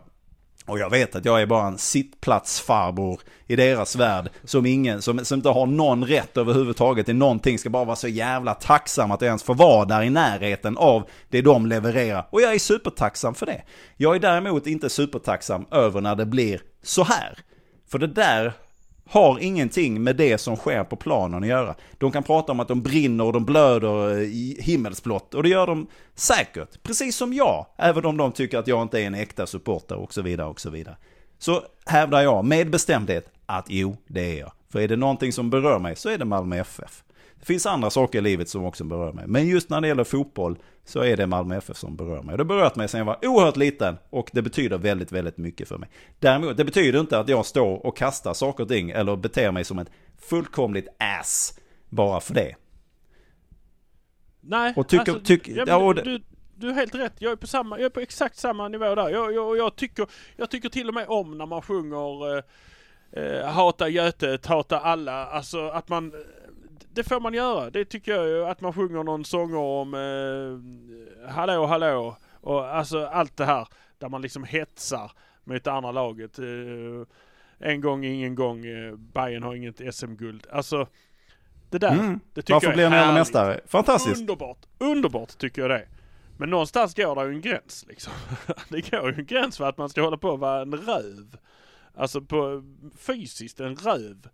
Och 0.67 0.79
jag 0.79 0.91
vet 0.91 1.17
att 1.17 1.25
jag 1.25 1.43
är 1.43 1.47
bara 1.47 1.67
en 1.67 1.79
sittplatsfarbror 1.79 3.21
i 3.47 3.57
deras 3.57 3.97
värld 3.97 4.31
som 4.45 4.67
ingen, 4.67 5.03
som, 5.03 5.25
som 5.25 5.37
inte 5.39 5.49
har 5.49 5.67
någon 5.67 6.05
rätt 6.05 6.37
överhuvudtaget 6.37 7.09
i 7.09 7.13
någonting, 7.13 7.59
ska 7.59 7.71
bara 7.71 7.85
vara 7.85 7.97
så 7.97 8.09
jävla 8.09 8.55
tacksam 8.55 9.11
att 9.11 9.21
jag 9.21 9.27
ens 9.29 9.43
får 9.43 9.55
vara 9.55 9.85
där 9.85 10.03
i 10.03 10.11
närheten 10.11 10.77
av 10.77 11.09
det 11.29 11.43
de 11.43 11.67
levererar. 11.67 12.29
Och 12.31 12.43
jag 12.43 12.55
är 12.55 12.59
supertacksam 12.59 13.35
för 13.35 13.47
det. 13.47 13.63
Jag 13.97 14.15
är 14.15 14.21
däremot 14.21 14.67
inte 14.67 14.91
supertacksam 14.91 15.67
över 15.71 16.01
när 16.01 16.15
det 16.15 16.27
blir 16.27 16.61
så 16.83 17.05
här. 17.05 17.39
För 17.89 17.99
det 17.99 18.07
där 18.07 18.53
har 19.13 19.39
ingenting 19.39 20.03
med 20.03 20.17
det 20.17 20.39
som 20.39 20.57
sker 20.57 20.85
på 20.85 20.97
planen 20.97 21.43
att 21.43 21.49
göra. 21.49 21.75
De 21.99 22.13
kan 22.13 22.23
prata 22.23 22.53
om 22.53 22.61
att 22.61 22.69
de 22.69 22.83
brinner 22.83 23.25
och 23.25 23.33
de 23.33 23.45
blöder 23.45 24.17
eh, 24.17 24.23
i 24.23 24.57
himmelsblått 24.61 25.35
och 25.35 25.43
det 25.43 25.49
gör 25.49 25.67
de 25.67 25.87
säkert. 26.15 26.83
Precis 26.83 27.17
som 27.17 27.33
jag, 27.33 27.67
även 27.77 28.05
om 28.05 28.17
de 28.17 28.33
tycker 28.33 28.59
att 28.59 28.67
jag 28.67 28.83
inte 28.83 29.01
är 29.01 29.07
en 29.07 29.15
äkta 29.15 29.47
supporter 29.47 29.97
och 29.97 30.15
så 30.15 30.23
vidare 30.23 30.47
och 30.47 30.61
så 30.61 30.71
vidare. 30.71 30.97
Så 31.39 31.63
hävdar 31.87 32.23
jag 32.23 32.45
med 32.45 32.71
bestämdhet 32.71 33.33
att 33.47 33.67
jo, 33.69 33.97
det 34.07 34.37
är 34.37 34.41
jag. 34.41 34.53
För 34.73 34.81
är 34.81 34.89
det 34.89 34.97
någonting 34.97 35.33
som 35.33 35.51
berör 35.51 35.79
mig 35.79 35.97
så 35.97 36.09
är 36.09 36.19
det 36.19 36.25
Malmö 36.25 36.57
FF. 36.61 37.05
Det 37.43 37.47
finns 37.47 37.67
andra 37.67 37.91
saker 37.91 38.19
i 38.19 38.23
livet 38.23 38.49
som 38.49 38.65
också 38.65 38.85
berör 38.85 39.13
mig. 39.13 39.25
Men 39.27 39.49
just 39.49 39.71
när 39.71 39.81
det 39.81 39.89
gäller 39.89 40.05
fotboll 40.05 40.59
så 40.85 41.01
är 41.01 41.17
det 41.17 41.27
Malmö 41.27 41.57
FF 41.57 41.77
som 41.77 41.97
berör 41.97 42.23
mig. 42.23 42.37
Det 42.37 42.43
har 42.43 42.49
berört 42.49 42.77
mig 42.77 42.89
sedan 42.89 42.99
jag 42.99 43.05
var 43.05 43.19
oerhört 43.23 43.57
liten 43.57 43.99
och 44.11 44.31
det 44.33 44.43
betyder 44.43 44.79
väldigt, 44.79 45.13
väldigt 45.13 45.39
mycket 45.39 45.69
för 45.69 45.79
mig. 45.79 45.89
Däremot, 46.19 46.57
det 46.57 46.65
betyder 46.65 47.01
inte 47.01 47.19
att 47.19 47.29
jag 47.29 47.47
står 47.47 47.87
och 47.87 47.97
kastar 47.97 48.35
saker 48.35 48.63
och 48.63 48.69
ting 48.69 48.91
eller 48.91 49.17
beter 49.17 49.53
mig 49.53 49.65
som 49.65 49.79
ett 49.79 49.91
fullkomligt 50.19 50.89
ass 50.99 51.59
bara 51.89 52.21
för 52.21 52.35
det. 52.35 52.55
Nej, 54.41 54.75
och 54.77 54.89
tycker, 54.89 55.13
alltså, 55.13 55.25
tyck, 55.25 55.49
ja, 55.49 55.65
ja, 55.67 55.93
det, 55.93 56.03
du, 56.03 56.23
du 56.55 56.69
är 56.71 56.75
helt 56.75 56.95
rätt. 56.95 57.15
Jag 57.19 57.33
är 57.33 57.37
på, 57.37 57.47
samma, 57.47 57.79
jag 57.79 57.87
är 57.87 57.91
på 57.91 58.01
exakt 58.01 58.39
samma 58.39 58.69
nivå 58.69 58.95
där. 58.95 59.09
Jag, 59.09 59.35
jag, 59.35 59.57
jag, 59.57 59.77
tycker, 59.77 60.07
jag 60.37 60.51
tycker 60.51 60.69
till 60.69 60.89
och 60.89 60.95
med 60.95 61.07
om 61.09 61.39
när 61.39 61.47
man 61.47 61.63
sjunger 61.63 62.37
eh, 62.37 62.43
eh, 63.13 63.47
Hata 63.47 63.89
Götet, 63.89 64.47
hata 64.47 64.81
alla. 64.81 65.27
Alltså 65.27 65.69
att 65.69 65.89
man 65.89 66.13
det 66.95 67.05
får 67.05 67.21
man 67.21 67.35
göra. 67.35 67.71
Det 67.71 67.85
tycker 67.85 68.13
jag 68.13 68.29
ju 68.29 68.45
att 68.45 68.61
man 68.61 68.73
sjunger 68.73 69.03
någon 69.03 69.25
sång 69.25 69.55
om 69.55 69.95
eh, 69.95 71.31
Hallå 71.31 71.67
hallå 71.67 72.17
och 72.41 72.77
alltså 72.77 73.07
allt 73.07 73.37
det 73.37 73.45
här 73.45 73.69
där 73.99 74.09
man 74.09 74.23
liksom 74.23 74.45
hetsar 74.45 75.13
mot 75.45 75.65
det 75.65 75.73
andra 75.73 75.93
laget. 75.93 76.39
Eh, 76.39 76.45
en 77.59 77.81
gång, 77.81 78.05
ingen 78.05 78.35
gång, 78.35 78.67
eh, 78.67 78.95
Bayern 78.97 79.43
har 79.43 79.55
inget 79.55 79.95
SM-guld. 79.95 80.47
Alltså 80.53 80.87
det 81.71 81.79
där, 81.79 81.93
mm. 81.93 82.21
det 82.35 82.43
tycker 82.43 82.55
Varför 82.55 82.67
jag 82.67 82.73
är 82.73 82.91
blir 82.91 83.07
ni 83.07 83.13
mästare? 83.13 83.61
Fantastiskt! 83.67 84.21
Underbart, 84.21 84.67
underbart 84.79 85.39
tycker 85.39 85.63
jag 85.63 85.71
det. 85.71 85.89
Men 86.37 86.51
någonstans 86.51 86.95
går 86.95 87.17
det 87.17 87.25
ju 87.25 87.35
en 87.35 87.41
gräns 87.41 87.85
liksom. 87.89 88.13
det 88.69 88.91
går 88.91 89.11
ju 89.11 89.19
en 89.19 89.27
gräns 89.27 89.57
för 89.57 89.69
att 89.69 89.79
man 89.79 89.89
ska 89.89 90.03
hålla 90.03 90.17
på 90.17 90.33
att 90.33 90.41
vara 90.41 90.63
en 90.63 90.75
röv. 90.75 91.37
Alltså 91.95 92.21
på 92.21 92.63
fysiskt 92.99 93.61
en 93.61 93.77
röv 93.77 94.29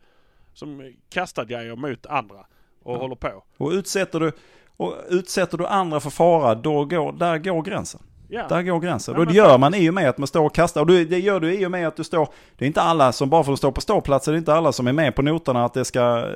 som 0.59 0.93
kastar 1.11 1.45
grejer 1.45 1.77
mot 1.77 2.07
andra 2.07 2.47
och 2.83 2.95
ja. 2.95 2.99
håller 2.99 3.15
på. 3.15 3.43
Och 3.57 3.71
utsätter 3.71 4.21
du, 4.21 4.33
och 4.77 4.95
utsätter 5.09 5.59
du 5.59 5.67
andra 5.67 6.01
för 6.01 6.11
fara, 6.11 6.55
då 6.55 6.85
går, 6.85 7.13
där 7.13 7.39
går 7.39 7.63
gränsen. 7.63 8.01
Ja. 8.29 8.49
Där 8.49 8.63
går 8.63 8.81
gränsen. 8.81 9.15
Ja, 9.15 9.21
och 9.21 9.27
det 9.27 9.35
gör 9.35 9.59
man 9.59 9.75
i 9.75 9.91
och 9.91 9.95
med 9.95 10.09
att 10.09 10.19
man 10.19 10.27
står 10.27 10.45
och 10.45 10.55
kastar. 10.55 10.81
Och 10.81 10.87
det 10.87 11.19
gör 11.19 11.41
du 11.41 11.55
i 11.55 11.67
och 11.67 11.71
med 11.71 11.89
att 11.89 11.97
du 11.97 12.05
står... 12.05 12.29
Det 12.57 12.65
är 12.65 12.67
inte 12.67 12.83
alla 12.83 13.13
som 13.13 13.31
bara 13.31 13.45
för 13.45 13.53
att 13.53 13.59
stå 13.59 13.73
på 13.73 13.81
ståplatser, 13.81 14.33
det 14.33 14.37
är 14.37 14.39
inte 14.39 14.55
alla 14.55 14.73
som 14.73 14.87
är 14.87 14.93
med 14.93 15.15
på 15.15 15.23
noterna 15.23 15.65
att 15.65 15.75
det 15.75 15.85
ska 15.85 16.19
eh, 16.19 16.27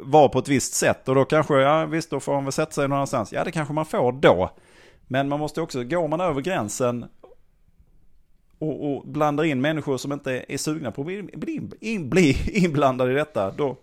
vara 0.00 0.28
på 0.28 0.38
ett 0.38 0.48
visst 0.48 0.74
sätt. 0.74 1.08
Och 1.08 1.14
då 1.14 1.24
kanske, 1.24 1.54
ja 1.54 1.86
visst, 1.86 2.10
då 2.10 2.20
får 2.20 2.32
man 2.32 2.44
väl 2.44 2.52
sätta 2.52 2.72
sig 2.72 2.88
någonstans. 2.88 3.32
Ja, 3.32 3.44
det 3.44 3.52
kanske 3.52 3.74
man 3.74 3.86
får 3.86 4.12
då. 4.12 4.50
Men 5.06 5.28
man 5.28 5.40
måste 5.40 5.60
också, 5.60 5.84
går 5.84 6.08
man 6.08 6.20
över 6.20 6.40
gränsen 6.40 7.04
och, 8.58 8.96
och 8.96 9.08
blandar 9.08 9.44
in 9.44 9.60
människor 9.60 9.96
som 9.96 10.12
inte 10.12 10.44
är 10.48 10.58
sugna 10.58 10.90
på 10.90 11.00
att 11.00 11.06
bli, 11.40 11.60
in, 11.80 12.10
bli 12.10 12.36
inblandade 12.64 13.12
i 13.12 13.14
detta, 13.14 13.50
då, 13.50 13.76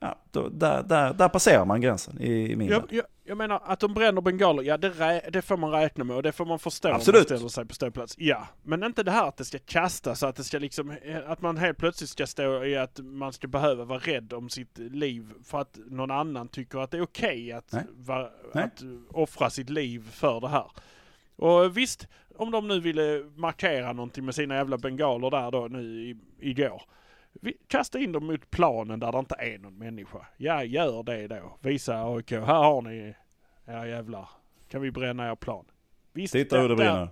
ja, 0.00 0.18
då, 0.30 0.48
där, 0.48 0.82
där, 0.82 1.14
där 1.14 1.28
passerar 1.28 1.64
man 1.64 1.80
gränsen 1.80 2.20
i, 2.20 2.52
i 2.52 2.56
min 2.56 2.68
jag, 2.68 2.84
jag, 2.90 3.04
jag, 3.24 3.38
menar 3.38 3.62
att 3.64 3.80
de 3.80 3.94
bränner 3.94 4.20
bengaler, 4.20 4.62
ja 4.62 4.76
det, 4.76 5.22
det, 5.32 5.42
får 5.42 5.56
man 5.56 5.70
räkna 5.70 6.04
med 6.04 6.16
och 6.16 6.22
det 6.22 6.32
får 6.32 6.44
man 6.44 6.58
förstå 6.58 6.88
Absolut. 6.88 7.30
om 7.30 7.32
man 7.32 7.38
ställer 7.38 7.48
sig 7.48 7.66
på 7.66 7.74
ståplats. 7.74 8.14
Ja, 8.18 8.48
men 8.62 8.84
inte 8.84 9.02
det 9.02 9.10
här 9.10 9.28
att 9.28 9.36
det 9.36 9.44
ska 9.44 9.58
kastas, 9.58 10.22
att 10.22 10.36
det 10.36 10.44
ska 10.44 10.58
liksom, 10.58 10.96
att 11.26 11.40
man 11.40 11.56
helt 11.56 11.78
plötsligt 11.78 12.10
ska 12.10 12.26
stå 12.26 12.64
i 12.64 12.76
att 12.76 13.00
man 13.02 13.32
ska 13.32 13.48
behöva 13.48 13.84
vara 13.84 13.98
rädd 13.98 14.32
om 14.32 14.48
sitt 14.48 14.78
liv 14.78 15.32
för 15.44 15.60
att 15.60 15.78
någon 15.86 16.10
annan 16.10 16.48
tycker 16.48 16.78
att 16.78 16.90
det 16.90 16.96
är 16.96 17.02
okej 17.02 17.28
okay 17.28 17.52
att, 17.52 17.86
va, 17.96 18.30
att 18.52 18.82
offra 19.10 19.50
sitt 19.50 19.70
liv 19.70 20.10
för 20.10 20.40
det 20.40 20.48
här. 20.48 20.70
Och 21.36 21.76
visst, 21.76 22.08
om 22.36 22.50
de 22.50 22.68
nu 22.68 22.80
ville 22.80 23.24
markera 23.36 23.92
någonting 23.92 24.24
med 24.24 24.34
sina 24.34 24.54
jävla 24.54 24.78
bengaler 24.78 25.30
där 25.30 25.50
då 25.50 25.68
nu 25.70 25.82
i, 25.82 26.16
igår. 26.40 26.82
Vi, 27.32 27.56
kasta 27.66 27.98
in 27.98 28.12
dem 28.12 28.26
mot 28.26 28.50
planen 28.50 29.00
där 29.00 29.12
det 29.12 29.18
inte 29.18 29.34
är 29.38 29.58
någon 29.58 29.78
människa. 29.78 30.26
Ja, 30.36 30.64
gör 30.64 31.02
det 31.02 31.28
då. 31.28 31.58
Visa 31.60 32.04
AIK, 32.04 32.30
här 32.30 32.40
har 32.40 32.82
ni 32.82 33.14
era 33.66 33.88
jävlar. 33.88 34.28
Kan 34.68 34.80
vi 34.80 34.90
bränna 34.90 35.30
er 35.30 35.34
plan? 35.34 35.64
Visst, 36.12 36.32
Titta 36.32 36.60
hur 36.60 36.68
det 36.68 36.76
brinner. 36.76 37.08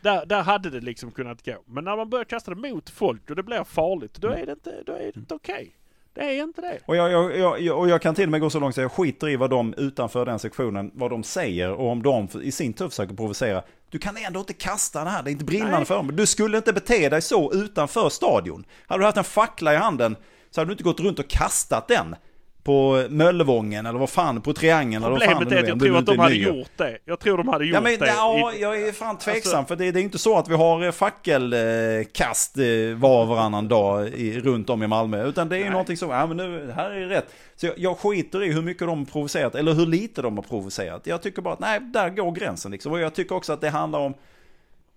Där, 0.00 0.26
där 0.26 0.42
hade 0.42 0.70
det 0.70 0.80
liksom 0.80 1.10
kunnat 1.10 1.44
gå. 1.44 1.62
Men 1.66 1.84
när 1.84 1.96
man 1.96 2.10
börjar 2.10 2.24
kasta 2.24 2.54
det 2.54 2.70
mot 2.70 2.90
folk 2.90 3.30
och 3.30 3.36
det 3.36 3.42
blir 3.42 3.64
farligt, 3.64 4.14
då 4.14 4.28
är 4.28 4.46
det 4.46 4.52
inte, 4.52 4.82
då 4.86 4.92
är 4.92 4.98
det 4.98 5.16
inte 5.16 5.34
okej. 5.34 5.54
Okay. 5.54 5.70
Det 6.14 6.20
är 6.20 6.42
inte 6.42 6.60
det. 6.60 6.78
Och 6.86 6.96
jag, 6.96 7.12
jag, 7.12 7.60
jag, 7.60 7.78
och 7.78 7.88
jag 7.88 8.02
kan 8.02 8.14
till 8.14 8.24
och 8.24 8.30
med 8.30 8.40
gå 8.40 8.50
så 8.50 8.60
långt 8.60 8.74
så 8.74 8.80
jag 8.80 8.92
skiter 8.92 9.28
i 9.28 9.36
vad 9.36 9.50
de 9.50 9.74
utanför 9.74 10.26
den 10.26 10.38
sektionen, 10.38 10.90
vad 10.94 11.10
de 11.10 11.22
säger 11.22 11.72
och 11.72 11.88
om 11.88 12.02
de 12.02 12.28
i 12.42 12.52
sin 12.52 12.72
tur 12.72 12.88
försöker 12.88 13.14
provocera. 13.14 13.62
Du 13.90 13.98
kan 13.98 14.16
ändå 14.16 14.40
inte 14.40 14.52
kasta 14.52 15.04
det 15.04 15.10
här, 15.10 15.22
det 15.22 15.30
är 15.30 15.32
inte 15.32 15.44
brinnande 15.44 15.84
för 15.84 15.96
dem. 15.96 16.16
Du 16.16 16.26
skulle 16.26 16.56
inte 16.56 16.72
bete 16.72 17.08
dig 17.08 17.22
så 17.22 17.52
utanför 17.52 18.08
stadion. 18.08 18.64
Hade 18.86 19.02
du 19.02 19.06
haft 19.06 19.18
en 19.18 19.24
fackla 19.24 19.74
i 19.74 19.76
handen 19.76 20.16
så 20.50 20.60
hade 20.60 20.68
du 20.68 20.72
inte 20.72 20.84
gått 20.84 21.00
runt 21.00 21.18
och 21.18 21.28
kastat 21.28 21.88
den 21.88 22.16
på 22.62 23.06
Möllevången 23.10 23.86
eller 23.86 23.98
vad 23.98 24.10
fan, 24.10 24.40
på 24.40 24.52
Triangeln 24.52 25.04
eller 25.04 25.12
vad 25.12 25.22
fan 25.22 25.38
Problemet 25.38 25.58
är 25.58 25.62
att 25.62 25.68
jag 25.68 25.80
tror 25.80 25.96
att 25.96 26.06
de 26.06 26.18
hade 26.18 26.34
gjort 26.34 26.70
det. 26.76 26.98
Jag 27.04 27.20
tror 27.20 27.38
de 27.38 27.48
hade 27.48 27.64
gjort 27.64 27.74
ja, 27.74 27.80
men, 27.80 27.98
det. 27.98 28.06
Ja, 28.06 28.52
jag 28.52 28.82
är 28.82 28.92
fan 28.92 29.18
tveksam 29.18 29.58
alltså, 29.58 29.68
för 29.68 29.84
det, 29.84 29.92
det, 29.92 30.00
är 30.00 30.02
inte 30.02 30.18
så 30.18 30.38
att 30.38 30.48
vi 30.48 30.54
har 30.54 30.84
eh, 30.84 30.90
fackelkast 30.90 32.58
eh, 32.58 32.64
var 32.96 33.22
och 33.22 33.28
varannan 33.28 33.68
dag 33.68 34.08
i, 34.08 34.40
runt 34.40 34.70
om 34.70 34.82
i 34.82 34.86
Malmö. 34.86 35.26
Utan 35.26 35.48
det 35.48 35.56
är 35.56 35.60
nej. 35.60 35.70
någonting 35.70 35.96
som, 35.96 36.10
ja 36.10 36.26
men 36.26 36.36
nu, 36.36 36.72
här 36.76 36.90
är 36.90 37.00
det 37.00 37.08
rätt. 37.08 37.34
Så 37.56 37.66
jag, 37.66 37.78
jag 37.78 37.98
skiter 37.98 38.42
i 38.42 38.52
hur 38.52 38.62
mycket 38.62 38.86
de 38.86 38.98
har 38.98 39.06
provocerat 39.06 39.54
eller 39.54 39.72
hur 39.72 39.86
lite 39.86 40.22
de 40.22 40.36
har 40.36 40.44
provocerat. 40.44 41.06
Jag 41.06 41.22
tycker 41.22 41.42
bara 41.42 41.54
att 41.54 41.60
nej, 41.60 41.80
där 41.80 42.08
går 42.08 42.32
gränsen 42.32 42.70
liksom. 42.70 42.92
Och 42.92 43.00
jag 43.00 43.14
tycker 43.14 43.34
också 43.34 43.52
att 43.52 43.60
det 43.60 43.70
handlar 43.70 43.98
om 43.98 44.14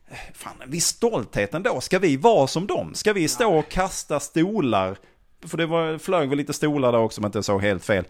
eh, 0.10 0.18
Fan, 0.34 0.54
en 0.64 0.72
viss 0.72 0.86
stolthet 0.86 1.54
ändå. 1.54 1.82
Ska 1.82 2.00
vi 2.00 2.18
vara 2.18 2.48
som 2.48 2.68
dem? 2.68 2.94
Ska 2.94 3.14
vi 3.14 3.28
stå 3.28 3.58
och 3.60 3.70
kasta 3.70 4.20
stolar 4.20 4.98
för 5.48 5.58
det 5.58 5.66
var, 5.66 5.98
flög 5.98 6.30
väl 6.30 6.38
lite 6.38 6.54
stolar 6.54 6.92
där 6.92 7.00
också 7.00 7.22
om 7.22 7.24
jag 7.24 7.30
inte 7.30 7.44
såg 7.44 7.62
helt 7.62 7.86
fel. 7.86 8.06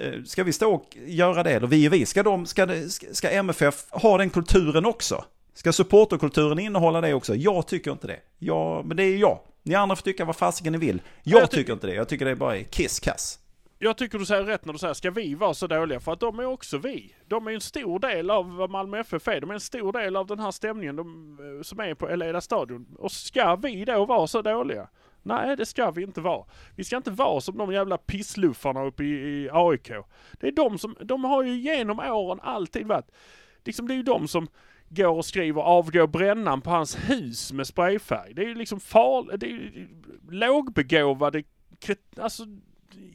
Eh, 0.00 0.22
ska 0.24 0.44
vi 0.44 0.52
stå 0.52 0.74
och 0.74 0.96
göra 1.06 1.42
det? 1.42 1.50
Eller 1.50 1.66
vi 1.66 1.88
och 1.88 1.92
vi, 1.92 2.06
ska, 2.06 2.22
de, 2.22 2.46
ska, 2.46 2.66
det, 2.66 2.90
ska 2.90 3.30
MFF 3.30 3.86
ha 3.90 4.18
den 4.18 4.30
kulturen 4.30 4.86
också? 4.86 5.24
Ska 5.54 5.72
supporterkulturen 5.72 6.58
innehålla 6.58 7.00
det 7.00 7.14
också? 7.14 7.34
Jag 7.34 7.66
tycker 7.66 7.90
inte 7.90 8.06
det. 8.06 8.20
Ja, 8.38 8.82
men 8.84 8.96
det 8.96 9.02
är 9.02 9.16
jag. 9.16 9.38
Ni 9.62 9.74
andra 9.74 9.96
får 9.96 10.02
tycka 10.02 10.24
vad 10.24 10.36
fasiken 10.36 10.72
ni 10.72 10.78
vill. 10.78 11.02
Jag, 11.22 11.42
jag 11.42 11.50
tycker 11.50 11.72
inte 11.72 11.86
det. 11.86 11.94
Jag 11.94 12.08
tycker 12.08 12.24
det 12.24 12.30
är 12.30 12.34
bara 12.34 12.62
kiss-kass. 12.62 13.38
jag 13.78 13.96
tycker 13.96 14.18
du 14.18 14.26
säger 14.26 14.44
rätt 14.44 14.64
när 14.64 14.72
du 14.72 14.78
säger 14.78 14.94
ska 14.94 15.10
vi 15.10 15.34
vara 15.34 15.54
så 15.54 15.66
dåliga? 15.66 16.00
För 16.00 16.12
att 16.12 16.20
de 16.20 16.38
är 16.38 16.46
också 16.46 16.78
vi. 16.78 17.14
De 17.26 17.46
är 17.46 17.52
en 17.52 17.60
stor 17.60 17.98
del 17.98 18.30
av 18.30 18.56
vad 18.56 18.70
Malmö 18.70 18.98
FF 19.00 19.28
är. 19.28 19.40
De 19.40 19.50
är 19.50 19.54
en 19.54 19.60
stor 19.60 19.92
del 19.92 20.16
av 20.16 20.26
den 20.26 20.38
här 20.38 20.50
stämningen 20.50 20.96
de, 20.96 21.38
eh, 21.40 21.62
som 21.62 21.80
är 21.80 21.94
på 21.94 22.08
Eleda 22.08 22.40
stadion. 22.40 22.86
Och 22.98 23.12
ska 23.12 23.56
vi 23.56 23.84
då 23.84 24.04
vara 24.04 24.26
så 24.26 24.42
dåliga? 24.42 24.88
Nej, 25.26 25.56
det 25.56 25.66
ska 25.66 25.90
vi 25.90 26.02
inte 26.02 26.20
vara. 26.20 26.44
Vi 26.76 26.84
ska 26.84 26.96
inte 26.96 27.10
vara 27.10 27.40
som 27.40 27.58
de 27.58 27.72
jävla 27.72 27.98
pissluffarna 27.98 28.84
uppe 28.84 29.04
i, 29.04 29.08
i 29.08 29.48
AIK. 29.52 29.90
Det 30.32 30.46
är 30.48 30.52
de 30.52 30.78
som, 30.78 30.96
de 31.00 31.24
har 31.24 31.42
ju 31.42 31.54
genom 31.54 31.98
åren 31.98 32.40
alltid 32.42 32.86
varit, 32.86 33.10
liksom 33.64 33.88
det 33.88 33.94
är 33.94 33.96
ju 33.96 34.02
de 34.02 34.28
som 34.28 34.48
går 34.88 35.16
och 35.16 35.24
skriver 35.24 35.62
avgå 35.62 36.06
brännan 36.06 36.60
på 36.60 36.70
hans 36.70 36.96
hus 36.96 37.52
med 37.52 37.66
sprayfärg. 37.66 38.34
Det 38.34 38.42
är 38.42 38.48
ju 38.48 38.54
liksom 38.54 38.80
farligt, 38.80 39.40
det 39.40 39.46
är 39.46 39.50
ju 39.50 39.88
lågbegåvade, 40.30 41.42
alltså 42.20 42.44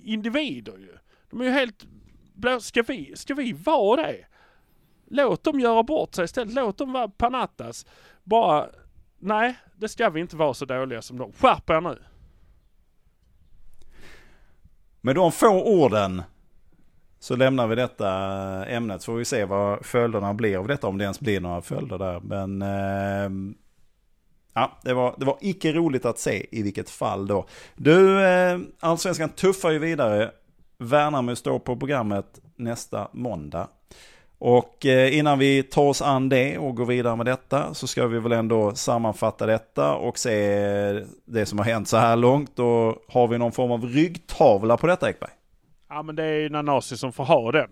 individer 0.04 0.78
ju. 0.78 0.98
De 1.30 1.42
är 1.42 1.46
ju 1.46 1.52
helt... 1.52 1.88
Ska 2.62 2.82
vi, 2.82 3.16
ska 3.16 3.34
vi 3.34 3.54
vara 3.54 4.02
det? 4.02 4.26
Låt 5.08 5.44
dem 5.44 5.60
göra 5.60 5.84
bort 5.84 6.16
sig 6.16 6.26
istället. 6.26 6.54
Låt 6.54 6.78
dem 6.78 6.94
vara 6.94 7.08
panattas. 7.08 7.86
Bara, 8.24 8.70
nej, 9.20 9.56
det 9.82 9.90
ska 9.90 10.10
vi 10.10 10.20
inte 10.20 10.36
vara 10.36 10.54
så 10.54 10.66
dåliga 10.66 11.02
som 11.02 11.18
de. 11.18 11.32
Skärp 11.34 11.70
er 11.70 11.82
nu! 11.82 11.98
Med 15.02 15.16
de 15.16 15.32
få 15.32 15.64
orden 15.64 16.24
så 17.20 17.36
lämnar 17.36 17.68
vi 17.68 17.76
detta 17.76 18.10
ämnet. 18.66 19.02
Så 19.02 19.12
får 19.12 19.18
vi 19.18 19.26
se 19.26 19.46
vad 19.46 19.86
följderna 19.86 20.34
blir 20.34 20.58
av 20.58 20.68
detta. 20.68 20.88
Om 20.88 20.98
det 20.98 21.04
ens 21.04 21.20
blir 21.20 21.40
några 21.40 21.62
följder 21.62 21.98
där. 21.98 22.20
Men 22.20 22.62
eh, 22.62 23.56
Ja, 24.54 24.80
det 24.84 24.94
var, 24.94 25.16
det 25.18 25.26
var 25.26 25.38
icke 25.42 25.74
roligt 25.74 26.06
att 26.06 26.20
se 26.20 26.48
i 26.52 26.64
vilket 26.64 26.90
fall 26.90 27.28
då. 27.28 27.46
Du, 27.76 28.26
eh, 28.26 28.60
Allsvenskan 28.80 29.30
tuffar 29.30 29.72
ju 29.72 29.80
vidare. 29.80 30.32
Värnamo 30.78 31.36
står 31.36 31.60
på 31.60 31.78
programmet 31.78 32.40
nästa 32.56 33.08
måndag. 33.14 33.68
Och 34.44 34.86
eh, 34.86 35.18
innan 35.18 35.40
vi 35.40 35.64
tar 35.64 35.82
oss 35.82 36.02
an 36.02 36.30
det 36.30 36.58
och 36.58 36.76
går 36.76 36.86
vidare 36.86 37.16
med 37.16 37.26
detta 37.26 37.74
så 37.74 37.88
ska 37.88 38.08
vi 38.08 38.20
väl 38.20 38.32
ändå 38.32 38.76
sammanfatta 38.76 39.46
detta 39.46 39.96
och 39.96 40.18
se 40.18 40.36
det 41.26 41.46
som 41.46 41.58
har 41.58 41.66
hänt 41.66 41.88
så 41.88 41.98
här 41.98 42.16
långt. 42.16 42.60
Och 42.60 43.06
har 43.08 43.28
vi 43.28 43.38
någon 43.38 43.52
form 43.52 43.72
av 43.72 43.86
ryggtavla 43.86 44.78
på 44.78 44.88
detta 44.88 45.10
Ekberg? 45.10 45.32
Ja 45.90 46.04
men 46.04 46.16
det 46.16 46.24
är 46.24 46.40
ju 46.40 46.50
Nanasi 46.50 46.98
som 46.98 47.14
får 47.14 47.24
ha 47.24 47.52
den. 47.52 47.70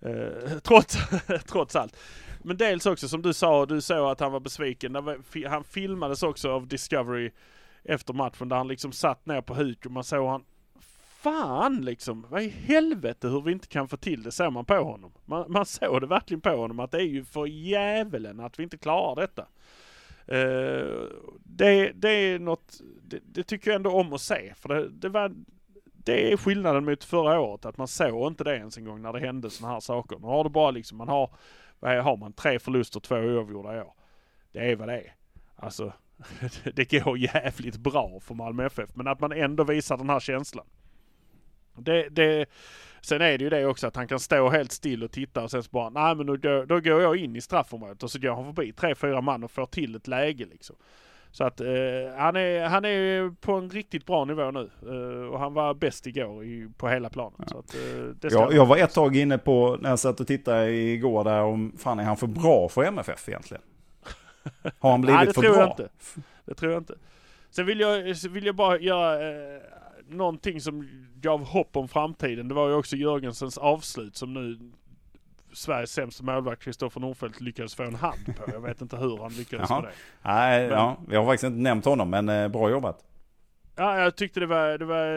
Eh, 0.00 0.58
trots, 0.58 0.98
trots 1.46 1.76
allt. 1.76 1.96
Men 2.42 2.56
dels 2.56 2.86
också 2.86 3.08
som 3.08 3.22
du 3.22 3.32
sa, 3.32 3.66
du 3.66 3.80
såg 3.80 4.10
att 4.10 4.20
han 4.20 4.32
var 4.32 4.40
besviken. 4.40 4.96
Han 5.48 5.64
filmades 5.64 6.22
också 6.22 6.50
av 6.50 6.66
Discovery 6.66 7.30
efter 7.84 8.14
matchen 8.14 8.48
där 8.48 8.56
han 8.56 8.68
liksom 8.68 8.92
satt 8.92 9.26
ner 9.26 9.40
på 9.40 9.54
huk 9.54 9.86
och 9.86 9.92
man 9.92 10.04
såg 10.04 10.28
han 10.28 10.44
Fan 11.20 11.80
liksom, 11.80 12.26
vad 12.30 12.42
i 12.42 12.48
helvete 12.48 13.28
hur 13.28 13.40
vi 13.40 13.52
inte 13.52 13.68
kan 13.68 13.88
få 13.88 13.96
till 13.96 14.22
det, 14.22 14.32
såg 14.32 14.52
man 14.52 14.64
på 14.64 14.74
honom. 14.74 15.12
Man, 15.24 15.52
man 15.52 15.66
såg 15.66 16.00
det 16.00 16.06
verkligen 16.06 16.40
på 16.40 16.50
honom 16.56 16.80
att 16.80 16.90
det 16.90 16.98
är 16.98 17.06
ju 17.06 17.24
för 17.24 17.46
djävulen 17.46 18.40
att 18.40 18.58
vi 18.58 18.62
inte 18.62 18.78
klarar 18.78 19.20
detta. 19.20 19.42
Uh, 20.32 21.04
det, 21.44 21.92
det 21.94 22.10
är 22.10 22.38
något, 22.38 22.80
det, 23.02 23.20
det, 23.22 23.42
tycker 23.42 23.70
jag 23.70 23.76
ändå 23.76 23.90
om 23.90 24.12
att 24.12 24.20
se. 24.20 24.54
För 24.54 24.68
det, 24.68 24.88
det, 24.88 25.08
var, 25.08 25.34
det 25.84 26.32
är 26.32 26.36
skillnaden 26.36 26.84
mot 26.84 27.04
förra 27.04 27.40
året, 27.40 27.64
att 27.64 27.78
man 27.78 27.88
såg 27.88 28.26
inte 28.26 28.44
det 28.44 28.56
ens 28.56 28.78
en 28.78 28.84
gång 28.84 29.02
när 29.02 29.12
det 29.12 29.20
hände 29.20 29.50
sådana 29.50 29.74
här 29.74 29.80
saker. 29.80 30.18
Nu 30.18 30.26
har 30.26 30.44
det 30.44 30.50
bara 30.50 30.70
liksom, 30.70 30.98
man 30.98 31.08
har 31.08 31.30
vad 31.80 32.04
har 32.04 32.16
man? 32.16 32.32
Tre 32.32 32.58
förluster, 32.58 33.00
två 33.00 33.16
oavgjorda 33.16 33.76
i 33.76 33.80
år. 33.80 33.92
Det 34.52 34.58
är 34.58 34.76
vad 34.76 34.88
det 34.88 34.96
är. 34.96 35.14
Alltså, 35.56 35.92
det 36.74 36.90
går 36.90 37.18
jävligt 37.18 37.76
bra 37.76 38.20
för 38.20 38.34
Malmö 38.34 38.66
FF, 38.66 38.90
men 38.94 39.06
att 39.06 39.20
man 39.20 39.32
ändå 39.32 39.64
visar 39.64 39.96
den 39.96 40.10
här 40.10 40.20
känslan. 40.20 40.66
Det, 41.80 42.08
det, 42.08 42.46
sen 43.00 43.22
är 43.22 43.38
det 43.38 43.44
ju 43.44 43.50
det 43.50 43.66
också 43.66 43.86
att 43.86 43.96
han 43.96 44.08
kan 44.08 44.20
stå 44.20 44.48
helt 44.48 44.72
still 44.72 45.04
och 45.04 45.10
titta 45.10 45.42
och 45.42 45.50
sen 45.50 45.62
så 45.62 45.70
bara, 45.70 45.90
nej 45.90 46.14
men 46.14 46.26
då, 46.26 46.36
då 46.64 46.80
går 46.80 47.02
jag 47.02 47.16
in 47.16 47.36
i 47.36 47.40
straffområdet 47.40 48.02
och 48.02 48.10
så 48.10 48.18
går 48.18 48.34
han 48.34 48.54
förbi 48.54 48.72
tre, 48.72 48.94
fyra 48.94 49.20
man 49.20 49.44
och 49.44 49.50
får 49.50 49.66
till 49.66 49.94
ett 49.94 50.08
läge 50.08 50.44
liksom. 50.50 50.76
Så 51.30 51.44
att 51.44 51.60
eh, 51.60 51.66
han, 52.16 52.36
är, 52.36 52.68
han 52.68 52.84
är 52.84 53.30
på 53.40 53.52
en 53.52 53.70
riktigt 53.70 54.06
bra 54.06 54.24
nivå 54.24 54.50
nu 54.50 54.70
eh, 54.82 55.32
och 55.32 55.38
han 55.38 55.54
var 55.54 55.74
bäst 55.74 56.06
igår 56.06 56.44
i, 56.44 56.68
på 56.76 56.88
hela 56.88 57.08
planen. 57.08 57.46
Ja. 57.50 57.58
Att, 57.58 57.74
eh, 57.74 58.30
jag, 58.32 58.52
jag 58.52 58.66
var 58.66 58.76
ett 58.76 58.94
tag 58.94 59.16
inne 59.16 59.38
på, 59.38 59.78
när 59.80 59.90
jag 59.90 59.98
satt 59.98 60.20
och 60.20 60.26
tittade 60.26 60.70
igår 60.70 61.24
där, 61.24 61.42
om 61.42 61.72
fan 61.78 61.98
är 61.98 62.04
han 62.04 62.16
för 62.16 62.26
bra 62.26 62.68
för 62.68 62.84
MFF 62.84 63.28
egentligen? 63.28 63.62
Har 64.78 64.90
han 64.90 65.00
blivit 65.00 65.24
Nej, 65.24 65.34
för 65.34 65.40
bra? 65.40 65.56
Jag 65.56 65.70
inte. 65.70 65.88
Det 66.44 66.54
tror 66.54 66.72
jag 66.72 66.80
inte. 66.80 66.94
Sen 67.50 67.66
vill 67.66 67.80
jag, 67.80 68.14
vill 68.30 68.46
jag 68.46 68.54
bara 68.54 68.78
göra 68.78 69.28
eh, 69.28 69.60
någonting 70.08 70.60
som 70.60 70.88
gav 71.14 71.44
hopp 71.44 71.76
om 71.76 71.88
framtiden. 71.88 72.48
Det 72.48 72.54
var 72.54 72.68
ju 72.68 72.74
också 72.74 72.96
Jörgensens 72.96 73.58
avslut 73.58 74.16
som 74.16 74.34
nu 74.34 74.58
Sveriges 75.52 75.92
sämsta 75.92 76.24
målvakt 76.24 76.62
Kristoffer 76.62 77.00
Nordfeldt 77.00 77.40
lyckades 77.40 77.74
få 77.74 77.82
en 77.82 77.94
hand 77.94 78.26
på. 78.26 78.50
Jag 78.52 78.60
vet 78.60 78.80
inte 78.80 78.96
hur 78.96 79.18
han 79.18 79.32
lyckades 79.32 79.70
med 79.70 79.82
det. 79.82 79.90
Nej, 80.22 80.68
men, 80.68 80.78
ja, 80.78 80.96
vi 81.08 81.16
har 81.16 81.24
faktiskt 81.24 81.44
inte 81.44 81.58
nämnt 81.58 81.84
honom, 81.84 82.10
men 82.10 82.28
eh, 82.28 82.48
bra 82.48 82.70
jobbat. 82.70 83.04
Ja, 83.76 83.98
jag 83.98 84.16
tyckte 84.16 84.40
det 84.40 84.46
var, 84.46 84.78
det 84.78 84.84
var, 84.84 85.08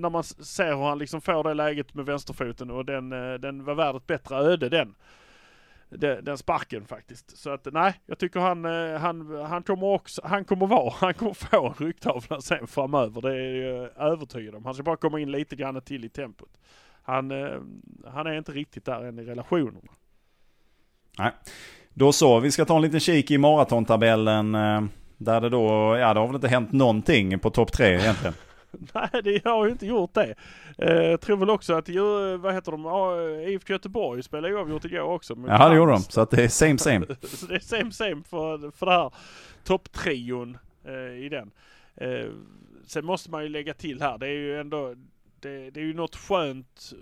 när 0.00 0.10
man 0.10 0.24
ser 0.24 0.76
hur 0.76 0.84
han 0.84 0.98
liksom 0.98 1.20
får 1.20 1.44
det 1.44 1.54
läget 1.54 1.94
med 1.94 2.06
vänsterfoten 2.06 2.70
och 2.70 2.84
den, 2.84 3.12
eh, 3.12 3.34
den 3.34 3.64
var 3.64 3.74
värd 3.74 3.96
ett 3.96 4.06
bättre 4.06 4.36
öde 4.36 4.68
den. 4.68 4.94
Den, 5.90 6.38
sparken 6.38 6.86
faktiskt. 6.86 7.38
Så 7.38 7.50
att 7.50 7.68
nej, 7.72 7.94
jag 8.06 8.18
tycker 8.18 8.40
han, 8.40 8.64
eh, 8.64 9.00
han, 9.00 9.44
han 9.44 9.62
kommer 9.62 9.86
också, 9.86 10.20
han 10.24 10.44
kommer 10.44 10.66
vara, 10.66 10.94
han 11.00 11.14
kommer 11.14 11.34
få 11.34 11.66
en 11.66 11.86
ryggtavla 11.86 12.40
sen 12.40 12.66
framöver. 12.66 13.20
Det 13.20 13.36
är 13.36 13.54
jag 13.54 14.12
övertygad 14.12 14.54
om. 14.54 14.64
Han 14.64 14.74
ska 14.74 14.82
bara 14.82 14.96
komma 14.96 15.20
in 15.20 15.30
lite 15.30 15.56
grann 15.56 15.80
till 15.80 16.04
i 16.04 16.08
tempot 16.08 16.56
han, 17.02 17.30
eh, 17.30 17.60
han 18.06 18.26
är 18.26 18.32
inte 18.32 18.52
riktigt 18.52 18.84
där 18.84 19.04
än 19.04 19.18
i 19.18 19.24
relationerna. 19.24 19.92
Nej, 21.18 21.32
då 21.94 22.12
så. 22.12 22.40
Vi 22.40 22.50
ska 22.50 22.64
ta 22.64 22.76
en 22.76 22.82
liten 22.82 23.00
kik 23.00 23.30
i 23.30 23.38
maratontabellen. 23.38 24.54
Eh, 24.54 24.82
där 25.16 25.40
det 25.40 25.48
då, 25.48 25.96
ja 25.98 26.14
det 26.14 26.20
har 26.20 26.26
väl 26.26 26.34
inte 26.34 26.48
hänt 26.48 26.72
någonting 26.72 27.38
på 27.38 27.50
topp 27.50 27.72
tre 27.72 27.94
egentligen. 27.94 28.34
Nej, 28.94 29.22
det 29.24 29.44
har 29.44 29.66
ju 29.66 29.72
inte 29.72 29.86
gjort 29.86 30.14
det. 30.14 30.34
Eh, 30.78 31.16
tror 31.16 31.36
väl 31.36 31.50
också 31.50 31.74
att, 31.74 31.88
vad 32.40 32.54
heter 32.54 32.72
de, 32.72 33.50
IFK 33.50 33.72
Göteborg 33.72 34.22
spelade 34.22 34.54
oavgjort 34.54 34.84
igår 34.84 35.00
också. 35.00 35.36
Ja, 35.46 35.68
det 35.68 35.76
gjorde 35.76 35.92
de. 35.92 36.00
Så 36.00 36.20
att 36.20 36.30
det 36.30 36.44
är 36.44 36.48
same 36.48 36.78
same. 36.78 37.06
så 37.22 37.46
det 37.46 37.54
är 37.54 37.60
same 37.60 37.92
same 37.92 38.22
för, 38.22 38.70
för 38.70 38.86
det 38.86 38.92
här 38.92 39.12
topptrion 39.64 40.58
i 41.18 41.28
den. 41.28 41.50
sen 42.86 43.04
måste 43.04 43.30
man 43.30 43.42
ju 43.42 43.48
lägga 43.48 43.74
till 43.74 44.02
här, 44.02 44.18
det 44.18 44.26
är 44.26 44.30
ju 44.30 44.60
ändå, 44.60 44.94
det, 45.40 45.70
det 45.70 45.80
är 45.80 45.84
ju 45.84 45.94
något 45.94 46.16
skönt 46.16 46.92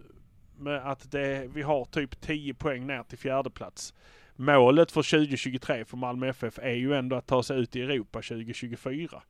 med 0.58 0.90
att 0.90 1.10
det, 1.10 1.48
vi 1.54 1.62
har 1.62 1.84
typ 1.84 2.20
10 2.20 2.54
poäng 2.54 2.86
ner 2.86 3.02
till 3.02 3.18
fjärde 3.18 3.50
plats. 3.50 3.94
Målet 4.36 4.92
för 4.92 5.02
2023 5.02 5.84
för 5.84 5.96
Malmö 5.96 6.28
FF 6.28 6.58
är 6.58 6.74
ju 6.74 6.94
ändå 6.94 7.16
att 7.16 7.26
ta 7.26 7.42
sig 7.42 7.60
ut 7.60 7.76
i 7.76 7.82
Europa 7.82 8.22
2024. 8.22 9.22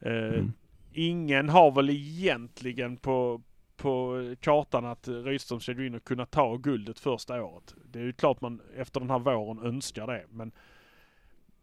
Eh, 0.00 0.12
mm 0.12 0.52
ingen 0.94 1.48
har 1.48 1.70
väl 1.70 1.90
egentligen 1.90 2.96
på, 2.96 3.42
på 3.76 4.16
kartan 4.40 4.84
att 4.84 5.08
Rydström 5.08 5.60
ska 5.60 5.72
gå 5.72 5.82
in 5.82 5.94
och 5.94 6.04
kunna 6.04 6.26
ta 6.26 6.56
guldet 6.56 6.98
första 6.98 7.42
året. 7.42 7.74
Det 7.84 7.98
är 7.98 8.02
ju 8.02 8.12
klart 8.12 8.40
man 8.40 8.60
efter 8.76 9.00
den 9.00 9.10
här 9.10 9.18
våren 9.18 9.66
önskar 9.66 10.06
det, 10.06 10.24
men, 10.30 10.52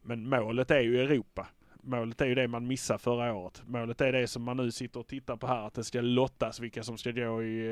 men 0.02 0.28
målet 0.28 0.70
är 0.70 0.80
ju 0.80 1.00
Europa. 1.00 1.46
Målet 1.82 2.20
är 2.20 2.26
ju 2.26 2.34
det 2.34 2.48
man 2.48 2.66
missade 2.66 2.98
förra 2.98 3.34
året. 3.34 3.62
Målet 3.66 4.00
är 4.00 4.12
det 4.12 4.26
som 4.26 4.42
man 4.42 4.56
nu 4.56 4.70
sitter 4.70 5.00
och 5.00 5.06
tittar 5.06 5.36
på 5.36 5.46
här, 5.46 5.66
att 5.66 5.74
det 5.74 5.84
ska 5.84 6.00
lottas 6.00 6.60
vilka 6.60 6.82
som 6.82 6.98
ska 6.98 7.10
gå 7.10 7.42
i 7.42 7.66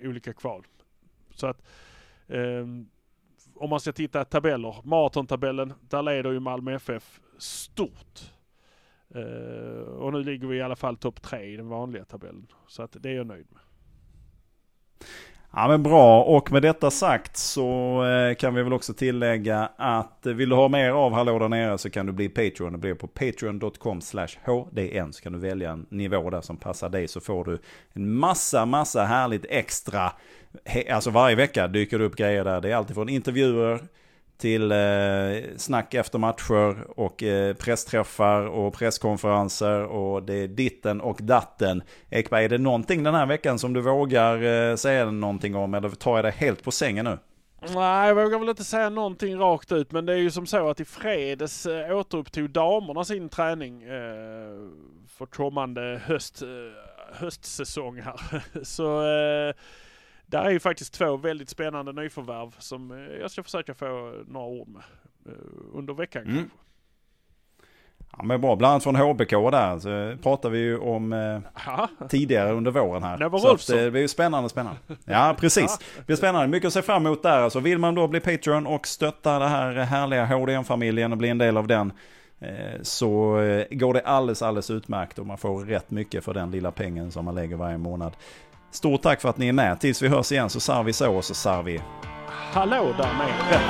eh, 0.00 0.08
olika 0.08 0.32
kval. 0.32 0.66
Så 1.30 1.46
att 1.46 1.62
eh, 2.26 2.66
om 3.54 3.70
man 3.70 3.80
ska 3.80 3.92
titta 3.92 4.24
tabeller, 4.24 4.76
maratontabellen, 4.84 5.72
där 5.80 6.02
leder 6.02 6.30
ju 6.30 6.40
Malmö 6.40 6.74
FF 6.74 7.20
stort. 7.38 8.33
Eh, 9.14 9.82
och 9.82 10.12
nu 10.12 10.22
ligger 10.22 10.46
vi 10.46 10.56
i 10.56 10.62
alla 10.62 10.76
fall 10.76 10.96
topp 10.96 11.22
tre 11.22 11.44
i 11.44 11.56
den 11.56 11.68
vanliga 11.68 12.04
tabellen. 12.04 12.46
Så 12.66 12.82
att 12.82 12.96
det 13.00 13.10
är 13.10 13.14
jag 13.14 13.26
nöjd 13.26 13.46
med. 13.50 13.60
Ja 15.56 15.68
men 15.68 15.82
bra 15.82 16.22
och 16.22 16.52
med 16.52 16.62
detta 16.62 16.90
sagt 16.90 17.36
så 17.36 17.98
eh, 18.04 18.34
kan 18.34 18.54
vi 18.54 18.62
väl 18.62 18.72
också 18.72 18.94
tillägga 18.94 19.70
att 19.76 20.26
eh, 20.26 20.32
vill 20.32 20.48
du 20.48 20.54
ha 20.54 20.68
mer 20.68 20.90
av 20.90 21.12
Hallå 21.12 21.38
där 21.38 21.48
nere 21.48 21.78
så 21.78 21.90
kan 21.90 22.06
du 22.06 22.12
bli 22.12 22.28
Patreon. 22.28 22.72
Det 22.72 22.78
blir 22.78 22.94
på 22.94 23.06
patreon.com 23.06 24.00
hdn 24.44 25.12
så 25.12 25.22
kan 25.22 25.32
du 25.32 25.38
välja 25.38 25.70
en 25.70 25.86
nivå 25.88 26.30
där 26.30 26.40
som 26.40 26.56
passar 26.56 26.88
dig 26.88 27.08
så 27.08 27.20
får 27.20 27.44
du 27.44 27.58
en 27.92 28.14
massa, 28.14 28.66
massa 28.66 29.04
härligt 29.04 29.46
extra. 29.48 30.12
Alltså 30.90 31.10
varje 31.10 31.36
vecka 31.36 31.68
dyker 31.68 31.98
det 31.98 32.04
upp 32.04 32.16
grejer 32.16 32.44
där. 32.44 32.60
Det 32.60 32.70
är 32.70 32.76
alltid 32.76 32.94
från 32.94 33.08
intervjuer 33.08 33.80
till 34.38 34.72
eh, 34.72 34.78
snack 35.56 35.94
efter 35.94 36.18
matcher 36.18 37.00
och 37.00 37.22
eh, 37.22 37.54
pressträffar 37.54 38.46
och 38.46 38.74
presskonferenser 38.74 39.84
och 39.84 40.22
det 40.22 40.34
är 40.34 40.48
ditten 40.48 41.00
och 41.00 41.18
datten. 41.22 41.82
Ekberg, 42.10 42.44
är 42.44 42.48
det 42.48 42.58
någonting 42.58 43.02
den 43.02 43.14
här 43.14 43.26
veckan 43.26 43.58
som 43.58 43.72
du 43.72 43.80
vågar 43.80 44.42
eh, 44.42 44.76
säga 44.76 45.10
någonting 45.10 45.56
om 45.56 45.74
eller 45.74 45.88
tar 45.88 46.16
jag 46.16 46.24
dig 46.24 46.32
helt 46.32 46.62
på 46.62 46.70
sängen 46.70 47.04
nu? 47.04 47.18
Nej, 47.74 48.08
jag 48.08 48.14
vågar 48.14 48.38
väl 48.38 48.48
inte 48.48 48.64
säga 48.64 48.88
någonting 48.88 49.38
rakt 49.38 49.72
ut, 49.72 49.92
men 49.92 50.06
det 50.06 50.12
är 50.12 50.16
ju 50.16 50.30
som 50.30 50.46
så 50.46 50.68
att 50.68 50.80
i 50.80 50.84
fredags 50.84 51.66
eh, 51.66 51.96
återupptog 51.96 52.50
damerna 52.50 53.04
sin 53.04 53.28
träning 53.28 53.82
eh, 53.82 53.88
för 55.08 55.26
kommande 55.26 56.00
höst. 56.04 56.42
eh, 56.42 56.48
höstsäsong 57.14 58.00
här. 58.00 58.42
Så 58.64 59.02
eh, 59.02 59.54
där 60.26 60.44
är 60.44 60.50
ju 60.50 60.60
faktiskt 60.60 60.94
två 60.94 61.16
väldigt 61.16 61.48
spännande 61.48 61.92
nyförvärv 61.92 62.56
som 62.58 62.90
eh, 62.90 63.16
jag 63.20 63.30
ska 63.30 63.42
försöka 63.42 63.74
få 63.74 64.22
några 64.26 64.46
ord 64.46 64.68
med 64.68 64.82
eh, 65.26 65.32
under 65.72 65.94
veckan 65.94 66.22
mm. 66.22 66.36
kanske. 66.36 66.58
Ja 68.16 68.22
men 68.22 68.40
bra, 68.40 68.56
bland 68.56 68.70
annat 68.70 68.82
från 68.82 68.96
HBK 68.96 69.30
där 69.30 69.78
så 69.78 70.22
pratar 70.22 70.50
vi 70.50 70.58
ju 70.58 70.78
om 70.78 71.12
eh, 71.12 72.08
tidigare 72.08 72.52
under 72.52 72.70
våren 72.70 73.02
här. 73.02 73.38
Så 73.38 73.52
att, 73.52 73.70
eh, 73.70 73.76
det 73.76 73.90
blir 73.90 74.00
ju 74.00 74.08
spännande, 74.08 74.48
spännande. 74.48 74.80
Ja 75.04 75.36
precis, 75.38 75.78
det 75.96 76.06
blir 76.06 76.16
spännande. 76.16 76.48
Mycket 76.48 76.66
att 76.66 76.72
se 76.72 76.82
fram 76.82 77.06
emot 77.06 77.22
där. 77.22 77.40
Alltså 77.40 77.60
vill 77.60 77.78
man 77.78 77.94
då 77.94 78.08
bli 78.08 78.20
Patreon 78.20 78.66
och 78.66 78.86
stötta 78.86 79.38
det 79.38 79.48
här 79.48 79.72
härliga 79.72 80.26
HDN-familjen 80.26 81.12
och 81.12 81.18
bli 81.18 81.28
en 81.28 81.38
del 81.38 81.56
av 81.56 81.66
den 81.66 81.92
eh, 82.40 82.82
så 82.82 83.40
eh, 83.40 83.66
går 83.70 83.94
det 83.94 84.00
alldeles, 84.00 84.42
alldeles 84.42 84.70
utmärkt 84.70 85.18
och 85.18 85.26
man 85.26 85.38
får 85.38 85.64
rätt 85.64 85.90
mycket 85.90 86.24
för 86.24 86.34
den 86.34 86.50
lilla 86.50 86.70
pengen 86.70 87.12
som 87.12 87.24
man 87.24 87.34
lägger 87.34 87.56
varje 87.56 87.78
månad. 87.78 88.12
Stort 88.74 89.02
tack 89.02 89.20
för 89.20 89.28
att 89.28 89.38
ni 89.38 89.48
är 89.48 89.52
med. 89.52 89.80
Tills 89.80 90.02
vi 90.02 90.08
hörs 90.08 90.32
igen 90.32 90.50
så 90.50 90.60
sar 90.60 90.82
vi 90.82 90.92
så 90.92 91.16
och 91.16 91.24
så 91.24 91.34
sar 91.34 91.62
vi. 91.62 91.80
Hallå 92.28 92.94
där 92.98 93.14
nere. 93.18 93.60